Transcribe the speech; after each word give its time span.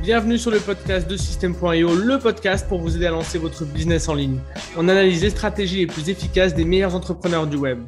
Bienvenue 0.00 0.38
sur 0.38 0.52
le 0.52 0.60
podcast 0.60 1.10
de 1.10 1.16
System.io, 1.16 1.94
le 1.94 2.18
podcast 2.18 2.68
pour 2.68 2.78
vous 2.78 2.96
aider 2.96 3.06
à 3.06 3.10
lancer 3.10 3.36
votre 3.36 3.64
business 3.64 4.08
en 4.08 4.14
ligne. 4.14 4.40
On 4.76 4.88
analyse 4.88 5.22
les 5.22 5.30
stratégies 5.30 5.78
les 5.78 5.86
plus 5.88 6.08
efficaces 6.08 6.54
des 6.54 6.64
meilleurs 6.64 6.94
entrepreneurs 6.94 7.48
du 7.48 7.56
web. 7.56 7.80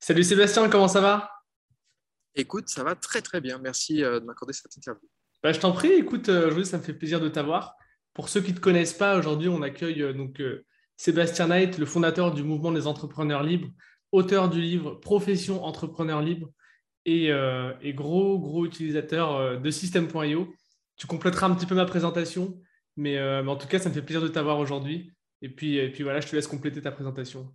Salut 0.00 0.24
Sébastien, 0.24 0.68
comment 0.70 0.88
ça 0.88 1.02
va? 1.02 1.30
Écoute, 2.34 2.68
ça 2.68 2.82
va 2.82 2.94
très 2.94 3.20
très 3.20 3.40
bien. 3.42 3.58
Merci 3.58 4.02
euh, 4.02 4.18
de 4.18 4.24
m'accorder 4.24 4.54
cette 4.54 4.74
interview. 4.76 5.06
Bah, 5.42 5.52
je 5.52 5.60
t'en 5.60 5.72
prie, 5.72 5.92
écoute, 5.92 6.30
euh, 6.30 6.46
aujourd'hui 6.46 6.64
ça 6.66 6.78
me 6.78 6.82
fait 6.82 6.94
plaisir 6.94 7.20
de 7.20 7.28
t'avoir. 7.28 7.74
Pour 8.14 8.30
ceux 8.30 8.40
qui 8.40 8.52
ne 8.52 8.56
te 8.56 8.60
connaissent 8.60 8.94
pas, 8.94 9.18
aujourd'hui 9.18 9.48
on 9.48 9.60
accueille 9.60 10.02
euh, 10.02 10.14
donc 10.14 10.42
Sébastien 10.96 11.48
Knight, 11.48 11.76
le 11.76 11.86
fondateur 11.86 12.32
du 12.32 12.42
mouvement 12.42 12.72
des 12.72 12.86
entrepreneurs 12.86 13.42
libres, 13.42 13.68
auteur 14.10 14.48
du 14.48 14.60
livre 14.62 14.94
Profession 14.94 15.64
entrepreneur 15.64 16.22
libre 16.22 16.50
et, 17.04 17.30
gros 17.94 18.38
gros 18.38 18.64
utilisateur 18.64 19.60
de 19.60 19.70
System.io. 19.70 20.52
Tu 21.00 21.06
compléteras 21.06 21.46
un 21.46 21.54
petit 21.54 21.64
peu 21.64 21.74
ma 21.74 21.86
présentation, 21.86 22.60
mais, 22.96 23.18
en 23.22 23.56
tout 23.56 23.66
cas 23.66 23.78
ça 23.78 23.88
me 23.88 23.94
fait 23.94 24.02
plaisir 24.02 24.20
de 24.20 24.28
t'avoir 24.28 24.58
aujourd'hui. 24.58 25.14
Et 25.40 25.48
puis, 25.48 25.78
et 25.78 25.90
puis 25.90 26.02
voilà, 26.02 26.20
je 26.20 26.28
te 26.28 26.36
laisse 26.36 26.46
compléter 26.46 26.82
ta 26.82 26.92
présentation 26.92 27.50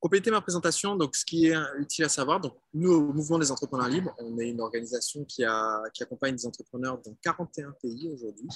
compléter 0.00 0.30
ma 0.30 0.40
présentation, 0.40 0.96
donc 0.96 1.16
ce 1.16 1.24
qui 1.24 1.46
est 1.46 1.56
utile 1.78 2.04
à 2.04 2.08
savoir, 2.08 2.40
donc 2.40 2.54
nous 2.72 2.92
au 2.92 3.12
Mouvement 3.12 3.38
des 3.38 3.50
entrepreneurs 3.50 3.88
libres, 3.88 4.14
on 4.18 4.38
est 4.38 4.48
une 4.48 4.60
organisation 4.60 5.24
qui 5.24 5.44
accompagne 5.44 6.36
des 6.36 6.46
entrepreneurs 6.46 7.00
dans 7.02 7.14
41 7.22 7.72
pays 7.82 8.08
aujourd'hui. 8.12 8.48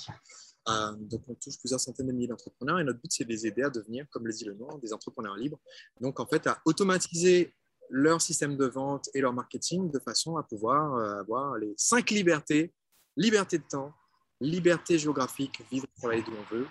Euh, 0.69 0.92
donc 1.00 1.22
on 1.27 1.34
touche 1.34 1.58
plusieurs 1.58 1.80
centaines 1.80 2.06
de 2.06 2.12
milliers 2.12 2.28
d'entrepreneurs 2.28 2.78
et 2.78 2.84
notre 2.84 3.00
but 3.00 3.10
c'est 3.10 3.24
de 3.24 3.30
les 3.30 3.46
aider 3.46 3.62
à 3.62 3.70
devenir, 3.70 4.06
comme 4.10 4.27
le 4.27 4.32
dit 4.32 4.44
le 4.44 4.55
nom, 4.55 4.78
des 4.78 4.92
entrepreneurs 4.92 5.36
libres. 5.36 5.58
Donc 6.00 6.20
en 6.20 6.27
fait 6.27 6.46
à 6.46 6.60
automatiser 6.64 7.55
leur 7.91 8.22
système 8.22 8.56
de 8.56 8.66
vente 8.66 9.08
et 9.12 9.20
leur 9.20 9.32
marketing 9.32 9.91
de 9.91 9.98
façon 9.98 10.36
à 10.36 10.44
pouvoir 10.44 10.94
euh, 10.94 11.20
avoir 11.20 11.56
les 11.58 11.74
cinq 11.77 12.10
libertés 12.10 12.72
liberté 13.16 13.58
de 13.58 13.64
temps, 13.64 13.92
liberté 14.40 14.98
géographique, 14.98 15.62
vivre 15.70 15.86
et 15.86 16.00
travailler 16.00 16.22
d'où 16.22 16.32
on 16.32 16.55
veut, 16.55 16.66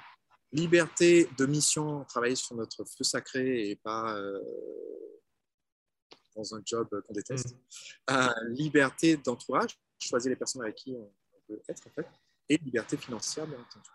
liberté 0.51 1.29
de 1.37 1.45
mission, 1.45 2.03
travailler 2.05 2.35
sur 2.35 2.55
notre 2.55 2.83
feu 2.83 3.03
sacré 3.03 3.69
et 3.69 3.75
pas 3.77 4.15
euh, 4.17 4.39
dans 6.35 6.55
un 6.55 6.61
job 6.65 6.87
qu'on 7.07 7.13
déteste. 7.13 7.55
Mm. 7.55 8.13
Euh, 8.13 8.29
liberté 8.49 9.17
d'entourage, 9.17 9.79
choisir 9.99 10.29
les 10.29 10.35
personnes 10.35 10.63
avec 10.63 10.75
qui 10.75 10.93
on, 10.95 11.11
veut 11.49 11.61
être 11.67 11.87
en 11.87 11.91
fait, 11.91 12.07
et 12.49 12.57
liberté 12.57 12.97
financière 12.97 13.47
bien 13.47 13.59
entendu. 13.59 13.89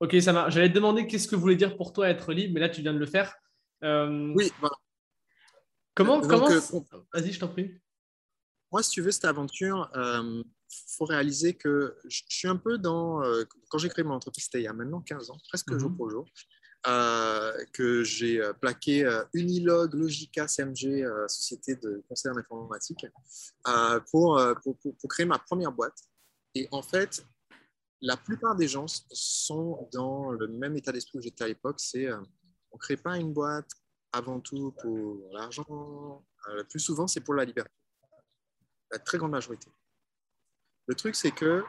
Ok, 0.00 0.16
ça 0.20 0.32
marche. 0.32 0.54
J'allais 0.54 0.68
te 0.68 0.74
demander 0.74 1.06
qu'est-ce 1.06 1.28
que 1.28 1.36
voulait 1.36 1.56
dire 1.56 1.76
pour 1.76 1.92
toi 1.92 2.08
être 2.08 2.32
libre, 2.32 2.54
mais 2.54 2.60
là 2.60 2.68
tu 2.68 2.82
viens 2.82 2.92
de 2.92 2.98
le 2.98 3.06
faire. 3.06 3.34
Euh, 3.84 4.32
oui, 4.34 4.52
voilà. 4.60 4.76
Comment, 5.94 6.20
comment... 6.20 6.48
Vas-y, 6.48 7.32
je 7.32 7.40
t'en 7.40 7.48
prie. 7.48 7.78
Moi, 8.70 8.82
si 8.82 8.90
tu 8.90 9.02
veux, 9.02 9.10
cette 9.10 9.26
aventure, 9.26 9.90
faut 10.96 11.04
réaliser 11.04 11.54
que 11.54 11.96
je 12.08 12.22
suis 12.28 12.48
un 12.48 12.56
peu 12.56 12.78
dans. 12.78 13.22
Euh, 13.24 13.44
quand 13.68 13.78
j'ai 13.78 13.88
créé 13.88 14.04
mon 14.04 14.14
entreprise, 14.14 14.44
c'était 14.44 14.60
il 14.60 14.64
y 14.64 14.68
a 14.68 14.72
maintenant 14.72 15.00
15 15.00 15.30
ans, 15.30 15.38
presque 15.48 15.76
jour 15.76 15.90
mhm. 15.90 15.96
pour 15.96 16.10
jour, 16.10 16.28
euh, 16.86 17.52
que 17.72 18.02
j'ai 18.04 18.40
euh, 18.40 18.52
plaqué 18.52 19.08
Unilog, 19.34 19.94
Logica, 19.94 20.48
CMG, 20.48 21.06
société 21.28 21.76
de 21.76 22.02
conseil 22.08 22.32
en 22.32 22.36
informatique, 22.36 23.06
pour, 24.10 24.40
pour, 24.62 24.78
pour, 24.78 25.08
créer 25.08 25.26
ma 25.26 25.38
première 25.38 25.72
boîte. 25.72 25.98
Et 26.54 26.68
en 26.70 26.82
fait, 26.82 27.24
la 28.00 28.16
plupart 28.16 28.56
des 28.56 28.68
gens 28.68 28.86
sont 29.12 29.88
dans 29.92 30.32
le 30.32 30.48
même 30.48 30.76
état 30.76 30.92
d'esprit 30.92 31.18
où 31.18 31.22
j'étais 31.22 31.44
à 31.44 31.48
l'époque 31.48 31.78
c'est 31.78 32.12
on 32.12 32.76
ne 32.76 32.78
crée 32.78 32.96
pas 32.96 33.18
une 33.18 33.32
boîte 33.32 33.70
avant 34.12 34.40
tout 34.40 34.74
pour 34.80 35.18
l'argent. 35.32 36.24
le 36.48 36.64
plus 36.64 36.80
souvent, 36.80 37.06
c'est 37.06 37.20
pour 37.20 37.34
la 37.34 37.44
liberté. 37.44 37.70
La 38.90 38.98
très 38.98 39.18
grande 39.18 39.30
majorité. 39.30 39.70
Le 40.86 40.94
truc, 40.94 41.14
c'est 41.14 41.30
que 41.30 41.64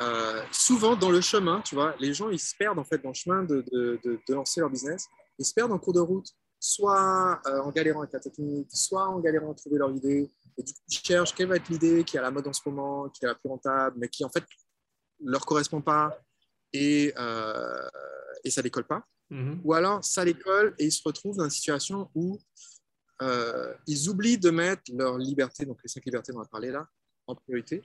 euh, 0.00 0.42
souvent 0.52 0.94
dans 0.96 1.10
le 1.10 1.20
chemin, 1.20 1.60
tu 1.62 1.74
vois, 1.74 1.94
les 1.98 2.12
gens 2.12 2.28
ils 2.28 2.38
se 2.38 2.54
perdent 2.54 2.78
en 2.78 2.84
fait 2.84 2.98
dans 3.02 3.10
le 3.10 3.14
chemin 3.14 3.44
de, 3.44 3.64
de, 3.72 3.98
de, 4.04 4.34
lancer 4.34 4.60
leur 4.60 4.70
business. 4.70 5.08
Ils 5.38 5.46
se 5.46 5.54
perdent 5.54 5.72
en 5.72 5.78
cours 5.78 5.94
de 5.94 6.00
route, 6.00 6.28
soit 6.60 7.40
euh, 7.46 7.60
en 7.60 7.70
galérant 7.70 8.00
avec 8.00 8.12
la 8.12 8.20
technique, 8.20 8.68
soit 8.72 9.08
en 9.08 9.20
galérant 9.20 9.52
à 9.52 9.54
trouver 9.54 9.78
leur 9.78 9.90
idée. 9.90 10.30
Et 10.58 10.62
du 10.62 10.72
coup, 10.72 10.80
ils 10.88 10.98
cherchent 10.98 11.34
quelle 11.34 11.48
va 11.48 11.56
être 11.56 11.68
l'idée 11.68 12.04
qui 12.04 12.16
est 12.16 12.18
à 12.18 12.22
la 12.22 12.30
mode 12.30 12.46
en 12.46 12.52
ce 12.52 12.60
moment, 12.66 13.08
qui 13.08 13.24
est 13.24 13.28
la 13.28 13.34
plus 13.34 13.48
rentable, 13.48 13.96
mais 13.98 14.08
qui 14.08 14.24
en 14.24 14.30
fait 14.30 14.44
leur 15.24 15.46
correspond 15.46 15.80
pas 15.80 16.18
et, 16.72 17.12
euh, 17.16 17.88
et 18.44 18.50
ça 18.50 18.62
décolle 18.62 18.86
pas. 18.86 19.02
Mm-hmm. 19.30 19.60
Ou 19.64 19.72
alors 19.72 20.04
ça 20.04 20.24
décolle 20.24 20.74
et 20.78 20.84
ils 20.84 20.92
se 20.92 21.02
retrouvent 21.04 21.36
dans 21.36 21.44
une 21.44 21.50
situation 21.50 22.10
où 22.14 22.38
euh, 23.22 23.72
ils 23.86 24.08
oublient 24.08 24.38
de 24.38 24.50
mettre 24.50 24.82
leur 24.92 25.16
liberté, 25.16 25.64
donc 25.64 25.78
les 25.82 25.88
cinq 25.88 26.04
libertés 26.04 26.32
dont 26.32 26.40
on 26.40 26.42
a 26.42 26.48
parlé 26.48 26.70
là, 26.70 26.86
en 27.26 27.34
priorité 27.34 27.82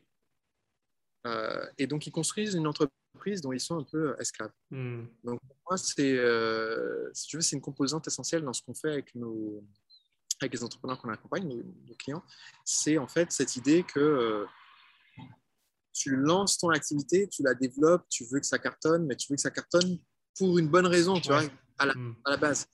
euh, 1.26 1.66
et 1.78 1.88
donc, 1.88 2.08
ils 2.08 2.12
construisent 2.12 2.56
une 2.56 2.68
entreprise 2.68 3.42
dont 3.42 3.52
ils 3.52 3.60
sont 3.60 3.78
un 3.78 3.84
peu 3.84 4.16
esclaves. 4.20 4.52
Hmm. 4.72 5.06
Donc, 5.24 5.40
pour 5.42 5.58
moi, 5.70 5.78
c'est, 5.78 6.18
euh, 6.18 7.10
si 7.14 7.28
tu 7.28 7.38
veux, 7.38 7.42
c'est 7.42 7.56
une 7.56 7.62
composante 7.62 8.08
essentielle 8.08 8.44
dans 8.44 8.54
ce 8.54 8.64
qu'on 8.64 8.74
fait 8.74 8.92
avec, 8.92 9.14
nos, 9.16 9.64
avec 10.42 10.54
les 10.54 10.64
entrepreneurs 10.64 11.00
qu'on 11.00 11.10
accompagne, 11.10 11.48
nos, 11.48 11.96
clients. 11.96 12.24
C'est 12.66 12.98
en 12.98 13.08
fait 13.08 13.32
cette 13.32 13.56
idée 13.56 13.84
que 13.84 14.00
euh, 14.00 14.46
tu 15.94 16.16
lances 16.16 16.58
ton 16.58 16.70
activité, 16.70 17.28
tu 17.28 17.44
la 17.44 17.54
développes, 17.54 18.06
tu 18.10 18.26
veux 18.32 18.40
que 18.40 18.48
ça 18.48 18.58
cartonne, 18.58 19.06
mais 19.06 19.16
tu 19.16 19.28
veux 19.30 19.36
que 19.36 19.42
ça 19.42 19.52
cartonne 19.52 20.00
pour 20.38 20.58
une 20.58 20.70
bonne 20.70 20.88
raison, 20.88 21.20
tu 21.20 21.28
vois, 21.28 21.44
à 21.78 21.86
la, 21.86 21.94
hmm. 21.94 22.16
à 22.26 22.32
la 22.32 22.38
base. 22.38 22.68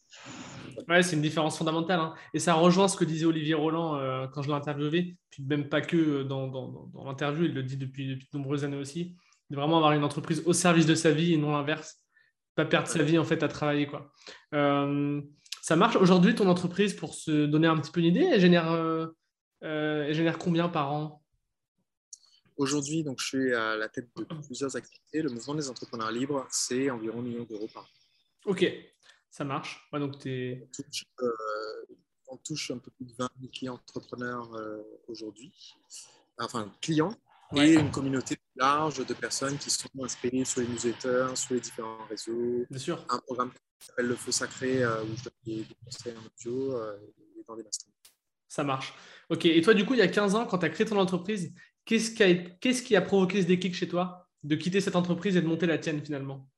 Ouais, 0.87 1.03
c'est 1.03 1.15
une 1.15 1.21
différence 1.21 1.57
fondamentale. 1.57 1.99
Hein. 1.99 2.13
Et 2.33 2.39
ça 2.39 2.53
rejoint 2.53 2.87
ce 2.87 2.95
que 2.95 3.03
disait 3.03 3.25
Olivier 3.25 3.55
Roland 3.55 3.95
euh, 3.95 4.27
quand 4.27 4.41
je 4.41 4.47
l'ai 4.47 4.53
interviewé, 4.53 5.17
puis 5.29 5.43
même 5.43 5.67
pas 5.67 5.81
que 5.81 5.97
euh, 5.97 6.23
dans, 6.23 6.47
dans, 6.47 6.89
dans 6.93 7.03
l'interview, 7.03 7.45
il 7.45 7.53
le 7.53 7.63
dit 7.63 7.75
depuis, 7.75 8.07
depuis, 8.07 8.27
de 8.31 8.37
nombreuses 8.37 8.63
années 8.63 8.77
aussi, 8.77 9.15
de 9.49 9.55
vraiment 9.55 9.77
avoir 9.77 9.91
une 9.91 10.03
entreprise 10.03 10.41
au 10.45 10.53
service 10.53 10.85
de 10.85 10.95
sa 10.95 11.11
vie 11.11 11.33
et 11.33 11.37
non 11.37 11.51
l'inverse. 11.51 12.01
Pas 12.55 12.65
perdre 12.65 12.87
sa 12.87 13.03
vie 13.03 13.17
en 13.17 13.25
fait 13.25 13.43
à 13.43 13.49
travailler. 13.49 13.85
Quoi. 13.85 14.11
Euh, 14.53 15.21
ça 15.61 15.75
marche 15.75 15.97
aujourd'hui, 15.97 16.35
ton 16.35 16.47
entreprise, 16.47 16.93
pour 16.93 17.13
se 17.13 17.45
donner 17.45 17.67
un 17.67 17.77
petit 17.77 17.91
peu 17.91 17.99
une 17.99 18.07
idée, 18.07 18.29
elle 18.31 18.39
génère, 18.39 18.71
elle 19.61 20.13
génère 20.13 20.37
combien 20.37 20.69
par 20.69 20.93
an? 20.93 21.21
Aujourd'hui, 22.55 23.03
donc, 23.03 23.19
je 23.19 23.25
suis 23.27 23.53
à 23.53 23.75
la 23.75 23.87
tête 23.87 24.07
de 24.15 24.23
plusieurs 24.45 24.75
activités. 24.75 25.21
Le 25.21 25.29
mouvement 25.29 25.53
des 25.53 25.69
entrepreneurs 25.69 26.11
libres, 26.11 26.47
c'est 26.49 26.89
environ 26.89 27.19
un 27.19 27.21
million 27.21 27.43
d'euros 27.43 27.67
par 27.71 27.83
an. 27.83 27.87
Ok, 28.45 28.65
ça 29.37 29.43
marche. 29.43 29.87
donc 29.93 30.15
on, 30.15 30.67
touche, 30.71 31.05
euh, 31.21 31.31
on, 32.27 32.37
touche, 32.37 32.71
un 32.71 32.79
peu 32.79 32.89
plus 32.89 33.05
de 33.05 33.13
20 33.19 33.29
000 33.39 33.51
clients 33.53 33.73
entrepreneurs 33.75 34.51
euh, 34.55 34.81
aujourd'hui. 35.07 35.75
Enfin, 36.39 36.73
clients 36.81 37.15
et 37.55 37.75
une 37.75 37.91
communauté 37.91 38.35
large 38.55 39.05
de 39.05 39.13
personnes 39.13 39.57
qui 39.57 39.69
sont 39.69 39.89
inspirées 40.03 40.43
sur 40.43 40.61
les 40.61 40.67
newsletters, 40.67 41.35
sur 41.35 41.53
les 41.53 41.61
différents 41.61 42.03
réseaux. 42.09 42.65
Bien 42.69 42.79
sûr. 42.79 43.05
Un 43.09 43.19
programme 43.19 43.51
qui 43.51 43.85
s'appelle 43.85 44.07
Le 44.07 44.15
Feu 44.15 44.31
Sacré 44.31 44.83
euh, 44.83 45.03
où 45.03 45.15
je 45.15 45.23
donne 45.23 45.33
des, 45.45 45.65
conseils 45.85 46.15
en 46.17 46.25
audio 46.25 46.75
et 47.37 47.43
dans 47.47 47.55
des 47.55 47.63
masters. 47.63 47.93
Ça 48.47 48.63
marche. 48.63 48.93
Ok. 49.29 49.45
Et 49.45 49.61
toi, 49.61 49.75
du 49.75 49.85
coup, 49.85 49.93
il 49.93 49.99
y 49.99 50.01
a 50.01 50.07
15 50.07 50.33
ans, 50.33 50.47
quand 50.47 50.57
tu 50.57 50.65
as 50.65 50.69
créé 50.69 50.87
ton 50.87 50.97
entreprise, 50.97 51.53
qu'est-ce 51.85 52.09
qui, 52.11 52.23
a, 52.23 52.33
qu'est-ce 52.33 52.81
qui 52.81 52.95
a 52.95 53.01
provoqué 53.01 53.43
ce 53.43 53.47
déclic 53.47 53.75
chez 53.75 53.87
toi 53.87 54.27
de 54.43 54.55
quitter 54.55 54.81
cette 54.81 54.95
entreprise 54.95 55.37
et 55.37 55.41
de 55.41 55.47
monter 55.47 55.67
la 55.67 55.77
tienne 55.77 56.03
finalement? 56.03 56.49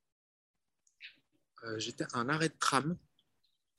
J'étais 1.76 2.04
à 2.12 2.18
un 2.18 2.28
arrêt 2.28 2.48
de 2.48 2.58
tram, 2.58 2.96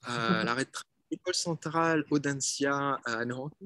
à 0.02 0.42
l'arrêt 0.44 0.64
de 0.64 0.70
tram 0.70 0.84
école 1.12 1.34
centrale 1.34 2.04
Audencia 2.10 2.98
à 3.04 3.24
Nantes 3.24 3.56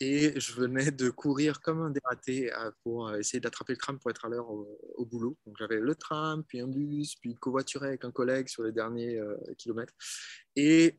et 0.00 0.38
je 0.40 0.52
venais 0.54 0.90
de 0.90 1.10
courir 1.10 1.60
comme 1.60 1.82
un 1.82 1.90
dératé 1.90 2.52
euh, 2.52 2.70
pour 2.82 3.08
euh, 3.08 3.18
essayer 3.18 3.40
d'attraper 3.40 3.74
le 3.74 3.78
tram 3.78 3.98
pour 3.98 4.10
être 4.10 4.24
à 4.24 4.28
l'heure 4.28 4.48
au, 4.50 5.04
boulot. 5.04 5.36
Donc 5.46 5.56
j'avais 5.58 5.78
le 5.78 5.94
tram, 5.94 6.42
puis 6.44 6.60
un 6.60 6.66
bus, 6.66 7.14
puis 7.16 7.34
covoituré 7.34 7.88
avec 7.88 8.04
un 8.04 8.10
collègue 8.10 8.48
sur 8.48 8.62
les 8.62 8.72
derniers 8.72 9.20
kilomètres. 9.56 9.92
Et, 10.56 10.96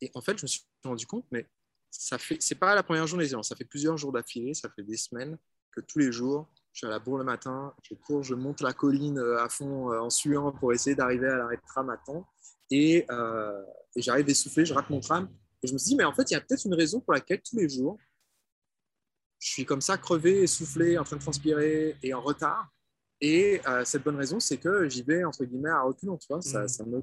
et, 0.00 0.10
en 0.14 0.20
fait, 0.20 0.36
je 0.36 0.42
me 0.42 0.46
suis 0.48 0.62
rendu 0.84 1.06
compte, 1.06 1.26
mais 1.30 1.46
ça 1.90 2.18
fait, 2.18 2.36
c'est 2.40 2.56
pas 2.56 2.74
la 2.74 2.82
première 2.82 3.06
journée, 3.06 3.26
ça 3.28 3.56
fait 3.56 3.64
plusieurs 3.64 3.96
jours 3.96 4.12
d'affilée, 4.12 4.52
ça 4.52 4.68
fait 4.68 4.82
des 4.82 4.96
semaines 4.96 5.38
que 5.72 5.80
tous 5.80 5.98
les 5.98 6.12
jours, 6.12 6.48
je 6.76 6.80
suis 6.80 6.86
à 6.88 6.90
la 6.90 6.98
bourre 6.98 7.16
le 7.16 7.24
matin, 7.24 7.74
je 7.80 7.94
cours, 7.94 8.22
je 8.22 8.34
monte 8.34 8.60
la 8.60 8.74
colline 8.74 9.18
euh, 9.18 9.42
à 9.42 9.48
fond 9.48 9.90
euh, 9.90 9.98
en 9.98 10.10
suant 10.10 10.52
pour 10.52 10.74
essayer 10.74 10.94
d'arriver 10.94 11.26
à 11.26 11.36
l'arrêt 11.36 11.56
de 11.56 11.62
tram 11.66 11.88
à 11.88 11.96
temps. 11.96 12.26
Et, 12.70 13.06
euh, 13.10 13.64
et 13.94 14.02
j'arrive 14.02 14.28
essoufflé, 14.28 14.66
je 14.66 14.74
rate 14.74 14.90
mon 14.90 15.00
tram. 15.00 15.26
Et 15.62 15.68
je 15.68 15.72
me 15.72 15.78
suis 15.78 15.88
dit, 15.88 15.96
mais 15.96 16.04
en 16.04 16.12
fait, 16.12 16.30
il 16.30 16.34
y 16.34 16.36
a 16.36 16.40
peut-être 16.42 16.66
une 16.66 16.74
raison 16.74 17.00
pour 17.00 17.14
laquelle 17.14 17.40
tous 17.40 17.56
les 17.56 17.66
jours, 17.66 17.98
je 19.38 19.52
suis 19.52 19.64
comme 19.64 19.80
ça, 19.80 19.96
crevé, 19.96 20.42
essoufflé, 20.42 20.98
en 20.98 21.04
train 21.04 21.16
de 21.16 21.22
transpirer 21.22 21.96
et 22.02 22.12
en 22.12 22.20
retard. 22.20 22.68
Et 23.22 23.62
cette 23.84 24.02
bonne 24.02 24.16
raison, 24.16 24.38
c'est 24.38 24.58
que 24.58 24.86
j'y 24.86 25.02
vais, 25.02 25.24
entre 25.24 25.46
guillemets, 25.46 25.70
à 25.70 25.80
reculons, 25.80 26.18
tu 26.18 26.26
vois, 26.28 26.42
ça 26.42 26.66
ne 26.84 26.96
mmh. 26.98 27.02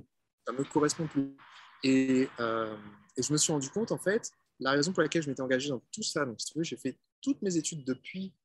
me, 0.50 0.58
me 0.60 0.64
correspond 0.66 1.08
plus. 1.08 1.36
Et, 1.82 2.22
et, 2.22 3.24
je 3.24 3.34
me 3.34 3.38
suis 3.38 3.52
rendu 3.52 3.70
compte, 3.72 3.92
en 3.92 3.98
fait, 3.98 4.30
la 4.60 4.72
raison 4.72 4.94
pour 4.94 5.02
laquelle 5.02 5.24
je 5.24 5.30
m'étais 5.30 5.42
engagé 5.42 5.70
dans 5.70 5.82
tout 5.92 6.04
ça, 6.04 6.26
donc 6.26 6.40
si 6.40 6.52
tu 6.52 6.60
veux, 6.60 6.64
j'ai 6.64 6.78
fait 6.78 7.00
toutes 7.22 7.42
mes 7.42 7.58
études 7.58 7.84
depuis 7.84 8.36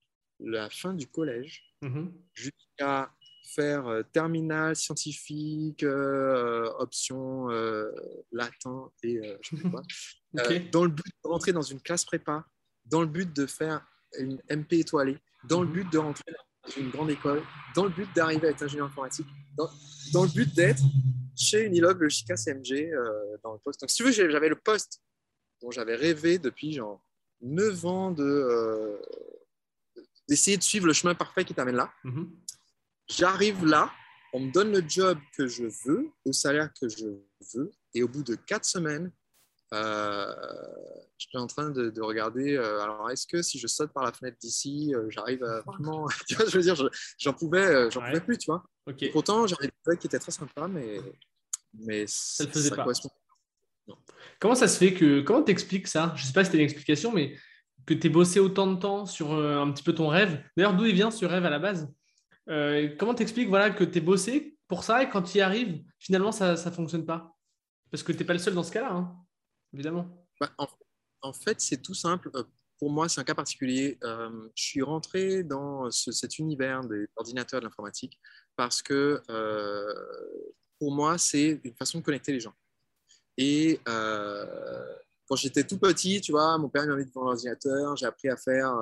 la 0.41 0.71
fin 0.71 0.95
du 0.95 1.07
collège 1.07 1.65
mhm. 1.83 2.13
jusqu'à 2.35 3.13
faire 3.55 3.87
euh, 3.87 4.03
terminale 4.13 4.77
scientifique, 4.77 5.83
euh, 5.83 6.71
option 6.79 7.51
euh, 7.51 7.91
latin 8.31 8.91
et 9.03 9.21
je 9.41 9.57
sais 9.57 9.71
pas, 9.71 9.83
dans 10.73 10.85
le 10.85 10.91
but 10.91 11.07
de 11.25 11.29
rentrer 11.29 11.53
dans 11.53 11.63
une 11.63 11.81
classe 11.81 12.05
prépa, 12.05 12.45
dans 12.85 13.01
le 13.01 13.07
but 13.07 13.35
de 13.35 13.47
faire 13.47 13.87
une 14.19 14.41
MP 14.51 14.75
étoilée, 14.75 15.19
dans 15.45 15.63
le 15.63 15.69
mhm. 15.69 15.75
but 15.75 15.93
de 15.93 15.99
rentrer 15.99 16.33
dans 16.33 16.73
une 16.77 16.91
grande 16.91 17.11
école 17.11 17.43
dans 17.75 17.85
le 17.85 17.91
but 17.91 18.09
d'arriver 18.15 18.49
à 18.49 18.51
être 18.51 18.63
ingénieur 18.63 18.87
informatique, 18.87 19.27
dans, 19.57 20.25
le 20.25 20.33
but 20.33 20.55
d'être 20.55 20.83
chez 21.37 21.65
Unilog, 21.65 22.01
le 22.01 22.09
Chica 22.09 22.37
CMG 22.37 22.93
euh, 22.93 23.37
dans 23.43 23.53
le 23.53 23.59
poste. 23.59 23.81
Donc, 23.81 23.91
si 23.91 23.97
tu 23.97 24.05
veux, 24.05 24.13
j'avais 24.13 24.49
le 24.49 24.57
poste 24.57 25.01
dont 25.61 25.71
j'avais 25.71 25.95
rêvé 25.95 26.39
depuis 26.39 26.73
genre 26.73 27.01
9 27.41 27.87
ans 27.87 28.11
de, 28.11 28.25
euh, 28.25 28.99
d'essayer 30.29 30.57
de 30.57 30.63
suivre 30.63 30.87
le 30.87 30.93
chemin 30.93 31.15
parfait 31.15 31.45
qui 31.45 31.55
t'amène 31.55 31.77
là. 31.77 31.93
Mm-hmm. 32.05 32.29
J'arrive 33.09 33.65
là, 33.65 33.91
on 34.33 34.41
me 34.41 34.53
donne 34.53 34.73
le 34.73 34.85
job 34.87 35.19
que 35.37 35.47
je 35.47 35.65
veux, 35.85 36.11
au 36.25 36.33
salaire 36.33 36.71
que 36.79 36.89
je 36.89 37.07
veux, 37.55 37.71
et 37.95 38.03
au 38.03 38.09
bout 38.09 38.23
de 38.23 38.35
4 38.35 38.65
semaines, 38.65 39.11
euh, 39.75 40.35
je 41.19 41.27
suis 41.27 41.39
en 41.39 41.47
train 41.47 41.71
de, 41.71 42.01
regarder, 42.01 42.57
euh, 42.57 42.81
alors 42.81 43.11
est-ce 43.11 43.27
que 43.27 43.43
si 43.43 43.59
je 43.59 43.67
saute 43.67 43.93
par 43.93 44.03
la 44.03 44.13
fenêtre 44.13 44.39
d'ici, 44.41 44.95
euh, 44.95 45.11
j'arrive 45.11 45.45
à 45.45 45.61
vraiment. 45.63 46.07
tu 46.27 46.35
vois, 46.35 46.47
je 46.47 46.57
veux 46.57 46.63
dire, 46.63 46.77
j'en 47.19 47.33
pouvais, 47.33 47.91
j'en 47.91 48.01
pouvais 48.01 48.21
plus, 48.21 48.39
tu 48.39 48.51
vois. 48.51 48.65
Pourtant, 49.13 49.47
j'avais 49.47 49.71
des 49.87 49.97
qui 49.99 50.07
étaient 50.07 50.19
très 50.19 50.33
sympas, 50.33 50.69
mais, 50.69 51.01
mais 51.75 52.05
ça 52.07 52.45
ne 52.45 52.51
faisait 52.51 52.71
pas. 52.71 52.87
Comment 54.41 54.55
ça 54.55 54.69
se 54.69 54.79
fait 54.79 54.95
que. 54.95 55.21
Comment 55.21 55.43
t'expliques 55.43 55.89
ça? 55.89 56.13
Je 56.17 56.23
ne 56.23 56.27
sais 56.27 56.33
pas 56.33 56.45
si 56.45 56.51
tu 56.51 56.57
as 56.57 56.61
une 56.61 56.65
explication, 56.65 57.13
mais 57.13 57.37
que 57.89 57.95
tu 57.95 58.07
aies 58.07 58.11
bossé 58.11 58.39
autant 58.39 58.67
de 58.67 58.77
temps 58.77 59.07
sur 59.07 59.33
un 59.33 59.71
petit 59.73 59.83
peu 59.83 59.95
ton 59.95 60.09
rêve. 60.09 60.43
D'ailleurs, 60.57 60.77
d'où 60.77 60.85
il 60.85 60.95
vient 60.95 61.11
ce 61.11 61.25
rêve 61.25 61.45
à 61.45 61.51
la 61.51 61.59
base? 61.59 61.93
Comment 62.99 63.15
t'expliques 63.15 63.49
voilà, 63.49 63.71
que 63.71 63.85
tu 63.85 63.99
es 63.99 64.01
bossé 64.01 64.59
pour 64.69 64.85
ça 64.85 65.03
et 65.03 65.09
quand 65.09 65.23
tu 65.23 65.39
y 65.39 65.41
arrives, 65.41 65.83
finalement, 65.99 66.33
ça 66.33 66.53
ne 66.53 66.71
fonctionne 66.71 67.07
pas? 67.07 67.35
Parce 67.91 68.03
que 68.03 68.13
tu 68.13 68.19
n'es 68.19 68.25
pas 68.25 68.35
le 68.35 68.39
seul 68.39 68.55
dans 68.55 68.63
ce 68.63 68.73
cas-là. 68.73 68.93
Hein 68.93 69.17
évidemment 69.73 70.25
bah, 70.41 70.51
en, 71.23 71.33
fait, 71.33 71.61
c'est 71.61 71.83
tout 71.83 71.95
simple. 71.95 72.31
Euh, 72.37 72.45
pour 72.79 72.91
moi, 72.91 73.09
c'est 73.09 73.21
un 73.21 73.25
cas 73.25 73.35
particulier. 73.35 73.99
Euh, 74.05 74.49
je 74.55 74.63
suis 74.63 74.83
rentré 74.83 75.43
dans 75.43 75.91
cet 75.91 76.39
univers 76.39 76.83
des 76.83 77.09
ordinateurs 77.17 77.61
de 77.61 77.65
l'informatique 77.65 78.21
parce 78.55 78.83
que 78.83 79.21
euh, 79.29 79.93
pour 80.79 80.93
moi, 80.93 81.19
c'est 81.19 81.61
une 81.65 81.75
façon 81.75 81.99
de 81.99 82.05
connecter 82.05 82.33
les 82.33 82.39
gens. 82.39 82.55
Et 83.37 83.81
quand 85.29 85.37
j'étais 85.37 85.65
tout 85.65 85.79
petit, 85.79 86.21
tu 86.21 86.33
vois, 86.33 86.57
mon 86.59 86.69
père 86.69 86.87
m'a 86.87 86.97
mis 86.97 87.05
devant 87.05 87.25
l'ordinateur, 87.25 87.97
j'ai 87.97 88.07
appris 88.07 88.29
à 88.29 88.37
faire, 88.37 88.79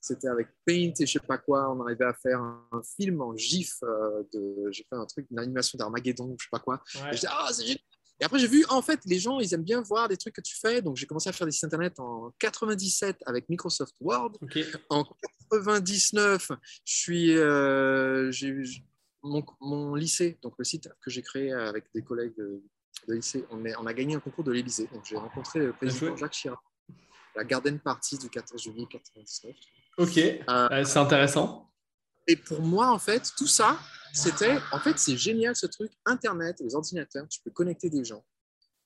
c'était 0.00 0.28
avec 0.28 0.48
Paint 0.64 0.92
et 0.98 1.06
je 1.06 1.12
sais 1.12 1.18
pas 1.18 1.38
quoi, 1.38 1.70
on 1.72 1.80
arrivait 1.82 2.04
à 2.04 2.14
faire 2.14 2.40
un, 2.40 2.82
film 2.96 3.20
en 3.20 3.36
GIF, 3.36 3.80
de, 4.32 4.70
j'ai 4.70 4.84
fait 4.84 4.96
un 4.96 5.06
truc, 5.06 5.26
une 5.30 5.38
animation 5.38 5.76
d'Armageddon, 5.76 6.36
je 6.38 6.44
sais 6.44 6.50
pas 6.50 6.60
quoi. 6.60 6.82
Et 7.12 7.16
ah, 7.26 7.48
c'est 7.50 7.78
et 8.20 8.24
après, 8.24 8.38
j'ai 8.38 8.46
vu, 8.46 8.64
en 8.68 8.80
fait, 8.80 9.00
les 9.06 9.18
gens, 9.18 9.40
ils 9.40 9.52
aiment 9.54 9.64
bien 9.64 9.80
voir 9.80 10.08
des 10.08 10.16
trucs 10.16 10.34
que 10.34 10.40
tu 10.40 10.56
fais. 10.56 10.80
Donc, 10.80 10.96
j'ai 10.96 11.06
commencé 11.06 11.28
à 11.28 11.32
faire 11.32 11.46
des 11.46 11.52
sites 11.52 11.64
internet 11.64 11.98
en 11.98 12.32
97 12.38 13.18
avec 13.26 13.48
Microsoft 13.48 13.94
Word. 14.00 14.32
En 14.88 15.04
99, 15.50 16.52
je 16.84 16.94
suis, 16.94 17.36
euh, 17.36 18.30
j'ai 18.30 18.54
mon, 19.22 19.44
mon, 19.60 19.94
lycée, 19.94 20.38
donc 20.42 20.54
le 20.58 20.64
site 20.64 20.88
que 21.00 21.10
j'ai 21.10 21.22
créé 21.22 21.52
avec 21.52 21.86
des 21.94 22.02
collègues 22.02 22.36
de, 22.36 22.62
lycée, 23.08 23.44
on, 23.50 23.64
est, 23.64 23.76
on, 23.76 23.86
a 23.86 23.92
gagné 23.92 24.14
un 24.14 24.20
concours 24.20 24.44
de 24.44 24.52
l'Élysée. 24.52 24.88
Donc, 24.92 25.04
j'ai 25.04 25.16
rencontré 25.16 25.58
le 25.60 25.72
président 25.72 26.16
Jacques 26.16 26.32
Chirac, 26.32 26.58
la 27.36 27.44
Garden 27.44 27.78
Party 27.78 28.18
du 28.18 28.30
14 28.30 28.62
juillet 28.62 28.86
99. 28.90 29.54
Ok, 29.98 30.18
euh, 30.18 30.84
c'est 30.84 30.98
intéressant. 30.98 31.70
Et 32.26 32.36
pour 32.36 32.62
moi, 32.62 32.90
en 32.90 32.98
fait, 32.98 33.30
tout 33.36 33.46
ça, 33.46 33.78
c'était, 34.12 34.56
en 34.72 34.78
fait, 34.78 34.98
c'est 34.98 35.16
génial 35.16 35.54
ce 35.54 35.66
truc, 35.66 35.92
Internet, 36.06 36.60
les 36.60 36.74
ordinateurs, 36.74 37.28
tu 37.28 37.40
peux 37.40 37.50
connecter 37.50 37.90
des 37.90 38.04
gens. 38.04 38.24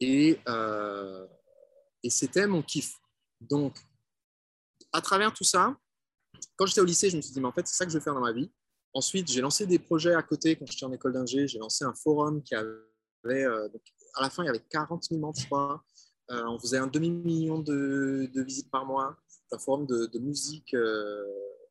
Et, 0.00 0.40
euh, 0.48 1.26
et 2.02 2.10
c'était 2.10 2.46
mon 2.46 2.62
kiff. 2.62 2.94
Donc, 3.40 3.76
à 4.92 5.00
travers 5.00 5.32
tout 5.32 5.44
ça, 5.44 5.76
quand 6.56 6.66
j'étais 6.66 6.80
au 6.80 6.84
lycée, 6.84 7.10
je 7.10 7.16
me 7.16 7.22
suis 7.22 7.32
dit, 7.32 7.40
mais 7.40 7.46
en 7.46 7.52
fait, 7.52 7.66
c'est 7.66 7.76
ça 7.76 7.84
que 7.84 7.92
je 7.92 7.98
veux 7.98 8.02
faire 8.02 8.14
dans 8.14 8.20
ma 8.20 8.32
vie. 8.32 8.50
Ensuite, 8.94 9.30
j'ai 9.30 9.40
lancé 9.40 9.66
des 9.66 9.78
projets 9.78 10.14
à 10.14 10.22
côté 10.22 10.56
quand 10.56 10.66
j'étais 10.66 10.84
en 10.84 10.92
école 10.92 11.12
d'ingé. 11.12 11.46
J'ai 11.46 11.58
lancé 11.58 11.84
un 11.84 11.94
forum 11.94 12.42
qui 12.42 12.54
avait, 12.54 13.44
euh, 13.44 13.68
à 14.14 14.22
la 14.22 14.30
fin, 14.30 14.42
il 14.42 14.46
y 14.46 14.50
avait 14.50 14.64
40 14.70 15.04
000 15.04 15.20
membres, 15.20 15.38
je 15.38 15.46
crois. 15.46 15.82
Euh, 16.30 16.44
on 16.46 16.58
faisait 16.58 16.78
un 16.78 16.86
demi-million 16.86 17.58
de, 17.58 18.28
de, 18.32 18.42
visites 18.42 18.70
par 18.70 18.84
mois. 18.84 19.16
Un 19.50 19.58
forum 19.58 19.86
de, 19.86 20.06
de 20.06 20.18
musique 20.18 20.76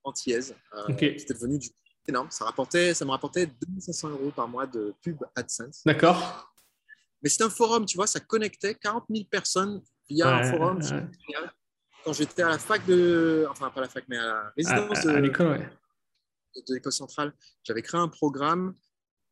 antillaise. 0.04 0.56
C'était 0.88 1.34
devenu 1.34 1.60
du 1.60 1.70
énorme. 2.08 2.30
Ça, 2.32 2.46
rapportait, 2.46 2.94
ça 2.94 3.06
me 3.06 3.12
rapportait 3.12 3.46
2500 3.46 4.10
euros 4.10 4.32
par 4.32 4.48
mois 4.48 4.66
de 4.66 4.94
pub 5.02 5.24
AdSense. 5.36 5.84
D'accord. 5.86 6.54
Mais 7.22 7.30
c'était 7.30 7.44
un 7.44 7.50
forum, 7.50 7.86
tu 7.86 7.98
vois, 7.98 8.08
ça 8.08 8.20
connectait 8.20 8.76
40 8.76 9.06
000 9.10 9.26
personnes 9.30 9.82
via 10.10 10.36
un 10.36 10.52
forum. 10.52 10.80
Quand 12.04 12.14
j'étais 12.14 12.44
à 12.44 12.50
la 12.50 12.60
fac 12.60 12.86
de. 12.86 13.46
Enfin, 13.50 13.70
pas 13.70 13.82
à 13.82 13.84
la 13.84 13.90
fac, 13.90 14.06
mais 14.08 14.18
à 14.18 14.26
la 14.26 14.54
résidence 14.56 15.04
de 15.04 15.12
l'école 16.74 16.92
centrale, 16.92 17.34
j'avais 17.64 17.82
créé 17.82 18.00
un 18.00 18.08
programme 18.08 18.74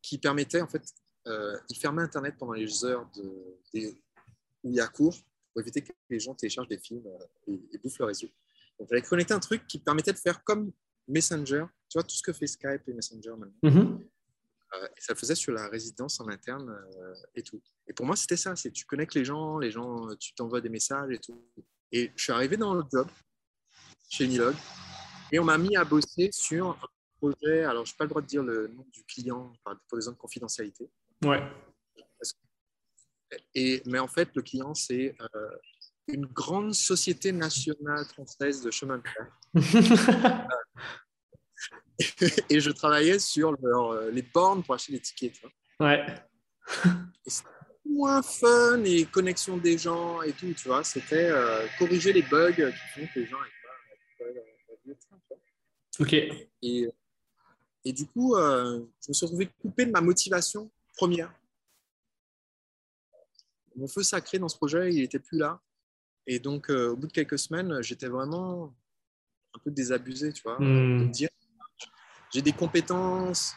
qui 0.02 0.18
permettait, 0.18 0.62
en 0.62 0.68
fait, 0.68 0.84
euh, 1.28 1.58
il 1.70 1.78
fermait 1.78 2.02
Internet 2.02 2.36
pendant 2.38 2.54
les 2.54 2.86
heures 2.86 3.10
de, 3.16 3.24
où 4.64 4.70
il 4.70 4.76
y 4.76 4.80
a 4.80 4.88
cours 4.88 5.16
pour 5.54 5.62
éviter 5.62 5.82
que 5.82 5.92
les 6.10 6.20
gens 6.20 6.36
téléchargent 6.36 6.68
des 6.68 6.80
films 6.80 7.06
euh, 7.08 7.26
et, 7.48 7.62
et 7.74 7.78
bouffent 7.78 8.00
le 8.00 8.06
réseau. 8.06 8.28
Donc, 8.80 8.90
j'avais 8.90 9.02
connecté 9.02 9.34
un 9.34 9.40
truc 9.40 9.66
qui 9.68 9.80
permettait 9.80 10.14
de 10.14 10.18
faire 10.18 10.44
comme 10.44 10.72
Messenger, 11.08 11.66
tu 11.90 11.98
vois, 11.98 12.04
tout 12.04 12.16
ce 12.16 12.24
que 12.24 12.34
fait 12.34 12.48
Skype 12.48 12.82
et 12.88 12.94
Messenger 12.94 13.34
maintenant. 13.38 13.54
Mm-hmm. 13.64 14.08
Euh, 14.74 14.88
et 14.88 15.02
ça 15.02 15.14
le 15.14 15.18
faisait 15.18 15.36
sur 15.36 15.54
la 15.54 15.68
résidence 15.68 16.20
en 16.20 16.28
interne 16.28 16.70
euh, 16.70 17.14
et 17.36 17.44
tout. 17.44 17.62
Et 17.88 17.94
pour 17.94 18.06
moi, 18.06 18.16
c'était 18.16 18.38
ça, 18.38 18.56
c'est 18.56 18.72
tu 18.72 18.86
connectes 18.86 19.14
les 19.14 19.24
gens, 19.24 19.58
les 19.60 19.72
gens, 19.72 20.08
tu 20.20 20.34
t'envoies 20.34 20.62
des 20.62 20.70
messages 20.70 21.12
et 21.12 21.20
tout. 21.20 21.40
Et 21.92 22.12
je 22.16 22.24
suis 22.24 22.34
arrivé 22.34 22.58
dans 22.58 22.74
le 22.74 22.84
job 22.92 23.08
chez 24.10 24.28
Nilog 24.28 24.56
et 25.32 25.40
on 25.40 25.44
m'a 25.44 25.58
mis 25.58 25.76
à 25.78 25.84
bosser 25.84 26.30
sur 26.32 26.72
un 26.72 26.88
projet. 27.20 27.64
Alors, 27.64 27.86
je 27.86 27.94
n'ai 27.94 27.98
pas 27.98 28.06
le 28.06 28.10
droit 28.10 28.22
de 28.22 28.28
dire 28.28 28.44
le 28.44 28.68
nom 28.68 28.86
du 28.92 29.04
client 29.06 29.54
pour 29.64 29.74
des 29.74 29.96
raisons 29.96 30.12
de 30.12 30.18
confidentialité. 30.18 30.90
Ouais. 31.26 31.44
Et, 33.54 33.82
mais 33.86 34.00
en 34.00 34.08
fait, 34.08 34.30
le 34.36 34.42
client, 34.42 34.74
c'est 34.74 35.16
euh, 35.20 35.50
une 36.08 36.26
grande 36.26 36.74
société 36.74 37.32
nationale 37.32 38.06
française 38.06 38.62
de 38.62 38.72
chemin 38.72 39.00
de 39.00 39.04
fer. 39.08 39.28
et 42.50 42.60
je 42.60 42.72
travaillais 42.72 43.20
sur 43.20 43.56
euh, 43.64 44.12
les 44.12 44.22
bornes 44.22 44.64
pour 44.64 44.76
acheter 44.76 44.92
les 44.94 45.00
tickets. 45.00 45.42
Ouais. 45.80 46.06
C'était 47.26 47.50
moins 47.86 48.22
fun 48.22 48.84
et 48.84 49.06
connexion 49.06 49.58
des 49.58 49.78
gens 49.78 50.22
et 50.22 50.34
tout, 50.34 50.54
tu 50.54 50.68
vois. 50.68 50.84
C'était 50.84 51.30
euh, 51.30 51.66
corriger 51.80 52.14
les 52.14 52.22
bugs 52.22 52.54
qui 52.54 52.62
font 52.62 53.08
que 53.14 53.20
les 53.20 53.26
gens 53.26 53.40
n'aient 53.42 53.50
pas 54.88 54.96
Ok. 56.00 56.14
Et, 56.14 56.90
et 57.84 57.94
du 57.94 58.06
coup, 58.08 58.36
euh, 58.36 58.86
je 59.02 59.10
me 59.10 59.14
suis 59.14 59.26
retrouvé 59.26 59.50
coupé 59.62 59.86
de 59.86 59.92
ma 59.92 60.02
motivation 60.02 60.72
première. 60.96 61.34
Mon 63.76 63.88
feu 63.88 64.04
sacré 64.04 64.40
dans 64.40 64.48
ce 64.48 64.56
projet, 64.58 64.94
il 64.94 65.02
n'était 65.02 65.20
plus 65.20 65.38
là. 65.38 65.62
Et 66.28 66.40
donc, 66.40 66.70
au 66.70 66.96
bout 66.96 67.08
de 67.08 67.12
quelques 67.12 67.38
semaines, 67.38 67.82
j'étais 67.82 68.08
vraiment 68.08 68.74
un 69.54 69.60
peu 69.60 69.72
désabusé, 69.72 70.34
tu 70.34 70.44
vois. 70.44 70.58
Hmm. 70.60 71.12
dire 71.12 71.30
j'ai 72.34 72.42
des 72.42 72.52
compétences, 72.52 73.56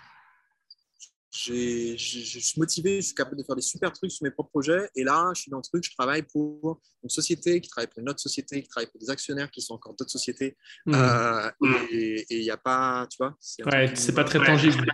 je 1.30 1.96
suis 1.96 2.54
motivé, 2.58 3.00
je 3.00 3.06
suis 3.06 3.14
capable 3.14 3.36
de 3.36 3.42
faire 3.42 3.56
des 3.56 3.62
super 3.62 3.92
trucs 3.92 4.10
sur 4.12 4.24
mes 4.24 4.30
propres 4.30 4.50
projets. 4.50 4.88
Et 4.94 5.04
là, 5.04 5.30
je 5.34 5.42
suis 5.42 5.50
dans 5.50 5.58
le 5.58 5.62
truc, 5.62 5.84
je 5.84 5.94
travaille 5.96 6.22
pour 6.22 6.80
une 7.02 7.10
société 7.10 7.60
qui 7.60 7.68
travaille 7.68 7.88
pour 7.88 8.00
une 8.00 8.08
autre 8.08 8.20
société, 8.20 8.62
qui 8.62 8.68
travaille 8.68 8.90
pour 8.90 9.00
des 9.00 9.10
actionnaires 9.10 9.50
qui 9.50 9.62
sont 9.62 9.74
encore 9.74 9.94
d'autres 9.94 10.10
sociétés. 10.10 10.56
Mmh. 10.86 10.94
Euh, 10.94 11.50
et 11.90 12.26
il 12.30 12.42
n'y 12.42 12.50
a 12.50 12.56
pas, 12.56 13.06
tu 13.10 13.16
vois. 13.18 13.36
C'est 13.40 13.64
ouais, 13.64 13.94
c'est 13.94 14.14
pas 14.14 14.24
très 14.24 14.44
tangible. 14.44 14.86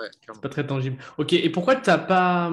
Ouais, 0.00 0.08
c'est 0.20 0.40
pas 0.40 0.48
très 0.48 0.66
tangible. 0.66 1.02
Ok, 1.18 1.32
et 1.32 1.50
pourquoi 1.50 1.76
tu 1.76 1.90
n'as 1.90 1.98
pas, 1.98 2.50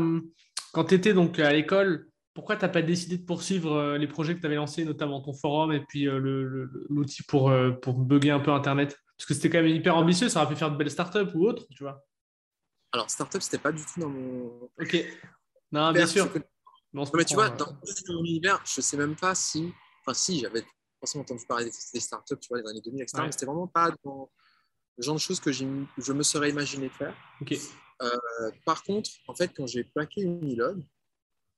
quand 0.73 0.85
tu 0.85 0.95
étais 0.95 1.13
donc 1.13 1.39
à 1.39 1.53
l'école, 1.53 2.07
pourquoi 2.33 2.55
tu 2.55 2.63
n'as 2.63 2.69
pas 2.69 2.81
décidé 2.81 3.17
de 3.17 3.25
poursuivre 3.25 3.73
euh, 3.73 3.97
les 3.97 4.07
projets 4.07 4.35
que 4.35 4.39
tu 4.39 4.45
avais 4.45 4.55
lancés, 4.55 4.85
notamment 4.85 5.21
ton 5.21 5.33
forum 5.33 5.71
et 5.71 5.81
puis 5.81 6.07
euh, 6.07 6.67
l'outil 6.89 7.23
pour, 7.23 7.51
pour 7.81 7.95
bugger 7.95 8.31
un 8.31 8.39
peu 8.39 8.51
Internet? 8.51 8.97
Parce 9.17 9.25
que 9.27 9.33
c'était 9.33 9.49
quand 9.49 9.61
même 9.61 9.75
hyper 9.75 9.97
ambitieux, 9.97 10.29
ça 10.29 10.41
aurait 10.41 10.53
pu 10.53 10.57
faire 10.57 10.71
de 10.71 10.77
belles 10.77 10.91
startups 10.91 11.33
ou 11.33 11.45
autres, 11.45 11.65
tu 11.75 11.83
vois. 11.83 12.05
Alors, 12.91 13.09
startup, 13.09 13.41
c'était 13.41 13.57
pas 13.57 13.71
du 13.71 13.83
tout 13.83 13.99
dans 13.99 14.09
mon. 14.09 14.69
Ok. 14.79 15.05
Non, 15.71 15.91
bien 15.91 16.07
sûr. 16.07 16.31
mais 17.13 17.25
tu 17.25 17.35
vois, 17.35 17.49
dans, 17.49 17.77
mon 18.09 18.23
univers, 18.23 18.61
je 18.65 18.81
sais 18.81 18.97
même 18.97 19.15
pas 19.15 19.35
si. 19.35 19.73
Enfin, 20.01 20.13
si, 20.13 20.39
j'avais 20.39 20.63
forcément 20.99 21.23
entendu 21.23 21.45
parler 21.45 21.65
des, 21.65 21.99
startups, 21.99 22.39
tu 22.39 22.47
vois, 22.49 22.61
les 22.61 22.69
années 22.69 22.81
2000, 22.81 23.01
etc. 23.01 23.23
Mais 23.25 23.31
c'était 23.31 23.45
vraiment 23.45 23.67
pas 23.67 23.93
dans 24.03 24.29
le 24.99 25.03
genre 25.03 25.15
de 25.15 25.21
choses 25.21 25.39
que 25.39 25.53
je 25.53 25.63
me 26.13 26.23
serais 26.23 26.49
imaginé 26.49 26.89
faire. 26.89 27.15
Euh, 28.01 28.51
par 28.65 28.83
contre, 28.83 29.09
en 29.27 29.33
fait, 29.33 29.47
quand 29.55 29.65
j'ai 29.65 29.85
plaqué 29.85 30.21
Unilog, 30.21 30.83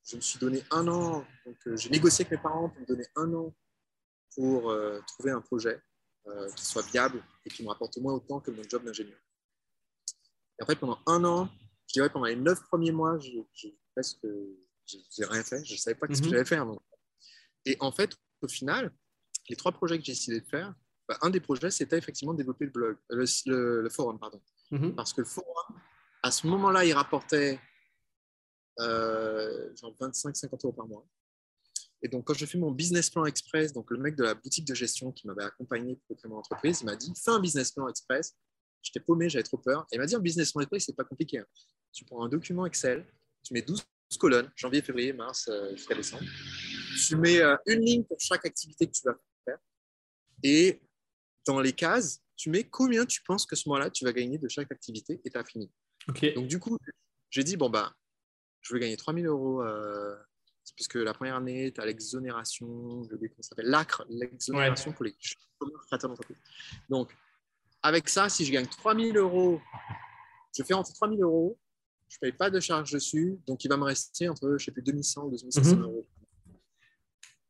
je 0.08 0.16
me 0.16 0.22
suis 0.22 0.38
donné 0.38 0.64
un 0.70 0.88
an. 0.88 1.26
Donc, 1.46 1.58
euh, 1.66 1.76
j'ai 1.76 1.90
négocié 1.90 2.24
avec 2.24 2.38
mes 2.38 2.44
parents 2.44 2.70
pour 2.70 2.80
me 2.82 2.86
donner 2.86 3.06
un 3.16 3.34
an 3.34 3.52
pour 4.36 4.70
euh, 4.70 5.00
trouver 5.08 5.32
un 5.32 5.42
projet. 5.42 5.82
Qui 6.56 6.64
soit 6.64 6.86
viable 6.86 7.24
et 7.44 7.50
qui 7.50 7.64
me 7.64 7.70
rapporte 7.70 7.98
au 7.98 8.02
moins 8.02 8.14
autant 8.14 8.40
que 8.40 8.52
mon 8.52 8.62
job 8.70 8.86
d'ingénieur. 8.86 9.18
Et 10.60 10.64
en 10.64 10.68
fait, 10.68 10.76
pendant 10.76 11.00
un 11.08 11.24
an, 11.26 11.50
je 11.88 11.94
dirais 11.94 12.12
pendant 12.12 12.28
les 12.28 12.36
neuf 12.36 12.62
premiers 12.68 12.92
mois, 12.92 13.18
j'ai 13.18 13.76
presque 13.96 14.28
j'ai 14.86 15.26
rien 15.26 15.44
fait. 15.44 15.66
Je 15.66 15.74
ne 15.74 15.78
savais 15.80 15.96
pas 15.96 16.06
ce 16.14 16.22
que 16.22 16.28
mhm. 16.28 16.32
j'allais 16.32 16.46
faire. 16.46 16.68
Et 17.66 17.76
en 17.80 17.92
fait, 17.92 18.16
au 18.42 18.48
final, 18.48 18.94
les 19.50 19.56
trois 19.56 19.72
projets 19.72 19.98
que 19.98 20.04
j'ai 20.04 20.12
décidé 20.12 20.42
de 20.42 20.46
faire, 20.48 20.76
bah, 21.12 21.18
un 21.24 21.30
des 21.30 21.42
projets, 21.42 21.72
c'était 21.72 21.98
effectivement 21.98 22.34
de 22.34 22.38
développer 22.38 22.64
le 22.64 22.72
blog, 22.72 22.98
le, 23.10 23.90
forum, 23.90 24.18
pardon. 24.18 24.42
Mhm. 24.72 24.96
Parce 24.96 25.12
que 25.12 25.20
le 25.20 25.28
forum, 25.28 25.78
à 26.24 26.32
ce 26.32 26.48
moment-là, 26.48 26.86
il 26.86 26.94
rapportait 26.94 27.60
euh, 28.80 29.76
genre 29.76 29.94
25-50 30.00 30.64
euros 30.64 30.72
par 30.72 30.88
mois. 30.88 31.06
Et 32.02 32.08
donc, 32.08 32.26
quand 32.26 32.34
je 32.34 32.46
fais 32.46 32.58
mon 32.58 32.72
business 32.72 33.10
plan 33.10 33.26
express, 33.26 33.74
donc 33.74 33.92
le 33.92 33.98
mec 33.98 34.16
de 34.16 34.24
la 34.24 34.36
boutique 34.36 34.66
de 34.66 34.74
gestion 34.74 35.12
qui 35.12 35.28
m'avait 35.28 35.44
accompagné 35.44 36.00
pour 36.08 36.16
créer 36.16 36.30
mon 36.30 36.38
entreprise, 36.38 36.80
il 36.82 36.86
m'a 36.86 36.96
dit 36.96 37.12
fais 37.22 37.32
un 37.32 37.42
business 37.42 37.74
plan 37.74 37.90
express. 37.90 38.38
J'étais 38.82 39.02
paumé, 39.02 39.28
j'avais 39.28 39.44
trop 39.44 39.58
peur. 39.58 39.86
Et 39.92 39.98
il 39.98 40.00
m'a 40.00 40.06
dit 40.06 40.16
un 40.16 40.20
business 40.20 40.54
plan 40.54 40.62
express, 40.62 40.86
c'est 40.86 40.96
pas 40.96 41.04
compliqué. 41.04 41.40
Hein. 41.40 41.46
Tu 41.92 42.06
prends 42.06 42.24
un 42.24 42.30
document 42.30 42.66
Excel, 42.66 43.06
tu 43.44 43.54
mets 43.54 43.62
12 43.62 43.84
colonnes, 44.18 44.50
janvier, 44.56 44.82
février, 44.82 45.12
mars 45.12 45.50
euh, 45.50 45.76
jusqu'à 45.76 45.94
décembre. 45.94 46.24
Tu 47.06 47.18
mets 47.18 47.42
euh, 47.42 47.58
une 47.68 47.82
ligne 47.82 48.04
pour 48.06 48.18
chaque 48.18 48.46
activité 48.46 48.88
que 48.88 48.94
tu 48.94 49.04
vas 49.04 49.16
faire. 49.44 49.58
Et 50.42 50.82
dans 51.46 51.60
les 51.60 51.74
cases, 51.74 52.22
tu 52.36 52.50
mets 52.50 52.64
combien 52.64 53.06
tu 53.06 53.22
penses 53.24 53.46
que 53.46 53.56
ce 53.56 53.70
mois-là, 53.70 53.90
tu 53.90 54.06
vas 54.06 54.14
gagner 54.14 54.38
de 54.38 54.48
chaque 54.48 54.72
activité 54.72 55.22
et 55.24 55.30
tu 55.30 55.38
as 55.38 55.44
fini. 55.44 55.72
Donc, 56.36 56.48
du 56.48 56.60
coup, 56.60 56.78
j'ai 57.30 57.44
dit, 57.44 57.58
bon, 57.58 57.70
bah, 57.70 57.94
je 58.62 58.74
veux 58.74 58.80
gagner 58.80 58.98
3000 58.98 59.26
euros, 59.28 59.62
euh, 59.62 60.16
puisque 60.76 60.96
la 60.96 61.14
première 61.14 61.36
année, 61.36 61.72
tu 61.72 61.82
as 61.82 61.86
l'exonération, 61.86 63.04
je 63.04 63.16
comment 63.16 63.30
ça 63.42 63.50
s'appelle, 63.50 63.68
l'ACRE, 63.68 64.06
l'exonération 64.10 64.92
pour 64.92 65.06
les 65.06 65.16
créateurs 65.88 66.10
d'entreprise. 66.10 66.38
Donc, 66.90 67.16
avec 67.84 68.10
ça, 68.10 68.30
si 68.30 68.46
je 68.46 68.52
gagne 68.52 68.68
3000 68.68 69.18
euros, 69.18 69.60
je 70.58 70.64
fais 70.64 70.74
entre 70.74 70.94
3000 70.94 71.22
euros, 71.22 71.58
je 72.10 72.18
ne 72.18 72.20
paye 72.20 72.32
pas 72.38 72.50
de 72.50 72.60
charge 72.60 72.92
dessus, 72.92 73.40
donc 73.48 73.64
il 73.64 73.70
va 73.70 73.78
me 73.78 73.84
rester 73.84 74.28
entre, 74.28 74.58
je 74.58 74.66
sais 74.66 74.72
plus, 74.72 74.84
2100 74.84 75.26
ou 75.26 75.30
2500 75.30 75.76
mhm. 75.76 75.84
euros. 75.84 76.08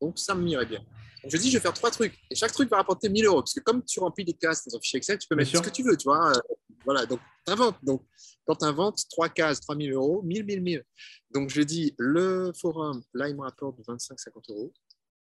Donc, 0.00 0.18
ça 0.18 0.34
me 0.34 0.42
m'irait 0.42 0.66
bien. 0.66 0.84
Je 1.28 1.36
dis, 1.36 1.50
je 1.50 1.56
vais 1.56 1.62
faire 1.62 1.72
trois 1.72 1.90
trucs. 1.90 2.18
Et 2.30 2.34
chaque 2.34 2.52
truc 2.52 2.68
va 2.68 2.78
rapporter 2.78 3.08
1000 3.08 3.26
euros. 3.26 3.40
Parce 3.42 3.54
que 3.54 3.60
comme 3.60 3.84
tu 3.84 4.00
remplis 4.00 4.24
des 4.24 4.34
cases 4.34 4.66
dans 4.66 4.76
un 4.76 4.80
fichier 4.80 4.98
Excel, 4.98 5.18
tu 5.18 5.28
peux 5.28 5.36
mettre 5.36 5.50
ce 5.50 5.58
que 5.58 5.70
tu 5.70 5.82
veux, 5.82 5.96
tu 5.96 6.04
vois. 6.04 6.30
Euh, 6.30 6.40
voilà, 6.84 7.06
donc 7.06 7.20
tu 7.46 7.52
inventes. 7.52 7.76
Donc, 7.82 8.04
quand 8.44 8.56
tu 8.56 8.64
inventes 8.64 9.00
trois 9.08 9.28
cases, 9.28 9.60
3000 9.60 9.92
euros, 9.92 10.22
1000, 10.22 10.44
1000, 10.44 10.60
1000. 10.60 10.84
Donc, 11.30 11.50
je 11.50 11.62
dis, 11.62 11.94
le 11.98 12.52
forum, 12.60 13.02
là, 13.14 13.28
il 13.28 13.36
me 13.36 13.42
rapporte 13.42 13.78
25-50 13.80 14.50
euros. 14.50 14.72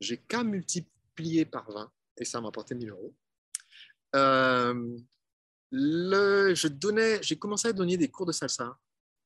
J'ai 0.01 0.17
qu'à 0.17 0.43
multiplier 0.43 1.45
par 1.45 1.71
20 1.71 1.91
et 2.19 2.25
ça 2.25 2.41
m'a 2.41 2.47
rapporté 2.47 2.75
1000 2.75 2.91
euros. 2.91 3.15
Euh, 4.17 4.99
le, 5.71 6.55
je 6.55 6.69
donnais, 6.69 7.23
j'ai 7.23 7.37
commencé 7.37 7.69
à 7.69 7.73
donner 7.73 7.97
des 7.97 8.09
cours 8.09 8.27
de 8.27 8.33
salsa 8.33 8.77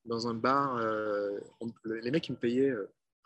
dans 0.03 0.27
un 0.27 0.33
bar. 0.33 0.75
Euh, 0.77 1.39
les 1.85 2.11
mecs, 2.11 2.27
ils 2.27 2.33
me 2.33 2.37
payaient 2.37 2.73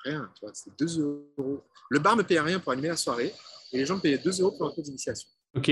rien, 0.04 0.32
tu 0.36 0.46
vois, 0.46 0.54
c'était 0.54 0.76
2 0.80 1.00
euros. 1.38 1.64
Le 1.90 2.00
bar 2.00 2.16
me 2.16 2.24
payait 2.24 2.40
rien 2.40 2.60
pour 2.60 2.72
animer 2.72 2.90
la 2.90 2.98
soirée 2.98 3.34
et 3.72 3.78
les 3.78 3.86
gens 3.86 3.96
me 3.96 4.02
payaient 4.02 4.18
2 4.18 4.42
euros 4.42 4.52
pour 4.52 4.68
un 4.68 4.72
cours 4.72 4.84
d'initiation. 4.84 5.30
Ok 5.56 5.72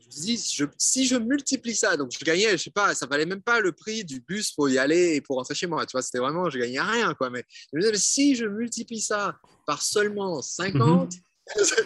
je 0.00 0.06
me 0.06 0.22
dis, 0.22 0.38
si 0.78 1.06
je 1.06 1.16
multiplie 1.16 1.74
ça, 1.74 1.96
donc 1.96 2.10
je 2.12 2.24
gagnais, 2.24 2.52
je 2.52 2.56
sais 2.56 2.70
pas, 2.70 2.94
ça 2.94 3.06
valait 3.06 3.26
même 3.26 3.42
pas 3.42 3.60
le 3.60 3.72
prix 3.72 4.04
du 4.04 4.20
bus 4.20 4.52
pour 4.52 4.68
y 4.68 4.78
aller 4.78 5.16
et 5.16 5.20
pour 5.20 5.36
rentrer 5.36 5.54
chez 5.54 5.66
moi. 5.66 5.84
Tu 5.86 5.92
vois, 5.92 6.02
c'était 6.02 6.18
vraiment, 6.18 6.48
je 6.50 6.58
gagnais 6.58 6.80
rien, 6.80 7.14
quoi. 7.14 7.30
Mais 7.30 7.44
je 7.72 7.76
me 7.76 7.80
disais, 7.80 7.92
mais 7.92 7.98
si 7.98 8.34
je 8.34 8.46
multiplie 8.46 9.00
ça 9.00 9.36
par 9.66 9.82
seulement 9.82 10.40
50, 10.40 11.12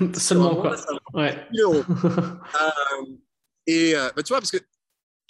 mhm. 0.00 0.14
seulement 0.18 0.56
quoi, 0.60 0.76
ouais. 1.14 1.46
euros. 1.58 1.84
Euh, 2.60 3.06
et 3.66 3.94
euh, 3.94 4.10
bah, 4.14 4.22
tu 4.22 4.32
vois, 4.32 4.40
parce 4.40 4.50
que 4.50 4.58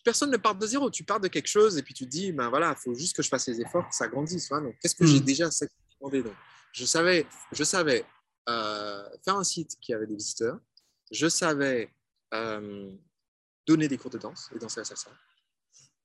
personne 0.02 0.30
ne 0.30 0.36
part 0.36 0.54
de 0.54 0.66
zéro. 0.66 0.90
Tu 0.90 1.04
pars 1.04 1.20
de 1.20 1.28
quelque 1.28 1.48
chose 1.48 1.78
et 1.78 1.82
puis 1.82 1.94
tu 1.94 2.04
te 2.04 2.10
dis, 2.10 2.32
ben 2.32 2.48
voilà, 2.48 2.74
il 2.76 2.80
faut 2.80 2.94
juste 2.94 3.16
que 3.16 3.22
je 3.22 3.28
fasse 3.28 3.46
les 3.48 3.60
efforts, 3.60 3.88
que 3.88 3.94
ça 3.94 4.08
grandisse. 4.08 4.50
Qu'est-ce 4.80 4.94
que 4.94 5.06
j'ai 5.06 5.20
mhm. 5.20 5.24
déjà 5.24 5.48
demandé 6.00 6.22
donc, 6.22 6.34
Je 6.72 6.84
savais, 6.84 7.26
je 7.52 7.64
savais 7.64 8.04
euh, 8.48 9.08
faire 9.24 9.36
un 9.36 9.44
site 9.44 9.76
qui 9.80 9.94
avait 9.94 10.06
des 10.06 10.16
visiteurs. 10.16 10.58
Je 11.10 11.28
savais 11.28 11.92
euh, 12.34 12.92
donner 13.66 13.88
des 13.88 13.98
cours 13.98 14.10
de 14.10 14.18
danse 14.18 14.50
et 14.54 14.58
danser 14.58 14.80
la 14.80 14.84
salsa. 14.84 15.10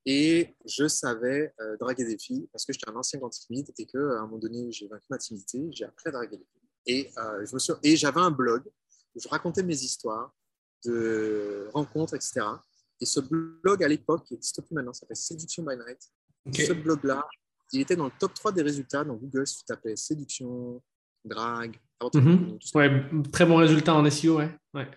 Et 0.05 0.55
je 0.65 0.87
savais 0.87 1.53
euh, 1.59 1.75
draguer 1.77 2.05
des 2.05 2.17
filles 2.17 2.47
parce 2.53 2.65
que 2.65 2.71
j'étais 2.71 2.89
un 2.89 2.95
ancien 2.95 3.19
grand 3.19 3.29
timide 3.29 3.71
et 3.77 3.85
qu'à 3.85 3.97
un 3.97 4.21
moment 4.21 4.37
donné, 4.37 4.71
j'ai 4.71 4.87
vaincu 4.87 5.05
ma 5.09 5.17
timidité, 5.17 5.67
j'ai 5.71 5.85
appris 5.85 6.09
à 6.09 6.11
draguer 6.11 6.37
des 6.37 6.45
filles. 6.45 6.61
Et, 6.85 7.11
je 7.15 7.53
me 7.53 7.59
suis... 7.59 7.73
et 7.83 7.97
j'avais 7.97 8.21
un 8.21 8.31
blog 8.31 8.63
où 9.13 9.19
je 9.19 9.27
racontais 9.27 9.63
mes 9.63 9.75
histoires 9.75 10.33
de 10.85 11.69
rencontres, 11.73 12.13
etc. 12.13 12.45
Et 12.99 13.05
ce 13.05 13.19
blog, 13.19 13.83
à 13.83 13.87
l'époque, 13.87 14.25
qui 14.25 14.33
n'existe 14.33 14.61
plus 14.61 14.73
maintenant, 14.73 14.93
s'appelle 14.93 15.17
Séduction 15.17 15.63
by 15.63 15.75
Night. 15.77 16.11
Ce 16.53 16.73
blog-là, 16.73 17.27
il 17.73 17.81
était 17.81 17.95
dans 17.95 18.05
le 18.05 18.11
top 18.19 18.33
3 18.33 18.51
des 18.51 18.61
résultats 18.61 19.03
dans 19.03 19.15
Google 19.15 19.45
si 19.45 19.59
tu 19.59 19.65
tapais 19.65 19.95
séduction, 19.95 20.81
drague. 21.25 21.77
Mhm. 22.13 22.59
ouais, 22.75 23.03
très 23.31 23.45
bon 23.45 23.57
résultat 23.57 23.95
en 23.95 24.09
SEO, 24.09 24.37
ouais. 24.37 24.49
ouais. 24.73 24.89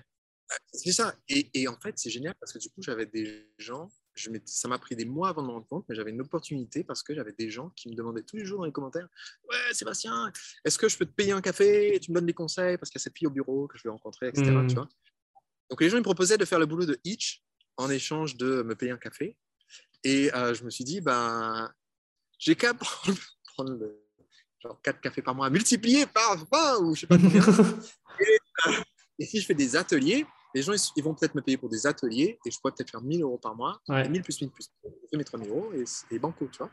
C'est 0.73 0.93
ça. 0.93 1.15
Et, 1.29 1.69
en 1.69 1.79
fait, 1.79 1.95
c'est 1.97 2.11
génial 2.11 2.35
parce 2.41 2.53
que 2.53 2.59
du 2.59 2.69
coup, 2.69 2.83
j'avais 2.83 3.07
des 3.07 3.49
gens, 3.59 3.89
je 4.15 4.31
ça 4.47 4.69
m'a 4.69 4.79
pris 4.79 4.97
des 4.97 5.05
mois 5.05 5.29
avant 5.29 5.43
de 5.43 5.47
me 5.47 5.53
rendre 5.53 5.67
compte, 5.67 5.85
mais 5.89 5.95
j'avais 5.95 6.11
une 6.11 6.21
opportunité 6.21 6.83
parce 6.83 7.03
que 7.03 7.15
j'avais 7.15 7.33
des 7.33 7.51
gens 7.51 7.71
qui 7.77 7.89
me 7.89 7.95
demandaient 7.95 8.25
tous 8.25 8.37
les 8.37 8.45
jours 8.45 8.59
dans 8.59 8.67
les 8.67 8.73
commentaires 8.73 9.09
Ouais, 9.49 9.73
Sébastien, 9.73 10.33
est-ce 10.65 10.77
que 10.77 10.89
je 10.89 10.99
peux 10.99 11.07
te 11.07 11.13
payer 11.13 11.33
un 11.33 11.41
café? 11.41 11.95
Et 11.95 12.01
tu 12.01 12.11
me 12.11 12.17
donnes 12.17 12.27
des 12.27 12.35
conseils 12.35 12.77
parce 12.79 12.91
qu'il 12.91 12.99
y 12.99 13.03
a 13.03 13.05
cette 13.05 13.17
fille 13.17 13.29
au 13.29 13.31
bureau 13.31 13.69
que 13.69 13.79
je 13.79 13.85
vais 13.85 13.91
rencontrer, 13.91 14.29
etc. 14.29 14.51
Mmh. 14.51 14.67
Tu 14.67 14.75
vois 14.75 14.89
Donc, 15.71 15.81
les 15.81 15.89
gens 15.89 15.97
ils 15.97 16.01
me 16.01 16.05
proposaient 16.05 16.39
de 16.39 16.45
faire 16.45 16.59
le 16.59 16.67
boulot 16.67 16.85
de 16.85 16.99
Hitch 17.05 17.45
en 17.81 17.91
échange 17.91 18.37
de 18.37 18.63
me 18.63 18.75
payer 18.75 18.93
un 18.93 18.99
café. 18.99 19.37
Et 20.05 20.33
euh, 20.35 20.55
je 20.55 20.65
me 20.65 20.71
suis 20.71 20.85
dit 20.85 21.01
ben, 21.01 21.71
j'ai 22.39 22.57
qu'à 22.57 22.75
prendre, 23.55 23.73
le, 23.73 24.07
genre 24.61 24.81
4 24.83 25.01
cafés 25.01 25.23
par 25.23 25.35
mois, 25.35 25.51
multiplié 25.51 26.07
par 26.07 26.37
20 26.51 26.79
ou 26.81 26.95
je 26.95 27.01
sais 27.01 27.07
pas 27.07 27.19
combien. 27.19 27.43
et, 28.21 28.39
euh, 28.69 28.73
et 29.19 29.27
si 29.27 29.41
je 29.41 29.47
fais 29.47 29.55
des 29.55 29.77
ateliers, 29.77 30.27
les 30.55 30.63
gens, 30.63 30.73
ils 30.97 31.05
vont 31.05 31.15
peut-être 31.15 31.35
me 31.35 31.43
payer 31.43 31.57
pour 31.57 31.69
des 31.69 31.87
ateliers 31.87 32.39
et 32.45 32.51
je 32.51 32.59
pourrais 32.59 32.73
peut-être 32.73 32.91
faire 32.91 33.03
1000 33.03 33.23
euros 33.23 33.39
par 33.39 33.55
mois. 33.55 33.81
1000 33.89 34.23
plus 34.23 34.41
1000 34.41 34.51
plus. 34.51 34.69
Je 34.85 34.91
fais 35.11 35.17
mes 35.17 35.25
3000 35.25 35.49
euros 35.49 35.73
et, 35.73 35.85
et 36.15 36.19
banco, 36.19 36.49
tu 36.51 36.59
vois. 36.59 36.71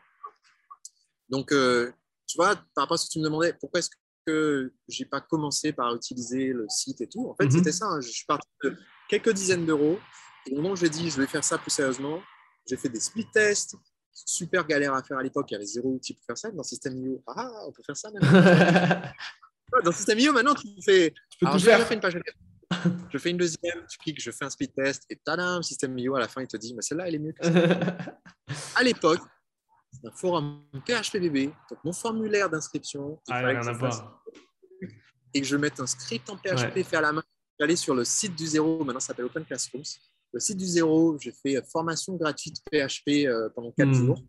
Donc, 1.30 1.52
euh, 1.52 1.92
tu 2.26 2.38
vois, 2.38 2.56
par 2.56 2.84
rapport 2.84 2.96
à 2.96 2.98
ce 2.98 3.08
que 3.08 3.12
tu 3.12 3.20
me 3.20 3.26
demandais, 3.26 3.54
pourquoi 3.60 3.80
est-ce 3.80 3.90
que 4.26 4.74
j'ai 4.88 5.06
pas 5.06 5.22
commencé 5.22 5.74
par 5.74 5.94
utiliser 5.96 6.54
le 6.54 6.66
site 6.70 7.02
et 7.02 7.08
tout? 7.08 7.30
En 7.30 7.36
fait, 7.36 7.46
mhm. 7.46 7.52
c'était 7.52 7.72
ça. 7.72 7.86
Hein. 7.86 8.02
Je 8.02 8.10
suis 8.10 8.26
parti 8.26 8.48
de 8.64 8.76
quelques 9.10 9.34
dizaines 9.34 9.66
d'euros. 9.66 10.00
Et 10.48 10.54
au 10.54 10.56
moment 10.56 10.72
où 10.72 10.76
j'ai 10.76 10.90
dit, 10.90 11.10
je 11.10 11.22
vais 11.22 11.28
faire 11.28 11.44
ça 11.44 11.58
plus 11.58 11.72
sérieusement, 11.72 12.22
j'ai 12.68 12.78
fait 12.78 12.90
des 12.90 13.00
split 13.00 13.28
tests. 13.32 13.76
Super 14.14 14.66
galère 14.66 14.94
à 14.94 15.04
faire 15.04 15.18
à 15.18 15.24
l'époque. 15.24 15.52
Il 15.52 15.54
y 15.54 15.58
avait 15.58 15.66
zéro 15.66 15.90
outil 15.90 16.14
pour 16.14 16.26
faire 16.26 16.38
ça. 16.38 16.50
Dans 16.52 16.64
System.io, 16.64 17.22
ah, 17.28 17.52
on 17.68 17.72
peut 17.72 17.84
faire 17.86 17.96
ça 17.96 18.10
maintenant. 18.12 19.12
dans 19.84 19.92
System.io, 19.92 20.34
maintenant, 20.34 20.56
tu 20.56 20.68
fais. 20.84 21.14
Tu 21.30 21.38
peux 21.40 21.46
Alors, 21.46 21.60
tout 21.60 21.66
faire. 21.66 21.92
une 21.92 22.00
page 22.00 22.18
je 23.10 23.18
fais 23.18 23.30
une 23.32 23.38
deuxième, 23.38 23.86
tu 23.90 23.98
cliques, 23.98 24.22
je 24.22 24.32
fais 24.32 24.46
un 24.46 24.50
speed 24.50 24.74
test 24.74 25.04
et 25.10 25.16
tadam, 25.16 25.64
système 25.64 25.98
IO, 25.98 26.16
à 26.16 26.20
la 26.20 26.28
fin, 26.28 26.42
il 26.42 26.48
te 26.48 26.58
dit, 26.58 26.74
mais 26.74 26.82
celle-là, 26.82 27.08
elle 27.08 27.16
est 27.16 27.20
mieux 27.20 27.32
que 27.32 27.46
ça. 27.46 27.52
à 28.76 28.84
l'époque, 28.84 29.22
c'est 29.92 30.08
un 30.08 30.12
forum 30.12 30.64
PHPBB, 30.86 31.54
donc 31.70 31.84
mon 31.84 31.94
formulaire 31.94 32.50
d'inscription, 32.50 33.22
ah, 33.30 33.54
et 35.34 35.42
que 35.42 35.48
je 35.48 35.56
mette 35.56 35.80
un 35.80 35.88
script 35.88 36.30
en 36.30 36.38
PHP 36.38 36.84
fait 36.84 36.98
à 36.98 37.02
la 37.02 37.12
main. 37.14 37.24
J'allais 37.60 37.76
sur 37.76 37.96
le 37.96 38.04
site 38.04 38.36
du 38.36 38.46
zéro, 38.46 38.84
maintenant 38.84 39.00
ça 39.00 39.08
s'appelle 39.08 39.26
Open 39.26 39.46
Classrooms. 39.46 39.84
Le 40.34 40.40
site 40.40 40.58
du 40.58 40.66
zéro, 40.66 41.18
j'ai 41.20 41.32
fait 41.32 41.64
formation 41.70 42.16
gratuite 42.16 42.58
PHP 42.72 43.26
euh, 43.26 43.50
pendant 43.56 43.72
4 43.72 43.88
hmm. 43.88 43.94
jours. 43.94 44.24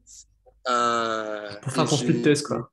Euh, 0.68 1.54
pour 1.60 1.72
faire 1.72 1.88
ton 1.88 1.96
speed 1.96 2.22
test, 2.22 2.46
quoi. 2.46 2.70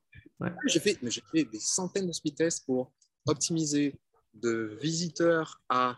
J'ai 0.66 0.80
fait, 0.80 0.98
fait 1.32 1.44
des 1.44 1.60
centaines 1.60 2.06
de 2.06 2.12
speed 2.12 2.36
tests 2.36 2.66
pour 2.66 2.92
optimiser 3.26 3.98
de 4.34 4.76
visiteurs 4.80 5.60
à 5.68 5.96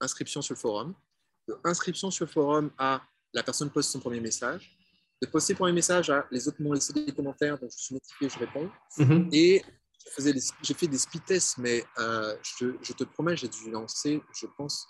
inscription 0.00 0.40
sur 0.40 0.54
le 0.54 0.60
forum, 0.60 0.94
de 1.48 1.56
inscription 1.64 2.10
sur 2.10 2.26
le 2.26 2.30
forum 2.30 2.70
à 2.78 3.02
la 3.32 3.42
personne 3.42 3.70
poste 3.70 3.90
son 3.90 4.00
premier 4.00 4.20
message, 4.20 4.76
de 5.20 5.26
poster 5.26 5.54
premier 5.54 5.72
message 5.72 6.10
à 6.10 6.26
les 6.30 6.46
autres 6.46 6.62
m'ont 6.62 6.72
laissé 6.72 6.92
des 6.92 7.12
commentaires, 7.12 7.58
donc 7.58 7.70
je 7.72 7.82
suis 7.82 7.94
notifié, 7.94 8.28
je 8.28 8.38
réponds. 8.38 8.70
Mhm. 8.98 9.28
Et 9.32 9.62
j'ai 10.62 10.74
fait 10.74 10.86
des 10.86 10.98
speed 10.98 11.24
tests, 11.24 11.58
mais 11.58 11.84
euh, 11.98 12.36
je, 12.58 12.92
te 12.92 13.04
promets, 13.04 13.36
j'ai 13.36 13.48
dû 13.48 13.70
lancer, 13.70 14.22
je 14.32 14.46
pense, 14.56 14.86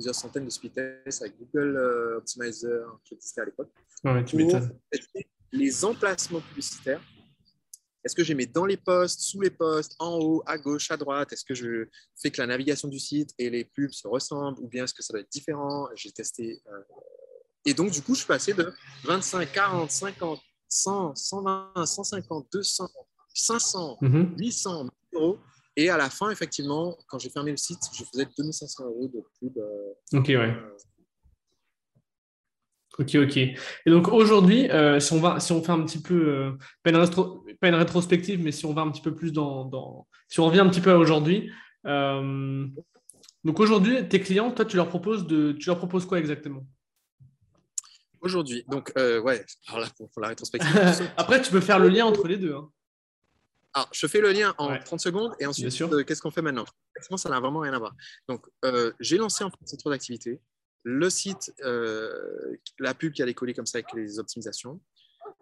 plusieurs 0.00 0.14
centaines 0.14 0.46
de 0.46 0.50
speed 0.50 0.72
tests 0.72 1.20
avec 1.20 1.34
Google 1.38 1.76
euh, 1.76 2.16
Optimizer 2.16 2.98
qui 3.04 3.14
existait 3.14 3.42
à 3.42 3.44
l'époque. 3.44 3.70
pour 4.02 5.22
les 5.52 5.84
emplacements 5.84 6.40
publicitaires 6.40 7.02
est-ce 8.02 8.14
que 8.14 8.24
j'ai 8.24 8.34
mis 8.34 8.46
dans 8.46 8.64
les 8.64 8.78
postes, 8.78 9.20
sous 9.20 9.42
les 9.42 9.50
postes, 9.50 9.94
en 9.98 10.18
haut, 10.18 10.42
à 10.46 10.56
gauche, 10.56 10.90
à 10.90 10.96
droite? 10.96 11.34
Est-ce 11.34 11.44
que 11.44 11.52
je 11.54 11.86
fais 12.16 12.30
que 12.30 12.40
la 12.40 12.46
navigation 12.46 12.88
du 12.88 12.98
site 12.98 13.34
et 13.36 13.50
les 13.50 13.66
pubs 13.66 13.92
se 13.92 14.08
ressemblent 14.08 14.58
ou 14.60 14.68
bien 14.68 14.84
est-ce 14.84 14.94
que 14.94 15.02
ça 15.02 15.12
doit 15.12 15.20
être 15.20 15.30
différent? 15.30 15.86
J'ai 15.94 16.10
testé. 16.10 16.62
Euh, 16.66 16.80
et 17.66 17.74
donc, 17.74 17.90
du 17.90 18.00
coup, 18.00 18.14
je 18.14 18.20
suis 18.20 18.26
passé 18.26 18.54
de 18.54 18.72
25, 19.04 19.52
40, 19.52 19.90
50, 19.90 20.40
100, 20.66 21.14
120, 21.14 21.84
150, 21.84 22.46
200, 22.50 22.88
500, 23.34 23.98
800 24.00 24.88
euros. 25.12 25.38
Et 25.80 25.88
à 25.88 25.96
la 25.96 26.10
fin, 26.10 26.30
effectivement, 26.30 26.94
quand 27.08 27.18
j'ai 27.18 27.30
fermé 27.30 27.52
le 27.52 27.56
site, 27.56 27.80
je 27.94 28.04
faisais 28.04 28.26
2500 28.36 28.84
euros 28.84 29.10
de 29.14 29.22
pub. 29.38 29.56
Euh, 29.56 30.18
ok, 30.18 30.26
ouais. 30.28 30.36
Euh, 30.36 30.76
Ok, 32.98 33.14
ok. 33.14 33.36
Et 33.38 33.56
donc 33.86 34.08
aujourd'hui, 34.08 34.70
euh, 34.70 35.00
si, 35.00 35.14
on 35.14 35.20
va, 35.20 35.40
si 35.40 35.52
on 35.52 35.62
fait 35.62 35.72
un 35.72 35.80
petit 35.86 36.02
peu, 36.02 36.28
euh, 36.28 36.52
pas, 36.82 36.90
une 36.90 37.74
rétrospective, 37.76 38.42
mais 38.42 38.52
si 38.52 38.66
on 38.66 38.74
va 38.74 38.82
un 38.82 38.90
petit 38.90 39.00
peu 39.00 39.14
plus 39.14 39.32
dans, 39.32 40.06
Si 40.28 40.38
on 40.38 40.44
revient 40.44 40.60
un 40.60 40.68
petit 40.68 40.82
peu 40.82 40.90
à 40.90 40.98
aujourd'hui, 40.98 41.50
euh, 41.86 42.66
Donc 43.44 43.58
aujourd'hui, 43.58 44.06
tes 44.06 44.20
clients, 44.20 44.50
toi, 44.50 44.66
tu 44.66 44.76
leur 44.76 44.90
proposes 44.90 45.26
de, 45.26 45.52
tu 45.52 45.68
leur 45.68 45.78
proposes 45.78 46.04
quoi 46.04 46.18
exactement? 46.18 46.66
Aujourd'hui, 48.20 48.64
donc 48.68 48.92
ouais, 48.96 49.46
alors 49.68 49.80
là 49.80 49.86
pour, 49.96 50.20
la 50.20 50.28
rétrospective. 50.28 50.70
Après, 51.16 51.40
tu 51.40 51.50
peux 51.50 51.60
faire 51.60 51.78
le 51.78 51.88
lien 51.88 52.04
entre 52.04 52.28
les 52.28 52.36
deux. 52.36 52.54
Hein. 52.54 52.68
Alors, 53.74 53.88
je 53.92 54.06
fais 54.06 54.20
le 54.20 54.32
lien 54.32 54.54
en 54.58 54.78
30 54.78 55.00
secondes 55.00 55.34
et 55.38 55.46
ensuite, 55.46 55.80
euh, 55.82 56.02
qu'est-ce 56.02 56.20
qu'on 56.20 56.30
fait 56.30 56.42
maintenant? 56.42 56.64
Ça 57.16 57.28
n'a 57.28 57.40
vraiment 57.40 57.60
rien 57.60 57.72
à 57.72 57.78
voir. 57.78 57.94
Donc, 58.28 58.46
euh, 58.64 58.92
j'ai 59.00 59.16
lancé 59.16 59.44
en 59.44 59.50
fait 59.50 59.56
cette 59.64 59.84
d'activité, 59.84 60.40
le 60.82 61.08
site, 61.10 61.52
la 62.78 62.94
pub 62.94 63.12
qui 63.12 63.22
allait 63.22 63.34
coller 63.34 63.54
comme 63.54 63.66
ça 63.66 63.78
avec 63.78 63.92
les 63.94 64.18
optimisations, 64.18 64.80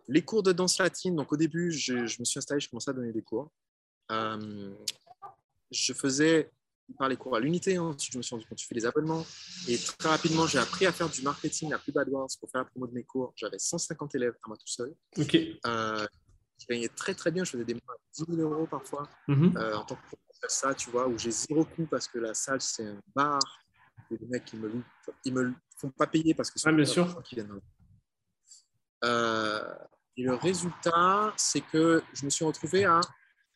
les 0.08 0.22
cours 0.22 0.42
de 0.42 0.52
danse 0.52 0.78
latine. 0.78 1.16
Donc, 1.16 1.32
au 1.32 1.36
début, 1.36 1.70
je, 1.70 1.94
me 1.94 2.24
suis 2.24 2.38
installé, 2.38 2.60
je 2.60 2.68
commençais 2.68 2.90
à 2.90 2.94
donner 2.94 3.12
des 3.12 3.22
cours. 3.22 3.50
je 4.10 5.92
faisais 5.94 6.50
par 6.96 7.08
les 7.08 7.16
cours 7.16 7.36
à 7.36 7.40
l'unité. 7.40 7.76
Hein. 7.76 7.94
Ensuite, 7.94 8.12
je 8.12 8.18
me 8.18 8.22
suis 8.22 8.34
rendu 8.34 8.46
compte, 8.46 8.58
tu 8.58 8.66
fais 8.66 8.74
les 8.74 8.86
abonnements. 8.86 9.26
Et 9.68 9.76
très 9.76 10.08
rapidement, 10.08 10.46
j'ai 10.46 10.58
appris 10.58 10.86
à 10.86 10.92
faire 10.92 11.08
du 11.08 11.22
marketing 11.22 11.72
à 11.72 11.78
plus 11.78 11.96
AdWords 11.96 12.30
pour 12.40 12.50
faire 12.50 12.62
la 12.62 12.64
promo 12.66 12.86
de 12.86 12.94
mes 12.94 13.04
cours. 13.04 13.32
J'avais 13.36 13.58
150 13.58 14.14
élèves 14.14 14.34
à 14.42 14.48
moi 14.48 14.56
tout 14.56 14.66
seul. 14.66 14.94
Ok. 15.18 15.36
Je 16.58 16.66
gagnais 16.66 16.88
très 16.88 17.14
très 17.14 17.30
bien. 17.30 17.44
Je 17.44 17.52
faisais 17.52 17.64
des 17.64 17.74
mois 17.74 17.94
à 17.94 17.98
10 18.12 18.36
000 18.36 18.50
euros 18.50 18.66
parfois 18.66 19.08
mhm. 19.28 19.56
euh, 19.56 19.76
en 19.76 19.84
tant 19.84 19.96
que 19.96 20.16
ça, 20.48 20.74
tu 20.74 20.90
vois, 20.90 21.08
où 21.08 21.18
j'ai 21.18 21.30
zéro 21.30 21.64
coût 21.64 21.86
parce 21.86 22.06
que 22.06 22.18
la 22.18 22.34
salle, 22.34 22.60
c'est 22.60 22.86
un 22.86 23.00
bar. 23.14 23.40
Et 24.10 24.16
les 24.16 24.26
mecs, 24.26 24.52
ils 24.52 24.60
me, 24.60 24.82
ils 25.24 25.34
me 25.34 25.52
font 25.76 25.90
pas 25.90 26.06
payer 26.06 26.34
parce 26.34 26.50
que 26.50 26.58
c'est 26.58 26.72
bien 26.72 26.84
sûr. 26.84 27.22
qui 27.22 27.34
viennent. 27.34 27.60
Euh, 29.04 29.74
et 30.16 30.22
le 30.22 30.34
résultat, 30.34 31.32
c'est 31.36 31.60
que 31.60 32.02
je 32.12 32.24
me 32.24 32.30
suis 32.30 32.44
retrouvé 32.44 32.84
à 32.84 33.00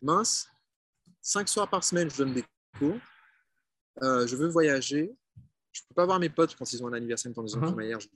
mince, 0.00 0.48
5 1.20 1.48
soirs 1.48 1.70
par 1.70 1.82
semaine, 1.84 2.10
je 2.10 2.18
donne 2.18 2.34
des 2.34 2.44
cours. 2.78 2.96
Euh, 4.02 4.26
je 4.26 4.36
veux 4.36 4.48
voyager, 4.48 5.14
je 5.72 5.80
ne 5.82 5.88
peux 5.88 5.94
pas 5.94 6.06
voir 6.06 6.18
mes 6.18 6.30
potes 6.30 6.56
quand 6.56 6.70
ils 6.72 6.82
ont 6.82 6.88
un 6.88 6.92
anniversaire, 6.92 7.32
quand 7.34 7.44
ils 7.44 7.56
ont 7.56 7.78
uh 7.78 7.98
je 7.98 8.08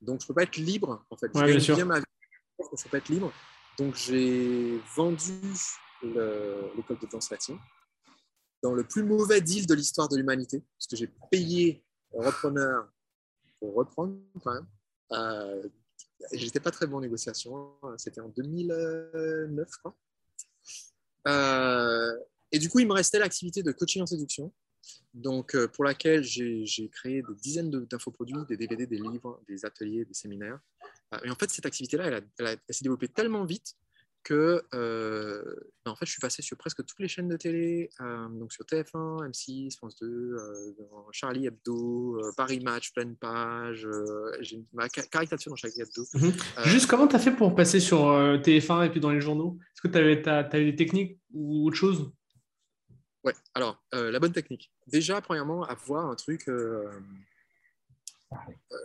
Donc, 0.00 0.20
je 0.20 0.24
ne 0.24 0.28
peux 0.28 0.34
pas 0.34 0.42
être 0.42 0.56
libre, 0.56 1.04
en 1.10 1.16
fait. 1.16 1.30
je 1.34 1.40
ouais, 1.40 1.76
bien 1.76 1.84
ma 1.84 1.98
vie, 1.98 2.04
je 2.58 2.64
ne 2.64 2.82
peux 2.82 2.88
pas 2.90 2.98
être 2.98 3.08
libre. 3.08 3.32
Donc, 3.78 3.94
j'ai 3.94 4.78
vendu 4.94 5.32
l'école 6.02 6.98
de 6.98 7.06
danse 7.10 7.30
latine 7.30 7.58
dans 8.62 8.74
le 8.74 8.84
plus 8.84 9.02
mauvais 9.02 9.40
deal 9.40 9.66
de 9.66 9.74
l'histoire 9.74 10.08
de 10.08 10.16
l'humanité, 10.16 10.62
parce 10.78 10.86
que 10.86 10.96
j'ai 10.96 11.10
payé 11.30 11.84
un 12.16 12.24
repreneur 12.24 12.88
pour 13.58 13.74
reprendre 13.74 14.16
quand 14.42 14.54
même. 14.54 14.66
Euh, 15.12 15.68
J'étais 16.32 16.60
pas 16.60 16.70
très 16.70 16.86
bon 16.86 16.98
en 16.98 17.00
négociation, 17.00 17.72
c'était 17.96 18.20
en 18.20 18.28
2009, 18.28 19.68
je. 19.82 19.96
Euh, 21.28 22.12
et 22.50 22.58
du 22.58 22.68
coup, 22.68 22.80
il 22.80 22.86
me 22.86 22.92
restait 22.92 23.18
l'activité 23.18 23.62
de 23.62 23.72
coaching 23.72 24.02
en 24.02 24.06
séduction 24.06 24.52
donc, 25.14 25.54
euh, 25.54 25.68
pour 25.68 25.84
laquelle 25.84 26.22
j'ai 26.22 26.88
créé 26.92 27.22
des 27.22 27.34
dizaines 27.34 27.70
d'infoproduits, 27.70 28.44
des 28.48 28.56
DVD, 28.56 28.86
des 28.86 28.98
livres, 28.98 29.40
des 29.48 29.64
ateliers, 29.64 30.04
des 30.04 30.14
séminaires. 30.14 30.58
Euh, 31.12 31.18
et 31.24 31.30
en 31.30 31.34
fait, 31.34 31.50
cette 31.50 31.66
activité-là, 31.66 32.20
elle, 32.38 32.58
s'est 32.68 32.82
développée 32.82 33.08
tellement 33.08 33.44
vite 33.44 33.74
que 34.24 34.62
euh, 34.72 35.42
ben, 35.84 35.90
en 35.90 35.96
fait, 35.96 36.06
je 36.06 36.12
suis 36.12 36.20
passé 36.20 36.42
sur 36.42 36.56
presque 36.56 36.84
toutes 36.84 37.00
les 37.00 37.08
chaînes 37.08 37.28
de 37.28 37.36
télé, 37.36 37.90
donc 37.98 38.52
sur 38.52 38.64
TF1, 38.64 39.28
M6, 39.28 39.76
France 39.76 39.96
2, 40.00 40.36
Charlie 41.10 41.46
Hebdo, 41.46 42.20
Paris 42.36 42.60
Match, 42.60 42.92
pleine 42.92 43.16
page, 43.16 43.88
j'ai 44.38 44.62
ma 44.72 44.88
caricature 44.88 45.50
dans 45.50 45.56
Charlie 45.56 45.80
Hebdo. 45.80 46.06
Mhm. 46.14 46.32
Juste 46.66 46.86
comment 46.86 47.08
tu 47.08 47.16
as 47.16 47.18
fait 47.18 47.32
pour 47.32 47.56
passer 47.56 47.80
sur 47.80 47.98
TF1 48.44 48.86
et 48.86 48.90
puis 48.90 49.00
dans 49.00 49.10
les 49.10 49.20
journaux? 49.20 49.58
Est-ce 49.74 49.82
que 49.82 49.88
tu 49.88 50.28
as, 50.28 50.60
eu 50.60 50.70
des 50.70 50.76
techniques 50.76 51.18
ou 51.32 51.66
autre 51.66 51.76
chose? 51.76 52.12
Ouais, 53.24 53.34
alors, 53.54 53.82
euh, 53.94 54.10
la 54.10 54.18
bonne 54.18 54.32
technique. 54.32 54.72
Déjà, 54.88 55.20
premièrement, 55.20 55.62
avoir 55.62 56.06
un 56.06 56.16
truc 56.16 56.48
euh, 56.48 56.90
euh, 58.32 58.76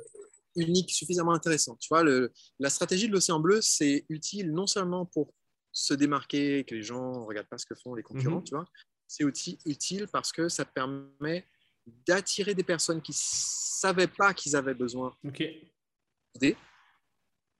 unique, 0.58 0.92
suffisamment 0.92 1.34
intéressant. 1.34 1.76
Tu 1.78 1.88
vois, 1.90 2.04
le, 2.04 2.32
la 2.60 2.70
stratégie 2.70 3.08
de 3.08 3.14
l'océan 3.14 3.40
bleu, 3.40 3.60
c'est 3.62 4.06
utile 4.10 4.52
non 4.52 4.68
seulement 4.68 5.06
pour 5.06 5.34
se 5.72 5.94
démarquer, 5.94 6.64
que 6.66 6.76
les 6.76 6.84
gens 6.84 7.22
ne 7.22 7.26
regardent 7.26 7.48
pas 7.48 7.58
ce 7.58 7.66
que 7.66 7.76
font 7.76 7.94
les 7.94 8.04
concurrents, 8.04 8.38
mhm. 8.38 8.44
tu 8.44 8.56
vois, 8.56 8.66
c'est 9.08 9.24
aussi 9.24 9.60
utile 9.66 10.08
parce 10.12 10.32
que 10.32 10.50
ça 10.50 10.66
permet 10.66 11.46
d'attirer 11.86 12.54
des 12.54 12.64
personnes 12.64 13.02
qui 13.02 13.12
ne 13.12 13.18
savaient 13.18 14.08
pas 14.08 14.34
qu'ils 14.34 14.56
avaient 14.56 14.74
besoin 14.74 15.16
d'aider. 15.24 16.58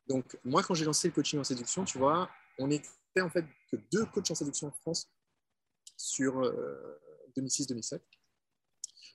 Donc, 0.08 0.38
moi, 0.44 0.64
quand 0.64 0.74
j'ai 0.74 0.86
lancé 0.86 1.08
le 1.08 1.14
coaching 1.14 1.40
en 1.40 1.44
séduction, 1.44 1.86
tu 1.86 1.98
vois, 1.98 2.30
on 2.58 2.70
était 2.72 3.22
en 3.22 3.30
fait 3.30 3.46
que 3.72 3.78
deux 3.92 4.06
coachs 4.06 4.32
en 4.32 4.36
séduction 4.36 4.68
en 4.68 4.72
France 4.72 5.10
sur 5.96 6.42
2006-2007. 7.38 8.02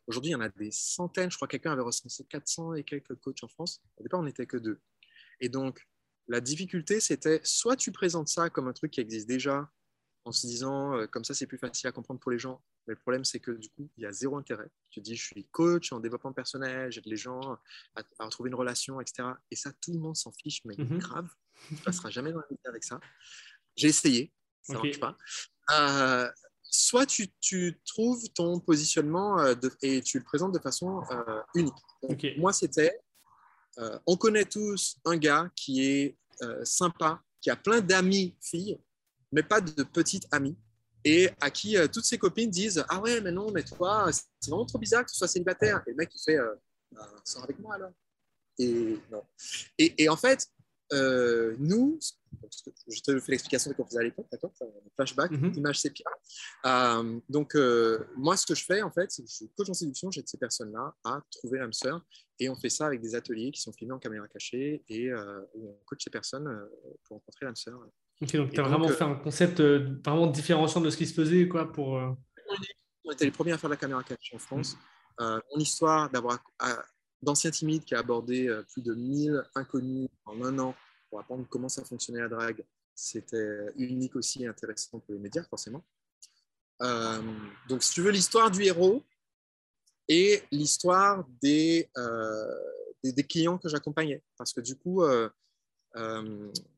Aujourd'hui, 0.07 0.31
il 0.31 0.33
y 0.33 0.37
en 0.37 0.41
a 0.41 0.49
des 0.49 0.71
centaines. 0.71 1.31
Je 1.31 1.37
crois 1.37 1.49
que 1.49 1.53
quelqu'un 1.53 1.73
avait 1.73 1.83
recensé 1.83 2.25
400 2.25 2.75
et 2.75 2.85
quelques 2.85 3.15
coachs 3.17 3.43
en 3.43 3.49
France. 3.49 3.81
Au 3.97 4.03
départ, 4.03 4.21
on 4.21 4.25
n'était 4.25 4.47
que 4.47 4.57
deux. 4.57 4.81
Et 5.41 5.49
donc, 5.49 5.87
la 6.29 6.41
difficulté, 6.41 7.01
c'était 7.01 7.41
soit 7.45 7.77
tu 7.77 7.93
présentes 7.93 8.29
ça 8.29 8.51
comme 8.51 8.69
un 8.69 8.73
truc 8.73 8.93
qui 8.93 9.01
existe 9.01 9.29
déjà, 9.29 9.71
en 10.25 10.33
se 10.33 10.47
disant, 10.47 10.97
euh, 10.97 11.07
comme 11.07 11.25
ça, 11.25 11.35
c'est 11.35 11.47
plus 11.47 11.59
facile 11.59 11.89
à 11.89 11.93
comprendre 11.93 12.21
pour 12.21 12.31
les 12.31 12.39
gens. 12.39 12.63
Mais 12.87 12.95
le 12.95 13.01
problème, 13.01 13.25
c'est 13.25 13.41
que 13.41 13.53
du 13.53 13.69
coup, 13.71 13.91
il 13.97 14.03
y 14.03 14.07
a 14.07 14.13
zéro 14.13 14.37
intérêt. 14.37 14.69
Tu 14.91 15.01
dis, 15.01 15.17
je 15.17 15.25
suis 15.25 15.47
coach 15.49 15.93
en 15.93 16.01
développement 16.01 16.33
personnel, 16.33 16.91
j'aide 16.91 17.07
les 17.07 17.17
gens 17.17 17.41
à, 17.95 18.25
retrouver 18.25 18.49
une 18.49 18.55
relation, 18.55 19.01
etc. 19.01 19.29
Et 19.51 19.57
ça, 19.57 19.73
tout 19.81 19.93
le 19.93 19.99
monde 19.99 20.17
s'en 20.17 20.33
fiche, 20.33 20.61
mais 20.65 20.75
mhm. 20.77 20.99
grave. 20.99 21.29
Tu 21.69 21.75
ne 21.75 21.79
passeras 21.81 22.11
jamais 22.11 22.33
dans 22.33 22.41
la 22.41 22.47
vie 22.51 22.57
avec 22.65 22.85
ça. 22.85 23.01
J'ai 23.77 23.89
essayé, 23.89 24.33
ça 24.63 24.75
ne 24.75 24.79
marche 24.79 25.01
pas. 25.01 25.17
Euh, 25.73 26.31
soit 26.73 27.07
tu, 27.07 27.79
trouves 27.85 28.29
ton 28.35 28.59
positionnement 28.59 29.39
euh, 29.39 29.55
et 29.83 30.01
tu 30.01 30.19
le 30.19 30.25
présentes 30.25 30.53
de 30.53 30.59
façon 30.59 31.03
euh, 31.11 31.41
unique. 31.55 32.39
Moi, 32.39 32.53
c'était, 32.53 32.99
euh, 33.79 33.99
on 34.07 34.17
connaît 34.17 34.47
tous 34.47 34.97
un 35.05 35.17
gars 35.17 35.49
qui 35.55 35.85
est 35.85 36.17
sympa, 36.65 37.23
qui 37.41 37.51
a 37.51 37.57
plein 37.57 37.81
d'amis 37.81 38.37
filles, 38.41 38.81
mais 39.31 39.45
pas 39.45 39.61
de 39.61 39.85
petites 39.85 40.27
amies, 40.33 40.57
et 41.05 41.31
à 41.41 41.51
qui 41.51 41.77
toutes 41.93 42.05
ses 42.05 42.19
copines 42.19 42.51
disent 42.51 42.85
Ah 42.89 43.01
ouais, 43.01 43.21
mais 43.21 43.31
non, 43.31 43.53
mais 43.53 43.63
toi, 43.63 44.11
c'est 44.11 44.51
vraiment 44.51 44.67
trop 44.67 44.79
bizarre 44.79 45.05
que 45.05 45.11
tu 45.13 45.17
sois 45.17 45.29
célibataire. 45.29 45.81
Et 45.87 45.91
le 45.91 45.97
mec, 45.97 46.11
il 46.13 46.21
fait 46.21 46.39
bah, 46.91 47.09
Sors 47.23 47.45
avec 47.45 47.61
moi 47.61 47.77
alors. 47.77 47.93
Et, 48.59 48.99
non. 49.09 49.23
et 49.79 50.09
en 50.09 50.17
fait, 50.17 50.49
euh, 50.93 51.55
nous, 51.59 51.99
je 52.89 53.01
te 53.01 53.19
fais 53.21 53.33
l'explication 53.33 53.71
de 53.71 53.75
ce 53.75 53.81
qu'on 53.81 53.87
faisait 53.87 54.01
à 54.01 54.03
l'époque, 54.03 54.27
d'accord 54.31 54.53
Flashback, 54.97 55.31
mhm. 55.31 55.55
image 55.57 55.81
sépia. 55.81 56.07
Euh, 56.67 57.19
donc, 57.29 57.55
euh, 57.55 58.07
moi, 58.17 58.37
ce 58.37 58.47
que 58.47 58.55
je 58.55 58.65
fais, 58.65 58.83
en 58.83 58.91
fait, 58.91 59.11
c'est 59.11 59.23
que 59.23 59.29
je 59.29 59.47
coach 59.57 59.71
en 59.71 59.75
séduction, 59.75 60.11
j'aide 60.11 60.29
ces 60.29 60.39
personnes-là 60.39 60.95
à 61.05 61.21
trouver 61.31 61.59
l'âme 61.59 61.73
sœur. 61.73 62.05
Et 62.39 62.49
on 62.49 62.57
fait 62.57 62.69
ça 62.69 62.87
avec 62.87 63.01
des 63.01 63.15
ateliers 63.15 63.53
qui 63.53 63.61
sont 63.61 63.73
filmés 63.73 63.95
en 63.95 63.99
caméra 63.99 64.27
cachée 64.29 64.83
et 64.89 65.13
où 65.55 65.71
on 65.71 65.79
coach 65.87 66.03
ces 66.05 66.11
personnes 66.11 66.69
pour 67.05 67.19
rencontrer 67.19 67.47
l'âme 67.47 67.57
sœur. 67.57 67.79
Ok, 68.21 68.37
donc 68.37 68.53
tu 68.53 68.61
as 68.61 68.65
vraiment 68.65 68.89
fait 68.89 69.05
un 69.05 69.15
concept 69.15 69.61
vraiment 69.61 70.27
différenciant 70.27 70.81
de 70.81 70.91
ce 70.91 70.97
qui 70.97 71.07
se 71.07 71.15
faisait, 71.15 71.49
quoi, 71.49 71.73
pour... 71.73 71.93
On 73.05 73.11
était 73.11 73.25
les 73.25 73.31
premiers 73.31 73.53
à 73.53 73.59
faire 73.59 73.71
la 73.71 73.77
caméra 73.77 74.03
cachée 74.03 74.37
en 74.37 74.39
France. 74.39 74.77
Mhm. 75.21 75.41
mon 75.55 75.61
histoire 75.61 76.11
d'avoir 76.11 76.39
d'Ancien 77.23 77.51
Timide 77.51 77.85
qui 77.85 77.95
a 77.95 78.01
abordé 78.01 78.49
euh, 78.49 78.63
plus 78.63 78.83
de 78.83 78.95
1000 78.95 79.43
inconnus 79.55 80.09
en 80.25 80.43
un 80.43 80.59
an 80.59 80.75
pour 81.09 81.21
apprendre 81.21 81.47
comment 81.49 81.69
ça 81.69 81.85
fonctionnait 81.85 82.21
la 82.21 82.29
drague. 82.29 82.65
C'était 82.95 83.73
unique 83.77 84.17
aussi 84.17 84.43
et 84.43 84.47
intéressant 84.47 84.99
pour 84.99 85.15
les 85.15 85.21
médias, 85.21 85.45
forcément. 85.45 85.85
Euh, 86.83 87.23
donc, 87.69 87.83
si 87.83 87.93
tu 87.93 88.03
veux, 88.03 88.11
l'histoire 88.11 88.51
du 88.51 88.65
héros 88.65 89.03
et 90.09 90.43
l'histoire 90.51 91.25
des, 91.41 91.89
euh, 91.97 92.55
des, 93.05 93.25
clients 93.25 93.57
que 93.57 93.69
j'accompagnais. 93.69 94.23
Parce 94.37 94.53
que 94.53 94.61
du 94.61 94.77
coup, 94.77 95.03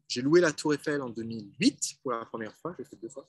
j'ai 0.09 0.23
loué 0.23 0.41
la 0.41 0.53
Tour 0.53 0.75
Eiffel 0.75 1.01
en 1.03 1.09
2008 1.09 1.97
pour 2.03 2.13
la 2.13 2.25
première 2.27 2.55
fois. 2.59 2.75
J'ai 2.79 2.85
fait 2.85 2.97
deux 2.97 3.09
fois. 3.09 3.27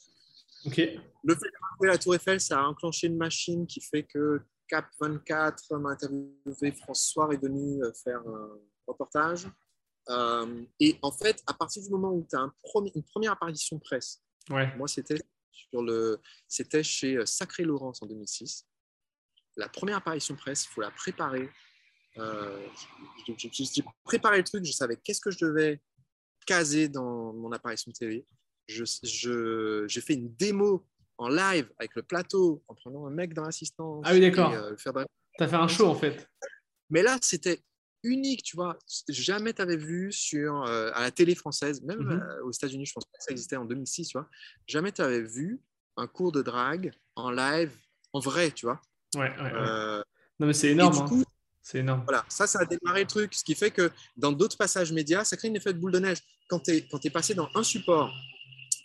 Okay. 0.66 1.00
Le 1.24 1.36
fait 1.36 1.48
de 1.48 1.80
louer 1.80 1.88
la 1.88 1.98
Tour 1.98 2.16
Eiffel, 2.16 2.40
ça 2.40 2.60
a 2.60 2.64
enclenché 2.64 3.08
une 3.08 3.18
machine 3.18 3.66
qui 3.66 3.80
fait 3.80 4.04
que 4.04 4.42
Cap 4.68 4.88
24 5.00 5.78
m'a 5.78 5.92
interviewé, 5.92 6.72
François 6.72 7.34
est 7.34 7.42
venu 7.42 7.84
euh, 7.84 7.92
faire 7.94 8.20
un 8.28 8.50
reportage. 8.88 9.48
Euh, 10.10 10.64
et 10.80 10.98
en 11.02 11.12
fait, 11.12 11.42
à 11.48 11.54
partir 11.54 11.82
du 11.84 11.90
moment 11.90 12.12
où 12.12 12.26
tu 12.30 12.36
as 12.36 12.40
un 12.40 12.54
une 12.94 13.04
première 13.04 13.32
apparition 13.32 13.80
presse, 13.80 14.22
moi 14.50 14.88
c'était 14.88 15.20
sur 15.52 15.82
le, 15.82 16.20
c'était 16.48 16.84
chez 16.84 17.18
euh, 17.18 17.26
Sacré 17.26 17.64
Laurence 17.64 18.02
en 18.04 18.06
2006. 18.06 18.68
La 19.58 19.70
première 19.70 19.98
apparition 19.98 20.36
presse, 20.36 20.66
il 20.66 20.68
faut 20.70 20.82
la 20.82 20.92
préparer. 20.92 21.50
Euh, 22.18 22.68
j'ai 23.26 23.84
préparé 24.04 24.38
le 24.38 24.44
truc, 24.44 24.66
je 24.66 24.72
savais 24.72 24.98
qu'est-ce 24.98 25.22
que 25.22 25.32
je 25.32 25.46
devais 25.46 25.82
caser 26.46 26.88
dans 26.88 27.34
mon 27.34 27.52
apparition 27.52 27.92
télé. 27.92 28.26
J'ai 28.68 28.84
je, 29.04 29.86
j'ai 29.88 30.02
fait 30.02 30.14
une 30.14 30.34
démo 30.36 30.86
en 31.18 31.30
live 31.30 31.70
avec 31.80 31.96
le 31.96 32.04
plateau, 32.04 32.64
en 32.68 32.76
prenant 32.76 33.06
un 33.08 33.10
mec 33.10 33.34
dans 33.34 33.44
l'assistance. 33.44 34.04
Ah 34.06 34.14
oui, 34.14 34.22
d'accord. 34.22 34.52
Euh, 34.52 34.76
tu 34.76 35.44
as 35.44 35.48
fait 35.48 35.56
un 35.56 35.68
show 35.68 35.88
en 35.88 35.96
fait. 35.96 36.30
Mais 36.90 37.02
là, 37.02 37.18
c'était 37.22 37.62
unique, 38.04 38.44
tu 38.44 38.56
vois. 38.56 38.78
Jamais 39.10 39.54
tu 39.54 39.62
avais 39.62 39.78
vu 39.78 40.12
sur, 40.12 40.64
euh, 40.64 40.92
à 40.94 41.02
la 41.02 41.12
télé 41.12 41.36
française, 41.36 41.82
même 41.82 42.00
mhm. 42.00 42.22
euh, 42.22 42.44
aux 42.44 42.52
États-Unis, 42.52 42.86
je 42.86 42.94
pense 42.94 43.06
que 43.06 43.12
ça 43.20 43.32
existait 43.32 43.56
en 43.56 43.66
2006, 43.66 44.10
tu 44.10 44.18
vois. 44.18 44.30
Jamais 44.68 44.92
tu 44.92 45.02
avais 45.02 45.22
vu 45.22 45.62
un 45.98 46.08
cours 46.08 46.32
de 46.32 46.42
drague 46.42 46.94
en 47.16 47.32
live, 47.32 47.72
en 48.14 48.20
vrai, 48.20 48.52
tu 48.52 48.66
vois. 48.66 48.82
Ouais, 49.16 49.34
ouais, 49.42 50.04
non, 50.40 50.48
mais 50.48 50.54
c'est 50.54 50.72
énorme. 50.72 50.98
Hein. 50.98 51.24
c'est 51.62 51.80
énorme. 51.80 52.04
Voilà, 52.04 52.26
ça, 52.28 52.46
ça 52.46 52.60
a 52.60 52.66
démarré 52.66 53.02
le 53.02 53.08
truc. 53.08 53.34
Ce 53.34 53.44
qui 53.44 53.56
fait 53.56 53.72
que 53.72 53.90
dans 54.18 54.34
d'autres 54.34 54.58
passages 54.58 54.92
médias, 54.92 55.24
ça 55.24 55.38
crée 55.38 55.50
un 55.50 55.54
effet 55.54 55.72
de 55.72 55.80
boule 55.80 55.94
de 55.94 56.00
neige. 56.00 56.18
Quand 56.50 56.60
tu 56.60 56.72
es, 56.72 56.88
es, 57.04 57.10
passé 57.10 57.34
dans 57.34 57.50
un 57.56 57.64
support 57.64 58.12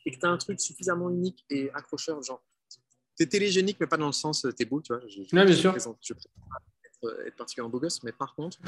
et 0.07 0.13
que 0.13 0.19
tu 0.19 0.27
as 0.27 0.31
un 0.31 0.39
truc 0.39 0.61
suffisamment 0.61 1.11
unique 1.11 1.45
et 1.51 1.71
accrocheur, 1.73 2.23
genre, 2.23 2.43
tu 3.17 3.23
es 3.23 3.27
télégénique, 3.27 3.79
mais 3.81 3.87
pas 3.87 3.97
dans 3.97 4.07
le 4.07 4.13
sens 4.13 4.47
tu 4.57 4.63
es 4.63 4.67
beau, 4.67 4.81
tu 4.81 4.93
vois. 4.93 5.03
Je, 5.07 5.23
bien 5.31 5.53
sûr. 5.53 5.75
je 6.01 6.13
être, 6.13 7.27
être, 7.27 7.37
particulièrement 7.37 7.71
beau 7.71 7.81
gosse, 7.81 8.03
mais 8.03 8.13
par 8.13 8.35
contre, 8.35 8.59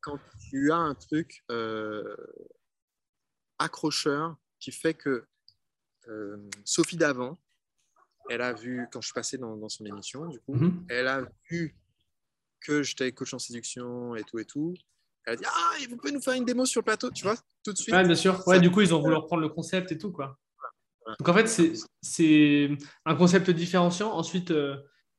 quand 0.00 0.18
tu 0.38 0.72
as 0.72 0.76
un 0.76 0.94
truc 0.94 1.44
euh, 1.50 2.16
accrocheur 3.58 4.36
qui 4.58 4.72
fait 4.72 4.94
que 4.94 5.24
euh, 6.08 6.48
Sophie 6.64 6.96
Davant, 6.96 7.38
elle 8.28 8.42
a 8.42 8.52
vu, 8.52 8.86
quand 8.92 9.00
je 9.00 9.08
suis 9.08 9.14
passé 9.14 9.38
dans, 9.38 9.68
son 9.68 9.84
émission, 9.84 10.26
du 10.26 10.40
coup, 10.40 10.54
mhm. 10.54 10.86
elle 10.88 11.08
a 11.08 11.24
vu 11.48 11.76
que 12.60 12.82
j'étais 12.82 13.10
coach 13.12 13.34
en 13.34 13.38
séduction 13.38 14.14
et 14.14 14.22
tout 14.24 14.38
et 14.38 14.44
tout. 14.44 14.74
Elle 15.24 15.34
a 15.34 15.36
dit 15.36 15.44
Ah, 15.46 15.72
vous 15.88 15.96
pouvez 15.96 16.12
nous 16.12 16.20
faire 16.20 16.34
une 16.34 16.44
démo 16.44 16.64
sur 16.64 16.80
le 16.80 16.84
plateau, 16.84 17.10
tu 17.10 17.24
vois, 17.24 17.36
tout 17.64 17.72
de 17.72 17.78
suite. 17.78 17.94
Ouais, 17.94 18.04
bien 18.04 18.14
sûr. 18.14 18.46
Ouais, 18.46 18.60
du 18.60 18.70
coup, 18.70 18.80
ils 18.80 18.94
ont 18.94 19.00
voulu 19.00 19.14
reprendre 19.14 19.42
le 19.42 19.48
concept 19.48 19.92
et 19.92 19.98
tout, 19.98 20.12
quoi. 20.12 20.38
Donc, 21.18 21.28
en 21.28 21.34
fait, 21.34 21.72
c'est 22.02 22.70
un 23.04 23.14
concept 23.14 23.50
différenciant. 23.50 24.12
Ensuite, 24.12 24.50
euh, 24.50 24.76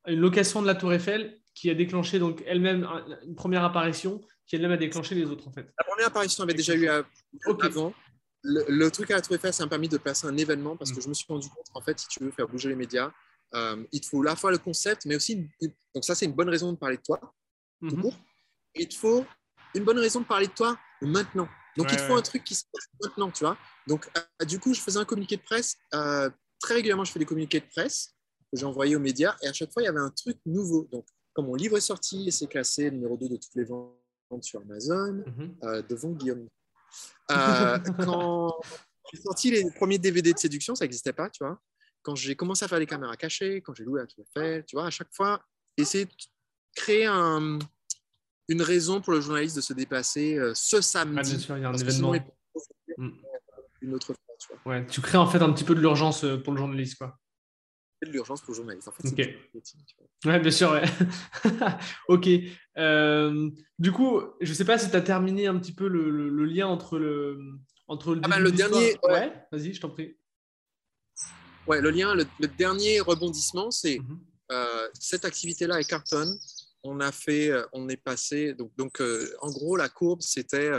une 0.07 0.19
location 0.19 0.61
de 0.61 0.67
la 0.67 0.75
Tour 0.75 0.93
Eiffel 0.93 1.39
qui 1.53 1.69
a 1.69 1.75
déclenché 1.75 2.17
donc 2.17 2.43
elle-même 2.47 2.87
une 3.25 3.35
première 3.35 3.63
apparition 3.63 4.21
qui 4.47 4.55
elle-même 4.55 4.71
a 4.71 4.77
déclenché 4.77 5.15
les 5.15 5.25
autres, 5.25 5.47
en 5.47 5.51
fait. 5.51 5.71
La 5.77 5.85
première 5.85 6.07
apparition 6.07 6.43
avait 6.43 6.53
déjà 6.53 6.75
eu 6.75 6.87
avant 6.87 7.93
le, 8.43 8.89
truc 8.89 9.11
à 9.11 9.15
la 9.15 9.21
Tour 9.21 9.35
Eiffel, 9.35 9.53
ça 9.53 9.63
m'a 9.63 9.69
permis 9.69 9.87
de 9.87 9.97
placer 9.97 10.27
un 10.27 10.35
événement 10.37 10.75
parce 10.75 10.91
que 10.91 11.01
je 11.01 11.07
me 11.07 11.13
suis 11.13 11.25
rendu 11.27 11.47
compte, 11.49 11.67
en 11.73 11.81
fait, 11.81 11.99
si 11.99 12.07
tu 12.07 12.23
veux 12.23 12.31
faire 12.31 12.47
bouger 12.47 12.69
les 12.69 12.75
médias, 12.75 13.11
euh, 13.53 13.83
il 13.91 14.01
te 14.01 14.07
faut 14.07 14.21
à 14.21 14.25
la 14.25 14.35
fois 14.35 14.51
le 14.51 14.57
concept, 14.57 15.05
mais 15.05 15.15
aussi, 15.15 15.47
donc 15.93 16.03
ça, 16.03 16.15
c'est 16.15 16.25
une 16.25 16.33
bonne 16.33 16.49
raison 16.49 16.71
de 16.71 16.77
parler 16.77 16.97
de 16.97 17.01
toi, 17.01 17.19
tout 17.87 17.95
court. 17.97 18.17
il 18.75 18.87
te 18.87 18.95
faut 18.95 19.25
une 19.75 19.83
bonne 19.83 19.99
raison 19.99 20.21
de 20.21 20.25
parler 20.25 20.47
de 20.47 20.53
toi 20.53 20.77
maintenant. 21.01 21.47
Donc, 21.77 21.87
il 21.91 21.97
te 21.97 22.01
faut 22.01 22.15
un 22.15 22.21
truc 22.21 22.43
qui 22.43 22.55
se 22.55 22.63
passe 22.71 22.87
maintenant, 23.01 23.31
tu 23.31 23.43
vois. 23.43 23.57
Donc, 23.87 24.09
euh, 24.17 24.45
du 24.45 24.59
coup, 24.59 24.73
je 24.73 24.81
faisais 24.81 24.99
un 24.99 25.05
communiqué 25.05 25.37
de 25.37 25.41
presse. 25.41 25.77
Euh, 25.93 26.29
très 26.59 26.75
régulièrement, 26.75 27.03
je 27.03 27.11
fais 27.11 27.19
des 27.19 27.25
communiqués 27.25 27.59
de 27.59 27.65
presse 27.65 28.15
que 28.51 28.59
j'ai 28.59 28.65
envoyés 28.65 28.95
aux 28.95 28.99
médias. 28.99 29.35
Et 29.41 29.47
à 29.47 29.53
chaque 29.53 29.71
fois, 29.71 29.81
il 29.81 29.85
y 29.85 29.89
avait 29.89 29.99
un 29.99 30.11
truc 30.11 30.37
nouveau. 30.45 30.87
Donc, 30.91 31.05
comme 31.33 31.47
mon 31.47 31.55
livre 31.55 31.77
est 31.77 31.81
sorti 31.81 32.29
c'est 32.31 32.47
classé 32.47 32.91
numéro 32.91 33.15
2 33.15 33.29
de 33.29 33.37
toutes 33.37 33.55
les 33.55 33.63
ventes 33.63 33.95
sur 34.41 34.59
Amazon, 34.61 35.23
mm-hmm. 35.25 35.87
devant 35.87 36.09
Guillaume 36.09 36.47
euh, 37.31 37.79
quand 38.05 38.59
j'ai 39.11 39.21
sorti 39.21 39.51
les 39.51 39.69
premiers 39.71 39.97
DVD 39.97 40.33
de 40.33 40.39
séduction, 40.39 40.75
ça 40.75 40.85
n'existait 40.85 41.13
pas, 41.13 41.29
tu 41.29 41.43
vois. 41.43 41.59
Quand 42.01 42.15
j'ai 42.15 42.35
commencé 42.35 42.65
à 42.65 42.67
faire 42.67 42.79
les 42.79 42.87
caméras 42.87 43.15
cachées, 43.15 43.61
quand 43.61 43.73
j'ai 43.75 43.83
loué 43.83 44.01
à 44.01 44.07
tout 44.07 44.23
fait, 44.35 44.63
tu 44.65 44.75
vois, 44.75 44.87
à 44.87 44.89
chaque 44.89 45.13
fois, 45.13 45.43
essayer 45.77 46.05
de 46.05 46.11
créer 46.75 47.05
un, 47.05 47.59
une 48.51 48.61
raison 48.61 49.01
pour 49.01 49.13
le 49.13 49.21
journaliste 49.21 49.55
de 49.55 49.61
se 49.61 49.73
déplacer 49.73 50.37
euh, 50.37 50.53
ce 50.55 50.81
samedi. 50.81 51.17
Ah, 51.19 51.23
bien 51.23 51.39
sûr, 51.39 51.57
il 51.57 51.61
y 51.61 51.65
a 51.65 51.69
un 51.69 51.73
événement. 51.73 52.13
Mm. 52.97 53.09
Une 53.81 53.93
autre 53.93 54.07
fois, 54.07 54.15
tu 54.39 54.47
vois. 54.47 54.73
Ouais, 54.73 54.85
tu 54.85 55.01
crées 55.01 55.17
en 55.17 55.27
fait 55.27 55.41
un 55.41 55.51
petit 55.51 55.63
peu 55.63 55.73
de 55.73 55.79
l'urgence 55.79 56.23
euh, 56.23 56.37
pour 56.37 56.53
le 56.53 56.59
journaliste, 56.59 56.97
quoi 56.97 57.17
de 58.05 58.11
l'urgence 58.11 58.41
pour 58.41 58.51
le 58.51 58.57
journaliste. 58.57 58.87
En 58.87 58.91
fait, 58.91 59.07
okay. 59.07 59.37
ouais, 60.25 60.39
bien 60.39 60.51
sûr, 60.51 60.71
ouais. 60.71 60.83
ok. 62.07 62.27
Euh, 62.77 63.49
du 63.77 63.91
coup, 63.91 64.21
je 64.41 64.49
ne 64.49 64.55
sais 64.55 64.65
pas 64.65 64.77
si 64.77 64.89
tu 64.89 64.95
as 64.95 65.01
terminé 65.01 65.47
un 65.47 65.57
petit 65.59 65.73
peu 65.73 65.87
le, 65.87 66.09
le, 66.09 66.45
lien 66.45 66.67
entre 66.67 66.97
le, 66.97 67.39
entre 67.87 68.15
le, 68.15 68.21
ah 68.23 68.39
le 68.39 68.51
dernier. 68.51 68.97
Ouais, 69.03 69.33
vas-y, 69.51 69.73
je 69.73 69.81
t'en 69.81 69.89
prie. 69.89 70.15
Ouais, 71.67 71.79
le 71.79 71.91
lien, 71.91 72.15
le, 72.15 72.47
dernier 72.47 73.01
rebondissement, 73.01 73.69
c'est 73.69 73.99
mhm. 73.99 74.19
euh, 74.51 74.87
cette 74.99 75.25
activité-là 75.25 75.75
avec 75.75 75.87
Carton. 75.87 76.25
On 76.83 76.99
a 76.99 77.11
fait, 77.11 77.51
euh, 77.51 77.65
on 77.73 77.89
est 77.89 77.97
passé, 77.97 78.53
donc, 78.53 78.75
donc 78.75 79.01
en 79.41 79.51
gros, 79.51 79.75
la 79.75 79.89
courbe, 79.89 80.21
c'était 80.21 80.71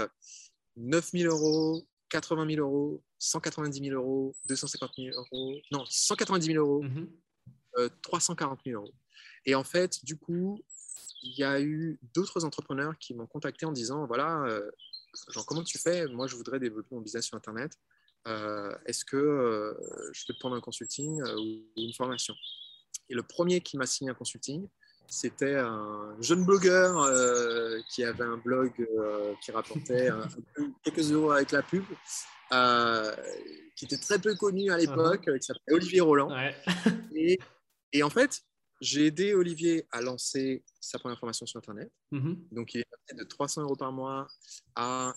9 0.77 1.11
000 1.13 1.33
euros, 1.33 1.87
80 2.09 2.47
000 2.57 2.61
euros, 2.67 3.03
190 3.19 3.89
000 3.89 3.95
euros, 3.95 4.35
250 4.49 4.91
000 4.99 5.17
euros, 5.17 5.61
non, 5.71 5.85
190 5.87 6.47
000 6.47 6.59
euros, 6.59 6.85
340 8.03 8.61
000 8.65 8.81
mhm. 8.81 8.85
euh, 8.85 8.87
euros. 8.87 8.95
Et 9.47 9.55
en 9.55 9.65
fait, 9.65 10.05
du 10.05 10.17
coup, 10.17 10.63
il 11.23 11.39
y 11.39 11.45
a 11.45 11.61
eu 11.61 11.99
d'autres 12.15 12.45
entrepreneurs 12.45 12.99
qui 12.99 13.15
m'ont 13.15 13.27
contacté 13.27 13.65
en 13.65 13.73
disant, 13.73 14.07
voilà, 14.07 14.45
euh, 14.47 14.71
genre, 15.29 15.47
comment 15.47 15.63
tu 15.63 15.79
fais? 15.79 16.07
Moi, 16.09 16.27
je 16.27 16.37
voudrais 16.37 16.59
développer 16.59 16.95
mon 16.95 17.01
business 17.01 17.27
sur 17.27 17.37
Internet. 17.37 17.73
Euh, 18.29 18.77
est-ce 18.87 19.05
que 19.05 19.75
je 20.13 20.27
peux 20.27 20.35
te 20.35 20.39
prendre 20.39 20.57
un 20.57 20.61
consulting 20.61 21.23
ou 21.23 21.65
une 21.77 21.95
formation? 21.95 22.35
Et 23.09 23.15
le 23.15 23.23
premier 23.23 23.61
qui 23.61 23.77
m'a 23.77 23.87
signé 23.87 24.11
un 24.11 24.15
consulting, 24.15 24.69
c'était 25.13 25.57
un 25.57 26.17
jeune 26.21 26.43
blogueur 26.43 26.99
euh, 27.03 27.79
qui 27.91 28.03
avait 28.03 28.25
un 28.25 28.39
blog 28.39 28.73
euh, 28.81 29.35
qui 29.43 29.53
rapportait 29.53 30.09
quelques 30.83 31.13
euros 31.13 31.33
avec 31.33 31.53
la 31.53 31.63
pub, 31.63 31.85
euh, 32.53 33.15
qui 33.77 33.85
était 33.85 33.99
très 33.99 34.19
peu 34.19 34.35
connu 34.35 34.71
à 34.71 34.79
l'époque, 34.79 35.27
uh-huh. 35.27 35.39
qui 35.39 35.47
s'appelait 35.47 35.75
Olivier 35.75 36.01
Roland. 36.01 36.31
Et, 37.93 38.03
en 38.03 38.09
fait, 38.09 38.41
j'ai 38.81 39.05
aidé 39.05 39.35
Olivier 39.35 39.87
à 39.93 40.01
lancer 40.01 40.65
sa 40.81 40.99
première 40.99 41.19
formation 41.19 41.45
sur 41.45 41.59
Internet. 41.59 41.93
Mm-hmm. 42.11 42.37
Donc, 42.51 42.73
il 42.73 42.81
est 42.81 42.87
passé 42.91 43.19
de 43.19 43.25
300 43.25 43.63
euros 43.65 43.77
par 43.77 43.93
mois 43.93 44.29
à 44.75 45.13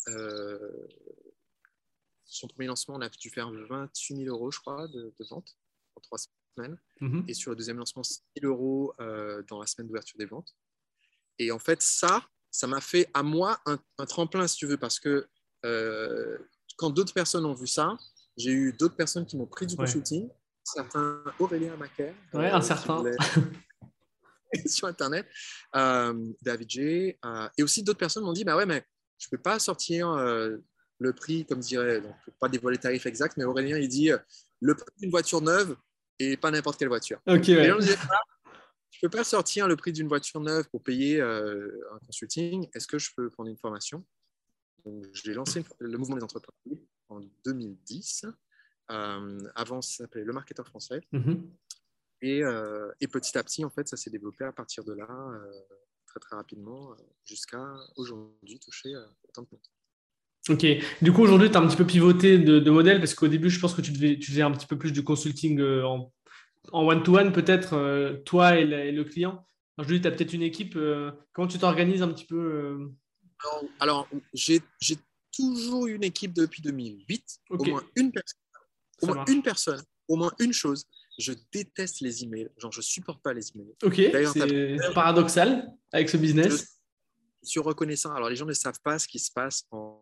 son 2.25 2.47
premier 2.49 2.67
lancement, 2.67 2.95
on 2.95 3.01
a 3.01 3.07
dû 3.07 3.29
faire 3.29 3.49
28 3.49 4.25
000 4.25 4.35
euros, 4.35 4.51
je 4.51 4.59
crois, 4.59 4.89
de, 4.89 5.13
de 5.17 5.25
vente 5.29 5.55
en 5.95 6.01
Mhm. 7.01 7.25
Et 7.27 7.33
sur 7.33 7.51
le 7.51 7.55
deuxième 7.55 7.77
lancement, 7.77 8.03
6 8.03 8.23
000 8.41 8.51
euros 8.51 8.93
euh, 8.99 9.43
dans 9.49 9.59
la 9.59 9.67
semaine 9.67 9.87
d'ouverture 9.87 10.17
des 10.17 10.25
ventes. 10.25 10.55
Et 11.39 11.51
en 11.51 11.59
fait, 11.59 11.81
ça, 11.81 12.25
ça 12.51 12.67
m'a 12.67 12.81
fait 12.81 13.09
à 13.13 13.23
moi 13.23 13.59
un, 13.65 14.05
tremplin, 14.05 14.47
si 14.47 14.57
tu 14.57 14.65
veux, 14.65 14.77
parce 14.77 14.99
que 14.99 15.27
euh, 15.65 16.37
quand 16.77 16.89
d'autres 16.89 17.13
personnes 17.13 17.45
ont 17.45 17.53
vu 17.53 17.67
ça, 17.67 17.97
j'ai 18.37 18.51
eu 18.51 18.73
d'autres 18.73 18.95
personnes 18.95 19.25
qui 19.25 19.37
m'ont 19.37 19.47
pris 19.47 19.65
du 19.65 19.75
consulting, 19.75 20.29
certains 20.63 21.23
Aurélien 21.39 21.75
Macaire. 21.77 22.15
Ouais, 22.33 22.49
un 22.49 22.61
certain. 22.61 23.03
sur 24.65 24.87
Internet, 24.87 25.27
euh, 25.75 26.31
David 26.41 26.69
J. 26.69 27.15
et 27.57 27.63
aussi 27.63 27.83
d'autres 27.83 27.99
personnes 27.99 28.23
m'ont 28.23 28.33
dit 28.33 28.45
bah 28.45 28.55
ouais, 28.55 28.65
mais 28.65 28.85
je 29.17 29.27
ne 29.27 29.37
peux 29.37 29.41
pas 29.41 29.59
sortir 29.59 30.15
le 30.15 31.13
prix, 31.13 31.45
comme 31.45 31.59
dirait, 31.59 31.99
donc, 31.99 32.15
je 32.19 32.21
ne 32.21 32.25
peux 32.25 32.39
pas 32.39 32.47
dévoiler 32.47 32.77
le 32.77 32.81
tarif 32.81 33.05
exact, 33.05 33.35
mais 33.35 33.43
Aurélien, 33.43 33.77
il 33.77 33.89
dit 33.89 34.11
le 34.61 34.75
prix 34.75 34.93
d'une 34.97 35.11
voiture 35.11 35.41
neuve, 35.41 35.75
et 36.19 36.37
pas 36.37 36.51
n'importe 36.51 36.77
quelle 36.77 36.87
voiture. 36.87 37.19
Ok. 37.27 37.47
Ouais. 37.47 37.71
je 38.91 38.99
peux 39.01 39.09
pas 39.09 39.23
sortir 39.23 39.67
le 39.67 39.75
prix 39.75 39.91
d'une 39.91 40.07
voiture 40.07 40.39
neuve 40.39 40.67
pour 40.69 40.83
payer 40.83 41.19
euh, 41.19 41.69
un 41.93 41.99
consulting. 41.99 42.67
Est-ce 42.73 42.87
que 42.87 42.97
je 42.97 43.11
peux 43.15 43.29
prendre 43.29 43.49
une 43.49 43.57
formation? 43.57 44.05
J'ai 45.13 45.33
lancé 45.33 45.63
le 45.79 45.97
mouvement 45.97 46.15
des 46.15 46.23
entreprises 46.23 46.79
en 47.09 47.19
2010. 47.43 48.25
Euh, 48.91 49.39
avant, 49.55 49.81
ça 49.81 50.03
s'appelait 50.03 50.23
le 50.23 50.33
marketeur 50.33 50.67
français. 50.67 51.01
Et, 52.21 52.43
euh, 52.43 52.91
et, 53.01 53.07
petit 53.07 53.37
à 53.37 53.43
petit, 53.43 53.65
en 53.65 53.69
fait, 53.69 53.87
ça 53.87 53.97
s'est 53.97 54.09
développé 54.09 54.45
à 54.45 54.51
partir 54.51 54.83
de 54.83 54.93
là, 54.93 55.07
très 56.05 56.19
très 56.19 56.35
rapidement, 56.35 56.95
jusqu'à 57.25 57.75
aujourd'hui 57.97 58.59
toucher 58.59 58.95
autant 59.27 59.41
de 59.41 59.47
comptes. 59.47 59.74
Ok. 60.49 60.65
Du 61.01 61.11
coup, 61.11 61.23
aujourd'hui, 61.23 61.49
tu 61.49 61.57
as 61.57 61.59
un 61.59 61.67
petit 61.67 61.77
peu 61.77 61.85
pivoté 61.85 62.37
de, 62.37 62.69
modèle 62.69 62.99
parce 62.99 63.13
qu'au 63.15 63.27
début, 63.27 63.49
je 63.49 63.59
pense 63.59 63.73
que 63.73 63.81
tu, 63.81 63.91
devais, 63.91 64.19
tu 64.19 64.31
faisais 64.31 64.43
un 64.43 64.51
petit 64.51 64.67
peu 64.67 64.77
plus 64.77 64.91
du 64.91 65.03
consulting 65.03 65.59
euh, 65.59 65.83
en, 65.85 66.11
one-to-one, 66.71 67.31
peut-être, 67.31 67.73
euh, 67.73 68.17
toi 68.25 68.57
et, 68.57 68.65
le 68.65 69.03
client. 69.03 69.45
Aujourd'hui, 69.77 70.01
tu 70.01 70.07
as 70.07 70.11
peut-être 70.11 70.33
une 70.33 70.43
équipe. 70.43 70.75
Euh, 70.75 71.11
comment 71.33 71.47
tu 71.47 71.57
t'organises 71.57 72.01
un 72.01 72.09
petit 72.09 72.25
peu 72.25 72.91
Alors, 73.79 74.07
j'ai 74.33 74.61
toujours 75.35 75.87
une 75.87 76.03
équipe 76.03 76.33
depuis 76.33 76.61
2008. 76.61 77.23
Au 77.49 77.63
moins 77.63 77.83
une 77.95 78.11
personne. 78.11 78.39
Au 79.01 79.07
moins 79.07 79.25
une 79.27 79.41
personne. 79.41 79.81
Au 80.07 80.15
moins 80.15 80.31
une 80.39 80.53
chose. 80.53 80.85
Je 81.17 81.33
déteste 81.51 82.01
les 82.01 82.23
emails. 82.23 82.49
Genre, 82.57 82.71
je 82.71 82.81
supporte 82.81 83.23
pas 83.23 83.33
les 83.33 83.49
emails. 83.55 83.73
Ok. 83.83 83.95
C'est 83.95 84.93
paradoxal 84.93 85.73
avec 85.91 86.09
ce 86.09 86.17
business 86.17 86.75
suis 87.45 87.59
reconnaissant. 87.59 88.13
Alors, 88.13 88.29
les 88.29 88.35
gens 88.35 88.45
ne 88.45 88.53
savent 88.53 88.79
pas 88.83 88.99
ce 88.99 89.07
qui 89.07 89.19
se 89.19 89.31
passe 89.31 89.65
en, 89.71 89.94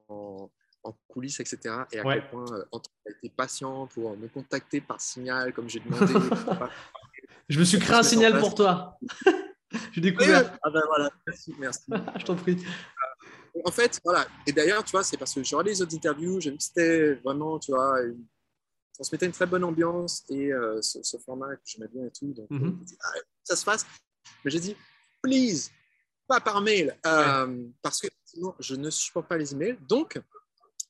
coulisses, 1.07 1.39
etc. 1.39 1.57
Et 1.91 1.99
à 1.99 2.03
quel 2.03 2.29
point 2.29 2.45
euh, 2.51 2.65
a 2.73 3.09
été 3.09 3.29
patient 3.29 3.87
pour 3.87 4.17
me 4.17 4.27
contacter 4.27 4.81
par 4.81 4.99
signal, 4.99 5.53
comme 5.53 5.69
j'ai 5.69 5.79
demandé. 5.79 6.13
je 7.49 7.59
me 7.59 7.63
suis 7.63 7.79
créé 7.79 7.95
un 7.97 8.03
signal 8.03 8.39
pour 8.39 8.55
toi. 8.55 8.97
j'ai 9.91 10.01
découvert. 10.01 10.57
ah 10.61 10.69
ben 10.69 10.81
voilà, 10.87 11.09
merci. 11.25 11.55
merci. 11.59 11.85
je 12.17 12.25
t'en 12.25 12.35
prie. 12.35 12.57
Euh, 12.57 13.61
en 13.65 13.71
fait, 13.71 13.99
voilà. 14.03 14.25
Et 14.47 14.51
d'ailleurs, 14.51 14.83
tu 14.83 14.91
vois, 14.91 15.03
c'est 15.03 15.17
parce 15.17 15.33
que 15.33 15.43
j'ai 15.43 15.55
regardé 15.55 15.71
les 15.71 15.81
autres 15.81 15.95
interviews, 15.95 16.39
j'ai 16.39 16.51
vu 16.51 16.57
que 16.57 16.63
c'était 16.63 17.13
vraiment, 17.15 17.59
tu 17.59 17.71
vois, 17.71 18.01
une, 18.01 18.25
transmettait 18.93 19.25
une 19.25 19.31
très 19.31 19.45
bonne 19.45 19.63
ambiance 19.63 20.23
et 20.29 20.51
euh, 20.51 20.81
ce, 20.81 21.17
format 21.17 21.55
que 21.55 21.61
j'aimais 21.65 21.87
bien 21.91 22.05
et 22.05 22.11
tout. 22.11 22.33
Donc, 22.33 22.49
mm 22.49 22.85
ça 23.43 23.57
se 23.57 23.65
passe. 23.65 23.85
Mais 24.45 24.51
j'ai 24.51 24.59
dit, 24.61 24.75
please, 25.21 25.69
pas 26.27 26.39
par 26.39 26.61
mail, 26.61 26.97
euh, 27.05 27.65
parce 27.81 27.99
que 27.99 28.07
je 28.59 28.75
ne 28.75 28.89
supporte 28.89 29.27
pas 29.27 29.37
les 29.37 29.53
emails. 29.53 29.77
Donc, 29.87 30.19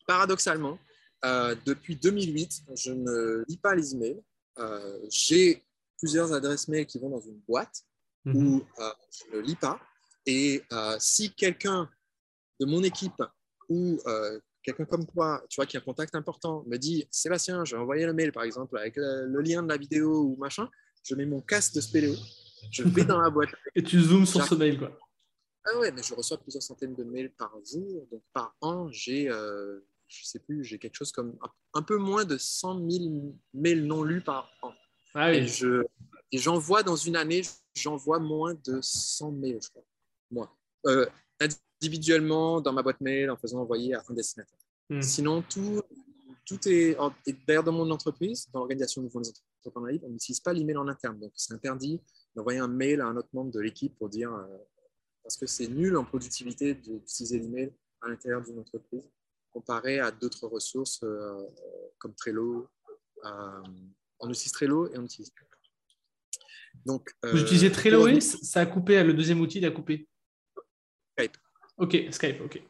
paradoxalement, 0.07 0.77
euh, 1.25 1.55
depuis 1.65 1.95
2008, 1.95 2.63
je 2.75 2.91
ne 2.91 3.43
lis 3.47 3.57
pas 3.57 3.75
les 3.75 3.93
emails. 3.93 4.21
Euh, 4.59 4.99
j'ai 5.09 5.63
plusieurs 5.97 6.33
adresses 6.33 6.67
mail 6.67 6.85
qui 6.85 6.99
vont 6.99 7.09
dans 7.09 7.21
une 7.21 7.39
boîte. 7.47 7.83
mhm. 8.25 8.35
où 8.35 8.65
je 9.11 9.35
ne 9.35 9.41
lis 9.41 9.55
pas. 9.55 9.79
Et 10.25 10.63
si 10.99 11.33
quelqu'un 11.33 11.89
de 12.59 12.65
mon 12.65 12.81
équipe 12.83 13.21
ou 13.67 13.99
quelqu'un 14.63 14.85
comme 14.85 15.05
toi, 15.05 15.43
tu 15.49 15.57
vois, 15.57 15.65
qui 15.65 15.77
a 15.77 15.79
un 15.79 15.83
contact 15.83 16.15
important, 16.15 16.63
me 16.67 16.77
dit 16.77 17.05
Sébastien, 17.11 17.63
je 17.65 17.75
vais 17.75 17.81
envoyer 17.81 18.05
le 18.05 18.13
mail 18.13 18.31
par 18.31 18.43
exemple 18.43 18.77
avec 18.77 18.95
le, 18.95 19.41
lien 19.41 19.61
de 19.61 19.67
la 19.67 19.77
vidéo 19.77 20.23
ou 20.23 20.35
machin, 20.37 20.69
je 21.03 21.15
mets 21.15 21.25
mon 21.25 21.41
casque 21.41 21.75
de 21.75 21.81
spéléo, 21.81 22.15
je 22.71 22.83
vais 22.83 23.03
dans 23.05 23.21
la 23.21 23.29
boîte. 23.29 23.49
Et 23.75 23.83
tu 23.83 23.99
zoomes 24.01 24.25
sur 24.25 24.43
ce 24.45 24.55
mail, 24.55 24.79
quoi. 24.79 24.97
Ah 25.65 25.79
ouais, 25.79 25.91
mais 25.91 26.03
je 26.03 26.13
reçois 26.13 26.37
plusieurs 26.37 26.63
centaines 26.63 26.95
de 26.95 27.03
mails 27.03 27.31
par 27.31 27.53
jour. 27.65 28.07
Donc 28.11 28.21
par 28.33 28.55
an, 28.61 28.89
j'ai, 28.91 29.29
euh, 29.29 29.79
je 30.07 30.25
sais 30.25 30.39
plus, 30.39 30.63
j'ai 30.63 30.77
quelque 30.77 30.95
chose 30.95 31.11
comme 31.11 31.37
un, 31.73 31.81
peu 31.81 31.97
moins 31.97 32.25
de 32.25 32.37
100 32.37 32.89
000 32.89 33.35
mails 33.53 33.85
non 33.85 34.03
lus 34.03 34.21
par 34.21 34.49
an. 34.61 34.73
Ah 35.13 35.29
oui. 35.29 35.37
Et, 35.37 35.47
je, 35.47 35.83
et 36.31 36.37
j'envoie 36.37 36.83
dans 36.83 36.95
une 36.95 37.15
année, 37.15 37.43
j'envoie 37.75 38.19
moins 38.19 38.55
de 38.65 38.79
100 38.81 39.31
mails, 39.31 39.59
je 39.61 39.69
crois. 39.69 39.85
Moi. 40.31 40.57
Euh, 40.85 41.05
individuellement 41.83 42.61
dans 42.61 42.73
ma 42.73 42.81
boîte 42.81 43.01
mail 43.01 43.29
en 43.29 43.37
faisant 43.37 43.59
envoyer 43.59 43.93
à 43.93 44.03
un 44.07 44.13
destinataire. 44.13 44.57
Hmm. 44.89 45.01
Sinon, 45.01 45.43
tout, 45.49 45.81
tout 46.45 46.59
est, 46.67 46.97
d'ailleurs 47.47 47.63
dans 47.63 47.71
mon 47.71 47.89
entreprise, 47.91 48.47
dans 48.51 48.59
l'organisation 48.59 49.01
de 49.01 49.07
des 49.07 49.33
entrepreneurs 49.65 49.99
on 50.03 50.09
n'utilise 50.09 50.39
pas 50.39 50.53
l'email 50.53 50.77
en 50.77 50.87
interne. 50.87 51.19
Donc, 51.19 51.31
c'est 51.35 51.53
interdit 51.53 52.01
d'envoyer 52.35 52.59
un 52.59 52.67
mail 52.67 53.01
à 53.01 53.07
un 53.07 53.17
autre 53.17 53.29
membre 53.33 53.51
de 53.51 53.59
l'équipe 53.59 53.95
pour 53.97 54.09
dire, 54.09 54.33
euh, 54.33 54.45
parce 55.23 55.37
que 55.37 55.45
c'est 55.45 55.67
nul 55.67 55.95
en 55.97 56.03
productivité 56.03 56.73
d'utiliser 56.73 57.39
l'email 57.39 57.73
à 58.01 58.09
l'intérieur 58.09 58.41
d'une 58.41 58.59
entreprise 58.59 59.03
comparé 59.51 59.99
à 59.99 60.11
d'autres 60.11 60.47
ressources 60.47 61.01
euh, 61.03 61.41
comme 61.99 62.13
Trello. 62.15 62.67
Euh, 63.23 63.61
on 64.19 64.29
utilise 64.29 64.51
Trello 64.51 64.91
et 64.91 64.97
on 64.97 65.03
utilise 65.03 65.31
donc, 66.85 67.11
Vous 67.23 67.41
utilisez 67.41 67.71
Trello 67.71 68.07
et 68.07 68.19
ça 68.19 68.61
a 68.61 68.65
coupé, 68.65 69.01
le 69.03 69.13
deuxième 69.13 69.39
outil 69.39 69.59
il 69.59 69.65
a 69.65 69.71
coupé 69.71 70.07
Skype. 71.17 71.37
Ok, 71.77 71.97
Skype, 72.11 72.41
ok. 72.41 72.61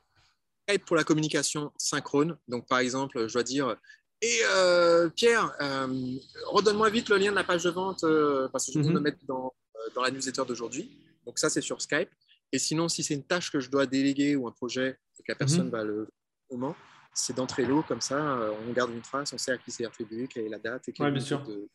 Skype 0.68 0.86
pour 0.86 0.96
la 0.96 1.04
communication 1.04 1.72
synchrone. 1.78 2.38
Donc, 2.48 2.68
par 2.68 2.80
exemple, 2.80 3.28
je 3.28 3.34
dois 3.34 3.44
dire 3.44 3.76
Et 4.22 4.40
euh, 4.46 5.10
Pierre, 5.10 5.56
euh, 5.62 6.18
redonne-moi 6.48 6.90
vite 6.90 7.10
le 7.10 7.18
lien 7.18 7.32
de 7.32 7.36
la 7.36 7.44
page 7.44 7.64
de 7.64 7.70
vente 7.70 8.04
euh, 8.04 8.48
parce 8.50 8.68
que 8.68 8.74
je 8.74 8.80
vais 8.80 8.90
mm 8.90 8.94
le 8.94 9.00
mettre 9.00 9.26
dans, 9.26 9.54
dans 9.96 10.02
la 10.02 10.12
newsletter 10.12 10.44
d'aujourd'hui. 10.46 11.00
Donc, 11.26 11.40
ça, 11.40 11.50
c'est 11.50 11.62
sur 11.62 11.82
Skype. 11.82 12.10
Et 12.54 12.60
sinon, 12.60 12.88
si 12.88 13.04
c'est 13.04 13.16
une 13.16 13.24
tâche 13.24 13.52
que 13.52 13.60
je 13.60 13.70
dois 13.70 13.86
déléguer 13.86 14.38
ou 14.38 14.48
un 14.48 14.52
projet 14.52 14.98
et 15.20 15.24
que 15.24 15.32
la 15.32 15.36
personne 15.36 15.66
mhm. 15.66 15.72
va 15.72 15.84
le 15.84 16.08
moment, 16.50 16.76
c'est 17.14 17.36
dans 17.36 17.48
Trello. 17.48 17.84
Comme 17.84 18.00
ça, 18.00 18.40
on 18.66 18.72
garde 18.72 18.92
une 18.92 19.02
trace, 19.02 19.34
on 19.34 19.38
sait 19.38 19.52
à 19.52 19.58
qui 19.58 19.72
c'est 19.72 19.86
attribué, 19.86 20.28
quelle 20.28 20.46
est 20.46 20.50
la 20.50 20.60
date 20.60 20.88
et 20.88 20.94
quel 20.94 21.08
est 21.08 21.12
le 21.12 21.68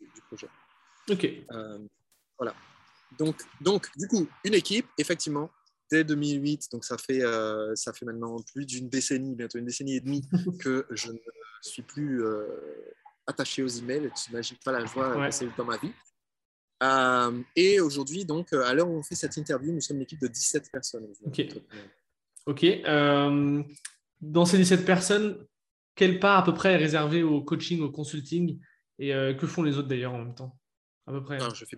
du 0.00 0.20
projet. 0.28 0.48
Ok. 1.08 1.26
voilà. 2.38 2.54
Donc, 3.18 3.42
donc, 3.60 3.88
du 3.96 4.06
coup, 4.06 4.28
une 4.44 4.54
équipe, 4.54 4.86
effectivement, 4.98 5.50
dès 5.90 6.04
2008, 6.04 6.68
donc 6.72 6.84
ça 6.84 6.96
fait, 6.96 7.22
euh, 7.22 7.74
ça 7.74 7.92
fait 7.92 8.04
maintenant 8.04 8.36
plus 8.52 8.64
d'une 8.64 8.88
décennie, 8.88 9.34
bientôt 9.34 9.58
une 9.58 9.64
décennie 9.64 9.96
et 9.96 10.00
demie, 10.00 10.22
que 10.60 10.86
je 10.90 11.10
ne 11.12 11.18
suis 11.62 11.82
plus 11.82 12.24
euh, 12.24 12.46
attaché 13.26 13.62
aux 13.62 13.68
emails. 13.68 14.10
Tu 14.14 14.30
n'imagines 14.30 14.56
pas 14.64 14.72
la 14.72 14.84
joie 14.84 15.16
ouais. 15.16 15.32
c'est 15.32 15.48
dans 15.56 15.64
ma 15.64 15.76
vie. 15.76 15.92
Euh, 16.82 17.42
et 17.56 17.80
aujourd'hui, 17.80 18.24
donc, 18.24 18.52
à 18.52 18.72
l'heure 18.72 18.88
où 18.88 18.96
on 18.96 19.02
fait 19.02 19.14
cette 19.14 19.36
interview, 19.36 19.72
nous 19.72 19.80
sommes 19.80 19.98
une 19.98 20.02
équipe 20.04 20.20
de 20.20 20.28
17 20.28 20.70
personnes. 20.72 21.08
Ok. 21.24 21.46
Ok. 22.46 22.66
dans 24.20 24.44
ces 24.44 24.58
17 24.58 24.84
personnes, 24.84 25.46
quelle 25.94 26.18
part 26.18 26.38
à 26.38 26.44
peu 26.44 26.54
près 26.54 26.72
est 26.72 26.76
réservée 26.76 27.22
au 27.22 27.42
coaching, 27.42 27.80
au 27.80 27.90
consulting 27.90 28.58
Et 28.98 29.10
que 29.38 29.46
font 29.46 29.62
les 29.62 29.76
autres 29.76 29.88
d'ailleurs 29.88 30.14
en 30.14 30.18
même 30.18 30.34
temps 30.34 30.58
À 31.06 31.12
peu 31.12 31.22
près? 31.22 31.38
je 31.54 31.64
fais 31.64 31.76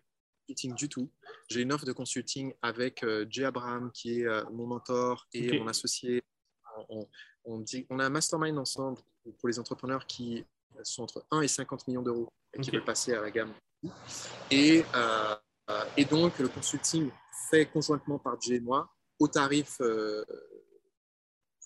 du 0.77 0.89
tout. 0.89 1.11
J'ai 1.49 1.63
une 1.63 1.73
offre 1.73 1.85
de 1.85 1.93
consulting 1.93 2.53
avec 2.63 3.03
euh, 3.03 3.27
Jay 3.29 3.45
Abraham, 3.45 3.91
qui 3.93 4.21
est 4.21 4.27
euh, 4.27 4.45
mon 4.53 4.67
mentor 4.67 5.27
et 5.33 5.59
mon 5.59 5.69
associé. 5.69 6.23
On, 7.45 7.59
dit, 7.59 7.87
on 7.91 7.99
a 7.99 8.07
un 8.07 8.11
mastermind 8.11 8.59
ensemble 8.59 9.01
pour 9.39 9.49
les 9.49 9.59
entrepreneurs 9.59 10.07
qui 10.07 10.45
sont 10.85 11.03
entre 11.03 11.25
1 11.31 11.43
et 11.43 11.49
50 11.49 11.87
millions 11.89 12.03
d'euros 12.03 12.29
et 12.55 12.61
qui 12.61 12.71
veulent 12.71 12.85
passer 12.85 13.13
à 13.15 13.21
la 13.21 13.31
gamme. 13.31 13.53
Et, 14.51 14.85
euh, 14.95 15.35
et 15.97 16.05
donc, 16.05 16.39
le 16.39 16.49
consulting 16.49 17.11
fait 17.51 17.67
conjointement 17.67 18.19
par 18.19 18.41
Jay 18.41 18.57
et 18.57 18.61
moi 18.61 18.89
au 19.19 19.29
tarif 19.29 19.81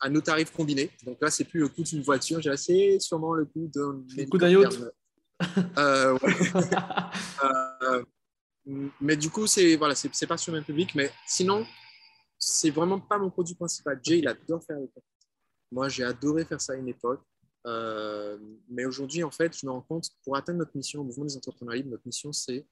à 0.01 0.09
nos 0.09 0.21
tarifs 0.21 0.53
combinés. 0.53 0.91
Donc 1.05 1.19
là, 1.21 1.31
c'est 1.31 1.45
plus 1.45 1.61
le 1.61 1.69
coût 1.69 1.83
d'une 1.83 2.03
voiture, 2.03 2.41
j'ai 2.41 2.51
assez 2.51 2.99
sûrement 3.01 3.35
le 3.35 3.45
coût 3.45 3.71
d'un. 3.75 4.05
Le 4.17 4.27
coût 4.27 4.39
d'un 4.39 4.51
yacht. 4.51 4.75
Euh, 7.45 8.03
mais 9.01 9.17
du 9.17 9.31
coup, 9.31 9.47
c'est 9.47 9.77
voilà, 9.77 9.95
c'est 9.95 10.27
pas 10.27 10.37
sur 10.37 10.51
le 10.51 10.59
même 10.59 10.65
public. 10.65 10.93
Mais 10.97 11.13
sinon, 11.25 11.65
c'est 12.37 12.71
vraiment 12.71 12.99
pas 12.99 13.17
mon 13.17 13.31
produit 13.31 13.55
principal. 13.55 14.01
Jay, 14.03 14.19
il 14.19 14.27
adore 14.27 14.65
faire 14.65 14.79
les 14.79 14.91
Moi, 15.71 15.89
j'ai 15.89 16.03
adoré 16.03 16.45
faire 16.45 16.61
ça 16.61 16.73
à 16.73 16.77
une 16.77 16.89
époque. 16.89 17.21
Euh, 17.67 18.39
mais 18.69 18.85
aujourd'hui, 18.85 19.25
en 19.25 19.31
fait, 19.31 19.59
je 19.59 19.67
me 19.67 19.73
rends 19.73 19.83
compte, 19.83 20.11
pour 20.23 20.37
atteindre 20.37 20.61
notre 20.61 20.77
mission 20.77 21.01
au 21.01 21.05
mouvement 21.05 21.25
des 21.25 21.37
entrepreneurs 21.37 21.75
libres, 21.75 21.91
notre 21.91 22.07
mission, 22.07 22.33
c'est 22.33 22.67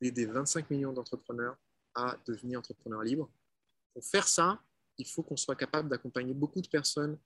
d'aider 0.00 0.26
25 0.26 0.70
millions 0.70 0.92
d'entrepreneurs 0.92 1.56
à 1.94 2.16
devenir 2.26 2.58
entrepreneurs 2.58 3.02
libres. 3.02 3.30
Pour 3.92 4.04
faire 4.04 4.26
ça, 4.26 4.62
il 4.96 5.06
faut 5.06 5.22
qu'on 5.22 5.36
soit 5.36 5.56
capable 5.56 5.88
d'accompagner 5.88 6.32
beaucoup 6.32 6.60
de 6.60 6.68
personnes 6.68 7.18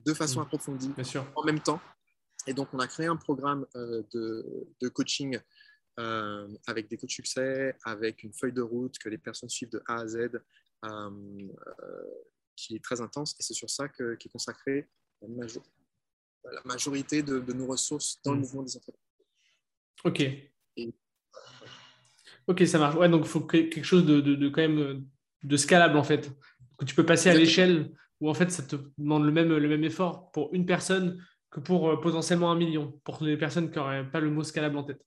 de 0.00 0.14
façon 0.14 0.40
mmh. 0.40 0.42
approfondie, 0.42 0.88
Bien 0.88 1.04
sûr. 1.04 1.32
en 1.36 1.44
même 1.44 1.60
temps. 1.60 1.80
Et 2.48 2.54
donc, 2.54 2.68
on 2.72 2.80
a 2.80 2.88
créé 2.88 3.06
un 3.06 3.16
programme 3.16 3.66
euh, 3.76 4.02
de, 4.12 4.66
de, 4.80 4.88
coaching 4.88 5.38
euh, 6.00 6.48
avec 6.66 6.88
des 6.88 6.96
coups 6.96 7.10
de 7.10 7.14
succès, 7.14 7.76
avec 7.84 8.24
une 8.24 8.32
feuille 8.32 8.52
de 8.52 8.62
route 8.62 8.98
que 8.98 9.08
les 9.08 9.18
personnes 9.18 9.48
suivent 9.48 9.70
de 9.70 9.82
A 9.86 10.00
à 10.00 10.08
Z, 10.08 10.42
qui 12.56 12.74
est 12.74 12.82
très 12.82 13.00
intense. 13.00 13.36
Et 13.38 13.42
c'est 13.44 13.54
sur 13.54 13.70
ça 13.70 13.88
qu'est 13.88 14.14
est 14.14 14.28
consacrée 14.28 14.88
la, 15.20 15.28
majorité 15.28 15.70
de, 16.44 17.52
nos 17.52 17.66
ressources 17.66 18.20
dans 18.24 18.32
le 18.32 18.38
mm. 18.38 18.40
mouvement 18.40 18.62
des 18.62 18.76
entreprises. 18.76 19.00
Ok. 20.04 20.22
Ok, 22.48 22.66
ça 22.66 22.78
marche. 22.78 22.96
Ouais, 22.96 23.08
donc 23.08 23.22
il 23.24 23.28
faut 23.28 23.42
quelque 23.42 23.84
chose 23.84 24.04
de, 24.04 24.20
de, 24.20 24.48
quand 24.48 24.62
même 24.62 25.06
de 25.44 25.56
scalable 25.56 25.96
en 25.96 26.04
fait. 26.04 26.30
Que 26.76 26.84
tu 26.84 26.94
peux 26.94 27.06
passer 27.06 27.30
à 27.30 27.34
l'échelle 27.34 27.92
où 28.20 28.28
en 28.28 28.34
fait 28.34 28.50
ça 28.50 28.62
te 28.62 28.76
demande 28.98 29.24
le 29.24 29.32
même, 29.32 29.48
le 29.48 29.68
même 29.68 29.84
effort 29.84 30.32
pour 30.32 30.52
une 30.52 30.66
personne 30.66 31.24
que 31.50 31.60
pour 31.60 32.00
potentiellement 32.00 32.50
un 32.50 32.56
million, 32.56 33.00
pour 33.04 33.22
les 33.22 33.36
personnes 33.36 33.70
qui 33.70 33.78
n'auraient 33.78 34.10
pas 34.10 34.20
le 34.20 34.30
mot 34.30 34.42
scalable 34.42 34.76
en 34.76 34.84
tête. 34.84 35.04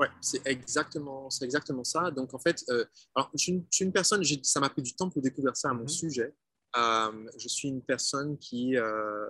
Ouais, 0.00 0.08
c'est 0.22 0.40
exactement, 0.46 1.28
c'est 1.28 1.44
exactement 1.44 1.84
ça. 1.84 2.10
Donc 2.10 2.32
en 2.32 2.38
fait, 2.38 2.64
euh, 2.70 2.86
alors, 3.14 3.30
je, 3.34 3.42
suis 3.70 3.84
une, 3.84 3.92
personne, 3.92 4.24
ça 4.42 4.58
m'a 4.58 4.70
pris 4.70 4.80
du 4.80 4.94
temps 4.94 5.10
pour 5.10 5.20
découvrir 5.20 5.54
ça 5.54 5.68
à 5.68 5.74
mon 5.74 5.82
mhm. 5.82 5.88
sujet. 5.88 6.34
Euh, 6.74 7.28
je 7.36 7.48
suis 7.48 7.68
une 7.68 7.82
personne 7.82 8.38
qui, 8.38 8.78
euh, 8.78 9.28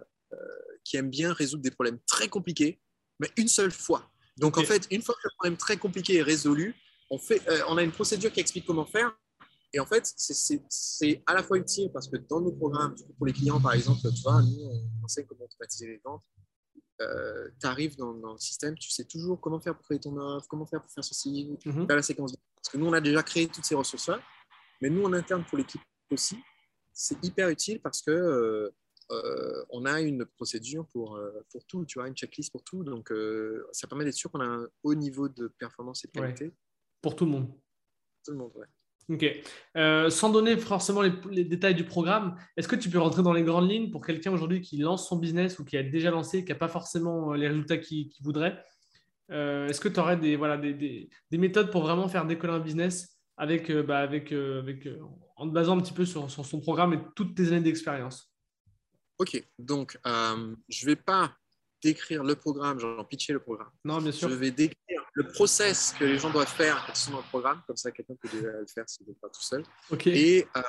qui 0.85 0.97
aime 0.97 1.11
bien 1.11 1.33
résoudre 1.33 1.63
des 1.63 1.71
problèmes 1.71 1.99
très 2.07 2.29
compliqués, 2.29 2.81
mais 3.19 3.29
une 3.37 3.49
seule 3.49 3.71
fois. 3.71 4.11
Donc 4.37 4.59
en 4.59 4.65
fait, 4.65 4.87
une 4.91 5.03
fois 5.03 5.15
que 5.15 5.21
le 5.25 5.31
problème 5.37 5.57
très 5.57 5.77
compliqué 5.77 6.17
est 6.17 6.23
résolu, 6.23 6.75
on, 7.11 7.19
fait, 7.19 7.43
on 7.69 7.77
a 7.77 7.83
une 7.83 7.93
procédure 7.93 8.33
qui 8.33 8.41
explique 8.41 8.65
comment 8.65 8.87
faire. 8.87 9.13
Et 9.73 9.81
en 9.81 9.87
fait, 9.87 10.13
c'est 10.17 11.23
à 11.27 11.35
la 11.35 11.43
fois 11.43 11.59
utile 11.59 11.91
parce 11.93 12.09
que 12.09 12.17
dans 12.17 12.41
nos 12.41 12.53
programmes, 12.53 12.95
pour 13.19 13.27
les 13.27 13.33
clients, 13.33 13.61
par 13.61 13.75
exemple, 13.75 14.01
tu 14.03 14.23
vois, 14.23 14.43
nous, 14.43 14.63
on 14.63 15.05
enseigne 15.05 15.27
comment 15.27 15.45
automatiser 15.45 15.87
les 15.87 16.01
ventes 16.05 16.23
euh, 17.01 17.49
tu 17.59 17.67
arrives 17.67 17.97
dans, 17.97 18.13
le 18.13 18.39
système, 18.39 18.77
tu 18.77 18.91
sais 18.91 19.05
toujours 19.05 19.41
comment 19.41 19.59
faire 19.59 19.75
pour 19.75 19.85
créer 19.85 19.99
ton 19.99 20.17
offre, 20.19 20.47
comment 20.49 20.67
faire 20.67 20.83
pour 20.83 20.91
faire 20.91 21.05
ceci, 21.05 21.49
mm 21.65 21.87
la 21.89 22.03
séquence. 22.03 22.35
Parce 22.57 22.69
que 22.69 22.77
nous, 22.77 22.87
on 22.87 22.93
a 22.93 23.01
déjà 23.01 23.23
créé 23.23 23.49
toutes 23.49 23.65
ces 23.65 23.75
ressources-là, 23.75 24.21
mais 24.83 24.91
nous, 24.91 25.05
en 25.05 25.13
interne, 25.15 25.45
pour 25.45 25.57
l'équipe 25.57 25.81
aussi, 26.11 26.39
c'est 26.93 27.23
hyper 27.25 27.49
utile 27.49 27.81
parce 27.81 28.03
que 28.03 28.11
euh, 28.11 28.71
euh, 29.11 29.65
on 29.71 29.85
a 29.85 30.01
une 30.01 30.25
procédure 30.25 30.87
pour, 30.87 31.19
pour 31.51 31.65
tout, 31.67 31.85
tu 31.85 31.99
vois, 31.99 32.09
une 32.09 32.15
checklist 32.15 32.53
pour 32.53 32.63
tout. 32.65 32.85
Donc, 32.85 33.13
ça 33.73 33.87
permet 33.87 34.05
d'être 34.05 34.15
sûr 34.15 34.31
qu'on 34.31 34.41
a 34.41 34.47
un 34.47 34.69
haut 34.83 34.95
niveau 34.95 35.29
de 35.29 35.49
performance 35.49 36.05
et 36.05 36.09
de 36.09 36.13
qualité. 36.13 36.53
Pour 37.03 37.17
tout 37.17 37.25
le 37.25 37.31
monde. 37.33 37.49
Tout 38.25 38.33
le 38.33 38.39
monde, 38.39 38.53
ouais. 38.57 38.67
Ok. 39.11 39.27
Euh, 39.77 40.09
sans 40.09 40.31
donner 40.31 40.57
forcément 40.57 41.03
les, 41.03 41.45
détails 41.45 41.75
du 41.75 41.85
programme, 41.85 42.37
est-ce 42.57 42.69
que 42.69 42.77
tu 42.77 42.89
peux 42.89 43.01
rentrer 43.01 43.23
dans 43.23 43.33
les 43.33 43.43
grandes 43.43 43.69
lignes 43.69 43.91
pour 43.91 44.05
quelqu'un 44.05 44.33
aujourd'hui 44.33 44.61
qui 44.61 44.77
lance 44.77 45.09
son 45.09 45.17
business 45.17 45.59
ou 45.59 45.65
qui 45.65 45.77
a 45.77 45.83
déjà 45.83 46.11
lancé, 46.11 46.45
qui 46.45 46.53
n'a 46.53 46.59
pas 46.59 46.69
forcément 46.69 47.33
euh, 47.33 47.37
les 47.37 47.49
résultats 47.49 47.79
qu'il 47.79 48.11
voudrait? 48.21 48.63
Euh, 49.33 49.67
Est-ce 49.67 49.81
que 49.81 49.89
tu 49.89 49.99
aurais 49.99 50.17
des, 50.17 50.37
voilà, 50.37 50.57
des, 50.57 50.75
des, 50.75 51.39
méthodes 51.39 51.71
pour 51.71 51.83
vraiment 51.83 52.09
faire 52.09 52.25
décoller 52.25 52.53
un 52.53 52.61
business 52.61 53.21
avec, 53.37 53.73
bah, 53.73 53.99
avec, 53.99 54.33
avec, 54.33 54.89
en 55.37 55.49
te 55.49 55.53
basant 55.53 55.79
un 55.79 55.81
petit 55.81 55.95
peu 55.95 56.05
sur, 56.05 56.31
sur 56.31 56.45
son 56.45 56.61
programme 56.61 56.93
et 56.93 56.99
toutes 57.17 57.35
tes 57.35 57.49
années 57.49 57.61
d'expérience? 57.61 58.30
Ok, 59.21 59.47
donc 59.59 59.99
je 60.03 60.87
ne 60.87 60.87
vais 60.87 60.97
pas 60.97 61.37
décrire 61.83 62.25
le 62.25 62.35
programme, 62.37 62.79
genre 62.79 63.07
pitcher 63.07 63.35
le 63.35 63.41
programme. 63.41 63.71
Non, 63.85 64.01
bien 64.01 64.13
sûr. 64.13 64.31
Je 64.31 64.35
vais 64.35 64.51
décrire 64.51 65.03
le 65.13 65.29
process 65.29 65.95
que 65.99 66.05
les 66.05 66.19
gens 66.19 66.31
doivent 66.31 66.49
faire 66.49 66.83
quand 66.87 66.95
ils 66.95 66.99
sont 66.99 67.11
dans 67.11 67.19
le 67.19 67.25
programme, 67.25 67.61
comme 67.67 67.77
ça 67.77 67.91
quelqu'un 67.91 68.15
peut 68.15 68.29
déjà 68.33 68.51
le 68.51 68.67
faire 68.67 68.89
s'il 68.89 69.07
n'est 69.07 69.15
pas 69.21 69.29
tout 69.29 69.43
seul. 69.43 69.63
Ok. 69.91 70.07
Et, 70.07 70.47
euh, 70.57 70.63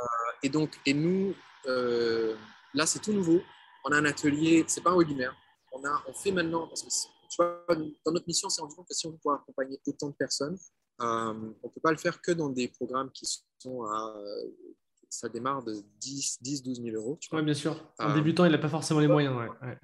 et, 0.43 0.49
donc, 0.49 0.77
et 0.85 0.93
nous, 0.93 1.33
euh, 1.67 2.35
là 2.73 2.85
c'est 2.85 2.99
tout 2.99 3.13
nouveau. 3.13 3.41
On 3.85 3.93
a 3.93 3.97
un 3.97 4.05
atelier, 4.05 4.65
c'est 4.67 4.81
pas 4.81 4.91
un 4.91 4.97
webinaire. 4.97 5.33
On, 5.71 5.85
a, 5.85 6.03
on 6.09 6.13
fait 6.13 6.33
maintenant, 6.33 6.67
parce 6.67 6.83
que 6.83 6.89
tu 6.89 7.37
vois, 7.37 7.65
dans 8.05 8.11
notre 8.11 8.27
mission, 8.27 8.49
c'est 8.49 8.61
rendu 8.61 8.75
compte 8.75 8.89
que 8.89 8.93
si 8.93 9.07
on 9.07 9.11
veut 9.11 9.17
pouvoir 9.17 9.39
accompagner 9.39 9.79
autant 9.87 10.09
de 10.09 10.15
personnes, 10.15 10.59
on 10.99 11.33
ne 11.33 11.69
peut 11.69 11.81
pas 11.81 11.91
le 11.91 11.97
faire 11.97 12.21
que 12.21 12.33
dans 12.33 12.49
des 12.49 12.67
programmes 12.67 13.11
qui 13.11 13.25
sont 13.59 13.85
à. 13.85 14.13
Ça 15.11 15.29
démarre 15.29 15.63
de 15.63 15.83
10, 15.99 16.41
10 16.41 16.63
12 16.63 16.81
000 16.83 16.95
euros. 16.95 17.19
Oui, 17.31 17.43
bien 17.43 17.53
sûr. 17.53 17.93
Un 17.99 18.15
débutant, 18.15 18.45
il 18.45 18.51
n'a 18.51 18.57
pas 18.57 18.69
forcément 18.69 18.99
les 18.99 19.07
moyens. 19.07 19.35
Ouais. 19.35 19.77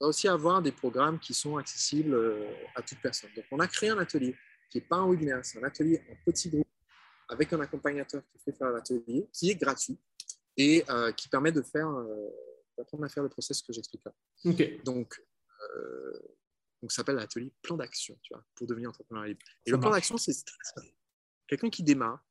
On 0.00 0.06
va 0.06 0.08
aussi 0.08 0.28
avoir 0.28 0.60
des 0.60 0.72
programmes 0.72 1.18
qui 1.18 1.32
sont 1.32 1.56
accessibles 1.56 2.18
à 2.74 2.82
toute 2.82 2.98
personne. 2.98 3.30
Donc, 3.36 3.44
on 3.50 3.60
a 3.60 3.66
créé 3.68 3.90
un 3.90 3.98
atelier 3.98 4.34
qui 4.68 4.78
n'est 4.78 4.84
pas 4.84 4.96
un 4.96 5.08
webinaire, 5.08 5.38
c'est 5.44 5.58
un 5.58 5.64
atelier 5.64 6.02
en 6.10 6.16
petit 6.26 6.50
groupe 6.50 6.66
avec 7.28 7.52
un 7.52 7.60
accompagnateur 7.60 8.22
qui 8.32 8.38
fait 8.38 8.52
faire 8.52 8.70
l'atelier, 8.70 9.28
qui 9.32 9.50
est 9.50 9.54
gratuit 9.54 9.98
et 10.56 10.84
euh, 10.88 11.12
qui 11.12 11.28
permet 11.28 11.52
de 11.52 11.62
faire, 11.62 11.88
euh, 11.88 12.28
d'apprendre 12.76 13.04
à 13.04 13.08
faire 13.08 13.22
le 13.22 13.28
process 13.28 13.62
que 13.62 13.72
j'explique 13.72 14.02
là. 14.04 14.12
Donc, 14.84 15.24
euh, 15.76 16.18
donc, 16.82 16.92
ça 16.92 16.96
s'appelle 16.96 17.16
l'atelier 17.16 17.52
plan 17.62 17.76
d'action, 17.76 18.18
tu 18.22 18.34
vois, 18.34 18.44
pour 18.54 18.66
devenir 18.66 18.90
entrepreneur 18.90 19.24
libre. 19.24 19.40
Et 19.64 19.70
le 19.70 19.80
plan 19.80 19.90
d'action, 19.90 20.16
c'est 20.18 20.34
quelqu'un 21.46 21.70
qui 21.70 21.82
démarre. 21.82 22.24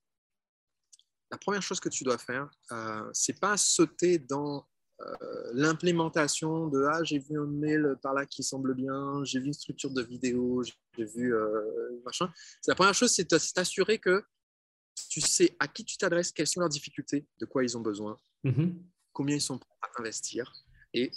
La 1.34 1.40
première 1.40 1.64
chose 1.64 1.80
que 1.80 1.90
tu 1.90 2.04
dois 2.04 2.20
faire, 2.20 2.48
euh, 2.72 3.10
c'est 3.12 3.40
pas 3.40 3.58
sauter 3.58 4.20
dans 4.20 4.68
l'implémentation 5.54 6.68
de 6.68 6.82
ah 6.84 7.04
j'ai 7.04 7.20
vu 7.20 7.38
un 7.38 7.48
mail 7.48 7.98
par 8.02 8.14
là 8.14 8.26
qui 8.26 8.42
semble 8.42 8.74
bien, 8.74 9.22
j'ai 9.26 9.40
vu 9.40 9.48
une 9.48 9.54
structure 9.54 9.90
de 9.90 10.02
vidéo, 10.02 10.64
j'ai 10.64 11.04
vu 11.04 11.34
machin. 12.06 12.32
C'est 12.62 12.72
la 12.72 12.76
première 12.76 12.94
chose, 12.94 13.12
c'est 13.12 13.28
t'assurer 13.28 13.98
que 13.98 14.24
tu 15.10 15.20
sais 15.20 15.58
à 15.60 15.68
qui 15.68 15.84
tu 15.84 15.98
t'adresses, 15.98 16.32
quelles 16.32 16.48
sont 16.48 16.62
leurs 16.62 16.70
difficultés, 16.70 17.28
de 17.40 17.46
quoi 17.46 17.64
ils 17.64 17.76
ont 17.76 17.82
besoin, 17.82 18.16
mhm. 18.46 18.82
combien 19.12 19.36
ils 19.36 19.42
sont 19.42 19.58
prêts 19.58 19.76
à 19.82 20.02
investir 20.02 20.54
et, 20.94 21.12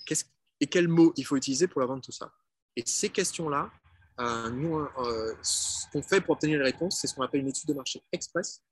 et 0.61 0.67
quels 0.67 0.89
mots 0.89 1.13
il 1.17 1.25
faut 1.25 1.37
utiliser 1.37 1.69
pour 1.69 1.81
leur 1.81 1.89
vendre 1.89 2.03
tout 2.03 2.13
ça. 2.13 2.33
Et 2.75 2.83
ces 2.87 3.11
questions-là, 3.11 3.71
euh, 4.21 4.51
nous, 4.51 4.79
euh, 4.79 5.35
ce 5.43 5.87
qu'on 5.93 6.03
fait 6.03 6.21
pour 6.21 6.35
obtenir 6.35 6.59
les 6.59 6.65
réponses, 6.65 6.99
c'est 7.01 7.07
ce 7.07 7.15
qu'on 7.15 7.23
appelle 7.23 7.43
une 7.43 7.49
étude 7.49 7.69
de 7.69 7.75
marché 7.75 8.03
express. 8.13 8.63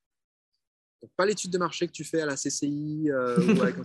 Donc, 1.02 1.10
pas 1.16 1.26
l'étude 1.26 1.50
de 1.50 1.58
marché 1.58 1.86
que 1.86 1.92
tu 1.92 2.04
fais 2.04 2.20
à 2.20 2.26
la 2.26 2.36
CCI 2.36 3.10
euh, 3.10 3.36
ou 3.56 3.62
avec 3.62 3.76
un 3.78 3.84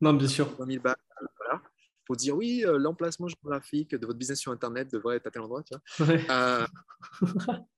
Non, 0.00 0.12
bien 0.14 0.28
sûr. 0.28 0.54
20 0.58 0.66
000 0.66 0.82
balles, 0.82 0.96
voilà. 1.38 1.62
Pour 2.06 2.16
dire 2.16 2.36
oui, 2.36 2.64
l'emplacement 2.66 3.28
géographique 3.28 3.94
de 3.94 4.04
votre 4.04 4.18
business 4.18 4.40
sur 4.40 4.50
Internet 4.52 4.90
devrait 4.92 5.16
être 5.16 5.28
à 5.28 5.30
tel 5.30 5.42
endroit. 5.42 5.62
Tu 5.62 5.74
vois. 5.98 6.66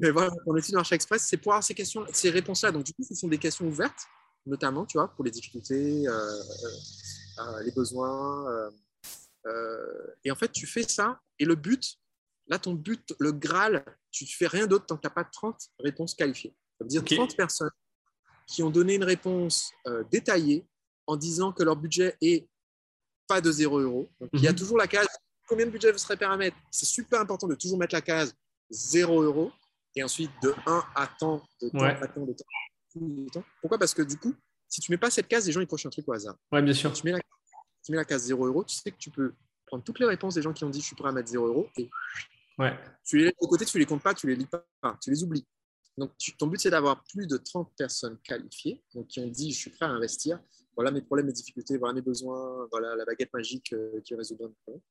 Mais 0.00 0.10
voilà, 0.10 0.30
en 0.46 0.56
étude 0.56 0.72
de 0.72 0.76
marché 0.76 0.94
express, 0.94 1.22
c'est 1.22 1.36
pour 1.36 1.52
avoir 1.52 1.62
ces 1.62 1.74
questions, 1.74 2.04
ces 2.12 2.30
réponses-là. 2.30 2.72
Donc, 2.72 2.84
du 2.84 2.92
coup, 2.92 3.02
ce 3.02 3.14
sont 3.14 3.28
des 3.28 3.38
questions 3.38 3.66
ouvertes, 3.66 4.06
notamment, 4.46 4.84
tu 4.86 4.98
vois, 4.98 5.08
pour 5.08 5.24
les 5.24 5.30
difficultés, 5.30 6.06
euh, 6.08 6.12
euh, 6.12 7.40
euh, 7.40 7.62
les 7.62 7.72
besoins. 7.72 8.70
et 10.24 10.30
en 10.30 10.34
fait, 10.34 10.50
tu 10.50 10.66
fais 10.66 10.82
ça. 10.82 11.20
Et 11.38 11.44
le 11.44 11.54
but, 11.54 11.96
là, 12.48 12.58
ton 12.58 12.74
but, 12.74 13.14
le 13.18 13.32
Graal, 13.32 13.84
tu 14.10 14.24
ne 14.24 14.28
fais 14.28 14.46
rien 14.46 14.66
d'autre 14.66 14.86
tant 14.86 14.96
que 14.96 15.02
tu 15.02 15.06
n'as 15.06 15.14
pas 15.14 15.24
30 15.24 15.56
réponses 15.78 16.14
qualifiées. 16.14 16.56
Ça 16.78 16.84
veut 16.84 16.88
dire 16.88 17.04
30 17.04 17.36
personnes 17.36 17.70
qui 18.46 18.62
ont 18.62 18.70
donné 18.70 18.94
une 18.94 19.04
réponse 19.04 19.72
détaillée 20.10 20.64
en 21.06 21.16
disant 21.16 21.52
que 21.52 21.62
leur 21.62 21.76
budget 21.76 22.16
est 22.20 22.46
pas 23.26 23.40
de 23.40 23.50
0 23.50 23.80
euros. 23.80 24.08
Donc, 24.20 24.30
il 24.32 24.42
y 24.42 24.48
a 24.48 24.52
mhm. 24.52 24.58
toujours 24.58 24.78
la 24.78 24.86
case 24.86 25.06
combien 25.46 25.66
de 25.66 25.70
budget 25.70 25.92
vous 25.92 25.98
serez 25.98 26.16
à 26.24 26.36
mettre? 26.36 26.56
C'est 26.70 26.86
super 26.86 27.20
important 27.20 27.46
de 27.46 27.54
toujours 27.54 27.78
mettre 27.78 27.94
la 27.94 28.00
case 28.00 28.34
0 28.70 29.22
euros 29.22 29.52
et 29.94 30.02
ensuite 30.02 30.30
de 30.42 30.54
1 30.66 30.84
à 30.94 31.06
temps, 31.06 31.42
de 31.60 31.68
temps 31.68 31.84
à 31.84 32.08
temps, 32.08 32.26
de 32.26 33.28
temps, 33.30 33.44
Pourquoi? 33.60 33.78
Parce 33.78 33.94
que 33.94 34.02
du 34.02 34.16
coup, 34.16 34.34
si 34.68 34.80
tu 34.80 34.90
ne 34.90 34.94
mets 34.94 34.98
pas 34.98 35.10
cette 35.10 35.28
case, 35.28 35.46
les 35.46 35.52
gens 35.52 35.60
ils 35.60 35.66
cochent 35.66 35.86
un 35.86 35.90
truc 35.90 36.08
au 36.08 36.12
hasard. 36.12 36.36
Oui, 36.52 36.62
bien 36.62 36.72
sûr. 36.72 36.92
Tu 36.92 37.04
mets, 37.04 37.12
la, 37.12 37.20
tu 37.84 37.92
mets 37.92 37.98
la 37.98 38.04
case 38.04 38.24
0 38.24 38.46
euros, 38.46 38.64
tu 38.64 38.74
sais 38.74 38.90
que 38.90 38.98
tu 38.98 39.10
peux 39.10 39.34
prendre 39.66 39.84
toutes 39.84 40.00
les 40.00 40.06
réponses 40.06 40.34
des 40.34 40.42
gens 40.42 40.52
qui 40.52 40.64
ont 40.64 40.70
dit 40.70 40.80
je 40.80 40.86
suis 40.86 40.96
prêt 40.96 41.08
à 41.08 41.12
mettre 41.12 41.28
0 41.28 41.46
euros 41.46 41.68
et 41.76 41.88
ouais. 42.58 42.76
tu 43.04 43.18
les 43.18 43.24
laisses 43.24 43.34
de 43.40 43.46
côté, 43.46 43.64
tu 43.64 43.78
les 43.78 43.86
comptes 43.86 44.02
pas, 44.02 44.14
tu 44.14 44.26
les 44.26 44.36
lis 44.36 44.46
pas, 44.46 44.64
tu 45.00 45.10
les 45.10 45.22
oublies. 45.22 45.46
Donc 45.96 46.12
ton 46.38 46.46
but 46.46 46.60
c'est 46.60 46.70
d'avoir 46.70 47.04
plus 47.04 47.26
de 47.26 47.36
30 47.36 47.70
personnes 47.76 48.18
qualifiées 48.18 48.82
donc 48.94 49.06
qui 49.06 49.20
ont 49.20 49.28
dit 49.28 49.52
je 49.52 49.58
suis 49.58 49.70
prêt 49.70 49.86
à 49.86 49.90
investir. 49.90 50.40
Voilà 50.76 50.90
mes 50.90 51.02
problèmes, 51.02 51.26
mes 51.26 51.32
difficultés, 51.32 51.76
voilà 51.76 51.94
mes 51.94 52.02
besoins, 52.02 52.66
voilà 52.70 52.96
la 52.96 53.04
baguette 53.04 53.32
magique 53.32 53.72
euh, 53.72 54.00
qui 54.04 54.14
résout 54.14 54.36
le 54.40 54.50
problème. 54.64 54.82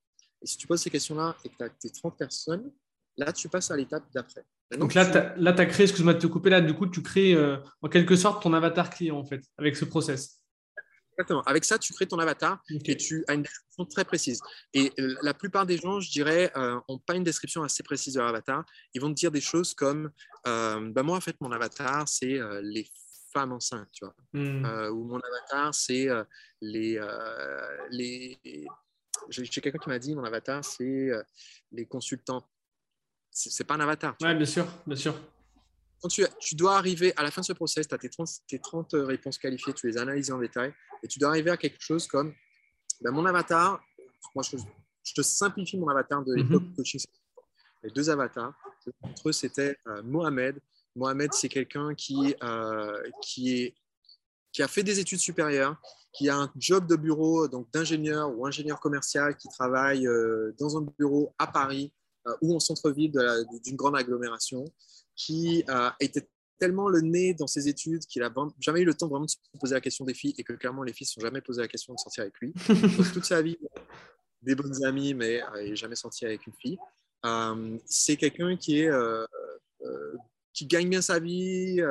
Et 0.42 0.48
si 0.48 0.58
tu 0.58 0.66
poses 0.66 0.82
ces 0.82 0.90
questions-là 0.90 1.36
et 1.44 1.50
que 1.50 1.56
tu 1.58 1.64
as 1.64 1.70
tes 1.70 1.90
30 1.90 2.18
personnes, 2.18 2.72
Là, 3.18 3.32
tu 3.32 3.48
passes 3.48 3.70
à 3.72 3.78
l'étape 3.78 4.04
d'après. 4.14 4.44
Donc 4.78 4.94
là, 4.96 5.06
tu 5.06 5.18
as, 5.18 5.66
créé, 5.66 5.84
excuse-moi 5.84 6.16
de 6.16 6.20
te 6.20 6.28
couper 6.28 6.50
là, 6.50 6.62
du 6.62 6.74
coup, 6.74 6.88
tu 6.88 7.04
crées 7.04 7.36
euh, 7.36 7.58
en 7.82 7.90
quelque 7.90 8.16
sorte 8.16 8.42
ton 8.42 8.54
avatar 8.54 8.90
client, 8.90 9.18
en 9.18 9.24
fait, 9.24 9.44
avec 9.58 9.76
ce 9.76 9.86
process. 9.86 10.42
Exactement. 11.18 11.42
Avec 11.44 11.66
ça, 11.66 11.78
tu 11.78 11.94
crées 11.94 12.08
ton 12.08 12.20
avatar 12.20 12.62
et 12.86 12.98
tu 12.98 13.24
as 13.28 13.34
une 13.34 13.44
description 13.44 13.86
très 13.86 14.06
précise. 14.06 14.42
Et 14.74 14.92
euh, 15.00 15.16
la 15.22 15.34
plupart 15.34 15.66
des 15.66 15.78
gens, 15.78 16.00
je 16.00 16.12
dirais, 16.12 16.52
n'ont 16.56 16.84
euh, 16.90 16.98
pas 17.06 17.16
une 17.16 17.24
description 17.24 17.64
assez 17.64 17.84
précise 17.84 18.16
de 18.16 18.20
leur 18.20 18.30
avatar. 18.30 18.66
Ils 18.94 19.02
vont 19.02 19.10
te 19.10 19.16
dire 19.16 19.32
des 19.32 19.42
choses 19.42 19.74
comme 19.74 20.12
bah, 20.46 21.04
Moi, 21.04 21.18
en 21.18 21.22
fait, 21.22 21.36
mon 21.42 21.52
avatar, 21.52 22.08
c'est 22.08 22.40
les 22.62 22.88
femmes 23.32 23.52
enceintes, 23.52 23.90
tu 23.92 24.06
vois. 24.06 24.16
Hmm. 24.34 24.92
ou 24.92 25.06
mon 25.06 25.20
avatar, 25.20 25.74
c'est 25.74 26.08
les. 26.62 27.00
les... 27.92 28.68
J'ai 29.30 29.48
quelqu'un 29.48 29.80
qui 29.80 29.90
m'a 29.90 30.00
dit 30.00 30.16
Mon 30.16 30.24
avatar, 30.24 30.66
c'est 30.66 31.12
les 31.72 31.86
consultants 31.86 32.48
c'est 33.34 33.64
pas 33.64 33.76
un 33.76 33.80
avatar. 33.80 34.16
Oui, 34.22 34.36
bien 34.36 34.46
sûr, 34.46 34.66
bien 34.86 34.96
sûr. 34.96 35.16
Quand 36.04 36.10
tu, 36.10 36.26
tu, 36.38 36.56
dois 36.56 36.76
arriver 36.76 37.14
à 37.16 37.24
la 37.24 37.32
fin 37.32 37.40
de 37.40 37.46
ce 37.46 37.54
process, 37.54 37.88
tu 37.88 37.96
as 37.96 37.98
tes 37.98 38.10
30, 38.10 38.28
tes 38.46 38.60
30, 38.60 38.94
euh, 38.94 39.06
réponses 39.06 39.38
qualifiées, 39.38 39.72
tu 39.72 39.88
les 39.88 39.98
analyses 39.98 40.32
en 40.32 40.38
détail, 40.38 40.74
et 41.02 41.08
tu 41.08 41.18
dois 41.18 41.30
arriver 41.30 41.50
à 41.50 41.56
quelque 41.56 41.80
chose 41.80 42.08
comme 42.08 42.34
ben, 43.00 43.12
mon 43.12 43.26
avatar. 43.26 43.82
Moi, 44.36 44.44
je, 44.44 45.14
te 45.14 45.22
simplifie 45.22 45.78
mon 45.78 45.88
avatar 45.88 46.22
de 46.26 46.34
l'époque 46.34 46.64
mm 46.64 46.76
coaching. 46.76 47.00
Les 47.84 47.90
deux 47.92 48.10
avatars, 48.10 48.54
entre 49.02 49.30
eux, 49.30 49.32
c'était 49.32 49.78
euh, 49.88 50.04
Mohamed. 50.04 50.60
Mohamed, 50.94 51.32
c'est 51.32 51.48
quelqu'un 51.48 51.96
qui, 51.96 52.36
euh, 52.44 53.02
qui, 53.22 53.62
est, 53.62 53.76
qui 54.52 54.62
a 54.62 54.68
fait 54.68 54.84
des 54.84 55.00
études 55.00 55.20
supérieures, 55.20 55.82
qui 56.12 56.28
a 56.28 56.36
un 56.36 56.52
job 56.58 56.86
de 56.86 56.98
bureau, 56.98 57.48
donc 57.48 57.72
d'ingénieur 57.72 58.30
ou 58.38 58.46
ingénieur 58.46 58.82
commercial, 58.82 59.38
qui 59.38 59.48
travaille 59.48 60.06
dans 60.60 60.78
un 60.78 60.86
bureau 61.00 61.34
à 61.40 61.48
Paris 61.48 61.94
euh, 61.94 62.03
ou 62.42 62.56
en 62.56 62.60
centre-ville 62.60 63.12
d'une 63.66 63.76
grande 63.76 63.96
agglomération, 63.96 64.66
qui 65.16 65.64
a 65.68 65.96
été 66.00 66.28
tellement 66.60 66.88
le 66.88 67.02
nez 67.02 67.34
dans 67.34 67.48
ses 67.48 67.68
études 67.68 68.06
qu'il 68.06 68.22
n'a 68.22 68.34
jamais 68.60 68.82
eu 68.82 68.86
le 68.86 68.94
temps 68.94 69.08
vraiment 69.08 69.26
de 69.26 69.30
se 69.30 69.38
poser 69.60 69.76
la 69.76 69.82
question 69.82 70.06
des 70.06 70.14
filles 70.14 70.34
et 70.38 70.44
que 70.44 70.54
clairement 70.54 70.84
les 70.84 70.94
filles 70.94 71.06
ne 71.06 71.08
se 71.10 71.14
sont 71.16 71.22
jamais 71.22 71.42
posé 71.42 71.62
la 71.62 71.68
question 71.68 71.94
de 71.94 72.00
sortir 72.00 72.22
avec 72.22 72.40
lui. 72.40 72.54
toute 73.14 73.26
sa 73.26 73.42
vie, 73.42 73.58
des 74.42 74.56
bonnes 74.56 74.84
amies, 74.86 75.14
mais 75.14 75.42
il 75.62 75.70
n'a 75.70 75.76
jamais 75.76 75.96
sorti 75.96 76.26
avec 76.26 76.48
une 76.48 76.54
fille. 76.54 76.78
Euh, 77.26 77.78
c'est 77.86 78.18
quelqu'un 78.18 78.56
qui, 78.58 78.80
est, 78.80 78.90
euh, 78.90 79.26
qui 80.54 80.66
gagne 80.66 80.90
bien 80.90 81.02
sa 81.02 81.20
vie, 81.20 81.82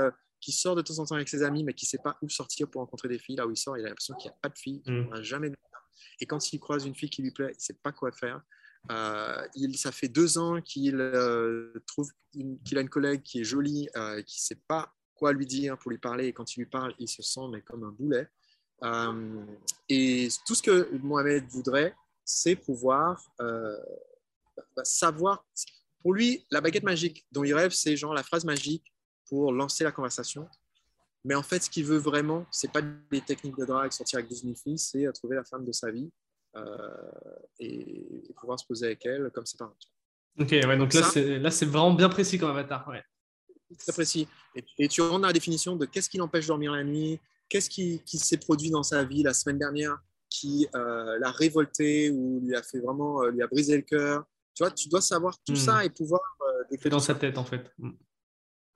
qui 0.40 0.53
sort 0.53 0.75
de 0.75 0.83
temps 0.83 0.99
en 0.99 1.05
temps 1.07 1.16
avec 1.16 1.29
ses 1.29 1.42
amis, 1.42 1.64
mais 1.64 1.75
qui 1.75 1.87
ne 1.87 1.90
sait 1.90 2.03
pas 2.03 2.16
où 2.23 2.29
sortir 2.29 2.68
pour 2.68 2.81
rencontrer 2.81 3.09
des 3.09 3.18
filles. 3.18 3.37
Là 3.37 3.47
où 3.47 3.51
il 3.51 3.57
sort, 3.57 3.77
il 3.77 3.85
a 3.85 3.88
l'impression 3.88 4.14
qu'il 4.14 4.31
n'y 4.31 4.35
a 4.35 4.38
pas 4.40 4.49
de 4.49 4.59
filles, 4.59 4.83
il 4.87 4.92
mm. 4.92 5.09
n'a 5.11 5.23
jamais 5.23 5.51
de 5.51 5.57
Et 6.21 6.27
quand 6.27 6.53
il 6.53 6.59
croise 6.59 6.87
une 6.87 6.95
fille 6.95 7.11
qui 7.11 7.23
lui 7.23 7.31
plaît, 7.31 7.51
il 7.51 7.57
ne 7.57 7.61
sait 7.61 7.79
pas 7.83 7.92
quoi 7.92 8.11
faire. 8.12 8.42
Euh, 8.90 9.47
il, 9.55 9.77
ça 9.79 9.92
fait 9.92 10.09
deux 10.09 10.38
ans 10.38 10.61
qu'il 10.61 10.97
euh, 11.01 11.73
trouve 11.87 12.11
qu'il 12.33 12.79
a 12.79 12.81
une 12.81 12.88
collègue 12.88 13.23
qui 13.23 13.40
est 13.40 13.45
jolie, 13.45 13.88
euh, 13.97 14.23
qui 14.23 14.40
ne 14.40 14.42
sait 14.45 14.61
pas 14.66 14.92
quoi 15.14 15.33
lui 15.33 15.47
dire 15.47 15.79
pour 15.79 15.90
lui 15.90 15.99
parler. 15.99 16.27
Et 16.27 16.33
quand 16.33 16.57
il 16.57 16.61
lui 16.61 16.66
parle, 16.66 16.95
il 16.99 17.09
se 17.09 17.23
sent 17.23 17.49
mais 17.51 17.62
comme 17.62 17.85
un 17.85 17.92
boulet. 17.92 18.29
et 19.88 20.29
tout 20.47 20.55
ce 20.55 20.62
que 20.62 20.90
Mohamed 20.97 21.47
voudrait, 21.49 21.95
c'est 22.25 22.57
pouvoir 22.57 23.25
bah, 23.38 24.85
savoir. 24.85 25.45
Pour 26.01 26.14
lui, 26.14 26.45
la 26.51 26.61
baguette 26.61 26.83
magique 26.83 27.25
dont 27.31 27.45
il 27.45 27.55
rêve, 27.55 27.71
c'est 27.71 27.97
genre 27.97 28.12
la 28.12 28.25
phrase 28.25 28.45
magique 28.45 28.92
pour 29.29 29.53
lancer 29.53 29.85
la 29.85 29.92
conversation. 29.92 30.49
Mais 31.25 31.37
en 31.37 31.45
fait, 31.45 31.62
ce 31.62 31.71
qu'il 31.71 31.85
veut 31.85 31.99
vraiment, 31.99 32.45
c'est 32.51 32.73
pas 32.73 32.83
des 32.83 33.21
techniques 33.21 33.57
de 33.57 33.64
drague, 33.64 33.92
sortir 33.92 34.18
avec 34.18 34.29
12 34.29 34.42
000 34.42 34.55
filles, 34.57 34.79
c'est 34.79 35.12
trouver 35.12 35.37
la 35.37 35.45
femme 35.45 35.64
de 35.64 35.71
sa 35.71 35.92
vie 35.92 36.11
euh, 36.57 37.12
et, 37.59 38.33
pouvoir 38.37 38.59
se 38.59 38.67
poser 38.67 38.87
avec 38.87 39.07
elle 39.07 39.31
comme 39.33 39.47
c'est 39.47 39.59
parents. 39.59 39.77
Ok, 40.38 40.51
ouais, 40.51 40.77
donc 40.77 40.95
là, 40.95 41.03
c'est, 41.51 41.67
vraiment 41.67 41.93
bien 41.93 42.09
précis 42.09 42.38
comme 42.38 42.50
avatar. 42.50 42.87
Ouais. 42.88 43.03
Très 43.79 43.92
précis. 43.92 44.27
Et, 44.79 44.88
tu 44.88 45.00
rentres 45.00 45.21
dans 45.21 45.27
la 45.27 45.33
définition 45.33 45.77
de 45.77 45.87
qu'est-ce 45.87 46.09
qui 46.09 46.19
l'empêche 46.19 46.44
de 46.44 46.48
dormir 46.48 46.73
la 46.73 46.85
nuit, 46.85 47.21
qu'est-ce 47.48 47.71
qui, 47.71 48.03
qui, 48.05 48.19
s'est 48.19 48.38
produit 48.38 48.71
dans 48.71 48.83
sa 48.83 49.05
vie 49.05 49.23
la 49.23 49.35
semaine 49.35 49.59
dernière 49.59 49.98
qui 50.29 50.67
euh, 50.75 51.19
l'a 51.19 51.31
révolté 51.31 52.11
ou 52.11 52.40
lui 52.42 52.57
a 52.57 52.63
fait 52.63 52.81
vraiment, 52.81 53.23
euh, 53.23 53.31
lui 53.31 53.42
a 53.42 53.46
brisé 53.46 53.77
le 53.77 53.83
cœur. 53.83 54.25
Tu 54.55 54.63
vois, 54.63 54.71
tu 54.71 54.88
dois 54.88 55.03
savoir 55.03 55.37
tout 55.44 55.53
hmm. 55.53 55.57
ça 55.57 55.85
et 55.85 55.90
pouvoir. 55.90 56.21
c'est 56.71 56.88
dans 56.88 56.98
sa 56.98 57.15
tête, 57.15 57.37
en 57.38 57.44
fait. 57.44 57.71
Hmm. 57.79 57.92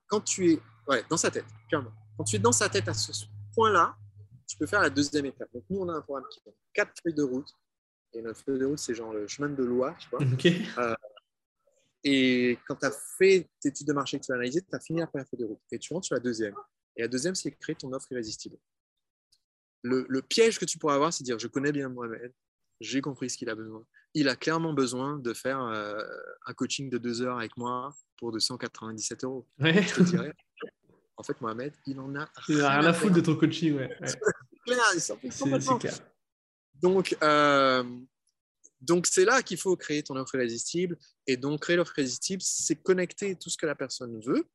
Quand 0.06 0.20
tu 0.20 0.52
es. 0.52 0.60
Ouais, 0.86 1.02
dans 1.08 1.16
sa 1.16 1.30
tête, 1.30 1.46
clairement. 1.68 1.92
Quand 2.16 2.24
tu 2.24 2.36
es 2.36 2.38
dans 2.38 2.52
sa 2.52 2.68
tête 2.68 2.88
à 2.88 2.94
ce 2.94 3.12
point-là, 3.54 3.96
tu 4.46 4.56
peux 4.56 4.66
faire 4.66 4.80
la 4.80 4.90
deuxième 4.90 5.26
étape. 5.26 5.48
Donc, 5.52 5.64
nous, 5.68 5.80
on 5.80 5.88
a 5.88 5.94
un 5.94 6.00
programme 6.02 6.28
qui 6.30 6.40
a 6.48 6.52
quatre 6.72 6.92
feuilles 7.02 7.14
de 7.14 7.22
route 7.22 7.48
et 8.16 8.22
notre 8.22 8.42
feuille 8.42 8.58
de 8.58 8.64
route, 8.64 8.78
c'est 8.78 8.94
genre 8.94 9.12
le 9.12 9.26
chemin 9.26 9.48
de 9.48 9.62
loi, 9.62 9.94
tu 9.98 10.08
vois. 10.08 10.20
Euh, 10.78 10.94
et 12.04 12.58
quand 12.66 12.76
tu 12.76 12.86
as 12.86 12.92
fait 13.18 13.48
tes 13.60 13.68
études 13.68 13.88
de 13.88 13.92
marché 13.92 14.18
que 14.18 14.24
tu 14.24 14.32
as 14.32 14.36
analysées, 14.36 14.62
tu 14.62 14.74
as 14.74 14.80
fini 14.80 15.00
la 15.00 15.06
première 15.06 15.26
feuille 15.28 15.40
de 15.40 15.44
route. 15.44 15.60
Et 15.72 15.78
tu 15.78 15.92
rentres 15.92 16.06
sur 16.06 16.14
la 16.14 16.20
deuxième. 16.20 16.54
Et 16.96 17.02
la 17.02 17.08
deuxième, 17.08 17.34
c'est 17.34 17.50
créer 17.50 17.74
ton 17.76 17.92
offre 17.92 18.10
irrésistible. 18.10 18.56
Le, 19.82 20.20
piège 20.22 20.58
que 20.58 20.64
tu 20.64 20.78
pourras 20.78 20.94
avoir, 20.94 21.12
c'est 21.12 21.24
dire 21.24 21.38
je 21.38 21.46
connais 21.46 21.70
bien 21.72 21.88
Mohamed, 21.88 22.32
j'ai 22.80 23.00
compris 23.00 23.30
ce 23.30 23.36
qu'il 23.36 23.48
a 23.48 23.54
besoin. 23.54 23.84
il 24.14 24.28
a 24.28 24.34
clairement 24.34 24.72
besoin 24.72 25.18
de 25.18 25.32
faire 25.32 25.60
euh, 25.60 26.02
un 26.46 26.54
coaching 26.54 26.90
de 26.90 26.98
deux 26.98 27.22
heures 27.22 27.38
avec 27.38 27.56
moi 27.56 27.94
pour 28.16 28.32
297 28.32 29.24
euros. 29.24 29.46
Ouais. 29.60 29.82
Je 29.82 29.94
te 29.94 30.02
dirais, 30.02 30.32
en 31.16 31.22
fait, 31.22 31.40
Mohamed, 31.40 31.72
il 31.86 32.00
en 32.00 32.14
a 32.16 32.28
Il 32.48 32.58
n'a 32.58 32.80
rien 32.80 32.88
à 32.88 32.92
foutre 32.92 33.14
de 33.14 33.20
ton 33.20 33.36
coaching. 33.36 33.76
Ouais. 33.76 33.88
ouais. 34.00 34.06
C'est 34.66 34.72
clair, 34.72 34.84
il 34.94 35.00
s'en 35.00 35.16
fout 35.16 35.32
C'est 35.32 35.44
complètement. 35.44 35.78
clair. 35.78 35.98
Donc, 36.82 37.16
euh, 37.22 37.84
donc 38.80 39.06
c'est 39.06 39.24
là 39.24 39.42
qu'il 39.42 39.58
faut 39.58 39.76
créer 39.76 40.02
ton 40.02 40.16
offre 40.16 40.34
irrésistible. 40.34 40.96
Et 41.26 41.36
donc, 41.36 41.62
créer 41.62 41.76
l'offre 41.76 41.98
irrésistible, 41.98 42.42
c'est 42.42 42.76
connecter 42.76 43.36
tout 43.36 43.50
ce 43.50 43.56
que 43.56 43.66
la 43.66 43.74
personne 43.74 44.20
veut 44.20 44.46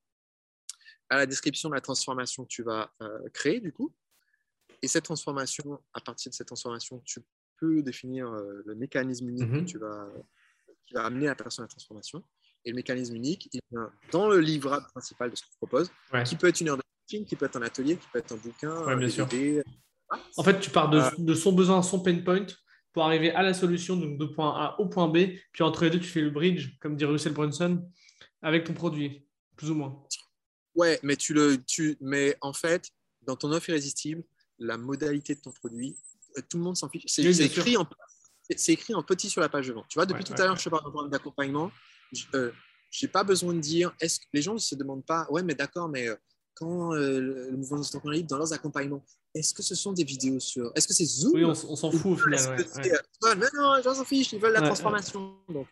à 1.09 1.17
la 1.17 1.25
description 1.25 1.69
de 1.69 1.75
la 1.75 1.81
transformation 1.81 2.43
que 2.43 2.49
tu 2.49 2.63
vas 2.63 2.93
euh, 3.01 3.27
créer, 3.33 3.59
du 3.59 3.73
coup. 3.73 3.93
Et 4.81 4.87
cette 4.87 5.03
transformation, 5.05 5.79
à 5.93 5.99
partir 6.01 6.29
de 6.29 6.35
cette 6.35 6.47
transformation, 6.47 6.99
tu 7.05 7.19
peux 7.57 7.81
définir 7.83 8.27
euh, 8.31 8.63
le 8.65 8.75
mécanisme 8.75 9.27
unique 9.29 9.49
Mhm. 9.49 9.59
que 9.65 9.69
tu 9.69 9.77
vas, 9.77 10.07
qui 10.85 10.93
va 10.93 11.05
amener 11.05 11.25
la 11.27 11.35
personne 11.35 11.63
à 11.63 11.65
la 11.65 11.69
transformation. 11.69 12.23
Et 12.63 12.69
le 12.69 12.75
mécanisme 12.75 13.15
unique, 13.15 13.49
il 13.53 13.59
vient 13.71 13.91
dans 14.11 14.29
le 14.29 14.39
livrable 14.39 14.85
principal 14.87 15.29
de 15.31 15.35
ce 15.35 15.41
que 15.43 15.49
tu 15.49 15.57
proposes, 15.57 15.91
Ouais. 16.13 16.23
qui 16.23 16.35
peut 16.35 16.47
être 16.47 16.61
une 16.61 16.69
heure 16.69 16.77
de 16.77 16.83
coaching, 17.07 17.25
qui 17.25 17.35
peut 17.35 17.45
être 17.45 17.55
un 17.57 17.61
atelier, 17.63 17.97
qui 17.97 18.07
peut 18.07 18.19
être 18.19 18.31
un 18.31 18.37
bouquin, 18.37 18.85
Ouais, 18.85 18.93
un 18.93 18.97
bien 18.97 19.09
sûr. 19.09 19.27
En 20.37 20.43
fait, 20.43 20.59
tu 20.59 20.69
pars 20.69 20.89
de, 20.89 20.99
Euh, 20.99 21.09
de 21.17 21.33
son 21.33 21.51
besoin 21.53 21.79
à 21.79 21.83
son 21.83 22.01
pain 22.01 22.17
point 22.19 22.45
pour 22.93 23.03
arriver 23.03 23.31
à 23.31 23.41
la 23.41 23.53
solution, 23.53 23.95
donc 23.95 24.17
de 24.17 24.25
point 24.25 24.49
A 24.55 24.79
au 24.79 24.87
point 24.87 25.07
B. 25.07 25.37
Puis 25.53 25.63
entre 25.63 25.83
les 25.85 25.89
deux, 25.89 25.99
tu 25.99 26.07
fais 26.07 26.21
le 26.21 26.29
bridge, 26.29 26.77
comme 26.79 26.95
dit 26.95 27.05
Russell 27.05 27.33
Brunson, 27.33 27.81
avec 28.41 28.65
ton 28.65 28.73
produit, 28.73 29.25
plus 29.55 29.69
ou 29.71 29.75
moins. 29.75 30.03
Ouais, 30.75 30.99
mais 31.03 31.15
tu 31.15 31.33
le, 31.33 31.57
tu, 31.63 31.97
mais 32.01 32.35
en 32.41 32.53
fait, 32.53 32.89
dans 33.23 33.35
ton 33.35 33.51
offre 33.51 33.69
irrésistible, 33.69 34.23
la 34.59 34.77
modalité 34.77 35.35
de 35.35 35.41
ton 35.41 35.51
produit, 35.51 35.95
euh, 36.37 36.41
tout 36.49 36.57
le 36.57 36.63
monde 36.63 36.75
s'en 36.77 36.89
fiche. 36.89 37.03
C'est 37.07 37.25
Oui, 37.25 37.41
écrit 37.41 37.77
en, 37.77 37.87
c'est- 38.43 38.57
c'est 38.57 38.73
écrit 38.73 38.93
en 38.93 39.03
petit 39.03 39.29
sur 39.29 39.41
la 39.41 39.49
page 39.49 39.67
de 39.67 39.73
vente. 39.73 39.85
Tu 39.89 39.95
vois, 39.97 40.05
depuis 40.05 40.19
Ouais, 40.19 40.25
tout 40.25 40.33
ouais, 40.33 40.41
à 40.41 40.43
l'heure, 40.45 40.53
ouais. 40.53 40.59
je 40.59 40.63
te 40.65 40.69
parle 40.69 40.83
d'un 40.83 40.89
programme 40.89 41.11
d'accompagnement. 41.11 41.71
Je 42.13 42.25
n'ai 43.01 43.07
pas 43.07 43.23
besoin 43.23 43.53
de 43.53 43.59
dire, 43.59 43.93
est-ce 44.01 44.19
que 44.19 44.25
les 44.33 44.41
gens 44.41 44.53
ne 44.53 44.59
se 44.59 44.75
demandent 44.75 45.05
pas, 45.05 45.25
ouais, 45.29 45.43
mais 45.43 45.55
d'accord, 45.55 45.87
mais 45.89 46.07
euh, 46.09 46.15
quand 46.55 46.93
euh, 46.93 47.19
le 47.51 47.57
mouvement 47.57 47.77
entrepreneurs 47.79 48.15
libres, 48.17 48.27
dans 48.29 48.37
leurs 48.37 48.51
accompagnements, 48.53 49.03
est-ce 49.33 49.53
que 49.53 49.63
ce 49.63 49.75
sont 49.75 49.93
des 49.93 50.03
vidéos 50.03 50.39
sur, 50.39 50.71
est-ce 50.75 50.87
que 50.87 50.93
c'est 50.93 51.05
Zoom 51.05 51.33
Oui, 51.35 51.45
on, 51.45 51.53
s'en 51.55 51.91
fout 51.91 52.05
au 52.05 52.29
Est-ce 52.31 52.49
final. 52.49 52.65
que 52.65 52.81
ouais, 52.81 52.91
ouais. 52.91 52.97
euh, 53.25 53.35
mais 53.37 53.45
non, 53.53 53.75
les 53.75 53.83
gens 53.83 53.93
s'en 53.95 54.03
fichent, 54.05 54.33
ils 54.33 54.39
veulent 54.39 54.53
la 54.53 54.59
Ouais, 54.61 54.67
transformation. 54.67 55.37
Donc, 55.49 55.67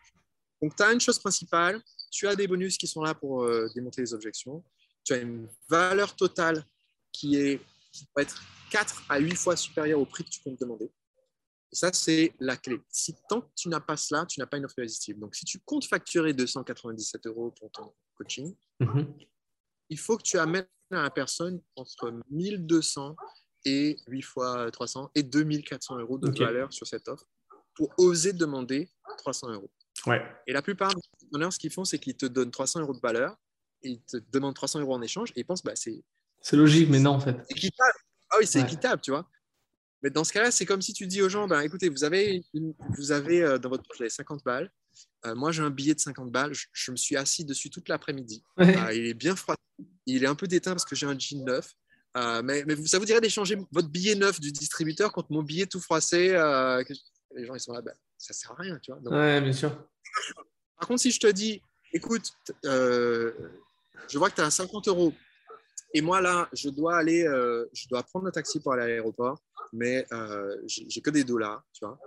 donc 0.61 0.75
tu 0.75 0.83
as 0.83 0.91
une 0.93 1.01
chose 1.01 1.19
principale, 1.19 1.81
tu 2.11 2.27
as 2.27 2.35
des 2.35 2.47
bonus 2.47 2.77
qui 2.77 2.87
sont 2.87 3.03
là 3.03 3.13
pour 3.13 3.43
euh, 3.43 3.67
démonter 3.75 4.01
les 4.01 4.13
objections, 4.13 4.63
tu 5.03 5.13
as 5.13 5.17
une 5.17 5.47
valeur 5.67 6.15
totale 6.15 6.65
qui, 7.11 7.35
est, 7.35 7.61
qui 7.91 8.05
peut 8.13 8.21
être 8.21 8.41
4 8.71 9.03
à 9.09 9.19
8 9.19 9.35
fois 9.35 9.55
supérieure 9.55 9.99
au 9.99 10.05
prix 10.05 10.23
que 10.23 10.29
tu 10.29 10.41
peux 10.41 10.51
me 10.51 10.57
demander. 10.57 10.91
Et 11.71 11.75
ça, 11.75 11.91
c'est 11.93 12.33
la 12.39 12.57
clé. 12.57 12.79
Si 12.89 13.13
tant 13.27 13.41
que 13.41 13.47
tu 13.55 13.69
n'as 13.69 13.79
pas 13.79 13.95
cela, 13.97 14.25
tu 14.25 14.39
n'as 14.39 14.47
pas 14.47 14.57
une 14.57 14.65
offre 14.65 14.79
irrésistible. 14.79 15.19
Donc, 15.19 15.35
si 15.35 15.45
tu 15.45 15.59
comptes 15.59 15.85
facturer 15.85 16.33
297 16.33 17.27
euros 17.27 17.51
pour 17.59 17.69
ton 17.71 17.93
coaching, 18.15 18.55
Mhm. 18.79 19.13
il 19.89 19.99
faut 19.99 20.17
que 20.17 20.23
tu 20.23 20.37
amènes 20.39 20.65
à 20.91 21.03
la 21.03 21.09
personne 21.11 21.61
entre 21.75 22.11
1200 22.31 23.15
et 23.65 23.97
8 24.07 24.21
fois 24.21 24.69
300 24.71 25.11
et 25.15 25.23
2400 25.23 25.97
euros 25.99 26.17
de 26.17 26.31
valeur 26.39 26.71
sur 26.73 26.87
cette 26.87 27.07
offre 27.07 27.25
pour 27.75 27.93
oser 27.97 28.33
demander 28.33 28.89
300 29.19 29.51
euros. 29.53 29.69
Ouais. 30.05 30.21
Et 30.47 30.53
la 30.53 30.61
plupart 30.61 30.93
des 30.93 31.01
entrepreneurs, 31.13 31.51
ce 31.53 31.59
qu'ils 31.59 31.71
font, 31.71 31.85
c'est 31.85 31.99
qu'ils 31.99 32.15
te 32.17 32.25
donnent 32.25 32.51
300 32.51 32.81
euros 32.81 32.93
de 32.93 32.99
valeur 33.01 33.35
ils 33.81 34.01
te 34.01 34.17
demandent 34.33 34.55
300 34.55 34.81
euros 34.81 34.93
en 34.95 35.01
échange 35.01 35.29
et 35.37 35.41
ils 35.41 35.45
pensent 35.45 35.63
bah, 35.63 35.71
c'est 35.75 36.03
C'est 36.41 36.57
logique, 36.57 36.89
mais 36.89 36.99
non, 36.99 37.11
en 37.11 37.19
fait. 37.21 37.37
équitable. 37.49 37.93
Ah 38.29 38.35
oui, 38.39 38.45
c'est 38.45 38.59
Ouais. 38.59 38.65
équitable, 38.65 39.01
tu 39.01 39.11
vois. 39.11 39.25
Mais 40.03 40.09
dans 40.09 40.23
ce 40.25 40.33
cas-là, 40.33 40.51
c'est 40.51 40.65
comme 40.65 40.81
si 40.81 40.91
tu 40.93 41.07
dis 41.07 41.21
aux 41.21 41.29
gens, 41.29 41.47
ben, 41.47 41.61
écoutez, 41.61 41.87
vous 41.89 42.03
avez, 42.03 42.41
une- 42.53 42.73
vous 42.97 43.11
avez 43.13 43.41
euh, 43.41 43.57
dans 43.57 43.69
votre 43.69 43.83
avez 43.99 44.09
50 44.09 44.43
balles. 44.43 44.69
Euh, 45.25 45.33
moi, 45.35 45.51
j'ai 45.53 45.61
un 45.61 45.69
billet 45.69 45.93
de 45.95 45.99
50 46.01 46.29
balles. 46.31 46.53
Je, 46.53 46.67
je 46.73 46.91
me 46.91 46.97
suis 46.97 47.15
assis 47.15 47.45
dessus 47.45 47.69
toute 47.69 47.87
l'après-midi. 47.89 48.43
Ouais. 48.57 48.75
Ah, 48.77 48.93
il 48.93 49.05
est 49.07 49.13
bien 49.13 49.35
froid. 49.37 49.55
Il 50.05 50.23
est 50.23 50.27
un 50.27 50.35
peu 50.35 50.47
déteint 50.47 50.71
parce 50.71 50.85
que 50.85 50.95
j'ai 50.95 51.05
un 51.05 51.17
jean 51.17 51.43
neuf. 51.45 51.73
Euh, 52.19 52.41
mais, 52.43 52.63
ça 52.85 52.99
vous 52.99 53.05
dirait 53.05 53.21
d'échanger 53.21 53.57
votre 53.71 53.87
billet 53.87 54.15
neuf 54.15 54.39
du 54.39 54.51
distributeur 54.51 55.11
contre 55.11 55.31
mon 55.31 55.41
billet 55.41 55.65
tout 55.65 55.79
froissé 55.79 56.35
euh, 56.35 56.83
que 56.83 56.93
Les 57.35 57.45
gens, 57.45 57.55
ils 57.55 57.59
sont 57.59 57.73
là, 57.73 57.81
ben, 57.81 57.93
ça 58.17 58.33
sert 58.33 58.51
à 58.51 58.55
rien, 58.55 58.77
tu 58.79 58.91
vois. 58.91 58.99
Donc, 58.99 59.13
Ouais, 59.13 59.39
bien 59.39 59.53
sûr. 59.53 59.71
par 60.77 60.87
contre, 60.87 61.01
si 61.01 61.11
je 61.11 61.19
te 61.19 61.27
dis, 61.27 61.61
écoute, 61.93 62.31
euh, 62.65 63.31
je 64.07 64.17
vois 64.17 64.29
que 64.29 64.35
tu 64.35 64.41
as 64.41 64.51
50 64.51 64.87
euros 64.89 65.13
et 65.93 66.01
moi 66.01 66.19
là, 66.21 66.49
je 66.53 66.69
dois 66.69 66.97
aller, 66.97 67.23
je 67.73 67.87
dois 67.87 68.03
prendre 68.03 68.25
le 68.25 68.31
taxi 68.31 68.59
pour 68.59 68.73
aller 68.73 68.83
à 68.83 68.87
l'aéroport, 68.87 69.39
mais 69.73 70.05
j'ai 70.67 71.01
que 71.01 71.09
des 71.09 71.23
dollars, 71.23 71.63
tu 71.73 71.83
vois. 71.83 71.97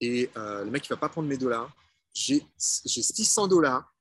Et 0.00 0.30
le 0.36 0.70
mec, 0.70 0.86
il 0.86 0.90
va 0.90 0.96
pas 0.96 1.08
prendre 1.08 1.28
mes 1.28 1.36
dollars. 1.36 1.74
J'ai 2.14 2.46
600 2.56 3.48
dollars. 3.48 3.91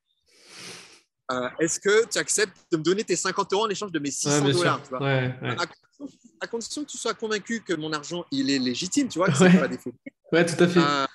Euh, 1.32 1.50
Est-ce 1.60 1.80
que 1.80 2.08
tu 2.10 2.18
acceptes 2.18 2.58
de 2.72 2.78
me 2.78 2.84
donner 2.84 3.04
tes 3.04 3.16
50 3.16 3.54
euros 3.54 3.66
en 3.66 3.70
échange 3.70 3.92
de 3.92 4.00
mes 4.00 4.12
600 4.12 4.36
Ouais, 4.36 4.42
bien 4.42 4.52
dollars 4.54 4.76
sûr. 4.78 4.84
tu 4.84 4.90
vois 4.90 5.00
Ouais, 5.00 5.36
ouais. 5.42 5.50
à, 5.58 5.66
condition, 5.66 6.18
à 6.42 6.48
condition 6.48 6.84
que 6.84 6.90
tu 6.90 6.98
sois 6.98 7.14
convaincu 7.14 7.62
que 7.62 7.74
mon 7.74 7.94
argent 7.94 8.26
il 8.32 8.50
est 8.50 8.60
légitime, 8.60 9.08
tu 9.08 9.20
vois, 9.20 9.28
que 9.30 9.38
c'est 9.38 9.60
pas 9.60 9.68
des 9.68 9.78
faux. 9.78 9.94
Ouais, 10.32 10.46
tout 10.46 10.62
à 10.64 10.68
fait. 10.68 10.80
Euh, 10.80 11.06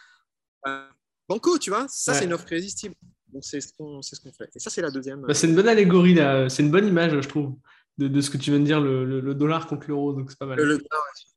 euh, 0.69 0.87
banco, 1.29 1.59
tu 1.59 1.71
vois, 1.71 1.87
ça 1.89 2.15
c'est 2.15 2.25
une 2.25 2.33
offre 2.33 2.51
irrésistible. 2.53 2.95
Donc 3.33 3.45
c'est 3.45 3.61
ce 3.61 3.73
qu'on 3.77 4.01
ce 4.03 4.19
qu'on 4.21 4.33
fait. 4.33 4.49
Et 4.55 4.59
ça 4.61 4.71
c'est 4.71 4.81
la 4.83 4.91
deuxième. 4.91 5.23
Bah, 5.23 5.35
c'est 5.35 5.49
une 5.49 5.57
bonne 5.57 5.69
allégorie, 5.69 6.15
là. 6.15 6.49
C'est 6.49 6.63
une 6.63 6.71
bonne 6.71 6.87
image, 6.87 7.21
je 7.21 7.29
trouve, 7.29 7.57
de, 7.99 8.09
de 8.09 8.21
ce 8.21 8.31
que 8.31 8.37
tu 8.39 8.51
viens 8.51 8.61
de 8.61 8.65
dire, 8.65 8.81
le, 8.81 9.05
le- 9.05 9.21
le 9.21 9.35
dollar 9.35 9.67
contre 9.67 9.89
l'euro. 9.89 10.13
Donc, 10.13 10.31
c'est 10.31 10.39
pas 10.39 10.47
mal. 10.47 10.57
Le- 10.59 10.65
le- 10.65 10.85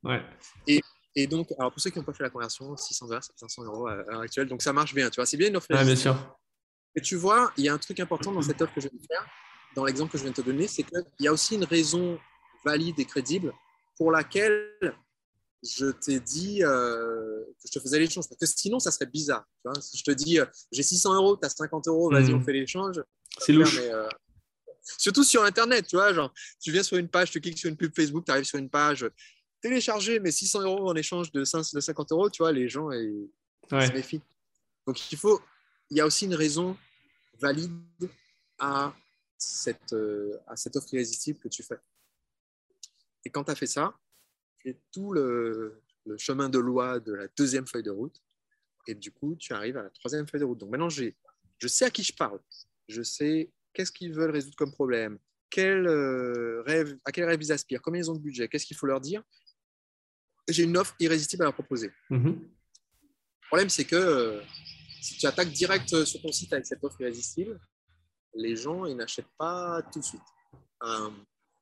Ouais. 0.03 0.23
et 1.15 1.27
donc, 1.27 1.51
alors 1.57 1.71
pour 1.71 1.81
ceux 1.81 1.89
qui 1.89 1.97
n'ont 1.99 2.05
pas 2.05 2.13
fait 2.13 2.23
la 2.23 2.29
conversion, 2.29 2.77
600 2.77 3.07
dollars, 3.07 3.23
c'est 3.23 3.37
500 3.37 3.63
euros 3.65 3.87
à 3.87 3.95
l'heure 3.95 4.21
actuelle. 4.21 4.47
Donc 4.47 4.61
ça 4.61 4.71
marche 4.71 4.93
bien, 4.93 5.09
tu 5.09 5.15
vois. 5.15 5.25
C'est 5.25 5.35
bien 5.37 5.49
une 5.49 5.57
offre 5.57 5.67
Ouais, 5.73 5.83
bien 5.83 5.95
sûr. 5.95 6.15
Et 6.95 7.01
tu 7.01 7.15
vois, 7.15 7.51
il 7.57 7.63
y 7.65 7.69
a 7.69 7.73
un 7.73 7.77
truc 7.77 7.99
important 7.99 8.31
dans 8.31 8.41
cette 8.41 8.61
offre 8.61 8.73
que 8.73 8.81
je 8.81 8.87
viens 8.89 8.99
de 8.99 9.05
faire, 9.05 9.25
dans 9.75 9.85
l'exemple 9.85 10.11
que 10.11 10.17
je 10.17 10.23
viens 10.23 10.31
de 10.31 10.35
te 10.35 10.41
donner, 10.41 10.67
c'est 10.67 10.83
qu'il 10.83 11.03
y 11.19 11.27
a 11.27 11.33
aussi 11.33 11.55
une 11.55 11.63
raison 11.63 12.19
valide 12.65 12.99
et 12.99 13.05
crédible 13.05 13.53
pour 13.97 14.11
laquelle 14.11 14.73
je 15.63 15.87
t'ai 15.91 16.19
dit 16.19 16.63
euh, 16.63 17.43
que 17.61 17.67
je 17.67 17.71
te 17.71 17.79
faisais 17.79 17.99
l'échange. 17.99 18.27
Parce 18.27 18.39
que 18.39 18.45
sinon, 18.59 18.79
ça 18.79 18.91
serait 18.91 19.05
bizarre. 19.05 19.45
Tu 19.61 19.69
vois 19.71 19.81
si 19.81 19.97
je 19.97 20.03
te 20.03 20.11
dis, 20.11 20.39
euh, 20.39 20.45
j'ai 20.71 20.83
600 20.83 21.13
euros, 21.15 21.37
tu 21.37 21.45
as 21.45 21.49
50 21.49 21.87
euros, 21.87 22.09
vas-y, 22.11 22.29
Mhm. 22.31 22.35
on 22.35 22.41
fait 22.41 22.53
l'échange. 22.53 23.01
C'est 23.37 23.53
louche. 23.53 23.75
Mais, 23.77 23.91
euh, 23.93 24.07
surtout 24.97 25.23
sur 25.23 25.43
Internet, 25.43 25.85
tu 25.87 25.95
vois, 25.97 26.13
genre, 26.13 26.33
tu 26.59 26.71
viens 26.71 26.83
sur 26.83 26.97
une 26.97 27.09
page, 27.09 27.31
tu 27.31 27.39
cliques 27.41 27.57
sur 27.59 27.69
une 27.69 27.77
pub 27.77 27.93
Facebook, 27.95 28.25
tu 28.25 28.31
arrives 28.31 28.45
sur 28.45 28.57
une 28.57 28.69
page, 28.69 29.07
télécharger, 29.61 30.19
mais 30.19 30.31
600 30.31 30.61
euros 30.61 30.89
en 30.89 30.95
échange 30.95 31.31
de 31.31 31.43
5 31.43 31.63
de 31.73 31.79
50 31.81 32.11
euros, 32.13 32.29
tu 32.29 32.41
vois, 32.41 32.51
les 32.51 32.67
gens, 32.69 32.89
ils, 32.91 33.29
ils 33.63 33.69
se 33.69 33.75
Ouais. 33.75 33.93
méfient. 33.93 34.21
Donc, 34.87 35.11
il 35.11 35.17
faut, 35.17 35.39
il 35.89 35.97
y 35.97 36.01
a 36.01 36.05
aussi 36.05 36.25
une 36.25 36.35
raison 36.35 36.77
valide 37.39 37.71
à 38.59 38.93
cette, 39.37 39.93
euh, 39.93 40.37
à 40.47 40.55
cette 40.55 40.75
offre 40.75 40.93
irrésistible 40.93 41.39
que 41.39 41.47
tu 41.47 41.63
fais. 41.63 41.79
Et 43.25 43.29
quand 43.29 43.45
tu 43.45 43.51
as 43.51 43.55
fait 43.55 43.67
ça, 43.67 43.97
tu 44.59 44.69
fais 44.69 44.79
tout 44.91 45.13
le, 45.13 45.81
le 46.05 46.17
chemin 46.17 46.49
de 46.49 46.59
loi 46.59 46.99
de 46.99 47.13
la 47.13 47.27
deuxième 47.37 47.67
feuille 47.67 47.83
de 47.83 47.91
route. 47.91 48.21
Et 48.87 48.95
du 48.95 49.11
coup, 49.11 49.35
tu 49.35 49.53
arrives 49.53 49.77
à 49.77 49.83
la 49.83 49.89
troisième 49.89 50.27
feuille 50.27 50.41
de 50.41 50.45
route. 50.45 50.57
Donc 50.57 50.69
maintenant, 50.69 50.89
j'ai, 50.89 51.15
je 51.57 51.67
sais 51.67 51.85
à 51.85 51.89
qui 51.89 52.03
je 52.03 52.13
parle. 52.13 52.39
Je 52.87 53.01
sais 53.01 53.51
qu'est-ce 53.73 53.91
qu'ils 53.91 54.13
veulent 54.13 54.31
résoudre 54.31 54.55
comme 54.55 54.71
problème, 54.71 55.19
quel, 55.49 55.87
euh, 55.87 56.61
rêve, 56.65 56.97
à 57.05 57.11
quel 57.11 57.25
rêve 57.25 57.41
ils 57.41 57.51
aspirent, 57.51 57.81
combien 57.81 58.01
ils 58.01 58.11
ont 58.11 58.15
de 58.15 58.21
budget, 58.21 58.47
qu'est-ce 58.47 58.65
qu'il 58.65 58.77
faut 58.77 58.87
leur 58.87 59.01
dire. 59.01 59.23
J'ai 60.47 60.63
une 60.63 60.77
offre 60.77 60.95
irrésistible 60.99 61.43
à 61.43 61.45
leur 61.45 61.53
proposer. 61.53 61.91
Mhm. 62.09 62.39
Le 62.41 63.47
problème, 63.47 63.69
c'est 63.69 63.85
que 63.85 63.95
euh, 63.95 64.41
si 65.01 65.17
tu 65.17 65.25
attaques 65.25 65.51
direct 65.51 65.91
euh, 65.93 66.05
sur 66.05 66.21
ton 66.21 66.31
site 66.31 66.51
avec 66.53 66.65
cette 66.65 66.83
offre 66.83 66.99
irrésistible, 67.01 67.59
les 68.35 68.55
gens, 68.55 68.85
ils 68.85 68.95
n'achètent 68.95 69.33
pas 69.37 69.81
tout 69.91 69.99
de 69.99 70.03
suite. 70.05 70.21
Euh, 70.83 71.09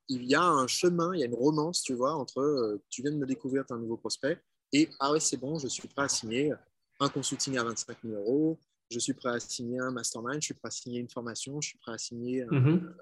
il 0.10 0.24
y 0.26 0.36
a 0.36 0.44
un 0.44 0.68
chemin, 0.68 1.14
il 1.14 1.20
y 1.20 1.24
a 1.24 1.26
une 1.26 1.36
romance, 1.36 1.82
tu 1.82 1.94
vois, 1.94 2.14
entre 2.14 2.40
euh, 2.40 2.82
tu 2.90 3.02
viens 3.02 3.12
de 3.12 3.18
me 3.18 3.26
découvrir, 3.26 3.66
tu 3.66 3.74
un 3.74 3.78
nouveau 3.78 3.98
prospect, 3.98 4.40
et 4.74 4.90
ah 5.00 5.12
ouais, 5.12 5.20
c'est 5.20 5.38
bon, 5.38 5.58
je 5.60 5.68
suis 5.68 5.88
prêt 5.88 6.04
à 6.04 6.08
signer 6.10 6.54
un 7.00 7.10
consulting 7.10 7.58
à 7.58 7.64
25 7.64 7.98
000 8.04 8.16
euros, 8.16 8.60
je 8.90 9.00
suis 9.00 9.14
prêt 9.14 9.30
à 9.30 9.40
signer 9.40 9.80
un 9.80 9.92
mastermind, 9.92 10.42
je 10.42 10.46
suis 10.46 10.54
prêt 10.54 10.68
à 10.68 10.72
signer 10.72 11.00
une 11.00 11.10
formation, 11.10 11.60
je 11.62 11.70
suis 11.70 11.78
prêt 11.80 11.94
à 11.94 11.98
signer 11.98 12.44
un- 12.44 12.52
Mhm. 12.52 12.96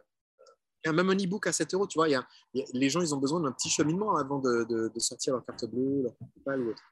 même 0.93 1.09
un 1.09 1.15
e-book 1.15 1.47
à 1.47 1.51
7 1.51 1.73
euros, 1.73 1.87
tu 1.87 1.97
vois. 1.97 2.07
il 2.07 2.11
y 2.11 2.15
a- 2.15 2.27
il 2.53 2.59
y 2.61 2.63
a- 2.63 2.67
les 2.73 2.89
gens, 2.89 3.01
ils 3.01 3.13
ont 3.13 3.19
besoin 3.19 3.39
d'un 3.39 3.51
petit 3.51 3.69
cheminement 3.69 4.15
avant 4.17 4.39
de, 4.39 4.63
de- 4.65 4.91
de 4.93 4.99
sortir 4.99 5.33
leur 5.33 5.45
carte 5.45 5.65
bleue, 5.65 6.03
leur 6.03 6.15
carte 6.17 6.31
PayPal 6.35 6.61
ou 6.61 6.69
autre. 6.71 6.83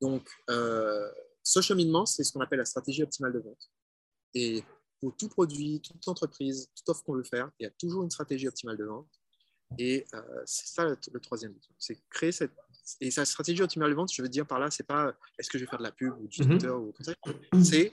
Donc, 0.00 0.28
euh, 0.50 1.10
ce 1.42 1.60
cheminement, 1.60 2.06
c'est 2.06 2.24
ce 2.24 2.32
qu'on 2.32 2.40
appelle 2.40 2.58
la 2.60 2.64
stratégie 2.64 3.02
optimale 3.02 3.32
de 3.32 3.40
vente. 3.40 3.70
Et 4.34 4.64
pour 5.00 5.16
tout 5.16 5.28
produit, 5.28 5.80
toute 5.80 6.06
entreprise, 6.08 6.68
toute 6.74 6.88
offre 6.88 7.02
qu'on 7.04 7.14
veut 7.14 7.24
faire, 7.24 7.50
il 7.58 7.64
y 7.64 7.66
a 7.66 7.70
toujours 7.70 8.04
une 8.04 8.10
stratégie 8.10 8.46
optimale 8.48 8.76
de 8.76 8.84
vente. 8.84 9.08
Et 9.78 10.04
euh, 10.14 10.42
c'est 10.44 10.66
ça 10.66 10.84
le, 10.84 10.96
le 11.12 11.20
troisième. 11.20 11.54
C'est 11.78 11.98
créer 12.10 12.32
cette. 12.32 12.52
Et 13.00 13.10
sa 13.10 13.24
stratégie 13.24 13.62
optimale 13.62 13.90
de 13.90 13.94
vente, 13.94 14.12
je 14.12 14.20
veux 14.22 14.28
dire 14.28 14.46
par 14.46 14.58
là, 14.58 14.70
c'est 14.70 14.86
pas 14.86 15.14
est-ce 15.38 15.48
que 15.48 15.56
je 15.58 15.64
vais 15.64 15.70
faire 15.70 15.78
de 15.78 15.84
la 15.84 15.92
pub 15.92 16.14
ou 16.20 16.26
du 16.28 16.42
Mhm. 16.42 16.48
Twitter 16.50 16.68
ou 16.70 16.92
comme 16.92 17.04
ça. 17.04 17.14
C'est 17.64 17.92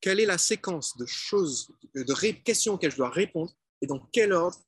quelle 0.00 0.20
est 0.20 0.26
la 0.26 0.38
séquence 0.38 0.96
de 0.98 1.06
choses, 1.06 1.72
de, 1.94 2.02
de 2.02 2.42
questions 2.42 2.74
auxquelles 2.74 2.90
je 2.90 2.96
dois 2.96 3.10
répondre 3.10 3.52
et 3.80 3.86
dans 3.86 3.98
quel 4.12 4.32
ordre 4.32 4.58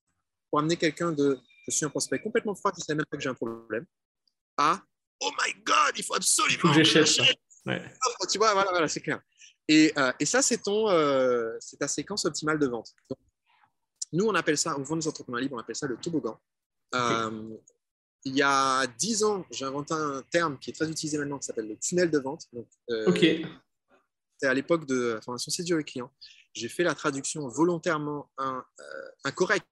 pour 0.51 0.59
amener 0.59 0.77
quelqu'un 0.77 1.13
de 1.13 1.39
je 1.67 1.71
suis 1.77 1.85
un 1.85 1.91
prospect 1.91 2.21
complètement 2.21 2.55
froid 2.55 2.73
qui 2.73 2.81
ne 2.81 2.85
sait 2.85 2.95
même 2.95 3.05
pas 3.05 3.17
que 3.17 3.23
j'ai 3.23 3.29
un 3.29 3.35
problème 3.35 3.85
à 4.57 4.83
oh 5.21 5.31
my 5.45 5.53
god, 5.65 5.93
il 5.97 6.05
faut 6.05 6.15
absolument 6.15 6.61
faut 6.61 6.69
que 6.69 6.85
j'achète 6.85 7.07
ça. 7.07 7.25
Tu 8.31 8.39
vois, 8.39 8.53
voilà, 8.55 8.71
voilà 8.71 8.89
c'est 8.89 9.01
clair. 9.01 9.21
Et, 9.69 9.93
euh, 9.99 10.13
et, 10.19 10.25
ça, 10.25 10.41
c'est 10.41 10.59
ton, 10.59 10.89
euh, 10.89 11.55
c'est 11.61 11.77
ta 11.77 11.89
séquence 11.89 12.25
optimale 12.25 12.59
de 12.59 12.67
vente. 12.67 12.95
nous, 14.13 14.25
on 14.25 14.35
appelle 14.35 14.57
ça, 14.57 14.77
au 14.79 14.83
vend 14.83 14.97
des 14.97 15.07
entrepreneurs 15.07 15.43
libres, 15.43 15.57
on 15.57 15.61
appelle 15.61 15.77
ça 15.77 15.87
le 15.87 15.99
toboggan. 15.99 16.41
Euh, 16.95 17.55
il 18.25 18.35
y 18.35 18.43
a 18.43 18.87
dix 18.99 19.23
ans, 19.25 19.45
j'ai 19.51 19.67
inventé 19.67 19.93
un 19.93 20.23
terme 20.31 20.59
qui 20.59 20.71
est 20.71 20.73
très 20.73 20.91
utilisé 20.91 21.19
maintenant, 21.19 21.39
qui 21.39 21.47
s'appelle 21.47 21.69
le 21.69 21.77
tunnel 21.77 22.11
de 22.11 22.19
vente. 22.19 22.47
Donc, 22.53 22.67
ok. 23.07 23.19
C'était 23.21 24.51
à 24.51 24.55
l'époque 24.55 24.87
de 24.87 25.15
la 25.15 25.21
formation 25.21 25.51
séduire 25.51 25.79
les 25.79 25.85
clients. 25.85 26.13
J'ai 26.55 26.69
fait 26.69 26.85
la 26.85 26.95
traduction 26.95 27.47
volontairement 27.49 28.31
incorrecte 29.25 29.67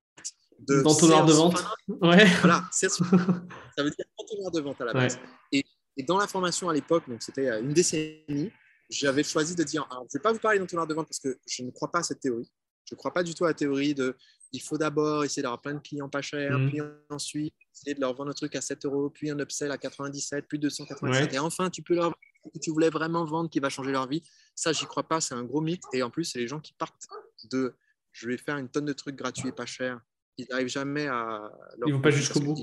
de 0.58 0.82
d'entonnoir 0.82 1.24
de 1.26 1.32
vente. 1.32 1.64
Ouais. 1.88 2.26
Voilà, 2.40 2.64
ça 2.72 2.88
veut 2.88 3.90
dire 3.90 4.06
entonnoir 4.16 4.50
de 4.50 4.60
vente 4.60 4.80
à 4.80 4.84
la 4.84 4.92
base. 4.92 5.18
Et, 5.52 5.64
et, 5.96 6.02
dans 6.02 6.18
la 6.18 6.26
formation 6.26 6.68
à 6.68 6.74
l'époque, 6.74 7.08
donc 7.08 7.22
c'était 7.22 7.48
une 7.60 7.72
décennie, 7.72 8.50
j'avais 8.90 9.22
choisi 9.22 9.54
de 9.54 9.62
dire, 9.62 9.86
je 9.90 9.96
ne 9.96 10.08
vais 10.14 10.22
pas 10.22 10.32
vous 10.32 10.38
parler 10.38 10.58
d'entonnoir 10.58 10.86
de 10.86 10.94
vente 10.94 11.06
parce 11.08 11.20
que 11.20 11.38
je 11.46 11.62
ne 11.62 11.70
crois 11.70 11.90
pas 11.90 12.00
à 12.00 12.02
cette 12.02 12.20
théorie. 12.20 12.50
Je 12.88 12.94
ne 12.94 12.98
crois 12.98 13.12
pas 13.12 13.22
du 13.22 13.34
tout 13.34 13.44
à 13.44 13.48
la 13.48 13.54
théorie 13.54 13.94
de 13.94 14.16
il 14.52 14.62
faut 14.62 14.78
d'abord 14.78 15.24
essayer 15.24 15.42
d'avoir 15.42 15.60
plein 15.60 15.74
de 15.74 15.80
clients 15.80 16.08
pas 16.08 16.22
chers, 16.22 16.58
mmh. 16.58 16.68
puis 16.68 16.80
ensuite 17.10 17.54
essayer 17.74 17.94
de 17.94 18.00
leur 18.00 18.14
vendre 18.14 18.30
un 18.30 18.34
truc 18.34 18.54
à 18.54 18.60
7 18.60 18.84
euros, 18.86 19.10
puis 19.10 19.30
un 19.30 19.38
upsell 19.38 19.70
à 19.70 19.78
97, 19.78 20.46
puis 20.48 20.58
297, 20.58 21.34
et 21.34 21.38
enfin 21.38 21.68
tu 21.68 21.82
peux 21.82 21.94
leur 21.94 22.04
vendre 22.04 22.16
ce 22.44 22.58
que 22.58 22.58
tu 22.58 22.70
voulais 22.70 22.90
vraiment 22.90 23.24
vendre 23.24 23.50
qui 23.50 23.60
va 23.60 23.68
changer 23.68 23.92
leur 23.92 24.08
vie. 24.08 24.22
Ça, 24.54 24.72
j'y 24.72 24.86
crois 24.86 25.02
pas, 25.02 25.20
c'est 25.20 25.34
un 25.34 25.42
gros 25.42 25.60
mythe. 25.60 25.82
Et 25.92 26.02
en 26.02 26.10
plus, 26.10 26.24
c'est 26.24 26.38
les 26.38 26.48
gens 26.48 26.60
qui 26.60 26.72
partent 26.72 27.06
de 27.50 27.74
je 28.12 28.28
vais 28.28 28.38
faire 28.38 28.56
une 28.56 28.68
tonne 28.68 28.86
de 28.86 28.92
trucs 28.92 29.16
gratuits 29.16 29.48
et 29.48 29.52
pas 29.52 29.66
chers. 29.66 30.00
Ils 30.38 30.46
n'arrivent 30.50 30.68
jamais 30.68 31.06
à. 31.06 31.50
Ils 31.86 31.94
vont 31.94 32.00
pas 32.00 32.10
jusqu'au 32.10 32.40
bout. 32.40 32.56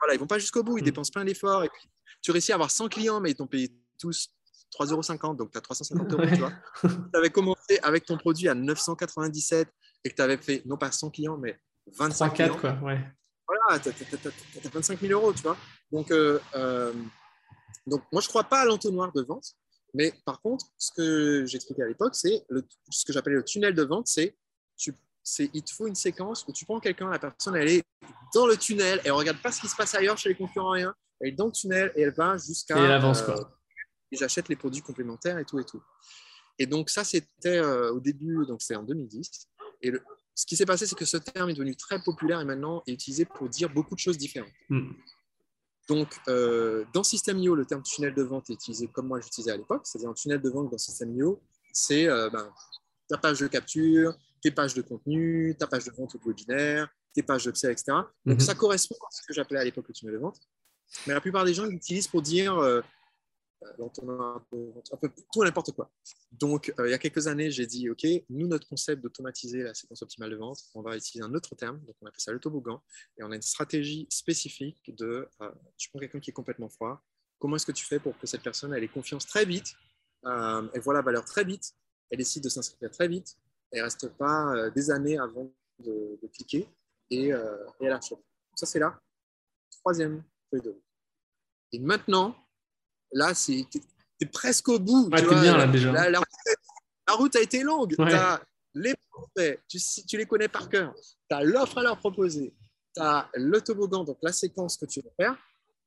Voilà, 0.00 0.14
ils 0.14 0.20
vont 0.20 0.26
pas 0.26 0.38
jusqu'au 0.38 0.62
bout, 0.62 0.78
ils 0.78 0.82
mmh. 0.82 0.84
dépensent 0.84 1.10
plein 1.12 1.24
d'efforts. 1.24 1.64
Et 1.64 1.68
puis, 1.68 1.88
tu 2.22 2.30
réussis 2.30 2.52
à 2.52 2.56
avoir 2.56 2.70
100 2.70 2.88
clients, 2.88 3.20
mais 3.20 3.30
ils 3.30 3.34
t'ont 3.34 3.46
payé 3.46 3.70
tous 3.98 4.30
3,50 4.78 5.22
euros, 5.22 5.34
donc 5.34 5.52
tu 5.52 5.58
as 5.58 5.60
350 5.60 6.12
euros. 6.12 6.22
Tu 6.26 6.36
vois. 6.36 6.52
tu 6.82 7.18
avais 7.18 7.30
commencé 7.30 7.78
avec 7.82 8.04
ton 8.04 8.16
produit 8.16 8.48
à 8.48 8.54
997 8.54 9.68
et 10.04 10.10
que 10.10 10.14
tu 10.14 10.22
avais 10.22 10.36
fait 10.36 10.62
non 10.66 10.76
pas 10.76 10.90
100 10.90 11.10
clients, 11.10 11.38
mais 11.38 11.58
25 11.98 12.34
clients. 12.34 12.56
quoi, 12.58 12.78
ouais. 12.82 13.00
Voilà, 13.46 13.78
tu 13.80 13.88
as, 13.88 14.68
25 14.70 15.00
000 15.00 15.12
euros, 15.12 15.32
tu 15.32 15.42
vois. 15.42 15.56
Donc, 15.92 16.10
euh, 16.10 16.40
euh, 16.56 16.92
donc 17.86 18.02
moi, 18.12 18.20
je 18.20 18.26
ne 18.26 18.30
crois 18.30 18.44
pas 18.44 18.60
à 18.60 18.64
l'entonnoir 18.64 19.12
de 19.12 19.22
vente, 19.22 19.54
mais 19.94 20.12
par 20.24 20.40
contre, 20.42 20.66
ce 20.76 20.90
que 20.90 21.44
j'expliquais 21.46 21.82
à 21.82 21.88
l'époque, 21.88 22.14
c'est 22.14 22.44
ce 22.90 23.04
que 23.04 23.12
j'appelais 23.12 23.36
le 23.36 23.44
tunnel 23.44 23.74
de 23.74 23.82
vente, 23.82 24.08
c'est 24.08 24.36
il 25.38 25.62
te 25.62 25.72
faut 25.72 25.86
une 25.86 25.94
séquence 25.94 26.44
où 26.48 26.52
tu 26.52 26.64
prends 26.64 26.80
quelqu'un, 26.80 27.10
la 27.10 27.18
personne, 27.18 27.56
elle 27.56 27.68
est 27.68 27.84
dans 28.34 28.46
le 28.46 28.56
tunnel, 28.56 29.00
elle 29.04 29.10
ne 29.10 29.16
regarde 29.16 29.40
pas 29.42 29.52
ce 29.52 29.60
qui 29.60 29.68
se 29.68 29.76
passe 29.76 29.94
ailleurs 29.94 30.18
chez 30.18 30.30
les 30.30 30.34
concurrents, 30.34 30.70
rien. 30.70 30.94
Elle 31.20 31.28
est 31.28 31.32
dans 31.32 31.46
le 31.46 31.52
tunnel 31.52 31.92
et 31.96 32.02
elle 32.02 32.14
va 32.14 32.36
jusqu'à. 32.36 32.78
Et 32.78 32.84
elle 32.84 32.92
avance, 32.92 33.22
quoi. 33.22 33.40
Euh, 33.40 33.44
et 34.12 34.16
j'achète 34.16 34.48
les 34.48 34.56
produits 34.56 34.82
complémentaires 34.82 35.38
et 35.38 35.44
tout 35.44 35.58
et 35.58 35.64
tout. 35.64 35.82
Et 36.58 36.66
donc, 36.66 36.90
ça, 36.90 37.04
c'était 37.04 37.58
euh, 37.58 37.92
au 37.92 38.00
début, 38.00 38.46
donc 38.46 38.62
c'est 38.62 38.76
en 38.76 38.82
2010. 38.82 39.48
Et 39.82 39.92
ce 40.34 40.46
qui 40.46 40.56
s'est 40.56 40.66
passé, 40.66 40.86
c'est 40.86 40.94
que 40.94 41.04
ce 41.04 41.16
terme 41.16 41.50
est 41.50 41.54
devenu 41.54 41.74
très 41.76 42.02
populaire 42.02 42.40
et 42.40 42.44
maintenant 42.44 42.82
est 42.86 42.92
utilisé 42.92 43.24
pour 43.24 43.48
dire 43.48 43.70
beaucoup 43.70 43.94
de 43.94 44.00
choses 44.00 44.18
différentes. 44.18 44.52
Hmm. 44.68 44.92
Donc, 45.88 46.08
euh, 46.28 46.84
dans 46.92 47.04
System.io, 47.04 47.54
le 47.54 47.64
terme 47.64 47.82
tunnel 47.82 48.14
de 48.14 48.22
vente 48.22 48.50
est 48.50 48.54
utilisé 48.54 48.88
comme 48.88 49.06
moi 49.06 49.20
j'utilisais 49.20 49.52
à 49.52 49.56
l'époque, 49.56 49.82
c'est-à-dire 49.84 50.10
un 50.10 50.14
tunnel 50.14 50.40
de 50.40 50.50
vente 50.50 50.70
dans 50.70 50.78
System.io, 50.78 51.40
c'est 51.72 52.08
euh, 52.08 52.28
ben, 52.30 52.52
ta 53.08 53.18
page 53.18 53.38
de 53.38 53.46
capture, 53.46 54.14
tes 54.46 54.52
pages 54.52 54.74
de 54.74 54.82
contenu, 54.82 55.56
ta 55.58 55.66
page 55.66 55.84
de 55.86 55.90
vente 55.90 56.14
au 56.14 56.20
webinaire, 56.24 56.88
tes 57.12 57.24
pages 57.24 57.44
de 57.44 57.50
etc. 57.50 57.82
Donc, 58.24 58.38
hmm. 58.38 58.40
ça 58.40 58.54
correspond 58.54 58.94
à 58.94 59.10
ce 59.10 59.26
que 59.26 59.34
j'appelais 59.34 59.58
à 59.58 59.64
l'époque 59.64 59.88
le 59.88 59.94
tunnel 59.94 60.14
de 60.14 60.20
vente. 60.20 60.38
Mais 61.04 61.14
la 61.14 61.20
plupart 61.20 61.44
des 61.44 61.52
gens 61.52 61.64
l'utilisent 61.64 62.06
pour 62.06 62.22
dire 62.22 62.56
un 62.56 64.40
peu 65.00 65.10
tout 65.32 65.42
n'importe 65.42 65.72
quoi. 65.72 65.90
Donc, 66.30 66.72
euh, 66.78 66.86
il 66.86 66.92
y 66.92 66.94
a 66.94 66.98
quelques 66.98 67.26
années, 67.26 67.50
j'ai 67.50 67.66
dit, 67.66 67.90
OK, 67.90 68.06
nous, 68.30 68.46
notre 68.46 68.68
concept 68.68 69.02
d'automatiser 69.02 69.64
la 69.64 69.74
séquence 69.74 70.00
optimale 70.02 70.30
de 70.30 70.36
vente, 70.36 70.60
on 70.76 70.82
va 70.82 70.96
utiliser 70.96 71.24
un 71.24 71.34
autre 71.34 71.56
terme, 71.56 71.80
donc 71.80 71.96
on 72.00 72.06
appelle 72.06 72.20
ça 72.20 72.30
le 72.30 72.38
toboggan, 72.38 72.80
et 73.18 73.24
on 73.24 73.32
a 73.32 73.34
une 73.34 73.42
stratégie 73.42 74.06
spécifique 74.10 74.94
de, 74.96 75.28
euh, 75.40 75.50
tu 75.76 75.88
prends 75.90 75.98
quelqu'un 75.98 76.20
qui 76.20 76.30
est 76.30 76.34
complètement 76.34 76.68
froid, 76.68 77.02
comment 77.40 77.56
est-ce 77.56 77.66
que 77.66 77.72
tu 77.72 77.84
fais 77.84 77.98
pour 77.98 78.16
que 78.16 78.28
cette 78.28 78.42
personne, 78.42 78.72
elle 78.74 78.84
ait 78.84 78.88
confiance 78.88 79.26
très 79.26 79.44
vite, 79.44 79.74
euh, 80.26 80.68
elle 80.72 80.80
voit 80.82 80.94
la 80.94 81.02
valeur 81.02 81.24
très 81.24 81.42
vite, 81.42 81.72
elle 82.10 82.18
décide 82.18 82.44
de 82.44 82.48
s'inscrire 82.48 82.90
très 82.92 83.08
vite, 83.08 83.36
elle 83.72 83.82
reste 83.82 84.08
pas 84.16 84.70
des 84.70 84.90
années 84.90 85.18
avant 85.18 85.50
de, 85.78 86.18
cliquer, 86.32 86.68
et, 87.10 87.28
elle 87.80 87.92
achète. 87.92 88.18
Ça, 88.54 88.66
c'est 88.66 88.78
la 88.78 88.98
troisième 89.80 90.22
feuille 90.50 90.62
de 90.62 90.70
route. 90.70 90.82
Et 91.72 91.78
maintenant, 91.78 92.34
Là, 93.12 93.34
c'est 93.34 93.66
es 94.20 94.26
presque 94.26 94.68
au 94.68 94.78
bout. 94.78 95.10
tu 95.16 95.24
vois, 95.24 95.40
bien, 95.40 95.56
là, 95.56 95.66
déjà. 95.66 95.92
La, 95.92 96.20
route 97.14 97.36
a 97.36 97.40
été 97.40 97.62
longue. 97.62 97.94
Tu 97.94 98.02
as 98.02 98.42
les 98.74 98.94
prospects, 99.10 99.60
tu, 99.68 99.78
tu, 100.06 100.16
les 100.18 100.26
connais 100.26 100.48
par 100.48 100.68
cœur. 100.68 100.94
Tu 101.30 101.36
as 101.36 101.42
l'offre 101.42 101.78
à 101.78 101.82
leur 101.82 101.98
proposer. 101.98 102.54
Tu 102.94 103.02
as 103.02 103.28
le 103.34 103.60
toboggan, 103.60 104.04
donc 104.04 104.18
la 104.22 104.32
séquence 104.32 104.76
que 104.76 104.86
tu 104.86 105.00
veux 105.00 105.12
faire. 105.16 105.36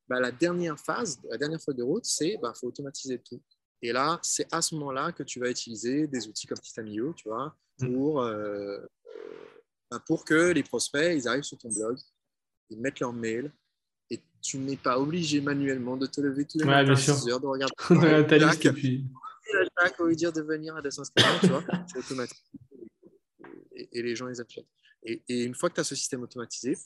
Bah, 0.08 0.20
la 0.20 0.32
dernière 0.32 0.80
phase, 0.80 1.20
la 1.30 1.38
dernière 1.38 1.62
feuille 1.62 1.76
de 1.76 1.84
route, 1.84 2.06
c'est 2.06 2.32
qu'il 2.32 2.40
bah, 2.40 2.54
faut 2.60 2.68
automatiser 2.68 3.20
tout. 3.20 3.40
Et 3.82 3.92
là, 3.92 4.20
c'est 4.22 4.48
à 4.54 4.62
ce 4.62 4.76
moment-là 4.76 5.12
que 5.12 5.24
tu 5.24 5.40
vas 5.40 5.50
utiliser 5.50 6.08
des 6.08 6.28
outils 6.28 6.48
comme 6.48 6.58
System.io, 6.58 7.14
tu 7.14 7.30
vois, 7.30 7.56
mm. 7.80 7.94
pour, 7.94 8.22
euh, 8.22 8.78
bah, 9.90 10.02
pour 10.06 10.26
que 10.26 10.52
les 10.52 10.64
prospects, 10.64 11.16
ils 11.16 11.28
arrivent 11.28 11.44
sur 11.44 11.58
ton 11.58 11.70
blog, 11.70 11.98
ils 12.70 12.80
mettent 12.80 13.00
leur 13.00 13.14
mail, 13.14 13.52
et 14.10 14.22
tu 14.42 14.58
n'es 14.58 14.78
pas 14.78 15.00
obligé 15.00 15.42
manuellement 15.42 15.98
de 15.98 16.06
te 16.06 16.20
lever 16.20 16.46
tous 16.46 16.58
les 16.58 16.66
ouais, 16.66 16.86
matins 16.86 16.92
à 16.92 16.96
6 16.96 17.30
heures, 17.30 17.40
de 17.40 17.48
regarder 17.48 17.76
ta 18.28 18.38
liste 18.38 18.66
et 18.66 18.74
puis... 18.74 19.06
Jack, 19.82 19.98
lui 20.00 20.16
dire 20.16 20.32
de 20.32 20.42
venir 20.42 20.76
à 20.76 20.82
250, 20.82 21.42
tu 21.42 21.48
vois, 21.48 21.64
c'est 21.88 21.98
automatique. 21.98 22.46
Et, 23.74 23.90
et, 23.94 24.04
les 24.04 24.16
gens 24.16 24.28
les 24.28 24.40
achètent. 24.40 24.68
Et, 25.02 25.24
et, 25.28 25.44
une 25.44 25.56
fois 25.56 25.70
que 25.70 25.76
tu 25.76 25.82
as 25.82 25.84
ce 25.84 25.96
système 25.96 26.22
automatisé, 26.22 26.78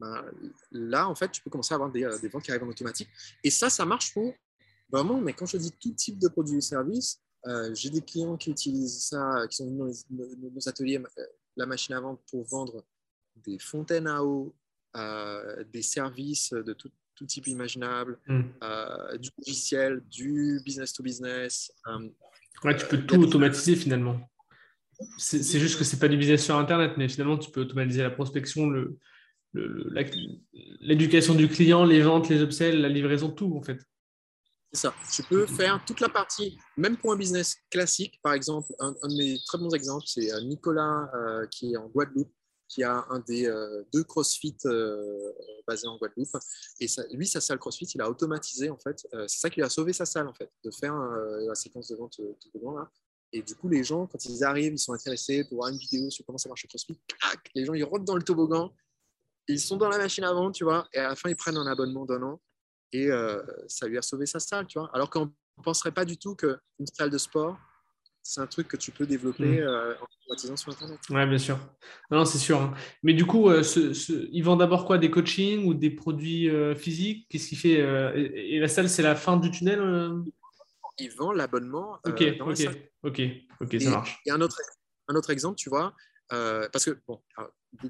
ben, 0.00 0.24
là, 0.70 1.08
en 1.08 1.14
fait, 1.14 1.30
tu 1.30 1.42
peux 1.42 1.50
commencer 1.50 1.74
à 1.74 1.76
avoir 1.76 1.90
des, 1.90 2.04
euh, 2.04 2.16
des, 2.18 2.28
ventes 2.28 2.44
qui 2.44 2.50
arrivent 2.52 2.62
en 2.62 2.68
automatique. 2.68 3.08
Et 3.44 3.50
ça, 3.50 3.68
ça 3.68 3.84
marche 3.84 4.14
pour 4.14 4.32
vraiment, 4.90 5.20
mais 5.20 5.32
quand 5.32 5.46
je 5.46 5.56
dis 5.56 5.72
tout 5.72 5.92
type 5.92 6.18
de 6.18 6.28
produits 6.28 6.58
et 6.58 6.62
services, 6.62 7.20
euh, 7.46 7.74
j'ai 7.74 7.90
des 7.90 8.02
clients 8.02 8.36
qui 8.36 8.50
utilisent 8.50 9.04
ça, 9.06 9.46
qui 9.48 9.56
sont 9.56 9.70
dans 9.70 9.86
nos 9.86 10.68
ateliers, 10.68 10.98
euh, 10.98 11.24
la 11.56 11.66
machine 11.66 11.94
à 11.94 12.00
vendre 12.00 12.20
pour 12.30 12.44
vendre 12.46 12.84
des 13.36 13.58
fontaines 13.58 14.06
à 14.06 14.24
eau, 14.24 14.54
des 15.72 15.82
services 15.82 16.52
de 16.52 16.72
tout, 16.72 16.90
type 17.26 17.46
imaginable, 17.48 18.18
mm. 18.26 18.42
euh, 18.62 19.18
du 19.18 19.30
logiciel, 19.38 20.02
du 20.08 20.60
business 20.64 20.92
to 20.92 21.02
business. 21.02 21.72
Euh, 21.88 22.08
ouais, 22.64 22.76
tu 22.76 22.86
peux 22.86 22.98
tout 22.98 23.20
automatiser 23.20 23.76
finalement. 23.76 24.20
C'est 25.16 25.60
juste 25.60 25.78
que 25.78 25.84
c'est 25.84 25.98
pas 25.98 26.08
du 26.08 26.16
business 26.16 26.44
sur 26.44 26.56
Internet, 26.56 26.94
mais 26.96 27.08
finalement, 27.08 27.38
tu 27.38 27.50
peux 27.52 27.60
automatiser 27.60 28.02
la 28.02 28.10
prospection, 28.10 28.68
l'éducation 30.80 31.34
le, 31.34 31.38
du 31.38 31.48
client, 31.48 31.84
les 31.84 32.02
ventes, 32.02 32.28
les 32.28 32.42
upsells, 32.42 32.80
la 32.80 32.88
livraison, 32.88 33.30
tout 33.30 33.54
en 33.56 33.62
fait. 33.62 33.78
C'est 34.72 34.80
ça. 34.80 34.94
Tu 35.12 35.22
peux 35.22 35.46
faire 35.46 35.82
toute 35.86 36.00
la 36.00 36.08
partie, 36.08 36.58
même 36.76 36.96
pour 36.96 37.12
un 37.12 37.16
business 37.16 37.56
classique, 37.70 38.20
par 38.22 38.34
exemple, 38.34 38.72
un, 38.80 38.92
de 38.92 39.16
mes 39.16 39.38
très 39.46 39.58
bons 39.58 39.74
exemples, 39.74 40.04
c'est 40.06 40.32
euh, 40.32 40.40
Nicolas 40.42 41.10
qui 41.50 41.72
est 41.72 41.76
en 41.76 41.88
Guadeloupe, 41.88 42.32
qui 42.68 42.84
a 42.84 43.06
un 43.08 43.18
des 43.20 43.46
euh, 43.46 43.82
deux 43.92 44.04
CrossFit 44.04 44.56
euh, 44.66 45.32
basés 45.66 45.88
en 45.88 45.96
Guadeloupe. 45.96 46.36
Et 46.80 46.86
lui, 47.12 47.26
sa 47.26 47.40
salle 47.40 47.58
CrossFit, 47.58 47.86
il 47.86 48.02
a 48.02 48.10
automatisé, 48.10 48.68
en 48.68 48.78
fait. 48.78 49.06
Euh, 49.14 49.24
c'est 49.26 49.38
ça 49.38 49.50
qui 49.50 49.56
lui 49.56 49.64
a 49.64 49.70
sauvé 49.70 49.92
sa 49.92 50.04
salle, 50.04 50.28
en 50.28 50.34
fait, 50.34 50.50
de 50.64 50.70
faire 50.70 50.94
la 50.94 51.54
séquence 51.54 51.88
de 51.88 51.96
vente 51.96 52.16
tout 52.16 52.50
le 52.54 52.60
là. 52.76 52.90
Et 53.32 53.42
du 53.42 53.54
coup, 53.54 53.68
les 53.68 53.84
gens, 53.84 54.06
quand 54.06 54.24
ils 54.24 54.44
arrivent, 54.44 54.72
ils 54.74 54.78
sont 54.78 54.92
intéressés 54.92 55.44
pour 55.44 55.58
voir 55.58 55.70
une 55.70 55.78
vidéo 55.78 56.10
sur 56.10 56.24
comment 56.24 56.38
ça 56.38 56.48
marche 56.48 56.62
le 56.64 56.68
CrossFit. 56.68 56.98
les 57.54 57.64
gens, 57.64 57.74
ils 57.74 57.84
rentrent 57.84 58.04
dans 58.04 58.16
le 58.16 58.22
toboggan, 58.22 58.72
ils 59.48 59.60
sont 59.60 59.76
dans 59.76 59.88
la 59.88 59.98
machine 59.98 60.24
à 60.24 60.32
vente, 60.32 60.54
tu 60.54 60.64
vois, 60.64 60.86
et 60.92 60.98
à 60.98 61.08
la 61.08 61.16
fin, 61.16 61.30
ils 61.30 61.36
prennent 61.36 61.56
un 61.56 61.66
abonnement 61.66 62.04
d'un 62.04 62.22
an. 62.22 62.40
Et 62.92 63.08
ça 63.66 63.86
lui 63.86 63.98
a 63.98 64.02
sauvé 64.02 64.26
sa 64.26 64.40
salle, 64.40 64.66
tu 64.66 64.78
vois. 64.78 64.90
Alors 64.94 65.10
qu'on 65.10 65.26
ne 65.26 65.62
penserait 65.62 65.92
pas 65.92 66.04
du 66.04 66.16
tout 66.16 66.34
qu'une 66.34 66.86
salle 66.96 67.10
de 67.10 67.18
sport, 67.18 67.58
c'est 68.28 68.42
un 68.42 68.46
truc 68.46 68.68
que 68.68 68.76
tu 68.76 68.90
peux 68.90 69.06
développer 69.06 69.60
mm. 69.60 69.66
euh, 69.66 69.94
en 69.94 70.06
automatisant 70.26 70.56
sur 70.56 70.72
Internet. 70.72 71.00
Oui, 71.08 71.26
bien 71.26 71.38
sûr. 71.38 71.58
Non, 72.10 72.26
c'est 72.26 72.36
sûr. 72.36 72.60
Hein. 72.60 72.74
Mais 73.02 73.14
du 73.14 73.24
coup, 73.24 73.48
euh, 73.48 73.62
ils 74.30 74.42
vendent 74.42 74.58
d'abord 74.58 74.84
quoi? 74.84 74.98
Des 74.98 75.10
coachings 75.10 75.64
ou 75.64 75.72
des 75.72 75.88
produits 75.88 76.50
euh, 76.50 76.74
physiques? 76.74 77.26
Qu'est-ce 77.30 77.48
qu'il 77.48 77.58
fait 77.58 77.78
et, 77.78 78.60
la 78.60 78.68
salle, 78.68 78.90
c'est 78.90 79.02
la 79.02 79.16
fin 79.16 79.38
du 79.38 79.50
tunnel 79.50 79.80
Ils 80.98 81.10
vendent 81.10 81.36
l'abonnement. 81.36 81.98
ok, 82.04 82.22
ok, 82.40 82.60
ok, 83.02 83.22
ok, 83.62 83.80
ça 83.80 83.90
marche. 83.90 84.20
Il 84.26 84.28
y 84.28 84.32
a 84.32 84.34
un 84.34 84.40
autre, 84.42 84.60
un 85.08 85.14
autre 85.14 85.30
exemple, 85.30 85.56
tu 85.56 85.70
vois, 85.70 85.94
parce 86.28 86.84
que 86.84 86.98
bon, 87.06 87.22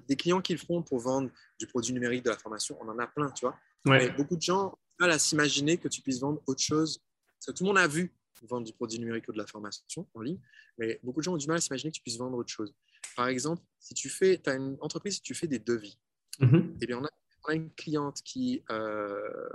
des, 0.09 0.15
clients 0.15 0.41
qui 0.41 0.53
le 0.53 0.61
font 0.61 0.83
pour 0.83 1.01
vendre 1.01 1.31
du 1.59 1.67
produit 1.67 1.93
numérique 1.93 2.25
de 2.25 2.31
la 2.31 2.39
formation, 2.39 2.79
on 2.81 2.89
en 2.89 2.99
a 3.01 3.09
plein, 3.09 3.31
tu 3.31 3.45
vois. 3.45 3.57
Mais 3.87 4.11
beaucoup 4.11 4.37
de 4.37 4.43
gens 4.43 4.79
mal 4.99 5.11
à 5.11 5.19
s'imaginer 5.19 5.79
que 5.79 5.89
tu 5.89 6.01
puisses 6.03 6.21
vendre 6.21 6.43
autre 6.47 6.63
chose. 6.63 7.01
Parce 7.39 7.47
que 7.47 7.53
tout 7.53 7.65
le 7.65 7.69
monde 7.69 7.79
a 7.79 7.87
vu 7.87 8.13
vendre 8.47 8.67
du 8.67 8.73
produit 8.73 8.99
numérique 8.99 9.29
ou 9.29 9.33
de 9.33 9.39
la 9.39 9.47
formation 9.47 10.07
en 10.15 10.21
ligne, 10.21 10.39
mais 10.77 11.01
beaucoup 11.03 11.21
de 11.21 11.25
gens 11.25 11.35
ont 11.35 11.39
du 11.39 11.47
mal 11.47 11.57
à 11.57 11.61
s'imaginer 11.61 11.91
que 11.91 11.97
tu 11.97 12.03
puisses 12.03 12.19
vendre 12.19 12.37
autre 12.37 12.51
chose. 12.51 12.75
Par 13.17 13.29
exemple, 13.29 13.63
si 13.79 13.95
tu 13.95 14.09
fais, 14.09 14.41
as 14.49 14.55
une 14.55 14.77
entreprise, 14.81 15.15
si 15.15 15.23
tu 15.23 15.35
fais 15.35 15.47
des 15.47 15.59
devis, 15.59 15.99
mm-hmm. 16.41 16.77
eh 16.81 16.87
bien, 16.87 16.99
on 16.99 17.05
a, 17.05 17.11
une 17.55 17.73
cliente 17.73 18.21
qui, 18.23 18.63
euh, 18.71 19.49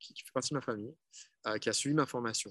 qui, 0.00 0.14
fait 0.24 0.32
partie 0.32 0.50
de 0.50 0.54
ma 0.54 0.62
famille, 0.62 0.94
qui 1.60 1.68
a 1.68 1.72
suivi 1.74 1.94
ma 1.94 2.06
formation. 2.06 2.50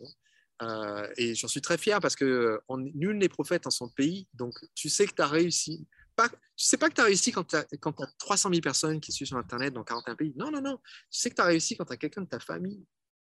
et 1.17 1.33
j'en 1.33 1.47
suis 1.47 1.61
très 1.61 1.79
fier 1.79 1.99
parce 1.99 2.15
que 2.15 2.61
on, 2.67 2.77
nul 2.77 3.17
n'est 3.17 3.29
prophète 3.29 3.65
en 3.65 3.71
son 3.71 3.89
pays. 3.89 4.27
Donc, 4.35 4.53
tu 4.75 4.89
sais 4.89 5.07
que 5.07 5.15
tu 5.15 5.21
as 5.23 5.27
réussi. 5.27 5.87
Pas, 6.21 6.29
tu 6.29 6.65
sais 6.65 6.77
pas 6.77 6.89
que 6.89 6.95
tu 6.95 7.01
as 7.01 7.05
réussi 7.05 7.31
quand 7.31 7.43
tu 7.43 7.55
as, 7.55 7.59
as 7.59 8.07
300 8.19 8.49
000 8.49 8.61
personnes 8.61 8.99
qui 8.99 9.11
suivent 9.11 9.27
sur 9.27 9.37
Internet 9.37 9.73
dans 9.73 9.83
41 9.83 10.15
pays. 10.15 10.33
Non, 10.35 10.51
non, 10.51 10.61
non. 10.61 10.77
Tu 11.09 11.19
sais 11.19 11.29
que 11.29 11.35
tu 11.35 11.41
as 11.41 11.45
réussi 11.45 11.75
quand 11.75 11.85
tu 11.85 11.93
as 11.93 11.97
quelqu'un 11.97 12.21
de 12.21 12.27
ta 12.27 12.39
famille 12.39 12.85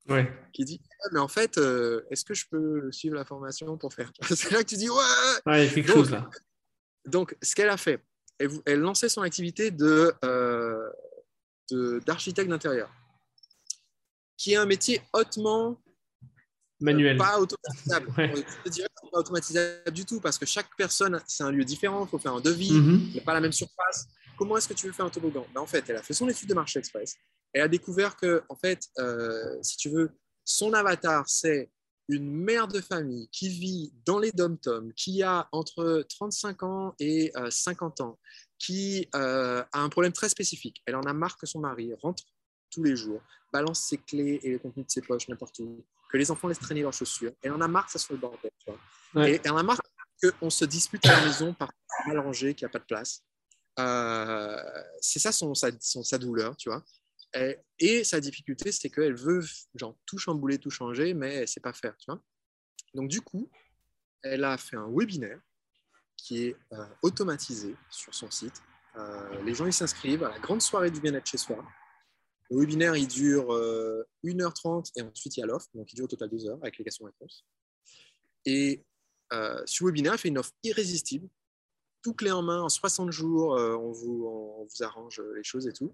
ouais. 0.08 0.32
qui 0.54 0.66
dit 0.66 0.82
ah, 1.04 1.10
Mais 1.12 1.20
en 1.20 1.28
fait, 1.28 1.58
est-ce 2.10 2.26
que 2.26 2.34
je 2.34 2.46
peux 2.50 2.92
suivre 2.92 3.16
la 3.16 3.26
formation 3.26 3.78
pour 3.78 3.94
faire 3.94 4.12
C'est 4.36 4.52
là 4.52 4.64
que 4.64 4.70
tu 4.70 4.78
dis 4.78 4.90
Ouais, 4.90 4.96
ouais 5.46 5.66
il 5.66 5.68
y 5.68 5.72
a 5.72 5.74
quelque 5.74 5.92
chose 5.92 6.12
là. 6.12 6.30
Donc, 7.06 7.36
ce 7.42 7.56
qu'elle 7.56 7.70
a 7.70 7.78
fait, 7.78 8.04
elle, 8.40 8.80
lançait 8.80 9.10
son 9.10 9.22
activité 9.22 9.72
de, 9.72 10.14
euh, 10.24 10.90
d'architecte 12.06 12.50
d'intérieur, 12.50 12.92
qui 14.38 14.54
est 14.54 14.58
un 14.58 14.66
métier 14.66 15.02
hautement 15.14 15.82
manuel, 16.80 17.18
pas 17.18 17.40
automatisable. 17.40 18.08
Je 18.66 18.70
dirais 18.70 18.88
pas 19.12 19.20
automatisable 19.20 19.92
du 19.92 20.06
tout 20.06 20.20
parce 20.20 20.38
que 20.38 20.46
chaque 20.46 20.70
personne, 20.78 21.20
c'est 21.28 21.44
un 21.44 21.52
lieu 21.52 21.66
différent. 21.66 22.06
Il 22.06 22.10
faut 22.10 22.20
faire 22.20 22.34
un 22.34 22.42
devis, 22.42 22.72
mm-hmm. 22.72 23.00
il 23.08 23.14
n'y 23.14 23.20
a 23.20 23.24
pas 23.24 23.34
la 23.34 23.42
même 23.42 23.52
surface. 23.52 24.08
Comment 24.38 24.58
est-ce 24.58 24.68
que 24.68 24.74
tu 24.74 24.88
veux 24.88 24.94
faire 24.94 25.06
un 25.06 25.10
toboggan? 25.10 25.46
Ben, 25.54 25.62
En 25.62 25.68
fait, 25.68 25.84
elle 25.90 25.98
a 25.98 26.04
fait 26.04 26.14
son 26.14 26.28
étude 26.30 26.48
de 26.48 26.54
marché 26.54 26.80
express. 26.80 27.16
Elle 27.54 27.64
a 27.64 27.68
découvert 27.68 28.16
que, 28.16 28.44
en 28.48 28.56
fait, 28.56 28.88
euh, 29.00 29.58
si 29.62 29.78
tu 29.78 29.90
veux, 29.90 30.12
son 30.46 30.74
avatar, 30.74 31.28
c'est 31.28 31.70
une 32.08 32.32
mère 32.32 32.68
de 32.68 32.82
famille 32.82 33.30
qui 33.32 33.50
vit 33.50 33.94
dans 34.06 34.18
les 34.18 34.32
dom-toms, 34.32 34.92
qui 34.96 35.22
a 35.24 35.48
entre 35.52 36.06
35 36.10 36.64
ans 36.64 36.96
et 37.00 37.32
50 37.50 38.00
euh, 38.00 38.04
ans, 38.04 38.20
qui 38.58 39.08
euh, 39.16 39.64
a 39.72 39.82
un 39.82 39.90
problème 39.90 40.12
très 40.12 40.30
spécifique. 40.30 40.82
Elle 40.86 40.96
en 40.96 41.04
a 41.04 41.14
marre 41.14 41.38
que 41.38 41.46
son 41.46 41.60
mari 41.60 41.94
rentre 42.02 42.24
tous 42.72 42.84
les 42.84 42.96
jours, 42.96 43.22
balance 43.54 43.82
ses 43.82 43.98
clés 43.98 44.40
et 44.44 44.52
le 44.52 44.60
contenu 44.60 44.84
de 44.84 44.90
ses 44.90 45.02
poches 45.02 45.28
n'importe 45.28 45.60
où, 45.60 45.86
que 46.10 46.18
les 46.18 46.32
enfants 46.32 46.48
laissent 46.48 46.60
traîner 46.60 46.82
leurs 46.82 46.94
chaussures. 46.94 47.32
Elle 47.42 47.54
en 47.54 47.62
a 47.62 47.68
marre 47.68 47.86
que 47.86 47.92
ça 47.92 48.00
soit 48.00 48.16
le 48.16 48.20
bordel. 48.20 48.52
Et 49.18 49.40
elle 49.44 49.52
en 49.52 49.58
a 49.58 49.64
marre 49.64 49.80
qu'on 50.40 50.50
se 50.50 50.66
dispute 50.66 51.06
à 51.06 51.20
la 51.20 51.26
maison 51.26 51.54
par 51.54 51.72
mal 52.08 52.20
rangé, 52.20 52.54
qu'il 52.54 52.66
n'y 52.66 52.70
a 52.70 52.72
pas 52.72 52.80
de 52.80 52.86
place. 52.86 53.24
Euh, 53.80 54.58
c'est 55.00 55.20
ça 55.20 55.32
son, 55.32 55.54
sa, 55.54 55.70
sa 55.80 56.18
douleur, 56.18 56.58
tu 56.58 56.70
vois. 56.70 56.84
Et, 57.80 58.04
sa 58.04 58.20
difficulté, 58.20 58.72
c'est 58.72 58.90
qu'elle 58.90 59.16
veut 59.16 59.46
genre, 59.76 59.96
tout 60.06 60.18
chambouler, 60.18 60.58
tout 60.58 60.72
changer, 60.72 61.14
mais 61.14 61.36
elle 61.36 61.42
ne 61.42 61.46
sait 61.46 61.60
pas 61.60 61.74
faire. 61.74 61.96
Tu 61.98 62.12
vois 62.12 62.22
Donc, 62.94 63.08
du 63.08 63.22
coup, 63.22 63.50
elle 64.24 64.44
a 64.44 64.58
fait 64.58 64.76
un 64.76 64.90
webinaire 64.92 65.40
qui 66.18 66.48
est 66.48 66.56
euh, 66.74 66.86
automatisé 67.02 67.76
sur 67.90 68.14
son 68.14 68.30
site. 68.30 68.62
Euh, 68.98 69.44
les 69.44 69.54
gens 69.54 69.66
ils 69.66 69.74
s'inscrivent 69.74 70.24
à 70.24 70.30
la 70.30 70.40
grande 70.40 70.62
soirée 70.62 70.92
du 70.92 71.00
bien-être 71.00 71.28
chez 71.28 71.38
soi. 71.38 71.64
Le 72.52 72.60
webinaire 72.60 72.96
il 72.96 73.08
dure 73.08 73.48
1h30 74.24 74.78
euh, 74.78 74.82
et 74.96 75.02
ensuite 75.04 75.38
il 75.38 75.40
y 75.40 75.44
a 75.44 75.46
l'offre, 75.46 75.68
donc 75.74 75.92
il 75.92 75.96
dure 75.96 76.06
au 76.06 76.08
total 76.08 76.30
2 76.30 76.48
heures 76.48 76.60
avec 76.62 76.78
les 76.78 76.84
questions-réponses. 76.84 77.46
Et 78.46 78.84
sur 79.66 79.86
le 79.86 79.92
webinaire, 79.92 80.20
fait 80.20 80.30
une 80.30 80.40
offre 80.40 80.54
irrésistible, 80.64 81.30
tout 82.02 82.14
clé 82.14 82.32
en 82.32 82.42
main, 82.42 82.62
en 82.62 82.70
60 82.70 83.12
jours, 83.12 83.52
on 83.52 83.92
vous, 83.92 84.26
on, 84.26 84.66
vous, 84.66 84.84
arrange 84.84 85.22
les 85.36 85.44
choses 85.44 85.68
et 85.68 85.74
tout. 85.74 85.94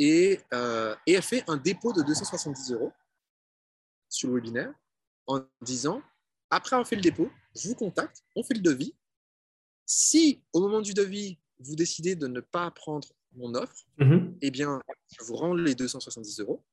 Euh, 0.00 0.96
et, 1.06 1.12
elle 1.12 1.22
fait 1.22 1.44
un 1.48 1.56
dépôt 1.56 1.92
de 1.92 2.02
270 2.02 2.72
euros 2.72 2.92
sur 4.08 4.28
le 4.28 4.34
webinaire 4.36 4.72
en 5.26 5.40
disant 5.60 6.02
après 6.48 6.74
avoir 6.74 6.88
fait 6.88 6.96
le 6.96 7.02
dépôt, 7.02 7.30
je 7.54 7.68
vous 7.68 7.74
contacte, 7.74 8.24
on 8.34 8.42
fait 8.42 8.54
le 8.54 8.60
devis. 8.60 8.94
Si 9.86 10.42
au 10.52 10.60
moment 10.60 10.80
du 10.80 10.94
devis, 10.94 11.38
vous 11.58 11.76
décidez 11.76 12.16
de 12.16 12.26
ne 12.26 12.40
pas 12.40 12.70
prendre 12.70 13.08
mon 13.36 13.54
offre, 13.54 13.84
eh 14.40 14.50
bien, 14.50 14.80
je 15.18 15.24
vous 15.24 15.36
rends 15.36 15.54
les 15.54 15.74
270 15.74 16.40
euros. 16.40 16.64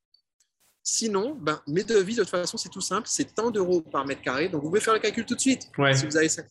Sinon, 0.83 1.35
ben, 1.35 1.61
mes 1.67 1.83
devis, 1.83 2.15
de 2.15 2.21
toute 2.21 2.29
façon, 2.29 2.57
c'est 2.57 2.69
tout 2.69 2.81
simple, 2.81 3.07
c'est 3.09 3.35
tant 3.35 3.51
d'euros 3.51 3.81
par 3.81 4.05
mètre 4.05 4.21
carré. 4.21 4.47
Donc, 4.47 4.61
vous 4.63 4.69
pouvez 4.69 4.79
faire 4.79 4.93
le 4.93 4.99
calcul 4.99 5.25
tout 5.25 5.35
de 5.35 5.39
suite. 5.39 5.69
Si 5.93 6.05
vous 6.05 6.15
avez 6.15 6.29
5 6.29 6.45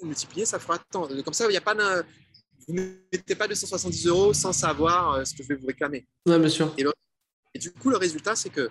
vous 0.00 0.06
multipliez, 0.06 0.46
ça 0.46 0.58
fera 0.58 0.78
tant. 0.78 1.08
Comme 1.22 1.34
ça, 1.34 1.44
il 1.46 1.50
n'y 1.50 1.56
a 1.56 1.60
pas 1.60 1.74
vous 2.68 2.74
ne 2.74 2.82
mettez 3.12 3.34
pas 3.34 3.48
270 3.48 4.06
euros 4.06 4.32
sans 4.32 4.52
savoir 4.52 5.14
euh, 5.14 5.24
ce 5.24 5.34
que 5.34 5.42
je 5.42 5.48
vais 5.48 5.56
vous 5.56 5.66
réclamer. 5.66 6.06
Oui, 6.26 6.38
bien 6.38 6.48
sûr. 6.48 6.74
Et, 7.54 7.58
du 7.58 7.72
coup, 7.72 7.90
le 7.90 7.96
résultat, 7.96 8.34
c'est 8.36 8.50
que 8.50 8.70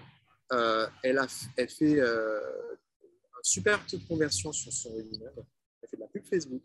euh, 0.54 0.88
elle, 1.04 1.18
a, 1.18 1.28
elle 1.58 1.70
fait 1.70 2.00
euh, 2.00 2.40
un 3.04 3.44
super 3.44 3.86
taux 3.86 3.98
de 3.98 4.08
conversion 4.08 4.52
sur 4.52 4.72
son 4.72 4.96
webinaire. 4.96 5.32
Elle 5.82 5.90
fait 5.90 5.98
de 5.98 6.02
la 6.02 6.08
pub 6.08 6.26
Facebook. 6.26 6.64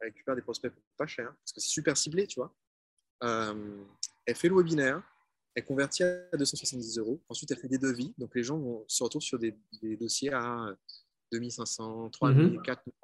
Elle 0.00 0.08
récupère 0.08 0.34
des 0.34 0.42
prospects 0.42 0.72
pas 0.96 1.06
cher 1.06 1.26
parce 1.26 1.52
que 1.52 1.60
c'est 1.60 1.68
super 1.68 1.96
ciblé, 1.96 2.26
tu 2.26 2.40
vois. 2.40 2.54
Elle 3.22 4.34
fait 4.34 4.48
le 4.48 4.56
webinaire. 4.56 5.02
Elle 5.54 5.64
convertit 5.64 6.02
à 6.02 6.36
270 6.36 6.98
euros. 6.98 7.20
Ensuite, 7.28 7.50
elle 7.50 7.58
fait 7.58 7.68
des 7.68 7.78
devis. 7.78 8.14
Donc, 8.16 8.34
les 8.34 8.42
gens 8.42 8.58
vont, 8.58 8.84
se 8.88 9.04
retrouvent 9.04 9.22
sur 9.22 9.38
des, 9.38 9.54
dossiers 10.00 10.32
à 10.32 10.74
2500, 11.30 12.10
3000, 12.10 12.60
4000 12.64 12.94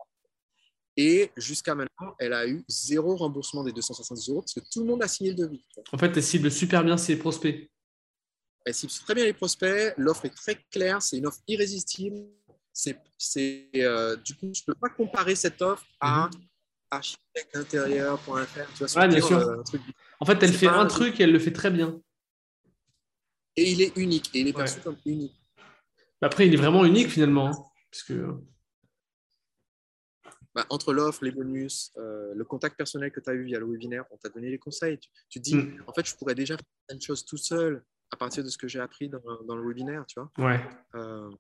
et 1.01 1.31
jusqu'à 1.37 1.77
maintenant, 1.77 2.17
elle 2.19 2.33
a 2.33 2.49
eu 2.49 2.65
zéro 2.67 3.15
remboursement 3.15 3.63
des 3.63 3.73
270 3.73 4.31
euros 4.31 4.43
parce 4.43 4.53
que 4.53 4.59
tout 4.69 4.81
le 4.81 4.87
monde 4.87 5.01
a 5.01 5.07
signé 5.07 5.31
le 5.31 5.37
devis. 5.37 5.65
En 5.93 5.97
fait, 5.97 6.11
elle 6.17 6.23
cible 6.25 6.51
super 6.51 6.83
bien 6.83 6.97
ses 6.97 7.17
prospects. 7.17 7.71
Elle 8.67 8.75
cible 8.75 8.91
très 8.91 9.15
bien 9.15 9.25
les 9.25 9.33
prospects. 9.33 9.95
L'offre 9.97 10.25
est 10.25 10.35
très 10.35 10.57
claire. 10.73 11.01
C'est 11.01 11.19
une 11.19 11.27
offre 11.27 11.39
irrésistible. 11.47 12.27
C'est, 12.73 13.71
euh, 13.77 14.17
du 14.17 14.35
coup, 14.35 14.51
je 14.53 14.63
ne 14.63 14.67
peux 14.67 14.75
pas 14.75 14.89
comparer 14.89 15.37
cette 15.37 15.63
offre 15.63 15.87
à 16.01 16.27
mm 16.27 16.31
architecteintérieur.fr. 16.91 19.09
bien 19.09 19.21
sûr. 19.21 19.39
Euh, 19.39 19.63
en 20.21 20.25
fait, 20.25 20.43
elle 20.43 20.53
fait 20.53 20.69
un 20.69 20.87
truc 20.87 21.21
et 21.21 21.25
elle 21.25 21.33
le 21.33 21.39
fait 21.39 21.53
très 21.53 21.71
bien. 21.71 22.01
Et 23.57 23.71
il 23.71 23.83
est 23.83 23.97
unique. 23.97 24.31
Et 24.35 24.41
il 24.41 24.49
est 24.49 24.53
perçu 24.53 24.81
comme 24.81 24.97
unique. 25.05 25.35
Après, 26.23 26.47
il 26.47 26.55
est 26.55 26.59
vraiment 26.59 26.85
unique 26.85 27.09
finalement. 27.09 27.49
Hein, 27.49 27.65
parce 27.91 28.03
que 28.03 28.35
bah, 30.55 30.67
entre 30.71 30.93
l'offre, 30.93 31.25
les 31.25 31.31
bonus, 31.31 31.93
euh, 31.99 32.33
le 32.35 32.45
contact 32.45 32.77
personnel 32.77 33.13
que 33.13 33.21
tu 33.21 33.31
as 33.31 33.35
eu 33.35 33.45
via 33.45 33.61
le 33.61 33.67
webinaire, 33.67 34.05
on 34.11 34.17
t'a 34.17 34.29
donné 34.29 34.51
les 34.51 34.59
conseils. 34.59 34.99
Tu, 35.29 35.39
dis, 35.39 35.55
mm. 35.55 35.85
en 35.87 35.93
fait, 35.93 36.05
je 36.05 36.17
pourrais 36.17 36.35
déjà 36.35 36.57
faire 36.57 36.97
une 36.97 37.01
chose 37.01 37.25
tout 37.25 37.37
seul 37.37 37.85
à 38.11 38.17
partir 38.17 38.43
de 38.43 38.49
ce 38.49 38.59
que 38.59 38.67
j'ai 38.67 38.81
appris 38.81 39.09
dans, 39.09 39.55
le 39.55 39.67
webinaire, 39.67 40.05
tu 40.07 40.19
vois. 40.19 40.33
Ouais. 40.39 40.61
Euh, 40.97 41.31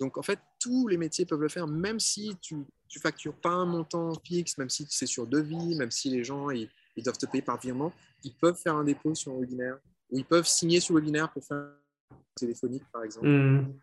donc, 0.00 0.16
en 0.16 0.22
fait, 0.22 0.38
tous 0.58 0.88
les 0.88 0.96
métiers 0.96 1.26
peuvent 1.26 1.42
le 1.42 1.50
faire, 1.50 1.66
même 1.66 2.00
si 2.00 2.34
tu 2.40 2.54
ne 2.54 3.00
factures 3.00 3.34
pas 3.34 3.50
un 3.50 3.66
montant 3.66 4.14
fixe, 4.24 4.56
même 4.56 4.70
si 4.70 4.86
c'est 4.88 5.06
sur 5.06 5.26
devis, 5.26 5.74
même 5.76 5.90
si 5.90 6.08
les 6.08 6.24
gens 6.24 6.48
ils, 6.50 6.70
doivent 6.96 7.18
te 7.18 7.26
payer 7.26 7.42
par 7.42 7.60
virement, 7.60 7.92
ils 8.24 8.32
peuvent 8.32 8.56
faire 8.56 8.74
un 8.74 8.84
dépôt 8.84 9.14
sur 9.14 9.34
le 9.34 9.40
webinaire 9.40 9.76
ou 10.10 10.18
ils 10.18 10.24
peuvent 10.24 10.46
signer 10.46 10.80
sur 10.80 10.94
le 10.94 11.00
webinaire 11.00 11.30
pour 11.30 11.44
faire 11.44 11.58
un 11.58 12.16
téléphonique, 12.34 12.82
par 12.90 13.04
exemple, 13.04 13.28
mm. 13.28 13.74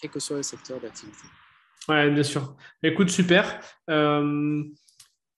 quel 0.00 0.10
que 0.10 0.20
soit 0.20 0.36
le 0.36 0.44
secteur 0.44 0.80
d'activité. 0.80 1.26
Ouais, 1.88 2.08
bien 2.10 2.22
sûr. 2.22 2.56
Écoute, 2.84 3.10
super. 3.10 3.60
Euh, 3.88 4.62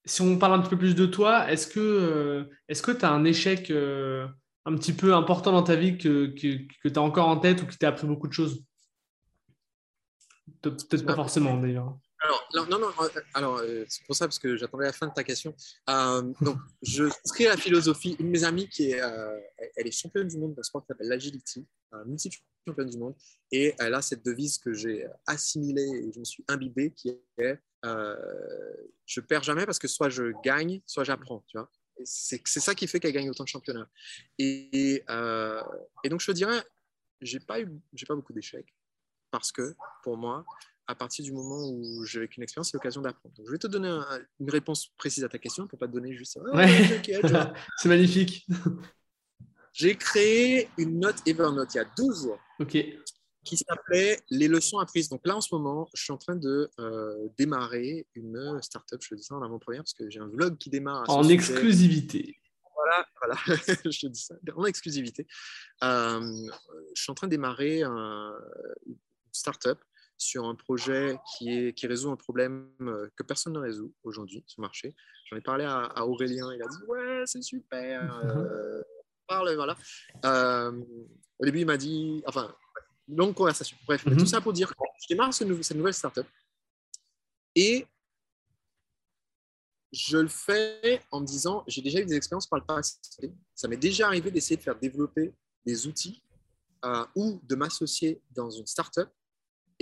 si 0.04 0.20
on 0.20 0.38
parle 0.38 0.54
un 0.54 0.60
petit 0.60 0.70
peu 0.70 0.78
plus 0.78 0.94
de 0.94 1.06
toi, 1.06 1.50
est-ce 1.50 1.66
que 1.66 1.80
euh, 1.80 2.44
est-ce 2.68 2.82
que 2.82 2.92
tu 2.92 3.04
as 3.04 3.10
un 3.10 3.24
échec 3.24 3.70
euh, 3.70 4.26
un 4.66 4.74
petit 4.74 4.92
peu 4.92 5.14
important 5.14 5.52
dans 5.52 5.62
ta 5.62 5.76
vie 5.76 5.96
que, 5.96 6.26
que, 6.26 6.66
que 6.82 6.88
tu 6.88 6.98
as 6.98 7.02
encore 7.02 7.28
en 7.28 7.38
tête 7.38 7.62
ou 7.62 7.66
qui 7.66 7.78
t'a 7.78 7.88
appris 7.88 8.06
beaucoup 8.06 8.28
de 8.28 8.32
choses? 8.32 8.62
Peut-être 10.62 11.04
pas 11.04 11.14
forcément 11.14 11.56
d'ailleurs. 11.58 11.96
Alors, 12.54 12.68
non, 12.68 12.78
non, 12.78 12.90
alors 13.34 13.60
c'est 13.88 14.04
pour 14.06 14.14
ça 14.14 14.26
parce 14.26 14.38
que 14.38 14.56
j'attendais 14.56 14.84
la 14.84 14.92
fin 14.92 15.08
de 15.08 15.12
ta 15.12 15.24
question. 15.24 15.54
donc, 15.88 16.56
je 16.82 17.04
à 17.04 17.48
la 17.48 17.56
philosophie. 17.56 18.16
Une 18.20 18.26
de 18.26 18.30
mes 18.30 18.44
amies 18.44 18.68
qui 18.68 18.92
est, 18.92 19.00
elle 19.76 19.86
est 19.86 19.90
championne 19.90 20.28
du 20.28 20.38
monde 20.38 20.54
d'un 20.54 20.62
sport 20.62 20.82
qui 20.82 20.86
s'appelle 20.86 21.08
l'agility, 21.08 21.66
multiple 22.06 22.36
championne 22.66 22.90
du 22.90 22.98
monde. 22.98 23.14
Et 23.50 23.74
elle 23.80 23.94
a 23.94 24.02
cette 24.02 24.24
devise 24.24 24.58
que 24.58 24.72
j'ai 24.72 25.04
assimilée 25.26 25.82
et 25.82 26.12
je 26.12 26.20
me 26.20 26.24
suis 26.24 26.44
imbibé 26.46 26.92
qui 26.92 27.08
est 27.38 27.58
euh, 27.84 28.16
je 29.06 29.20
perds 29.20 29.42
jamais 29.42 29.66
parce 29.66 29.78
que 29.78 29.88
soit 29.88 30.08
je 30.08 30.32
gagne, 30.44 30.80
soit 30.86 31.04
j'apprends. 31.04 31.44
Tu 31.48 31.58
vois 31.58 31.68
c'est 32.04 32.42
ça 32.44 32.74
qui 32.74 32.88
fait 32.88 32.98
qu'elle 32.98 33.12
gagne 33.12 33.30
autant 33.30 33.44
de 33.44 33.48
championnats. 33.48 33.88
Et, 34.38 35.04
euh, 35.08 35.62
et 36.02 36.08
donc, 36.08 36.20
je 36.20 36.26
te 36.26 36.32
dirais, 36.32 36.64
j'ai 37.20 37.38
pas, 37.38 37.60
eu, 37.60 37.68
pas 38.08 38.14
beaucoup 38.14 38.32
d'échecs 38.32 38.74
parce 39.32 39.50
que 39.50 39.74
pour 40.04 40.16
moi, 40.16 40.44
à 40.86 40.94
partir 40.94 41.24
du 41.24 41.32
moment 41.32 41.68
où 41.68 42.04
j'ai 42.04 42.20
vécu 42.20 42.36
une 42.36 42.44
expérience, 42.44 42.70
c'est 42.70 42.76
l'occasion 42.76 43.00
d'apprendre. 43.00 43.34
Donc, 43.34 43.46
je 43.46 43.52
vais 43.52 43.58
te 43.58 43.66
donner 43.66 43.88
une 44.38 44.50
réponse 44.50 44.88
précise 44.96 45.24
à 45.24 45.28
ta 45.28 45.38
question 45.38 45.66
pour 45.66 45.78
pas 45.78 45.88
te 45.88 45.92
donner 45.92 46.14
juste. 46.14 46.38
Oh, 46.40 46.56
c'est 47.78 47.88
magnifique. 47.88 48.46
J'ai 49.72 49.96
créé 49.96 50.68
une 50.76 51.00
note 51.00 51.16
Evernote 51.26 51.74
il 51.74 51.78
y 51.78 51.80
a 51.80 51.86
12 51.96 52.24
jours 52.24 52.38
qui 53.42 53.56
s'appelait 53.56 54.20
Les 54.30 54.46
leçons 54.46 54.78
apprises. 54.78 55.08
Donc 55.08 55.26
là, 55.26 55.34
en 55.34 55.40
ce 55.40 55.54
moment, 55.54 55.88
je 55.94 56.02
suis 56.02 56.12
en 56.12 56.18
train 56.18 56.36
de 56.36 56.70
euh, 56.78 57.28
démarrer 57.38 58.06
une 58.14 58.60
startup. 58.60 59.00
Je 59.02 59.08
te 59.08 59.14
dis 59.14 59.22
ça 59.22 59.34
en 59.34 59.42
avant-première 59.42 59.80
parce 59.80 59.94
que 59.94 60.10
j'ai 60.10 60.20
un 60.20 60.28
vlog 60.28 60.58
qui 60.58 60.68
démarre. 60.68 61.08
En 61.08 61.26
exclusivité. 61.26 62.38
Voilà, 62.74 63.06
voilà. 63.18 63.36
je 63.90 63.98
te 63.98 64.06
dis 64.08 64.20
ça 64.20 64.34
en 64.54 64.66
exclusivité. 64.66 65.26
Euh, 65.82 66.20
je 66.94 67.02
suis 67.02 67.10
en 67.10 67.14
train 67.14 67.28
de 67.28 67.32
démarrer 67.32 67.82
un, 67.82 68.34
startup 69.32 69.78
sur 70.18 70.44
un 70.44 70.54
projet 70.54 71.18
qui, 71.36 71.50
est, 71.50 71.72
qui 71.72 71.86
résout 71.86 72.10
un 72.10 72.16
problème 72.16 72.70
euh, 72.82 73.08
que 73.16 73.22
personne 73.24 73.54
ne 73.54 73.58
résout 73.58 73.92
aujourd'hui 74.04 74.44
sur 74.46 74.60
le 74.60 74.68
marché. 74.68 74.94
J'en 75.28 75.36
ai 75.36 75.40
parlé 75.40 75.64
à, 75.64 76.06
Aurélien, 76.06 76.52
il 76.54 76.62
a 76.62 76.66
dit 76.66 76.84
Ouais, 76.86 77.22
c'est 77.26 77.42
super, 77.42 78.22
parle, 79.26 79.54
voilà. 79.54 79.76
au 81.38 81.44
début, 81.44 81.60
il 81.60 81.66
m'a 81.66 81.76
dit 81.76 82.22
Enfin, 82.26 82.54
longue 83.08 83.34
conversation. 83.34 83.76
Bref, 83.86 84.04
tout 84.04 84.10
mhm. 84.10 84.26
ça 84.26 84.40
pour 84.40 84.52
dire 84.52 84.68
que 84.68 84.74
je 85.02 85.08
démarre 85.08 85.34
cette 85.34 85.48
nouvelle, 85.48 85.64
cette 85.64 85.76
nouvelle 85.76 85.94
startup 85.94 86.26
et 87.54 87.86
je 89.92 90.18
le 90.18 90.28
fais 90.28 91.02
en 91.10 91.20
me 91.20 91.26
disant, 91.26 91.64
j'ai 91.66 91.82
déjà 91.82 92.00
eu 92.00 92.06
des 92.06 92.16
expériences 92.16 92.46
par 92.46 92.58
le 92.58 92.64
passé. 92.64 92.98
Ça 93.54 93.68
m'est 93.68 93.76
déjà 93.76 94.06
arrivé 94.06 94.30
d'essayer 94.30 94.56
de 94.56 94.62
faire 94.62 94.78
développer 94.78 95.34
des 95.66 95.86
outils 95.86 96.22
euh, 96.84 97.04
ou 97.14 97.40
de 97.42 97.54
m'associer 97.54 98.22
dans 98.30 98.50
une 98.50 98.66
startup. 98.66 99.08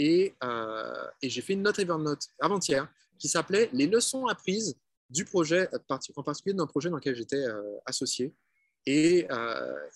Et, 0.03 0.35
euh, 0.43 1.07
et 1.21 1.29
j'ai 1.29 1.43
fait 1.43 1.53
une 1.53 1.63
note 1.63 1.79
Evernote 1.79 2.27
avant-hier 2.41 2.89
qui 3.19 3.29
s'appelait 3.29 3.69
Les 3.75 3.87
leçons 3.87 4.27
apprises 4.27 4.77
du 5.11 5.27
projet, 5.27 5.69
en 6.17 6.23
particulier 6.23 6.55
d'un 6.55 6.67
projet 6.67 6.89
dans 6.89 6.97
lequel 6.97 7.15
j'étais 7.15 7.45
euh, 7.45 7.63
associé 7.85 8.35
et, 8.87 9.27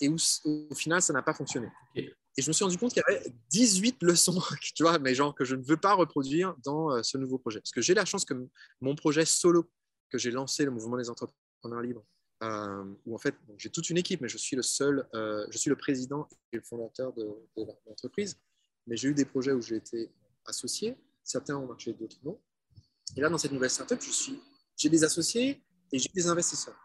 et 0.02 0.09
où, 0.11 0.16
au 0.44 0.74
final, 0.74 1.00
ça 1.00 1.14
n'a 1.14 1.22
pas 1.22 1.32
fonctionné. 1.32 1.68
Et 1.96 2.12
je 2.36 2.48
me 2.48 2.52
suis 2.52 2.64
rendu 2.64 2.76
compte 2.76 2.92
qu'il 2.92 3.02
y 3.09 3.11
avait 3.11 3.32
18 3.48 4.02
leçons, 4.02 4.42
tu 4.74 4.82
vois, 4.82 4.98
mais 4.98 5.14
genre 5.14 5.34
que 5.34 5.44
je 5.46 5.55
ne 5.55 5.62
veux 5.62 5.78
pas 5.78 5.94
reproduire 5.94 6.55
dans 6.62 7.02
ce 7.02 7.16
nouveau 7.16 7.38
projet. 7.38 7.61
Parce 7.61 7.70
que 7.70 7.80
j'ai 7.80 7.94
la 7.94 8.05
chance 8.05 8.26
que 8.26 8.34
mon 8.82 8.94
projet 8.94 9.24
solo 9.24 9.70
que 10.11 10.18
j'ai 10.18 10.30
lancé, 10.30 10.66
le 10.66 10.70
mouvement 10.70 10.98
des 10.98 11.09
entrepreneurs 11.09 11.80
libres, 11.80 12.05
euh, 12.42 12.84
où 13.07 13.14
en 13.14 13.18
fait, 13.18 13.34
j'ai 13.57 13.70
toute 13.70 13.88
une 13.90 13.96
équipe, 13.96 14.20
mais 14.20 14.28
je 14.28 14.36
suis 14.36 14.57
le 14.57 14.62
seul, 14.62 15.07
euh, 15.14 15.46
je 15.50 15.59
suis 15.59 15.70
le 15.70 15.76
président 15.76 16.28
et 16.52 16.57
le 16.57 16.62
fondateur 16.62 17.12
de, 17.14 17.26
l'entreprise. 17.86 18.38
Mais 18.87 18.97
j'ai 18.97 19.09
eu 19.09 19.14
des 19.14 19.24
projets 19.24 19.53
où 19.53 19.62
j'ai 19.62 19.76
été 19.76 20.11
associé, 20.47 20.97
certains 21.22 21.57
ont 21.57 21.66
marché, 21.66 21.93
d'autres 21.93 22.18
non. 22.22 22.39
Et 23.16 23.20
là, 23.20 23.28
dans 23.28 23.39
cette 23.39 23.53
nouvelle 23.53 23.70
startup, 23.70 24.01
je 24.01 24.11
suis, 24.11 24.41
j'ai 24.76 24.89
des 24.89 25.05
associés 25.05 25.62
et 25.93 25.99
j'ai 25.99 26.11
des 26.14 26.26
investisseurs. 26.26 26.76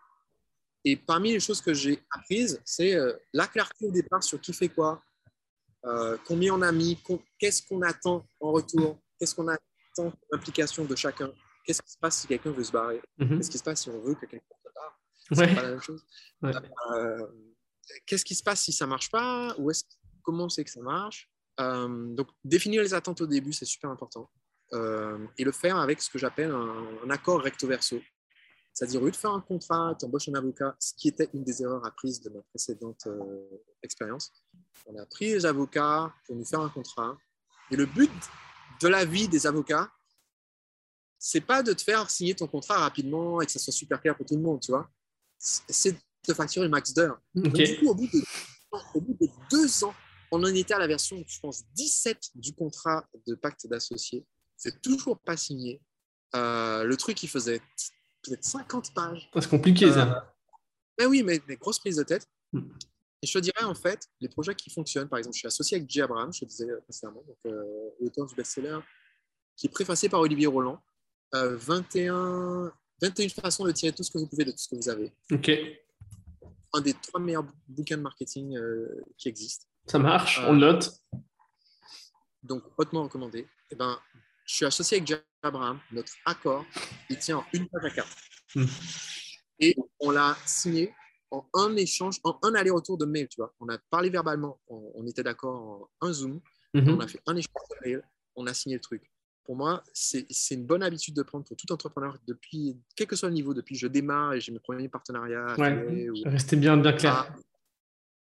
Et 0.86 0.96
parmi 0.96 1.32
les 1.34 1.40
choses 1.40 1.62
que 1.62 1.74
j'ai 1.74 2.02
apprises, 2.12 2.62
c'est 2.64 2.96
euh, 2.96 3.14
la 3.34 3.48
clarté 3.48 3.86
au 3.86 3.92
départ 3.92 4.24
sur 4.24 4.40
qui 4.40 4.54
fait 4.54 4.70
quoi, 4.70 5.02
combien 6.26 6.54
on 6.54 6.62
a 6.62 6.72
mis, 6.72 6.98
qu'est-ce 7.38 7.64
qu'on 7.68 7.82
attend 7.82 8.26
en 8.40 8.52
retour, 8.52 9.00
qu'est-ce 9.18 9.36
qu'on 9.36 9.48
attend 9.48 9.64
comme 9.96 10.12
implication 10.32 10.86
de 10.86 10.96
chacun, 10.96 11.32
qu'est-ce 11.66 11.82
qui 11.82 11.92
se 11.92 11.98
passe 11.98 12.20
si 12.20 12.28
quelqu'un 12.28 12.52
veut 12.52 12.64
se 12.64 12.72
barrer 12.72 13.02
mhm. 13.18 13.38
Qu'est-ce 13.38 13.50
qui 13.50 13.58
se 13.58 13.64
passe 13.64 13.82
si 13.82 13.90
on 13.90 14.00
veut 14.00 14.16
que 14.16 14.26
quelqu'un 14.26 14.56
se 14.64 14.70
barre 14.74 15.00
C'est 15.32 15.56
pas 15.56 15.62
la 15.64 15.70
même 15.70 15.82
chose. 15.82 16.06
Euh, 16.44 17.28
qu'est-ce 18.06 18.26
qui 18.26 18.36
se 18.36 18.44
passe 18.44 18.62
si 18.62 18.72
ça 18.72 18.86
marche 18.86 19.10
pas 19.12 19.56
Ou 19.58 19.72
est 19.72 19.86
comment 20.22 20.46
on 20.46 20.50
sait 20.50 20.64
que 20.64 20.70
ça 20.70 20.82
marche 20.82 21.30
euh, 21.60 21.88
Donc, 22.16 22.28
définir 22.44 22.82
les 22.82 22.94
attentes 22.94 23.22
au 23.22 23.28
début, 23.28 23.54
c'est 23.54 23.66
super 23.66 23.90
important. 23.90 24.30
Euh, 24.74 25.18
et 25.38 25.44
le 25.44 25.52
faire 25.52 25.78
avec 25.78 26.02
ce 26.02 26.10
que 26.10 26.20
j'appelle 26.20 26.52
un, 26.52 27.10
accord 27.10 27.42
recto-verso. 27.42 28.00
C'est-à-dire, 28.74 29.02
au 29.02 29.06
lieu 29.06 29.12
de 29.12 29.16
faire 29.16 29.32
un 29.32 29.42
contrat, 29.42 29.96
tu 30.00 30.06
embauches 30.06 30.30
un 30.30 30.36
avocat, 30.36 30.76
ce 30.80 30.94
qui 30.96 31.08
était 31.08 31.30
une 31.34 31.44
des 31.44 31.62
erreurs 31.62 31.86
apprises 31.86 32.22
de 32.22 32.30
ma 32.30 32.42
précédente 32.44 33.08
expérience. 33.84 34.32
On 34.86 34.96
a 34.98 35.06
pris 35.06 35.34
les 35.34 35.46
avocats 35.46 36.14
pour 36.26 36.36
nous 36.36 36.46
faire 36.46 36.62
un 36.62 36.70
contrat. 36.70 37.18
Et 37.72 37.76
le 37.76 37.86
but 37.86 38.12
de 38.80 38.88
la 38.88 39.06
vie 39.06 39.28
des 39.28 39.46
avocats, 39.48 39.92
c'est 41.20 41.42
pas 41.42 41.62
de 41.62 41.74
te 41.74 41.82
faire 41.82 42.10
signer 42.10 42.34
ton 42.34 42.48
contrat 42.48 42.80
rapidement 42.80 43.42
et 43.42 43.46
que 43.46 43.52
ça 43.52 43.60
soit 43.60 43.74
super 43.74 44.02
clair 44.02 44.16
pour 44.16 44.26
tout 44.26 44.36
le 44.36 44.42
monde, 44.42 44.62
tu 44.62 44.72
vois. 44.72 44.90
C'est 45.38 45.92
de 45.92 45.98
te 46.24 46.34
facturer 46.34 46.66
le 46.66 46.72
max 46.72 46.94
d'heures. 46.94 47.20
Du 47.36 47.52
coup, 47.80 47.90
au 47.90 47.94
bout, 47.94 48.08
de, 48.08 49.28
deux 49.52 49.84
ans, 49.84 49.94
on 50.32 50.44
en 50.44 50.54
était 50.54 50.74
à 50.74 50.80
la 50.80 50.88
version, 50.88 51.24
je 51.28 51.40
pense, 51.40 51.64
17 51.74 52.32
du 52.36 52.54
contrat 52.54 53.08
de 53.28 53.36
pacte 53.36 53.68
d'associés. 53.68 54.26
C'est 54.58 54.82
toujours 54.82 55.20
pas 55.20 55.38
signé. 55.38 55.82
Euh, 56.36 56.84
le 56.84 56.98
truc, 56.98 57.22
il 57.24 57.30
faisait 57.30 57.62
peut-être 58.24 58.44
50 58.44 58.94
pages. 58.94 59.30
C'est 59.34 59.50
compliqué, 59.50 59.92
ça. 59.92 60.18
Euh, 60.18 60.22
ben 60.98 61.08
oui, 61.08 61.24
mais 61.24 61.40
des 61.40 61.58
grosses 61.58 61.80
prises 61.80 61.96
de 61.96 62.04
tête. 62.04 62.28
Hmm. 62.52 62.70
Et 63.22 63.28
je 63.28 63.34
te 63.34 63.40
dirais, 63.40 63.64
en 63.64 63.76
fait, 63.76 64.08
les 64.22 64.30
projets 64.30 64.56
qui 64.56 64.70
fonctionnent, 64.70 65.10
par 65.10 65.20
exemple, 65.20 65.36
je 65.36 65.40
suis 65.40 65.48
associé 65.48 65.78
avec 65.78 65.90
J. 65.90 66.02
Abraham, 66.02 66.32
je 66.32 66.42
te 66.42 66.46
disais 66.46 66.68
précédemment, 66.84 67.24
donc, 67.28 67.38
euh, 67.48 67.90
auteur 68.00 68.26
du 68.26 68.36
best-seller, 68.36 68.80
qui 69.56 69.68
est 69.68 69.70
préfacé 69.70 70.08
par 70.08 70.22
Olivier 70.22 70.48
Roland. 70.48 70.82
21, 71.34 72.66
euh, 72.66 72.70
21 73.02 73.30
façons 73.30 73.66
de 73.66 73.72
tirer 73.72 73.92
tout 73.92 74.04
ce 74.04 74.12
que 74.12 74.18
vous 74.18 74.28
pouvez 74.28 74.46
de 74.46 74.52
tout 74.52 74.58
ce 74.58 74.70
que 74.70 74.76
vous 74.76 74.90
avez. 74.90 75.12
Ok. 75.32 75.52
Un 76.74 76.82
des 76.82 76.94
trois 76.94 77.20
meilleurs 77.20 77.46
bouquins 77.68 77.98
de 77.98 78.02
marketing 78.02 78.58
euh, 78.58 79.04
qui 79.18 79.30
existent. 79.30 79.66
Ça 79.90 79.98
marche, 79.98 80.40
on 80.46 80.54
le 80.54 80.64
euh, 80.64 80.72
note. 80.74 80.94
Donc, 82.44 82.64
hautement 82.78 83.04
recommandé. 83.04 83.48
Eh 83.72 83.76
ben, 83.76 83.98
je 84.46 84.56
suis 84.56 84.66
associé 84.66 84.98
avec 84.98 85.08
Jack 85.08 85.26
Abraham. 85.42 85.80
Notre 85.92 86.14
accord, 86.26 86.64
il 87.10 87.18
tient 87.18 87.38
en 87.38 87.46
une 87.54 87.68
page 87.68 87.86
à 87.86 87.90
quatre. 87.90 88.16
Hmm. 88.54 88.66
Et 89.60 89.76
on 90.00 90.12
l'a 90.12 90.38
signé 90.46 90.94
en 91.32 91.46
un 91.54 91.76
échange, 91.76 92.20
en 92.24 92.38
un 92.44 92.54
aller-retour 92.54 92.98
de 92.98 93.06
mail, 93.06 93.28
tu 93.30 93.38
vois. 93.38 93.54
On 93.60 93.68
a 93.70 93.78
parlé 93.90 94.10
verbalement, 94.10 94.60
on, 94.68 95.06
était 95.08 95.24
d'accord 95.24 95.90
en 96.02 96.08
un 96.08 96.14
Zoom, 96.14 96.40
hmm. 96.74 96.90
on 96.90 97.00
a 97.00 97.08
fait 97.08 97.22
un 97.26 97.36
échange 97.36 97.64
de 97.72 97.88
mail, 97.88 98.04
on 98.36 98.48
a 98.48 98.54
signé 98.54 98.76
le 98.76 98.82
truc 98.82 99.12
pour 99.50 99.56
moi, 99.56 99.84
c'est 99.94 100.28
une 100.52 100.68
bonne 100.68 100.84
habitude 100.84 101.16
de 101.16 101.24
prendre 101.24 101.44
pour 101.44 101.58
tout 101.58 101.72
entrepreneur 101.72 102.16
depuis, 102.28 102.78
quel 102.96 103.08
que 103.08 103.16
soit 103.16 103.30
le 103.30 103.34
niveau, 103.34 103.56
depuis 103.56 103.74
que 103.74 103.82
je 103.82 103.88
démarre 103.88 104.34
et 104.34 104.40
j'ai 104.40 104.52
mes 104.52 104.60
premiers 104.60 104.88
partenariats. 104.90 105.56
Ouais, 105.58 106.08
rester 106.26 106.56
bien, 106.56 106.78
bien 106.78 106.94
clair. 106.94 107.14
À, 107.16 107.28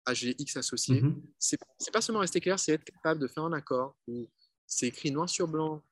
X 0.09 0.57
associé. 0.57 1.01
Mm-hmm. 1.01 1.21
C'est 1.37 1.91
pas 1.91 2.01
seulement 2.01 2.21
rester 2.21 2.39
clair, 2.39 2.59
c'est 2.59 2.73
être 2.73 2.83
capable 2.83 3.19
de 3.19 3.27
faire 3.27 3.43
un 3.43 3.53
accord 3.53 3.95
où 4.07 4.27
c'est 4.67 4.87
écrit 4.87 5.11
noir 5.11 5.29
sur 5.29 5.47
blanc 5.47 5.83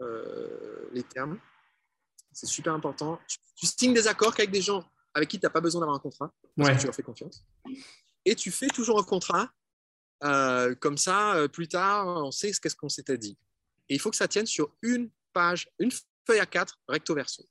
euh, 0.00 0.88
les 0.92 1.02
termes. 1.02 1.38
C'est 2.32 2.46
super 2.46 2.74
important. 2.74 3.18
Tu, 3.56 3.66
signes 3.66 3.94
des 3.94 4.08
accords 4.08 4.34
qu'avec 4.34 4.50
des 4.50 4.60
gens 4.60 4.84
avec 5.14 5.28
qui 5.28 5.38
tu 5.38 5.46
n'as 5.46 5.50
pas 5.50 5.60
besoin 5.60 5.80
d'avoir 5.80 5.96
un 5.96 6.00
contrat, 6.00 6.34
parce 6.56 6.70
que 6.70 6.78
tu 6.80 6.86
leur 6.86 6.94
fais 6.94 7.02
confiance. 7.02 7.44
Et 8.24 8.34
tu 8.34 8.50
fais 8.50 8.66
toujours 8.66 8.98
un 8.98 9.04
contrat. 9.04 9.50
Euh, 10.24 10.74
comme 10.74 10.98
ça, 10.98 11.36
euh, 11.36 11.48
plus 11.48 11.68
tard, 11.68 12.24
on 12.24 12.32
sait 12.32 12.52
ce 12.52 12.60
qu'est-ce 12.60 12.74
qu'on 12.74 12.88
s'était 12.88 13.18
dit. 13.18 13.38
Et 13.88 13.94
il 13.94 14.00
faut 14.00 14.10
que 14.10 14.16
ça 14.16 14.26
tienne 14.26 14.46
sur 14.46 14.74
une 14.82 15.10
page, 15.32 15.68
une 15.78 15.90
feuille 16.26 16.40
à 16.40 16.46
quatre, 16.46 16.80
recto 16.88 17.14
verso. 17.14 17.44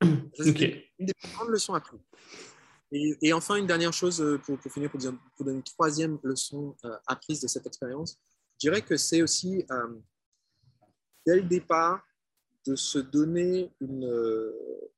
C'est 0.34 0.46
une 0.46 1.06
des 1.06 1.14
plus 1.14 1.32
grandes 1.32 1.48
leçons 1.48 1.74
apprises. 1.74 2.00
Et, 2.92 3.32
enfin, 3.32 3.54
une 3.54 3.66
dernière 3.66 3.92
chose 3.92 4.20
euh, 4.20 4.38
pour, 4.38 4.58
finir, 4.60 4.90
pour, 4.90 5.00
donner 5.00 5.56
une 5.56 5.62
troisième 5.62 6.18
leçon 6.24 6.76
euh, 6.84 6.96
apprise 7.06 7.40
de 7.40 7.46
cette 7.46 7.66
expérience, 7.66 8.18
je 8.60 8.68
dirais 8.68 8.82
que 8.82 8.96
c'est 8.96 9.22
aussi, 9.22 9.64
euh, 9.70 9.96
dès 11.24 11.36
le 11.36 11.42
départ, 11.42 12.04
de 12.66 12.74
se 12.74 12.98
donner 12.98 13.72
une, 13.80 14.46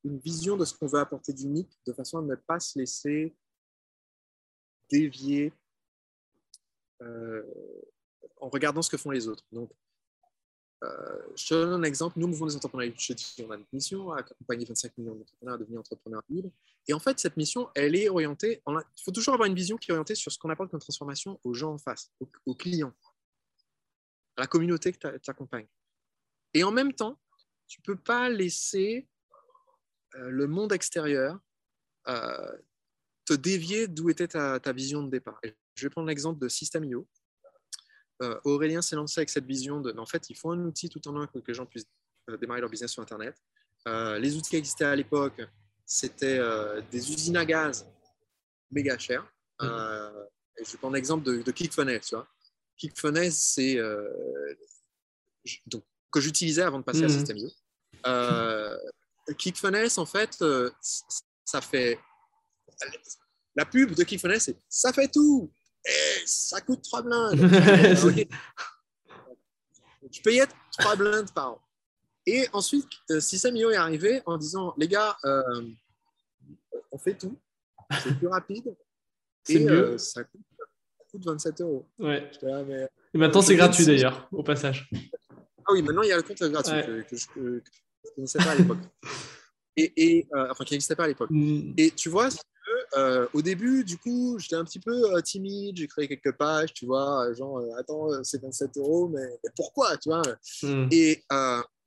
vision 0.05 0.57
de 0.57 0.65
ce 0.65 0.75
qu'on 0.75 0.87
veut 0.87 0.99
apporter 0.99 1.33
d'unique, 1.33 1.79
de 1.87 1.93
façon 1.93 2.19
à 2.19 2.23
ne 2.23 2.35
pas 2.35 2.59
se 2.59 2.79
laisser 2.79 3.37
dévier 4.91 5.53
en 7.01 8.49
regardant 8.49 8.83
ce 8.83 8.91
que 8.91 8.97
font 8.97 9.11
les 9.11 9.29
autres. 9.29 9.45
Euh, 10.83 11.23
je 11.37 11.49
te 11.49 11.55
donne 11.55 11.73
un 11.73 11.83
exemple. 11.85 12.19
Nous, 12.19 12.27
Mouvement 12.27 12.47
des 12.47 12.57
entrepreneurs, 12.57 12.93
je 12.97 13.13
dis, 13.13 13.37
on 13.47 13.51
a 13.51 13.57
une 13.57 13.65
mission 13.73 14.13
à 14.13 14.19
accompagner 14.19 14.65
25 14.65 14.99
millions 14.99 15.15
d'entrepreneurs 15.15 15.55
à 15.55 15.59
devenir 15.59 15.81
entrepreneurs 15.81 16.23
libres. 16.29 16.51
Et 16.89 16.93
en 16.93 16.99
fait, 16.99 17.21
cette 17.21 17.37
mission, 17.37 17.69
elle 17.75 17.95
est 17.95 18.09
orientée. 18.09 18.63
il 18.67 19.03
faut 19.05 19.13
toujours 19.13 19.35
avoir 19.35 19.47
une 19.47 19.55
vision 19.55 19.77
qui 19.77 19.91
est 19.91 19.93
orientée 19.93 20.17
sur 20.17 20.33
ce 20.33 20.39
qu'on 20.39 20.51
apporte 20.51 20.71
comme 20.71 20.81
transformation 20.81 21.39
aux 21.45 21.55
gens 21.55 21.75
en 21.75 21.79
face, 21.79 22.11
aux, 22.47 22.55
clients, 22.55 22.93
à 24.37 24.43
la 24.43 24.47
communauté 24.49 24.93
que 24.93 25.19
tu 25.19 25.31
accompagnes. 25.31 25.69
Et 26.55 26.65
en 26.65 26.73
même 26.73 26.93
temps, 26.93 27.19
tu 27.69 27.81
ne 27.81 27.85
peux 27.85 28.01
pas 28.01 28.29
laisser 28.29 29.09
euh, 30.17 30.31
le 30.31 30.47
monde 30.49 30.73
extérieur 30.73 31.39
euh, 32.09 32.57
te 33.25 33.35
dévier 33.35 33.87
d'où 33.87 34.11
était 34.11 34.29
ta, 34.29 34.59
ta, 34.59 34.73
vision 34.73 35.03
de 35.05 35.11
départ. 35.11 35.41
je 35.75 35.87
vais 35.87 35.91
prendre 35.91 36.09
l'exemple 36.09 36.41
de 36.41 36.49
System.io. 36.49 37.07
Euh, 38.21 38.39
Aurélien 38.45 38.83
s'est 38.83 38.97
lancé 38.97 39.21
avec 39.21 39.31
cette 39.31 39.47
vision 39.47 39.81
de, 39.81 39.93
en 39.99 40.07
fait, 40.07 40.29
il 40.31 40.37
faut 40.37 40.51
un 40.51 40.61
outil 40.65 40.89
tout 40.89 41.07
en 41.09 41.21
un 41.21 41.27
pour 41.27 41.43
que 41.43 41.49
les 41.49 41.55
gens 41.55 41.67
puissent 41.67 41.89
euh, 42.31 42.37
démarrer 42.37 42.61
leur 42.61 42.71
business 42.71 42.93
sur 42.93 43.03
Internet. 43.03 43.35
Euh, 43.89 44.19
les 44.19 44.37
outils 44.37 44.51
qui 44.51 44.57
existaient 44.57 44.85
à 44.85 44.95
l'époque, 44.95 45.41
c'était 45.85 46.41
des 46.91 47.13
usines 47.13 47.37
à 47.37 47.45
gaz 47.45 47.87
méga 48.71 48.97
chères. 48.97 49.27
Mm-hmm. 49.61 50.27
je 50.65 50.73
vais 50.73 50.79
prendre 50.79 50.95
l'exemple 50.95 51.25
de, 51.25 51.43
de 51.43 51.53
ClickFunnels, 51.53 52.01
tu 52.01 52.15
vois. 52.15 52.27
ClickFunnels, 52.79 53.33
c'est 53.33 53.77
donc, 55.67 55.85
que 56.11 56.21
j'utilisais 56.21 56.63
avant 56.63 56.79
de 56.79 56.85
passer 56.85 57.03
à 57.03 57.07
mm-hmm. 57.07 57.27
System.io. 57.27 57.51
Euh, 58.07 58.79
ClickFunnels, 59.39 59.91
en 59.99 60.07
fait, 60.07 60.43
ça 61.45 61.61
fait 61.61 61.99
la 63.55 63.67
pub 63.67 63.95
de 63.95 64.05
ClickFunnels, 64.05 64.41
c'est 64.41 64.57
ça 64.69 64.93
fait 64.93 65.09
tout. 65.09 65.53
Eh, 65.85 66.23
ça 66.27 66.61
coûte 66.61 66.83
3 66.83 67.03
blindes. 67.03 67.37
Je 70.11 70.21
payais 70.21 70.47
3 70.79 70.97
blindes 70.97 71.33
par 71.33 71.53
an. 71.53 71.61
Et 72.27 72.47
ensuite, 72.53 72.89
euh, 73.11 73.21
System.io 73.21 73.71
est 73.71 73.77
arrivé 73.77 74.23
en 74.27 74.37
disant 74.39 74.75
les 74.79 74.87
gars, 74.87 75.17
euh, 75.25 75.63
on 76.93 76.99
fait 76.99 77.15
tout, 77.15 77.37
c'est 78.03 78.17
plus 78.17 78.29
rapide. 78.29 78.77
et 79.49 79.69
euh, 79.69 79.99
ça, 79.99 80.23
coûte, 80.23 81.25
27 81.25 81.61
euros. 81.63 81.89
Ouais. 81.99 82.31
et 83.13 83.19
maintenant, 83.19 83.43
c'est 83.43 83.57
gratuit 83.57 83.85
d'ailleurs, 83.85 84.29
au 84.31 84.43
passage. 84.43 84.89
Ah 85.67 85.73
oui, 85.73 85.83
maintenant, 85.83 86.03
il 86.03 86.09
y 86.09 86.13
a 86.13 86.17
le 86.17 86.23
compte 86.23 86.43
gratuit 86.43 86.81
que, 86.83 87.17
je 87.17 87.41
ne 87.41 87.61
connaissais 88.15 88.39
pas 88.39 88.51
à 88.51 88.55
l'époque. 88.55 88.79
Et, 89.75 89.91
et 89.97 90.27
enfin, 90.51 90.65
qui 90.65 90.75
n'existait 90.75 90.95
pas 90.95 91.05
à 91.05 91.09
l'époque. 91.09 91.31
Mm. 91.31 91.73
Et 91.79 91.93
tu 91.93 92.11
vois, 92.11 92.29
euh, 92.97 93.27
au 93.33 93.43
début, 93.43 93.85
du 93.85 93.99
coup, 93.99 94.39
j'étais 94.39 94.57
un 94.57 94.65
petit 94.65 94.81
peu 94.81 95.15
euh, 95.15 95.21
timide, 95.21 95.77
j'ai 95.77 95.87
créé 95.87 96.09
quelques 96.09 96.37
pages, 96.37 96.73
tu 96.73 96.87
vois, 96.87 97.33
genre, 97.35 97.63
attends, 97.79 98.23
c'est 98.23 98.41
27 98.43 98.77
euros, 98.79 99.09
mais, 99.09 99.27
pourquoi, 99.57 99.97
tu 99.97 100.09
vois 100.09 100.23
hmm. 100.63 100.89
Et 100.91 101.23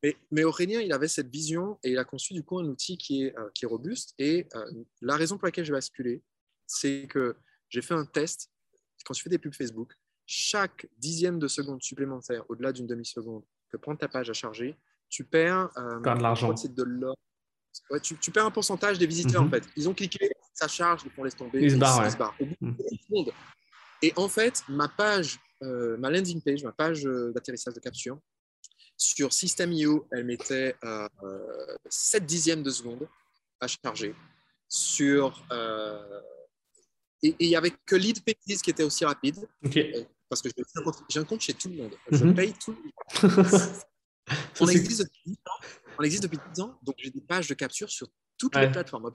mais, 0.03 0.15
mais, 0.29 0.43
Aurélien, 0.43 0.81
il 0.81 0.93
avait 0.93 1.07
cette 1.07 1.29
vision 1.29 1.79
et 1.83 1.91
il 1.91 1.97
a 1.97 2.03
conçu 2.03 2.33
du 2.33 2.43
coup 2.43 2.59
un 2.59 2.65
outil 2.65 2.97
qui 2.97 3.23
est, 3.23 3.35
qui 3.55 3.65
est 3.65 3.67
robuste. 3.67 4.13
Et 4.19 4.47
la 5.01 5.15
raison 5.15 5.37
pour 5.37 5.47
laquelle 5.47 5.65
j'ai 5.65 5.71
basculé, 5.71 6.21
c'est 6.67 7.07
que 7.09 7.35
j'ai 7.69 7.81
fait 7.81 7.93
un 7.93 8.05
test. 8.05 8.51
Quand 9.03 9.13
tu 9.13 9.23
fais 9.23 9.29
des 9.29 9.37
pubs 9.37 9.53
Facebook, 9.53 9.93
chaque 10.25 10.87
dixième 10.97 11.39
de 11.39 11.47
seconde 11.47 11.81
supplémentaire, 11.83 12.43
au-delà 12.49 12.71
d'une 12.71 12.87
demi-seconde, 12.87 13.43
que 13.69 13.77
prend 13.77 13.95
ta 13.95 14.07
page 14.07 14.29
à 14.29 14.33
charger, 14.33 14.77
tu 15.09 15.23
perds, 15.23 15.69
euh, 15.77 15.99
de 15.99 16.21
l'argent. 16.21 16.53
tu, 18.01 18.17
tu, 18.17 18.31
perds 18.31 18.45
un 18.45 18.51
pourcentage 18.51 18.97
des 18.97 19.07
visiteurs 19.07 19.43
en 19.43 19.45
mhm. 19.45 19.51
fait. 19.51 19.63
Ils 19.75 19.87
ont 19.87 19.93
cliqué, 19.93 20.31
ça 20.55 20.67
charge, 20.67 21.01
ils 21.05 21.11
font 21.11 21.23
laisse 21.23 21.35
tomber. 21.35 21.61
Ils 21.61 21.71
se 21.71 21.77
barrent. 21.77 22.35
Mhm. 22.39 22.77
Et 24.01 24.13
en 24.15 24.27
fait, 24.27 24.63
ma 24.69 24.87
page, 24.87 25.39
euh, 25.61 25.97
ma 25.97 26.09
landing 26.09 26.41
page, 26.41 26.63
ma 26.63 26.71
page 26.71 27.05
euh, 27.05 27.31
d'atterrissage 27.33 27.73
de 27.73 27.79
capture, 27.79 28.19
sur 28.97 29.33
System.io, 29.33 30.07
elle 30.11 30.23
mettait 30.23 30.75
7 31.89 32.25
dixièmes 32.25 32.63
de 32.63 32.69
seconde 32.69 33.07
à 33.59 33.67
charger. 33.67 34.15
Sur, 34.69 35.45
et 37.21 37.35
il 37.39 37.49
n'y 37.49 37.55
avait 37.55 37.73
que 37.85 37.95
Lead 37.95 38.23
Pages 38.23 38.61
qui 38.61 38.69
était 38.69 38.83
aussi 38.83 39.03
rapide. 39.03 39.47
Parce 40.29 40.41
que 40.41 40.49
j'ai 41.09 41.19
un, 41.19 41.23
compte 41.23 41.41
chez 41.41 41.53
tout 41.53 41.69
le 41.69 41.75
monde. 41.75 41.95
Je 42.09 42.23
mhm. 42.23 42.35
paye 42.35 42.53
tout 42.53 42.71
le 42.71 43.29
monde. 43.29 43.71
on, 44.59 44.67
existe 44.67 45.03
depuis, 45.03 45.37
on 45.99 46.03
existe 46.03 46.23
depuis 46.23 46.39
10 46.55 46.61
ans, 46.61 46.79
donc 46.81 46.95
j'ai 46.97 47.11
des 47.11 47.21
pages 47.21 47.47
de 47.47 47.53
capture 47.53 47.89
sur 47.89 48.07
toutes 48.37 48.55
les 48.55 48.71
plateformes 48.71 49.05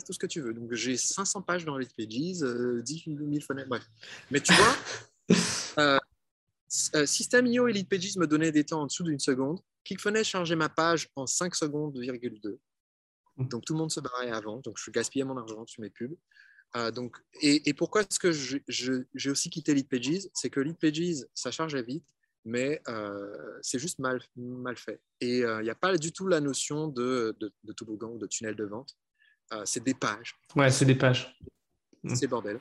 tout 0.00 0.12
ce 0.12 0.18
que 0.18 0.26
tu 0.26 0.40
veux. 0.40 0.54
Donc 0.54 0.72
j'ai 0.72 0.96
500 0.96 1.42
pages 1.42 1.64
dans 1.64 1.76
Lead 1.76 1.92
Pages, 1.96 2.42
10 2.82 3.04
000 3.06 3.40
fenêtres, 3.46 3.68
bref. 3.68 3.84
Mais 4.30 4.40
tu 4.40 4.52
vois, 4.54 4.76
euh, 5.78 5.98
euh, 6.94 7.06
System.io 7.06 7.68
et 7.68 7.72
Lead 7.72 7.88
Pages 7.88 8.16
me 8.16 8.26
donnaient 8.26 8.52
des 8.52 8.64
temps 8.64 8.82
en 8.82 8.86
dessous 8.86 9.04
d'une 9.04 9.18
seconde. 9.18 9.60
ClickFunnels 9.84 10.24
chargeait 10.24 10.56
ma 10.56 10.68
page 10.68 11.08
en 11.16 11.26
5 11.26 11.54
secondes, 11.54 11.94
2,2. 11.94 12.58
Mhm. 13.36 13.48
Donc 13.48 13.64
tout 13.64 13.74
le 13.74 13.78
monde 13.78 13.90
se 13.90 14.00
barrait 14.00 14.30
avant, 14.30 14.60
donc 14.60 14.78
je 14.78 14.90
gaspillais 14.90 15.24
mon 15.24 15.36
argent 15.36 15.66
sur 15.66 15.82
mes 15.82 15.90
pubs. 15.90 16.16
Euh, 16.76 16.90
donc, 16.90 17.18
et, 17.42 17.74
pourquoi 17.74 18.00
est-ce 18.02 18.18
que 18.18 18.32
j'ai 18.32 19.30
aussi 19.30 19.50
quitté 19.50 19.74
Lead 19.74 19.88
Pages? 19.88 20.28
C'est 20.32 20.48
que 20.48 20.60
Lead 20.60 20.78
Pages, 20.78 21.26
ça 21.34 21.50
chargeait 21.50 21.82
vite, 21.82 22.06
mais 22.44 22.80
euh, 22.88 23.58
c'est 23.60 23.78
juste 23.78 23.98
mal, 23.98 24.22
mal 24.36 24.76
fait. 24.76 25.00
Et 25.20 25.44
euh, 25.44 25.60
il 25.60 25.64
n'y 25.64 25.70
a 25.70 25.74
pas 25.74 25.96
du 25.96 26.12
tout 26.12 26.26
la 26.26 26.40
notion 26.40 26.88
de, 26.88 27.36
de, 27.38 27.52
de 27.62 27.72
toboggan 27.72 28.12
ou 28.12 28.18
de 28.18 28.26
tunnel 28.26 28.56
de 28.56 28.64
vente. 28.64 28.96
C'est 29.64 29.82
des 29.82 29.94
pages. 29.94 30.34
Ouais, 30.56 30.70
c'est 30.70 30.84
des 30.84 30.94
pages. 30.94 31.36
C'est 32.14 32.26
bordel. 32.26 32.58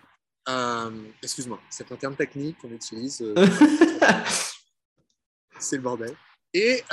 Excuse-moi, 1.22 1.60
c'est 1.70 1.92
un 1.92 1.96
terme 1.96 2.16
technique 2.16 2.58
qu'on 2.60 2.72
utilise. 2.72 3.24
c'est 5.60 5.78
le 5.78 5.82
bordel. 5.82 6.16
Et, 6.54 6.84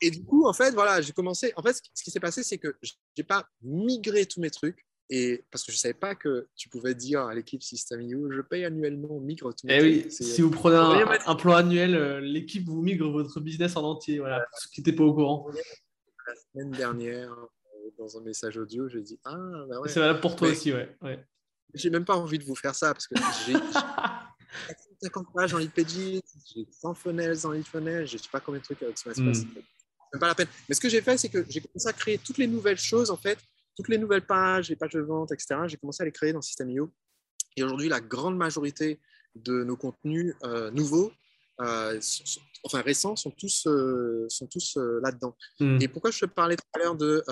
et 0.00 0.10
du 0.10 0.24
coup, 0.24 0.46
en 0.46 0.52
fait, 0.52 0.72
voilà, 0.72 1.00
j'ai 1.00 1.12
commencé. 1.12 1.52
En 1.56 1.62
fait, 1.62 1.80
ce 1.94 2.02
qui 2.02 2.10
s'est 2.10 2.20
passé, 2.20 2.42
c'est 2.42 2.58
que 2.58 2.76
je 2.82 2.92
n'ai 3.16 3.24
pas 3.24 3.46
migré 3.62 4.26
tous 4.26 4.40
mes 4.40 4.50
trucs 4.50 4.84
et 5.10 5.44
parce 5.50 5.64
que 5.64 5.72
je 5.72 5.76
ne 5.76 5.80
savais 5.80 5.94
pas 5.94 6.14
que 6.14 6.48
tu 6.54 6.68
pouvais 6.68 6.94
dire 6.94 7.22
à 7.22 7.34
l'équipe 7.34 7.62
System.io, 7.62 8.30
je 8.30 8.40
paye 8.42 8.64
annuellement, 8.64 9.18
migre 9.18 9.52
tout. 9.52 9.66
Eh 9.68 9.82
oui, 9.82 10.06
si 10.08 10.40
vous 10.40 10.50
prenez 10.50 10.76
un, 11.26 11.34
plan 11.34 11.54
annuel, 11.54 11.96
euh, 11.96 12.20
l'équipe 12.20 12.64
vous 12.64 12.80
migre 12.80 13.10
votre 13.10 13.40
business 13.40 13.76
en 13.76 13.82
entier, 13.82 14.20
voilà, 14.20 14.38
pour 14.38 14.58
ceux 14.60 14.70
qui 14.70 14.80
n'étaient 14.80 14.96
pas 14.96 15.02
au 15.02 15.12
courant. 15.12 15.48
La 16.28 16.34
semaine 16.36 16.70
dernière, 16.70 17.32
euh, 17.32 17.46
dans 18.00 18.18
un 18.18 18.22
message 18.22 18.56
audio, 18.56 18.88
j'ai 18.88 19.02
dit 19.02 19.18
Ah, 19.24 19.36
bah 19.68 19.80
ouais. 19.80 19.88
C'est 19.88 20.00
valable 20.00 20.20
pour 20.20 20.36
toi 20.36 20.48
aussi, 20.48 20.72
ouais. 20.72 20.96
ouais. 21.02 21.24
J'ai 21.74 21.90
même 21.90 22.04
pas 22.04 22.16
envie 22.16 22.38
de 22.38 22.44
vous 22.44 22.56
faire 22.56 22.74
ça 22.74 22.92
parce 22.92 23.06
que 23.06 23.14
j'ai 23.46 23.54
50 25.02 25.26
pages 25.34 25.54
en 25.54 25.58
lead 25.58 25.70
pages, 25.70 26.20
j'ai 26.52 26.66
100 26.68 26.94
funnels 26.94 27.46
en 27.46 27.52
lead 27.52 27.66
funnels, 27.66 28.06
je 28.06 28.16
sais 28.16 28.28
pas 28.32 28.40
combien 28.40 28.58
de 28.58 28.64
trucs 28.64 28.82
avec 28.82 28.98
ce 28.98 29.08
mm. 29.08 29.34
C'est 29.34 30.18
pas 30.18 30.26
la 30.26 30.34
peine. 30.34 30.48
Mais 30.68 30.74
ce 30.74 30.80
que 30.80 30.88
j'ai 30.88 31.00
fait, 31.00 31.16
c'est 31.16 31.28
que 31.28 31.46
j'ai 31.48 31.60
commencé 31.60 31.88
à 31.88 31.92
créer 31.92 32.18
toutes 32.18 32.38
les 32.38 32.48
nouvelles 32.48 32.78
choses 32.78 33.10
en 33.10 33.16
fait 33.16 33.38
toutes 33.80 33.88
les 33.88 33.98
nouvelles 33.98 34.26
pages, 34.26 34.68
les 34.68 34.76
pages 34.76 34.92
de 34.92 35.00
vente, 35.00 35.32
etc., 35.32 35.60
j'ai 35.66 35.76
commencé 35.76 36.02
à 36.02 36.04
les 36.04 36.12
créer 36.12 36.32
dans 36.32 36.42
System.io. 36.42 36.90
Et 37.56 37.62
aujourd'hui, 37.62 37.88
la 37.88 38.00
grande 38.00 38.36
majorité 38.36 39.00
de 39.34 39.64
nos 39.64 39.76
contenus 39.76 40.34
euh, 40.44 40.70
nouveaux, 40.70 41.12
euh, 41.60 42.00
enfin 42.64 42.80
récents, 42.82 43.16
sont 43.16 43.30
tous, 43.30 43.66
euh, 43.66 44.26
sont 44.28 44.46
tous 44.46 44.76
là-dedans. 45.02 45.36
Hmm. 45.58 45.78
Et 45.80 45.88
pourquoi 45.88 46.10
je 46.10 46.20
te 46.20 46.26
parlais 46.26 46.56
tout 46.56 46.68
à 46.72 46.78
l'heure 46.78 46.96
de 46.96 47.24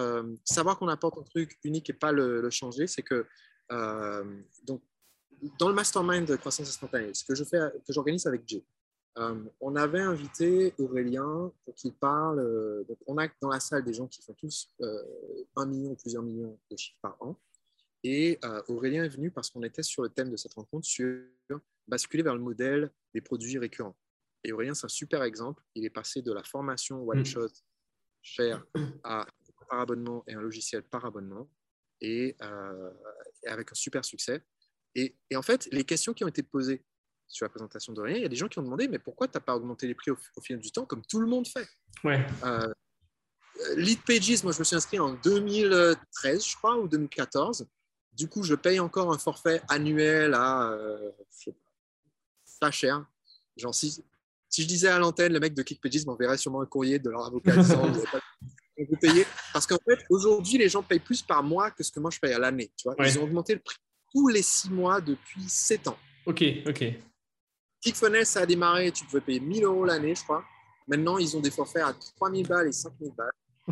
savoir 0.45 0.79
qu'on 0.79 0.89
apporte 0.89 1.19
un 1.19 1.23
truc 1.23 1.59
unique 1.65 1.91
et 1.91 1.95
pas 1.95 2.13
le, 2.13 2.49
changer, 2.51 2.87
c'est 2.87 3.03
que 3.03 3.27
donc, 4.65 4.83
dans 5.59 5.69
le 5.69 5.75
mastermind 5.75 6.27
de 6.27 6.37
croissance 6.37 6.69
instantanée, 6.69 7.15
ce 7.15 7.25
que 7.25 7.35
je 7.35 7.45
fais, 7.45 7.59
que 7.87 7.93
j'organise 7.93 8.27
avec 8.27 8.43
Jay, 8.47 8.65
euh, 9.19 9.35
on 9.61 9.75
avait 9.75 10.01
invité 10.01 10.75
Aurélien 10.79 11.53
pour 11.65 11.75
qu'il 11.75 11.93
parle. 11.93 12.39
Euh, 12.39 12.85
on 13.07 13.19
a 13.19 13.29
dans 13.41 13.49
la 13.49 13.61
salle 13.61 13.85
des 13.85 13.93
gens 13.93 14.07
qui 14.07 14.23
font 14.23 14.35
tous 14.35 14.71
euh, 14.81 15.03
un 15.57 15.67
million 15.67 15.91
ou 15.91 15.97
plusieurs 15.97 16.23
millions 16.23 16.59
de 16.71 16.77
chiffres 16.77 16.99
par 17.03 17.17
an. 17.21 17.37
Et 18.05 18.39
Aurélien 18.69 19.03
est 19.03 19.09
venu 19.09 19.33
parce 19.33 19.51
qu'on 19.51 19.65
était 19.65 19.83
sur 19.83 20.03
le 20.05 20.09
thème 20.09 20.31
de 20.31 20.37
cette 20.37 20.55
rencontre 20.55 20.87
sur 20.87 21.21
basculer 21.89 22.23
vers 22.23 22.35
le 22.35 22.41
modèle 22.41 22.93
des 23.13 23.21
produits 23.21 23.59
récurrents. 23.59 23.97
Et 24.45 24.53
Aurélien, 24.53 24.75
c'est 24.75 24.87
un 24.87 24.89
super 24.89 25.23
exemple. 25.23 25.63
Il 25.75 25.85
est 25.85 25.91
passé 25.91 26.23
de 26.23 26.33
la 26.33 26.43
formation 26.43 27.07
one 27.07 27.21
mm. 27.21 27.27
shot 27.27 27.49
cher 28.23 28.65
à 29.05 29.27
par 29.69 29.81
abonnement 29.81 30.25
et 30.27 30.35
un 30.35 30.41
logiciel 30.41 30.83
par 30.83 31.05
abonnement 31.05 31.49
et, 32.01 32.37
avec 33.47 33.71
un 33.71 33.75
super 33.75 34.05
succès. 34.05 34.43
Et, 34.95 35.17
et, 35.31 35.37
en 35.37 35.43
fait, 35.43 35.69
les 35.71 35.85
questions 35.85 36.15
qui 36.15 36.25
ont 36.25 36.29
été 36.29 36.43
posées 36.43 36.85
sur 37.27 37.45
la 37.45 37.51
présentation 37.51 37.93
de 37.93 38.01
rien, 38.01 38.17
il 38.17 38.23
y 38.23 38.25
a 38.25 38.29
des 38.29 38.37
gens 38.37 38.49
qui 38.49 38.59
ont 38.59 38.63
demandé 38.63 38.89
mais 38.89 38.99
pourquoi 38.99 39.29
tu 39.29 39.37
n'as 39.37 39.43
pas 39.43 39.55
augmenté 39.55 39.87
les 39.87 39.95
prix 39.95 40.11
au, 40.11 40.41
fil 40.41 40.59
du 40.59 40.73
temps 40.73 40.87
comme 40.87 41.05
tout 41.05 41.21
le 41.21 41.27
monde 41.27 41.47
fait? 41.47 41.69
Ouais. 42.03 42.25
Euh, 42.45 42.73
Lead 43.77 44.01
Pages, 44.07 44.43
moi 44.43 44.53
je 44.53 44.61
me 44.61 44.65
suis 44.65 44.77
inscrit 44.77 44.99
en 44.99 45.13
2013, 45.15 46.47
je 46.47 46.57
crois, 46.57 46.79
ou 46.79 46.89
2014. 46.89 47.69
Du 48.13 48.29
coup, 48.29 48.43
je 48.43 48.55
paye 48.55 48.81
encore 48.81 49.13
un 49.13 49.19
forfait 49.19 49.61
annuel 49.69 50.35
à 50.35 50.71
euh, 50.73 51.13
pas 52.61 52.71
cher. 52.71 53.07
Genre, 53.57 53.75
si, 53.75 54.03
si 54.49 54.63
je 54.63 54.69
disais 54.69 54.89
à 54.89 54.99
l'antenne, 54.99 55.33
le 55.33 55.41
mec 55.41 55.55
de 55.55 55.63
Pages 55.63 56.07
m'enverrait 56.07 56.39
sûrement 56.39 56.63
un 56.63 56.67
courrier 56.67 56.99
de 56.99 57.11
leur 57.11 57.27
avocat 57.27 57.57
disant 57.57 57.91
vous 58.79 58.97
payer. 58.97 59.27
Parce 59.53 59.67
qu'en 59.67 59.79
fait, 59.89 60.05
aujourd'hui, 60.09 60.59
les 60.59 60.69
gens 60.69 60.83
payent 60.83 61.01
plus 61.01 61.23
par 61.23 61.43
mois 61.43 61.71
que 61.71 61.83
ce 61.83 61.91
que 61.91 62.01
moi 62.01 62.11
je 62.11 62.19
paye 62.19 62.33
à 62.33 62.39
l'année. 62.39 62.71
Ils 63.01 63.19
ont 63.19 63.25
augmenté 63.25 63.55
le 63.55 63.61
prix 63.61 63.77
tous 64.13 64.29
les 64.29 64.43
six 64.43 64.71
mois 64.71 65.01
depuis 65.01 65.49
sept 65.49 65.87
ans. 65.89 65.99
Ok, 66.27 66.43
ok. 66.67 66.85
ClickFunnels, 67.83 68.27
ça 68.27 68.41
a 68.41 68.47
démarré, 68.47 68.91
tu 68.91 69.05
pouvais 69.05 69.21
payer 69.21 69.41
1000 69.41 69.65
euros 69.65 69.85
l'année, 69.85 70.15
je 70.15 70.23
crois. 70.23 70.45
Maintenant, 70.87 71.19
ils 71.19 71.37
ont 71.37 71.41
des 71.41 71.51
forfaits 71.51 71.83
à 71.83 71.95
3000 72.17 72.47
balles 72.47 72.69
et 72.69 72.73
5000 72.73 73.13
balles. 73.15 73.31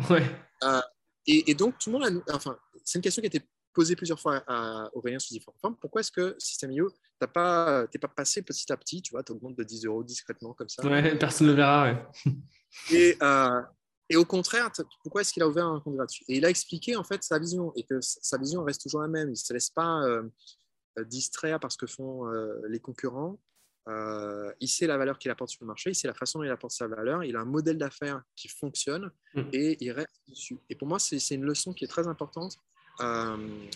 Ouais. 0.09 0.23
Euh, 0.63 0.81
et, 1.25 1.53
donc, 1.55 1.77
tout 1.77 1.91
le 1.91 1.99
monde 1.99 2.23
a. 2.27 2.35
Enfin, 2.35 2.57
c'est 2.85 2.99
une 2.99 3.01
question 3.01 3.21
qui 3.21 3.27
a 3.27 3.39
été 3.77 3.81
posée 3.81 3.95
plusieurs 3.95 4.19
fois 4.19 4.43
à 4.47 4.89
Aurélien 4.93 5.19
sous 5.19 5.33
différentes 5.33 5.59
formes. 5.59 5.75
Pourquoi 5.79 6.01
est-ce 6.01 6.11
que 6.11 6.35
System.io, 6.39 6.89
tu 6.89 7.27
pas, 7.27 7.87
pas 7.87 8.07
passé 8.07 8.41
petit 8.41 8.71
à 8.71 8.77
petit, 8.77 9.01
tu 9.01 9.11
vois, 9.11 9.23
tu 9.23 9.31
augmentes 9.31 9.57
de 9.57 9.63
10 9.63 9.85
euros 9.85 10.03
discrètement 10.03 10.53
comme 10.53 10.69
ça? 10.69 10.85
Ouais, 10.85 11.17
personne 11.17 11.47
ne 11.47 11.51
le 11.51 11.57
verra, 11.57 11.83
ouais. 11.83 12.33
Et, 12.91 13.17
euh, 13.21 13.61
et 14.09 14.15
au 14.15 14.25
contraire, 14.25 14.71
pourquoi 15.03 15.21
est-ce 15.21 15.33
qu'il 15.33 15.43
a 15.43 15.47
ouvert 15.47 15.67
un 15.67 15.79
compte 15.79 15.95
gratuit? 15.95 16.25
Et 16.27 16.37
il 16.37 16.45
a 16.45 16.49
expliqué 16.49 16.95
en 16.95 17.03
fait 17.03 17.23
sa 17.23 17.39
vision 17.39 17.71
et 17.75 17.83
que 17.83 17.99
sa 18.01 18.37
vision 18.37 18.63
reste 18.63 18.81
toujours 18.81 19.01
la 19.01 19.07
même. 19.07 19.29
Il 19.29 19.31
ne 19.31 19.35
se 19.35 19.53
laisse 19.53 19.69
pas 19.69 20.01
euh, 20.03 20.23
distraire 21.05 21.59
par 21.59 21.71
ce 21.71 21.77
que 21.77 21.87
font 21.87 22.25
les 22.69 22.79
concurrents. 22.79 23.39
Euh, 23.89 24.51
il 24.59 24.67
sait 24.67 24.85
la 24.85 24.97
valeur 24.97 25.17
qu'il 25.17 25.31
apporte 25.31 25.49
sur 25.49 25.63
le 25.63 25.67
marché, 25.67 25.91
il 25.91 25.95
sait 25.95 26.07
la 26.07 26.13
façon 26.13 26.39
dont 26.39 26.45
il 26.45 26.51
apporte 26.51 26.73
sa 26.73 26.87
valeur, 26.87 27.23
il 27.23 27.35
a 27.37 27.41
un 27.41 27.45
modèle 27.45 27.77
d'affaires 27.77 28.21
qui 28.35 28.49
fonctionne 28.49 29.11
mm. 29.33 29.41
et 29.53 29.77
il 29.79 29.91
reste 29.91 30.21
dessus. 30.27 30.59
Et 30.69 30.75
pour 30.75 30.87
moi, 30.87 30.99
c'est 30.99 31.35
une 31.35 31.45
leçon 31.45 31.73
qui 31.73 31.85
est 31.85 31.87
très 31.87 32.07
importante. 32.07 32.57
Euh, 33.01 33.67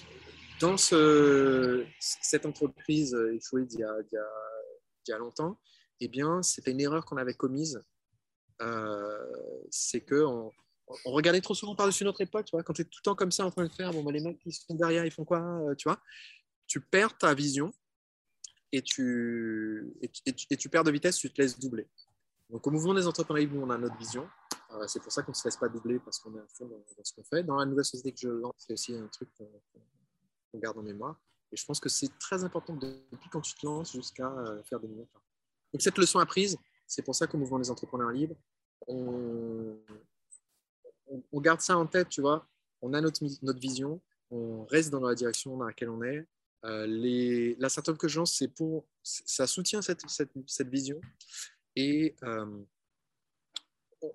dans 0.59 0.77
ce, 0.77 1.85
cette 1.99 2.45
entreprise 2.45 3.15
échouée 3.33 3.65
d'il 3.65 3.79
y, 3.79 5.09
y, 5.09 5.13
a 5.13 5.17
longtemps, 5.17 5.59
eh 5.99 6.11
c'était 6.43 6.71
une 6.71 6.81
erreur 6.81 7.05
qu'on 7.05 7.17
avait 7.17 7.33
commise. 7.33 7.83
Euh, 8.61 9.17
c'est 9.69 10.01
qu'on 10.01 10.51
on 11.05 11.11
regardait 11.11 11.41
trop 11.41 11.55
souvent 11.55 11.75
par-dessus 11.75 12.03
notre 12.03 12.21
époque. 12.21 12.45
Tu 12.45 12.55
vois, 12.55 12.63
quand 12.63 12.73
tu 12.73 12.81
es 12.81 12.85
tout 12.85 12.99
le 12.99 13.03
temps 13.03 13.15
comme 13.15 13.31
ça 13.31 13.45
en 13.45 13.51
train 13.51 13.65
de 13.65 13.71
faire, 13.71 13.91
bon, 13.91 14.03
bah, 14.03 14.11
les 14.11 14.19
mecs 14.19 14.39
qui 14.39 14.51
sont 14.51 14.75
derrière, 14.75 15.05
ils 15.05 15.11
font 15.11 15.25
quoi 15.25 15.59
tu 15.77 15.87
vois 15.87 15.99
Tu 16.67 16.81
perds 16.81 17.17
ta 17.17 17.33
vision 17.33 17.71
et 18.71 18.81
tu, 18.81 19.93
perds 20.71 20.83
de 20.83 20.91
vitesse, 20.91 21.17
tu 21.17 21.31
te 21.31 21.41
laisses 21.41 21.59
doubler. 21.59 21.87
Donc, 22.49 22.65
au 22.65 22.71
mouvement 22.71 22.93
des 22.93 23.07
entrepreneurs 23.07 23.47
on 23.55 23.69
a 23.69 23.77
notre 23.77 23.97
vision. 23.97 24.27
Euh, 24.73 24.87
c'est 24.87 25.01
pour 25.01 25.11
ça 25.11 25.21
qu'on 25.23 25.31
ne 25.31 25.35
se 25.35 25.43
laisse 25.45 25.57
pas 25.57 25.67
doubler 25.67 25.99
parce 25.99 26.19
qu'on 26.19 26.35
est 26.35 26.39
à 26.39 26.47
fond 26.47 26.67
dans, 26.67 26.83
ce 27.03 27.13
qu'on 27.13 27.23
fait. 27.23 27.43
Dans 27.43 27.57
la 27.57 27.65
nouvelle 27.65 27.85
société 27.85 28.11
que 28.13 28.19
je 28.19 28.29
lance, 28.29 28.53
c'est 28.57 28.73
aussi 28.73 28.95
un 28.95 29.07
truc 29.07 29.29
qu'on 29.37 30.59
garde 30.59 30.77
en 30.77 30.83
mémoire. 30.83 31.19
Et 31.51 31.57
je 31.57 31.65
pense 31.65 31.79
que 31.79 31.89
c'est 31.89 32.17
très 32.19 32.43
important 32.43 32.75
depuis 32.75 33.29
quand 33.29 33.41
tu 33.41 33.53
te 33.55 33.65
lances 33.65 33.91
jusqu'à 33.91 34.31
euh, 34.31 34.63
faire 34.63 34.79
des 34.79 34.87
millions. 34.87 35.07
Donc, 35.73 35.81
cette 35.81 35.97
leçon 35.97 36.19
apprise, 36.19 36.57
c'est 36.87 37.01
pour 37.01 37.15
ça 37.15 37.27
qu'au 37.27 37.37
mouvement 37.37 37.59
des 37.59 37.69
entrepreneurs 37.69 38.11
libres, 38.11 38.35
on, 38.87 39.77
garde 41.35 41.61
ça 41.61 41.77
en 41.77 41.85
tête, 41.85 42.09
tu 42.09 42.21
vois. 42.21 42.47
On 42.81 42.93
a 42.93 43.01
notre, 43.01 43.23
notre 43.41 43.59
vision, 43.59 44.01
on 44.29 44.65
reste 44.65 44.89
dans 44.89 45.01
la 45.01 45.13
direction 45.13 45.57
dans 45.57 45.65
laquelle 45.65 45.89
on 45.89 46.01
est. 46.03 46.25
Euh, 46.63 47.55
la 47.57 47.69
startup 47.69 47.97
que 47.97 48.07
je 48.07 48.19
lance, 48.19 48.35
c'est 48.35 48.47
pour, 48.47 48.85
ça 49.03 49.47
soutient 49.47 49.81
cette, 49.81 50.07
cette, 50.09 50.31
cette 50.47 50.69
vision 50.69 51.01
et 51.75 52.15
euh, 52.23 52.63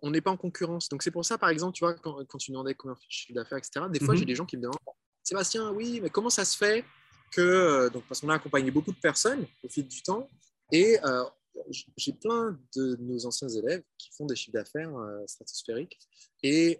on 0.02 0.10
n'est 0.10 0.20
pas 0.20 0.30
en 0.30 0.36
concurrence. 0.36 0.88
Donc 0.88 1.02
c'est 1.02 1.10
pour 1.10 1.24
ça, 1.24 1.38
par 1.38 1.50
exemple, 1.50 1.74
tu 1.74 1.84
vois, 1.84 1.94
quand, 1.94 2.24
quand 2.26 2.38
tu 2.38 2.50
demandais 2.50 2.74
combien 2.74 2.96
chiffre 3.08 3.34
d'affaires, 3.34 3.58
etc. 3.58 3.86
Des 3.90 4.00
fois, 4.00 4.14
mhm. 4.14 4.20
j'ai 4.20 4.24
des 4.26 4.34
gens 4.34 4.46
qui 4.46 4.56
me 4.56 4.62
demandent, 4.62 4.78
Sébastien, 5.22 5.70
oui, 5.72 6.00
mais 6.02 6.10
comment 6.10 6.30
ça 6.30 6.44
se 6.44 6.56
fait 6.56 6.84
que, 7.32 7.40
euh, 7.40 7.90
donc 7.90 8.04
parce 8.08 8.20
qu'on 8.20 8.28
a 8.28 8.34
accompagné 8.34 8.70
beaucoup 8.70 8.92
de 8.92 9.00
personnes 9.00 9.46
au 9.62 9.68
fil 9.68 9.86
du 9.86 10.02
temps, 10.02 10.28
et 10.72 10.98
j'ai 11.96 12.12
plein 12.12 12.58
de 12.76 12.96
nos 13.00 13.26
anciens 13.26 13.48
élèves 13.48 13.82
qui 13.98 14.10
font 14.16 14.26
des 14.26 14.36
chiffres 14.36 14.56
d'affaires 14.56 14.92
stratosphériques, 15.26 15.98
et 16.42 16.78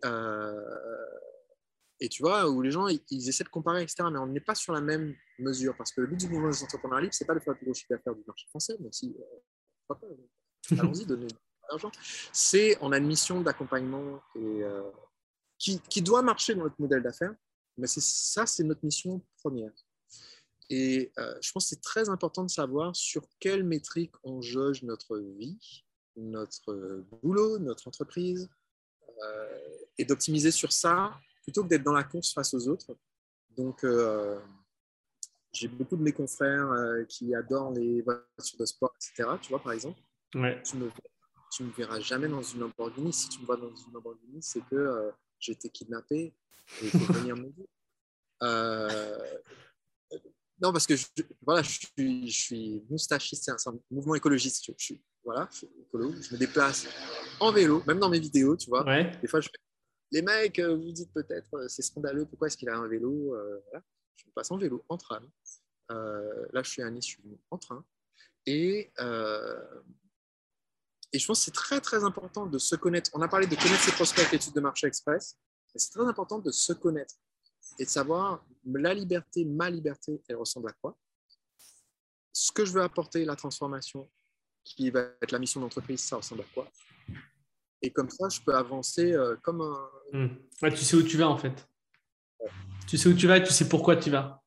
et 2.00 2.08
tu 2.08 2.22
vois, 2.22 2.48
où 2.48 2.60
les 2.60 2.70
gens, 2.70 2.88
ils, 2.88 3.28
essaient 3.28 3.44
de 3.44 3.48
comparer, 3.48 3.82
etc. 3.82 4.04
Mais 4.12 4.18
on 4.18 4.26
n'est 4.26 4.40
pas 4.40 4.54
sur 4.54 4.72
la 4.72 4.80
même 4.80 5.14
mesure. 5.38 5.74
Parce 5.76 5.92
que 5.92 6.02
le 6.02 6.06
but 6.06 6.18
du 6.18 6.28
mouvement 6.28 6.50
des 6.50 6.62
entrepreneurs 6.62 7.00
libres, 7.00 7.14
ce 7.14 7.24
n'est 7.24 7.26
pas 7.26 7.34
de 7.34 7.40
faire 7.40 7.54
le 7.54 7.58
plus 7.58 7.66
gros 7.66 7.74
chiffre 7.74 7.90
d'affaires 7.90 8.14
du 8.14 8.22
marché 8.26 8.46
français, 8.48 8.76
même 8.80 8.92
si, 8.92 9.16
euh, 9.18 9.94
allons-y, 10.78 11.06
donnez 11.06 11.28
de 11.66 11.72
l'argent. 11.72 11.90
C'est, 12.32 12.76
on 12.80 12.92
a 12.92 12.98
une 12.98 13.06
mission 13.06 13.40
d'accompagnement 13.40 14.22
et, 14.34 14.62
euh, 14.62 14.82
qui, 15.58 15.80
qui, 15.88 16.02
doit 16.02 16.22
marcher 16.22 16.54
dans 16.54 16.64
notre 16.64 16.80
modèle 16.80 17.02
d'affaires. 17.02 17.34
Mais 17.76 17.86
ça, 17.86 18.46
c'est 18.46 18.64
notre 18.64 18.84
mission 18.84 19.22
première. 19.42 19.72
Et 20.70 21.12
euh, 21.18 21.34
je 21.40 21.52
pense 21.52 21.64
que 21.64 21.68
c'est 21.70 21.82
très 21.82 22.08
important 22.08 22.42
de 22.42 22.50
savoir 22.50 22.96
sur 22.96 23.28
quelle 23.38 23.64
métrique 23.64 24.12
on 24.24 24.40
jauge 24.40 24.82
notre 24.82 25.18
vie, 25.18 25.58
notre 26.16 27.04
boulot, 27.22 27.58
notre 27.58 27.88
entreprise, 27.88 28.48
et 29.96 30.04
d'optimiser 30.04 30.50
sur 30.50 30.72
ça 30.72 31.18
plutôt 31.46 31.62
que 31.62 31.68
d'être 31.68 31.84
dans 31.84 31.92
la 31.92 32.02
course 32.02 32.32
face 32.32 32.52
aux 32.54 32.68
autres. 32.68 32.96
Donc, 33.56 33.84
euh, 33.84 34.38
j'ai 35.52 35.68
beaucoup 35.68 35.96
de 35.96 36.02
mes 36.02 36.12
confrères 36.12 36.70
euh, 36.72 37.04
qui 37.04 37.34
adorent 37.34 37.72
les 37.72 38.02
voitures 38.02 38.58
de 38.58 38.66
sport, 38.66 38.92
etc. 38.96 39.30
Tu 39.40 39.50
vois, 39.50 39.62
par 39.62 39.72
exemple. 39.72 39.98
Ouais. 40.34 40.60
Tu 40.62 40.76
me, 40.76 40.90
tu 41.56 41.64
me 41.64 41.72
verras 41.72 42.00
jamais 42.00 42.28
dans 42.28 42.42
une 42.42 42.60
Lamborghini. 42.60 43.12
Si 43.12 43.28
tu 43.28 43.40
me 43.40 43.46
vois 43.46 43.56
dans 43.56 43.74
une 43.74 43.92
Lamborghini, 43.92 44.42
c'est 44.42 44.60
que 44.60 44.76
euh, 44.76 45.10
j'ai 45.38 45.52
été 45.52 45.70
kidnappé 45.70 46.34
et 46.82 46.84
il 46.84 46.90
faut 46.90 47.12
venir 47.12 47.36
me 47.36 47.52
non, 50.60 50.72
parce 50.72 50.86
que 50.86 50.96
je, 50.96 51.06
voilà, 51.42 51.62
je 51.62 51.70
suis, 51.70 52.30
je 52.30 52.40
suis 52.40 52.82
moustachiste, 52.88 53.44
c'est 53.44 53.68
un, 53.68 53.78
mouvement 53.90 54.14
écologiste. 54.14 54.64
Je, 54.66 54.84
suis, 54.84 55.02
voilà, 55.22 55.48
je, 55.52 55.66
écolo, 55.82 56.12
je 56.12 56.32
me 56.32 56.38
déplace 56.38 56.86
en 57.40 57.52
vélo, 57.52 57.82
même 57.86 57.98
dans 57.98 58.08
mes 58.08 58.18
vidéos, 58.18 58.56
tu 58.56 58.70
vois. 58.70 58.84
Des 59.20 59.28
fois, 59.28 59.40
je 59.40 59.48
fais 59.48 59.58
les 60.12 60.22
mecs, 60.22 60.58
euh, 60.58 60.74
vous 60.74 60.92
dites 60.92 61.12
peut-être, 61.12 61.52
euh, 61.54 61.68
c'est 61.68 61.82
scandaleux, 61.82 62.26
pourquoi 62.26 62.46
est-ce 62.46 62.56
qu'il 62.56 62.68
a 62.68 62.76
un 62.76 62.86
vélo 62.86 63.34
euh, 63.34 63.60
Je 64.14 64.24
passe 64.34 64.50
en 64.50 64.56
vélo, 64.56 64.84
en 64.88 64.96
tram. 64.96 65.28
là, 65.90 66.62
je 66.62 66.70
suis 66.70 66.82
à 66.82 66.90
Nice, 66.90 67.06
je 67.06 67.10
suis 67.10 67.22
en 67.50 67.58
train. 67.58 67.84
Et, 68.46 68.92
et 71.16 71.18
je 71.18 71.26
pense 71.26 71.38
que 71.38 71.44
c'est 71.46 71.54
très, 71.54 71.80
très 71.80 72.04
important 72.04 72.44
de 72.44 72.58
se 72.58 72.76
connaître. 72.76 73.10
On 73.14 73.22
a 73.22 73.28
parlé 73.28 73.46
de 73.46 73.56
connaître 73.56 73.82
ses 73.82 73.92
prospects 73.92 74.18
avec 74.18 74.32
l'étude 74.32 74.52
de 74.52 74.60
marché 74.60 74.86
express. 74.86 75.38
C'est 75.74 75.90
très 75.90 76.06
important 76.06 76.38
de 76.38 76.50
se 76.50 76.74
connaître 76.74 77.14
et 77.78 77.86
de 77.86 77.88
savoir 77.88 78.44
la 78.66 78.92
liberté, 78.92 79.46
ma 79.46 79.70
liberté, 79.70 80.20
elle 80.28 80.36
ressemble 80.36 80.68
à 80.68 80.72
quoi 80.72 80.94
Ce 82.34 82.52
que 82.52 82.66
je 82.66 82.72
veux 82.72 82.82
apporter, 82.82 83.24
la 83.24 83.34
transformation, 83.34 84.06
qui 84.62 84.90
va 84.90 85.00
être 85.22 85.32
la 85.32 85.38
mission 85.38 85.58
d'entreprise, 85.58 86.00
ça 86.00 86.16
ressemble 86.16 86.42
à 86.42 86.46
quoi 86.52 86.70
et 87.82 87.90
comme 87.90 88.10
ça, 88.10 88.28
je 88.28 88.40
peux 88.40 88.54
avancer 88.54 89.12
euh, 89.12 89.36
comme 89.42 89.60
un. 89.60 89.90
Hmm. 90.12 90.70
tu 90.70 90.84
sais 90.84 90.96
où 90.96 91.02
tu 91.02 91.16
vas 91.16 91.28
en 91.28 91.38
fait. 91.38 91.68
Tu 92.88 92.96
sais 92.98 93.08
où 93.08 93.14
tu 93.14 93.26
vas 93.26 93.36
et 93.36 93.42
tu 93.42 93.52
sais 93.52 93.68
pourquoi 93.68 93.96
tu 93.96 94.10
vas. 94.10 94.42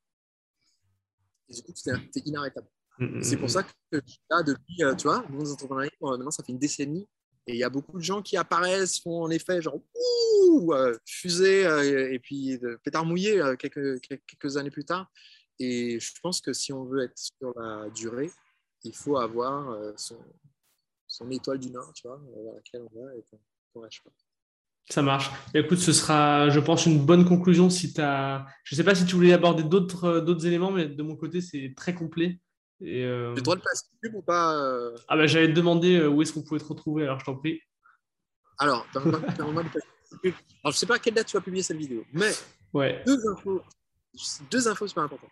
Et 1.48 1.54
du 1.54 1.62
coup, 1.64 1.72
c'est 1.76 2.26
inarrêtable. 2.26 2.68
Hmm, 3.00 3.18
hmm, 3.18 3.24
c'est 3.24 3.38
pour 3.38 3.50
ça 3.50 3.64
que 3.64 3.98
là, 4.30 4.44
depuis, 4.44 4.84
euh, 4.84 4.96
tu 4.96 5.08
vois, 5.08 5.26
nos 5.30 5.52
entrepreneurs, 5.52 5.90
maintenant, 6.02 6.32
ça 6.32 6.44
fait 6.44 6.52
une 6.52 6.60
décennie. 6.60 7.08
Et 7.48 7.54
il 7.54 7.58
y 7.58 7.64
a 7.64 7.70
beaucoup 7.70 7.98
de 7.98 8.04
gens 8.04 8.22
qui 8.22 8.38
apparaissent, 8.38 9.00
font 9.00 9.24
en 9.24 9.30
effet 9.32 9.62
genre 9.62 9.80
ouh, 9.96 10.72
euh, 10.74 10.96
fusée 11.06 11.64
et 12.14 12.20
puis 12.20 12.60
pétard 12.84 13.06
mouillé 13.06 13.42
quelques, 13.58 14.00
quelques 14.02 14.58
années 14.58 14.70
plus 14.70 14.86
tard. 14.86 15.10
Et 15.58 16.00
je 16.00 16.12
pense 16.22 16.42
que 16.42 16.54
si 16.54 16.72
on 16.74 16.84
veut 16.84 17.06
être 17.06 17.18
sur 17.18 17.60
la 17.60 17.90
durée, 17.90 18.30
il 18.84 18.96
faut 18.96 19.18
avoir 19.18 19.76
son, 19.98 20.20
son 21.08 21.32
étoile 21.32 21.58
du 21.58 21.72
Nord, 21.72 21.92
tu 21.94 22.08
vois, 22.08 22.22
vers 22.44 22.54
laquelle 22.54 22.82
on 22.94 23.04
va 23.04 23.16
et 23.16 23.24
qu'on 23.74 23.82
lâche 23.82 24.02
pas. 24.04 24.12
Ça 24.90 25.04
marche. 25.04 25.30
Écoute, 25.54 25.78
ce 25.78 25.94
sera, 25.94 26.50
je 26.50 26.60
pense, 26.60 26.88
une 26.88 27.06
bonne 27.06 27.24
conclusion. 27.24 27.70
Si 27.70 27.94
as... 28.00 28.46
Je 28.64 28.74
ne 28.74 28.78
sais 28.78 28.84
pas 28.84 28.96
si 28.96 29.06
tu 29.06 29.16
voulais 29.16 29.34
aborder 29.34 29.64
d'autres, 29.64 30.06
euh, 30.06 30.22
d'autres 30.22 30.48
éléments, 30.48 30.72
mais 30.72 30.88
de 30.88 31.04
mon 31.04 31.16
côté, 31.16 31.42
c'est 31.42 31.74
très 31.76 31.94
complet. 31.94 32.40
Et 32.82 33.04
euh... 33.04 33.36
le 33.36 33.42
droit 33.42 33.56
de 33.56 33.62
passer 33.62 33.86
pub 34.02 34.16
ou 34.16 34.22
pas 34.22 34.56
euh? 34.56 34.96
Ah 35.08 35.18
bah, 35.18 35.28
J'allais 35.28 35.48
te 35.48 35.54
demander 35.54 36.00
euh, 36.00 36.08
où 36.08 36.22
est-ce 36.22 36.34
qu'on 36.34 36.42
pouvait 36.42 36.60
te 36.60 36.66
retrouver, 36.66 37.04
alors 37.04 37.20
je 37.20 37.26
t'en 37.26 37.36
prie. 37.36 37.62
Alors, 38.58 38.86
alors, 38.94 39.12
je 40.24 40.68
ne 40.68 40.72
sais 40.72 40.86
pas 40.86 40.96
à 40.96 41.00
quelle 41.00 41.14
date 41.14 41.28
tu 41.28 41.38
vas 41.38 41.42
publier 41.42 41.64
cette 41.64 41.78
vidéo, 41.78 42.04
mais 42.12 42.32
ouais. 42.74 43.04
deux 43.06 43.20
infos, 43.30 43.62
deux 44.52 44.68
infos 44.68 44.88
super 44.88 45.04
importantes. 45.04 45.30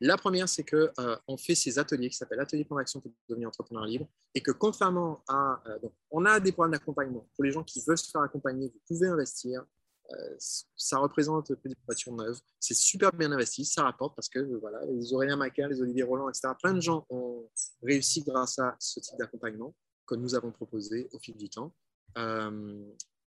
La 0.00 0.16
première, 0.16 0.48
c'est 0.48 0.64
qu'on 0.64 0.88
euh, 0.98 1.16
on 1.26 1.36
fait 1.36 1.54
ces 1.54 1.78
ateliers 1.78 2.10
qui 2.10 2.16
s'appellent 2.16 2.40
Atelier 2.40 2.64
plan 2.64 2.76
d'action 2.76 3.00
pour 3.00 3.10
devenir 3.28 3.48
entrepreneur 3.48 3.84
libre 3.86 4.08
et 4.34 4.42
que 4.42 4.50
contrairement 4.50 5.22
à. 5.28 5.62
Euh, 5.66 5.78
donc, 5.78 5.92
on 6.10 6.24
a 6.26 6.38
des 6.38 6.52
programmes 6.52 6.72
d'accompagnement. 6.72 7.26
Pour 7.34 7.44
les 7.44 7.50
gens 7.50 7.62
qui 7.64 7.82
veulent 7.86 7.96
se 7.96 8.10
faire 8.10 8.20
accompagner, 8.20 8.68
vous 8.68 8.80
pouvez 8.86 9.08
investir. 9.08 9.64
Euh, 10.12 10.36
ça 10.76 10.98
représente 10.98 11.50
des 11.50 11.74
voitures 11.84 12.12
neuves. 12.12 12.38
C'est 12.60 12.76
super 12.76 13.12
bien 13.12 13.32
investi, 13.32 13.64
ça 13.64 13.82
rapporte 13.82 14.14
parce 14.14 14.28
que 14.28 14.38
voilà, 14.60 14.84
les 14.86 15.12
Aurélien 15.12 15.36
Macaire, 15.36 15.68
les 15.68 15.80
Olivier 15.80 16.04
Roland, 16.04 16.28
etc., 16.28 16.48
plein 16.60 16.74
de 16.74 16.80
gens 16.80 17.06
ont 17.10 17.48
réussi 17.82 18.22
grâce 18.22 18.58
à 18.58 18.76
ce 18.78 19.00
type 19.00 19.18
d'accompagnement 19.18 19.74
que 20.06 20.14
nous 20.14 20.34
avons 20.34 20.52
proposé 20.52 21.08
au 21.12 21.18
fil 21.18 21.36
du 21.36 21.48
temps. 21.48 21.74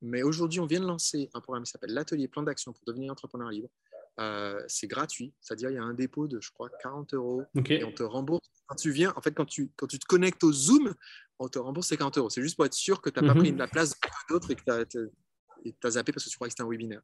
mais 0.02 0.24
aujourd'hui, 0.24 0.60
on 0.60 0.66
vient 0.66 0.82
de 0.82 0.86
lancer 0.86 1.30
un 1.34 1.42
programme 1.42 1.64
qui 1.64 1.72
s'appelle 1.72 1.94
l'Atelier 1.94 2.28
plan 2.28 2.44
d'action 2.44 2.74
pour 2.74 2.84
devenir 2.86 3.12
entrepreneur 3.12 3.50
libre. 3.50 3.70
Euh, 4.20 4.60
c'est 4.68 4.88
gratuit. 4.88 5.34
C'est-à-dire, 5.42 5.70
il 5.70 5.76
y 5.76 5.80
a 5.80 5.84
un 5.84 5.94
dépôt 5.94 6.28
de, 6.28 6.40
je 6.42 6.52
crois, 6.52 6.70
40 6.82 7.14
euros 7.14 7.44
et 7.70 7.84
on 7.84 7.92
te 7.92 8.04
rembourse. 8.04 8.50
Quand 8.66 8.76
tu 8.76 8.92
viens, 8.92 9.14
en 9.16 9.22
fait, 9.22 9.32
quand 9.32 9.46
tu, 9.46 9.72
quand 9.76 9.88
tu 9.88 10.00
te 10.00 10.06
connectes 10.06 10.44
au 10.44 10.52
Zoom, 10.52 10.94
on 11.40 11.48
te 11.48 11.60
rembourse 11.60 11.88
ces 11.88 11.98
40 11.98 12.18
euros. 12.18 12.30
C'est 12.30 12.42
juste 12.42 12.56
pour 12.56 12.66
être 12.66 12.74
sûr 12.74 13.02
que 13.02 13.10
tu 13.10 13.20
n'as 13.20 13.28
pas 13.28 13.36
mhm. 13.36 13.42
pris 13.42 13.52
la 13.56 13.68
place 13.68 13.96
d'autres 14.30 14.52
et 14.52 14.56
que 14.56 14.64
tu 14.64 14.72
as, 14.72 15.08
zappé 15.88 16.12
parce 16.12 16.26
que 16.26 16.30
tu 16.30 16.36
crois 16.36 16.48
que 16.48 16.52
c'était 16.52 16.64
un 16.64 16.70
webinaire. 16.70 17.02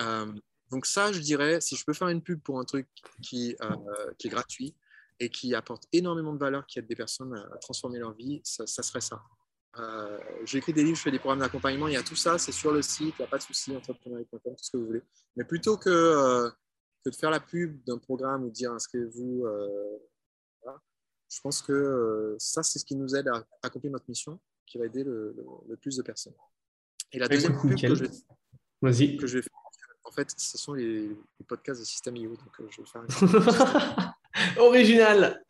Euh, 0.00 0.32
donc, 0.70 0.86
ça, 0.86 1.12
je 1.12 1.20
dirais, 1.20 1.60
si 1.60 1.76
je 1.76 1.84
peux 1.84 1.92
faire 1.92 2.08
une 2.08 2.22
pub 2.22 2.40
pour 2.40 2.58
un 2.58 2.64
truc 2.64 2.86
qui, 3.22 3.56
euh, 3.60 3.76
qui 4.18 4.28
est 4.28 4.30
gratuit 4.30 4.74
et 5.18 5.28
qui 5.28 5.54
apporte 5.54 5.84
énormément 5.92 6.32
de 6.32 6.38
valeur, 6.38 6.66
qui 6.66 6.78
aide 6.78 6.86
des 6.86 6.96
personnes 6.96 7.34
à 7.34 7.58
transformer 7.58 7.98
leur 7.98 8.14
vie, 8.14 8.40
ça, 8.44 8.66
ça 8.66 8.82
serait 8.82 9.00
ça. 9.00 9.22
Euh, 9.78 10.18
J'écris 10.44 10.72
des 10.72 10.82
livres, 10.82 10.96
je 10.96 11.02
fais 11.02 11.10
des 11.10 11.18
programmes 11.18 11.40
d'accompagnement, 11.40 11.88
il 11.88 11.94
y 11.94 11.96
a 11.96 12.02
tout 12.02 12.16
ça, 12.16 12.38
c'est 12.38 12.52
sur 12.52 12.72
le 12.72 12.82
site, 12.82 13.14
il 13.18 13.22
n'y 13.22 13.24
a 13.24 13.28
pas 13.28 13.38
de 13.38 13.42
souci, 13.42 13.76
entrepreneuriat.com, 13.76 14.40
tout 14.56 14.64
ce 14.64 14.70
que 14.70 14.76
vous 14.76 14.86
voulez. 14.86 15.02
Mais 15.36 15.44
plutôt 15.44 15.76
que, 15.76 15.90
euh, 15.90 16.50
que 17.04 17.10
de 17.10 17.14
faire 17.14 17.30
la 17.30 17.40
pub 17.40 17.82
d'un 17.84 17.98
programme 17.98 18.44
ou 18.44 18.48
de 18.48 18.54
dire 18.54 18.72
inscrivez-vous, 18.72 19.46
je 21.32 21.40
pense 21.40 21.62
que 21.62 22.36
ça, 22.38 22.62
c'est 22.62 22.78
ce 22.80 22.84
qui 22.84 22.96
nous 22.96 23.14
aide 23.14 23.28
à 23.28 23.46
accomplir 23.62 23.92
notre 23.92 24.06
mission, 24.08 24.40
qui 24.66 24.78
va 24.78 24.86
aider 24.86 25.04
le, 25.04 25.34
plus 25.80 25.96
de 25.96 26.02
personnes. 26.02 26.34
Et 27.12 27.18
la 27.18 27.28
deuxième 27.28 27.58
pub 27.60 27.70
que 27.70 27.94
je, 27.94 28.04
que 28.04 29.26
je, 29.26 29.36
vais 29.36 29.42
faire, 29.42 29.58
en 30.04 30.12
fait, 30.12 30.32
ce 30.36 30.58
sont 30.58 30.74
les, 30.74 31.10
podcasts 31.46 31.80
de 31.80 31.84
System.io, 31.84 32.36
donc 32.36 32.70
je 32.70 32.82
vais 32.82 32.86
faire 32.86 34.14
Original 34.58 35.42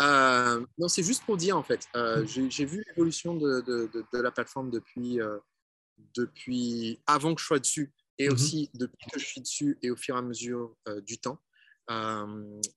Euh, 0.00 0.64
non, 0.78 0.88
c'est 0.88 1.02
juste 1.02 1.24
pour 1.24 1.36
dire 1.36 1.56
en 1.56 1.62
fait. 1.62 1.86
Euh, 1.94 2.26
j'ai 2.26 2.64
vu 2.64 2.82
l'évolution 2.88 3.34
de, 3.34 3.60
de, 3.60 4.18
la 4.18 4.30
plateforme 4.30 4.70
depuis, 4.70 5.20
euh, 5.20 5.38
depuis 6.14 6.98
avant 7.06 7.34
que 7.34 7.40
je 7.40 7.46
sois 7.46 7.58
dessus 7.58 7.92
et 8.18 8.28
mhm. 8.28 8.34
aussi 8.34 8.70
depuis 8.74 9.10
que 9.12 9.18
je 9.18 9.26
suis 9.26 9.40
dessus 9.40 9.78
et 9.82 9.90
au 9.90 9.96
fur 9.96 10.14
et 10.14 10.18
à 10.18 10.22
mesure 10.22 10.74
du 11.06 11.18
temps. 11.18 11.38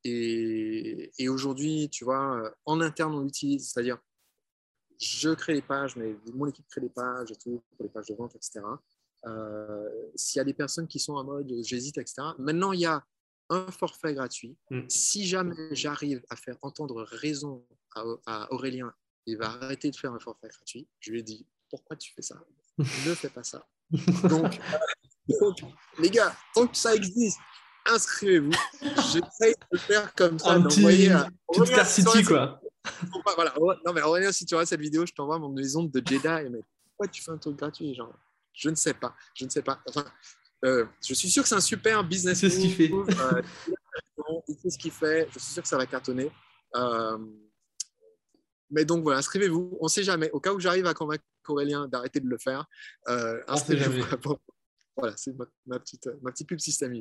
et, 0.03 1.11
et 1.17 1.29
aujourd'hui, 1.29 1.89
tu 1.89 2.03
vois, 2.03 2.53
en 2.65 2.81
interne, 2.81 3.13
on 3.15 3.21
l'utilise, 3.21 3.71
c'est-à-dire 3.71 3.99
je 5.03 5.29
crée 5.31 5.53
les 5.53 5.61
pages, 5.61 5.95
mais 5.95 6.15
mon 6.33 6.47
équipe 6.47 6.67
crée 6.67 6.81
les 6.81 6.89
pages 6.89 7.31
et 7.31 7.35
tout, 7.35 7.61
pour 7.75 7.83
les 7.83 7.89
pages 7.89 8.07
de 8.07 8.15
vente, 8.15 8.35
etc. 8.35 8.61
S'il 10.15 10.39
y 10.39 10.41
a 10.41 10.43
des 10.43 10.53
personnes 10.53 10.87
qui 10.87 10.99
sont 10.99 11.13
en 11.13 11.23
mode 11.23 11.51
j'hésite, 11.61 11.97
etc. 11.97 12.21
Maintenant, 12.37 12.71
il 12.71 12.81
y 12.81 12.85
a 12.85 13.03
un 13.49 13.71
forfait 13.71 14.13
gratuit. 14.13 14.57
Mm. 14.69 14.81
Si 14.89 15.25
jamais 15.25 15.75
j'arrive 15.75 16.23
à 16.29 16.35
faire 16.35 16.57
entendre 16.61 17.03
raison 17.03 17.65
à, 18.25 18.51
Aurélien, 18.51 18.93
il 19.25 19.37
va 19.37 19.47
arrêter 19.47 19.91
de 19.91 19.95
faire 19.95 20.13
un 20.13 20.19
forfait 20.19 20.49
gratuit. 20.49 20.87
Je 20.99 21.11
lui 21.11 21.19
ai 21.19 21.23
dit 21.23 21.45
pourquoi 21.69 21.95
tu 21.95 22.13
fais 22.13 22.21
ça? 22.21 22.35
Ne 22.77 23.13
fais 23.15 23.29
pas 23.29 23.43
ça. 23.43 23.67
Donc, 24.23 24.59
les 25.99 26.09
gars, 26.09 26.35
tant 26.53 26.67
que 26.67 26.75
ça 26.75 26.95
existe, 26.95 27.39
inscrivez-vous. 27.85 28.51
J'essaie 28.81 29.55
de 29.71 29.77
faire 29.77 30.13
comme 30.15 30.39
ça, 30.39 30.59
d'envoyer 30.59 31.11
à 31.11 31.27
Aurélien, 31.47 31.85
City, 31.85 32.23
quoi. 32.23 32.59
Voilà. 33.35 33.53
Non, 33.85 33.93
mais 33.93 34.01
Aurélien, 34.01 34.31
si 34.31 34.45
tu 34.45 34.55
regardes 34.55 34.69
cette 34.69 34.81
vidéo, 34.81 35.05
je 35.05 35.13
t'envoie 35.13 35.39
mon 35.39 35.49
maison 35.49 35.83
de 35.83 36.01
Jedi. 36.05 36.49
Mais 36.49 36.61
pourquoi 36.85 37.07
tu 37.11 37.23
fais 37.23 37.31
un 37.31 37.37
truc 37.37 37.57
gratuit 37.57 37.93
genre, 37.93 38.13
Je 38.53 38.69
ne 38.69 38.75
sais 38.75 38.93
pas. 38.93 39.15
Je 39.33 39.45
ne 39.45 39.49
sais 39.49 39.61
pas. 39.61 39.81
Enfin, 39.87 40.05
je 40.61 41.13
suis 41.13 41.29
sûr 41.29 41.43
que 41.43 41.49
c'est 41.49 41.55
un 41.55 41.61
super 41.61 42.03
business. 42.03 42.39
C'est 42.39 42.49
ce 42.49 42.59
qu'il 42.59 42.73
fait. 42.73 42.91
il 44.47 44.57
sait 44.57 44.69
ce 44.69 44.77
qu'il 44.77 44.91
fait. 44.91 45.27
Je 45.31 45.39
suis 45.39 45.53
sûr 45.53 45.63
que 45.63 45.69
ça 45.69 45.77
va 45.77 45.85
cartonner. 45.85 46.31
mais 48.69 48.85
donc 48.85 49.03
voilà, 49.03 49.19
inscrivez-vous. 49.19 49.77
On 49.79 49.85
ne 49.85 49.89
sait 49.89 50.03
jamais. 50.03 50.29
Au 50.31 50.39
cas 50.39 50.53
où 50.53 50.59
j'arrive 50.59 50.85
à 50.85 50.93
convaincre 50.93 51.23
Aurélien 51.47 51.87
d'arrêter 51.87 52.19
de 52.19 52.27
le 52.27 52.37
faire, 52.37 52.65
inscrivez-vous. 53.47 54.37
Voilà, 54.95 55.15
c'est 55.17 55.35
ma, 55.65 55.79
petite, 55.79 56.07
ma 56.21 56.31
petite 56.31 56.47
pub 56.47 56.59
système. 56.59 56.93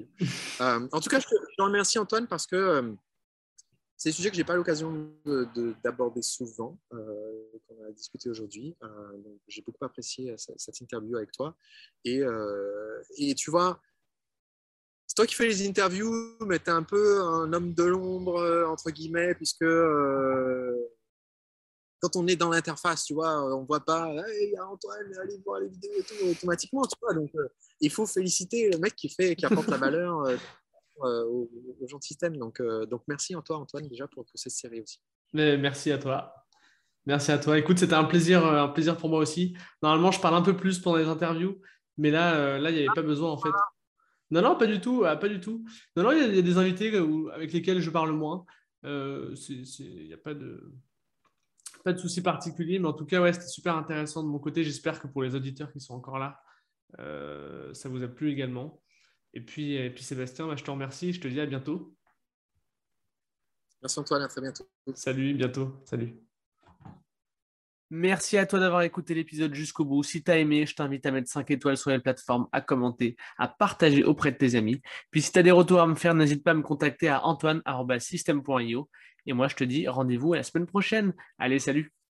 en 0.58 1.00
tout 1.00 1.10
cas, 1.10 1.20
je 1.20 1.26
te, 1.26 1.62
remercie 1.62 1.98
Antoine 1.98 2.26
parce 2.26 2.46
que 2.46 2.96
c'est 4.02 4.08
un 4.08 4.12
sujet 4.12 4.30
que 4.30 4.34
je 4.34 4.40
n'ai 4.40 4.44
pas 4.44 4.56
l'occasion 4.56 5.12
d'aborder 5.84 6.22
souvent, 6.22 6.76
euh, 6.92 7.44
qu'on 7.68 7.84
a 7.84 7.92
discuté 7.92 8.28
aujourd'hui. 8.28 8.76
Euh, 8.82 8.88
j'ai 9.46 9.62
beaucoup 9.62 9.84
apprécié 9.84 10.34
cette, 10.36 10.80
interview 10.80 11.16
avec 11.16 11.30
toi. 11.30 11.54
Et, 12.04 12.20
euh, 12.20 13.00
et 13.16 13.36
tu 13.36 13.52
vois, 13.52 13.80
c'est 15.06 15.14
toi 15.14 15.24
qui 15.24 15.36
fais 15.36 15.46
les 15.46 15.68
interviews, 15.68 16.36
mais 16.40 16.58
tu 16.58 16.64
es 16.64 16.70
un 16.70 16.82
peu 16.82 17.20
un 17.20 17.52
homme 17.52 17.74
de 17.74 17.84
l'ombre, 17.84 18.66
entre 18.68 18.90
guillemets, 18.90 19.36
puisque 19.36 19.70
quand 22.00 22.16
on 22.16 22.26
est 22.26 22.34
dans 22.34 22.50
l'interface, 22.50 23.04
tu 23.04 23.14
vois, 23.14 23.54
on 23.54 23.60
ne 23.60 23.66
voit 23.66 23.84
pas, 23.84 24.12
hey, 24.26 24.58
Antoine, 24.58 25.16
allez 25.22 25.40
voir 25.46 25.60
les 25.60 25.68
vidéos 25.68 25.92
et 25.96 26.02
tout, 26.02 26.26
automatiquement, 26.28 26.82
tu 26.86 26.96
vois. 27.00 27.14
Donc, 27.14 27.30
il 27.80 27.90
faut 27.92 28.06
féliciter 28.06 28.68
le 28.68 28.78
mec 28.78 28.96
qui, 28.96 29.08
fait, 29.08 29.36
qui 29.36 29.46
apporte 29.46 29.68
la 29.68 29.76
valeur 29.76 30.26
euh, 31.00 31.24
au, 31.24 31.50
au 31.80 32.00
système. 32.00 32.36
Donc, 32.36 32.60
euh, 32.60 32.86
donc 32.86 33.02
merci 33.08 33.34
Antoine, 33.34 33.88
déjà 33.88 34.06
pour, 34.06 34.24
cette 34.34 34.52
série 34.52 34.80
aussi. 34.80 35.00
Mais 35.32 35.56
merci 35.56 35.90
à 35.90 35.98
toi. 35.98 36.34
Merci 37.06 37.32
à 37.32 37.38
toi. 37.38 37.58
Écoute, 37.58 37.78
c'était 37.78 37.94
un 37.94 38.04
plaisir, 38.04 38.46
euh, 38.46 38.62
un 38.62 38.68
plaisir 38.68 38.96
pour 38.96 39.08
moi 39.08 39.18
aussi. 39.18 39.56
Normalement, 39.82 40.12
je 40.12 40.20
parle 40.20 40.36
un 40.36 40.42
peu 40.42 40.56
plus 40.56 40.78
pendant 40.78 40.98
les 40.98 41.06
interviews, 41.06 41.60
mais 41.96 42.10
là, 42.10 42.58
là, 42.58 42.70
il 42.70 42.76
n'y 42.76 42.80
avait 42.80 42.94
pas 42.94 43.02
besoin 43.02 43.30
en 43.30 43.38
fait. 43.38 43.50
Non, 44.30 44.42
non, 44.42 44.56
pas 44.56 44.66
du 44.66 44.80
tout, 44.80 45.00
pas 45.00 45.28
du 45.28 45.40
tout. 45.40 45.64
Non, 45.96 46.04
non, 46.04 46.12
il 46.12 46.34
y, 46.34 46.38
a 46.38 46.42
des 46.42 46.56
invités 46.56 46.94
avec 47.34 47.52
lesquels 47.52 47.80
je 47.80 47.90
parle 47.90 48.12
moins. 48.12 48.44
Il 48.84 49.34
n'y 50.06 50.12
a 50.12 50.18
pas 50.18 50.34
de, 50.34 50.72
pas 51.84 51.92
de 51.92 51.98
souci 51.98 52.22
particulier, 52.22 52.78
mais 52.78 52.88
en 52.88 52.92
tout 52.92 53.06
cas, 53.06 53.20
ouais, 53.20 53.32
c'était 53.32 53.48
super 53.48 53.76
intéressant 53.76 54.22
de 54.22 54.28
mon 54.28 54.38
côté. 54.38 54.62
J'espère 54.62 55.00
que 55.00 55.08
pour 55.08 55.22
les 55.22 55.34
auditeurs 55.34 55.72
qui 55.72 55.80
sont 55.80 55.94
encore 55.94 56.18
là, 56.18 56.40
ça 57.74 57.88
vous 57.88 58.02
a 58.02 58.08
plu 58.08 58.30
également. 58.30 58.81
Et 59.34 59.40
puis, 59.40 59.74
et 59.74 59.90
puis 59.90 60.04
Sébastien, 60.04 60.46
bah, 60.46 60.56
je 60.56 60.64
te 60.64 60.70
remercie. 60.70 61.12
Je 61.12 61.20
te 61.20 61.28
dis 61.28 61.40
à 61.40 61.46
bientôt. 61.46 61.94
Merci 63.80 63.98
Antoine, 63.98 64.22
à 64.22 64.28
très 64.28 64.40
bientôt. 64.40 64.64
Salut, 64.94 65.34
bientôt. 65.34 65.74
Salut. 65.84 66.14
Merci 67.94 68.38
à 68.38 68.46
toi 68.46 68.58
d'avoir 68.58 68.82
écouté 68.82 69.12
l'épisode 69.12 69.52
jusqu'au 69.54 69.84
bout. 69.84 70.02
Si 70.02 70.22
tu 70.22 70.30
as 70.30 70.38
aimé, 70.38 70.64
je 70.64 70.74
t'invite 70.74 71.04
à 71.04 71.10
mettre 71.10 71.28
5 71.28 71.50
étoiles 71.50 71.76
sur 71.76 71.90
les 71.90 71.98
plateformes, 71.98 72.48
à 72.50 72.62
commenter, 72.62 73.16
à 73.36 73.48
partager 73.48 74.02
auprès 74.02 74.32
de 74.32 74.38
tes 74.38 74.54
amis. 74.54 74.80
Puis 75.10 75.20
si 75.20 75.30
tu 75.30 75.38
as 75.38 75.42
des 75.42 75.50
retours 75.50 75.80
à 75.80 75.86
me 75.86 75.94
faire, 75.94 76.14
n'hésite 76.14 76.42
pas 76.42 76.52
à 76.52 76.54
me 76.54 76.62
contacter 76.62 77.08
à 77.08 77.22
antoine.system.io. 77.26 78.88
Et 79.26 79.32
moi, 79.34 79.48
je 79.48 79.56
te 79.56 79.64
dis 79.64 79.86
rendez-vous 79.88 80.32
à 80.32 80.36
la 80.36 80.42
semaine 80.42 80.66
prochaine. 80.66 81.12
Allez, 81.38 81.58
salut 81.58 81.92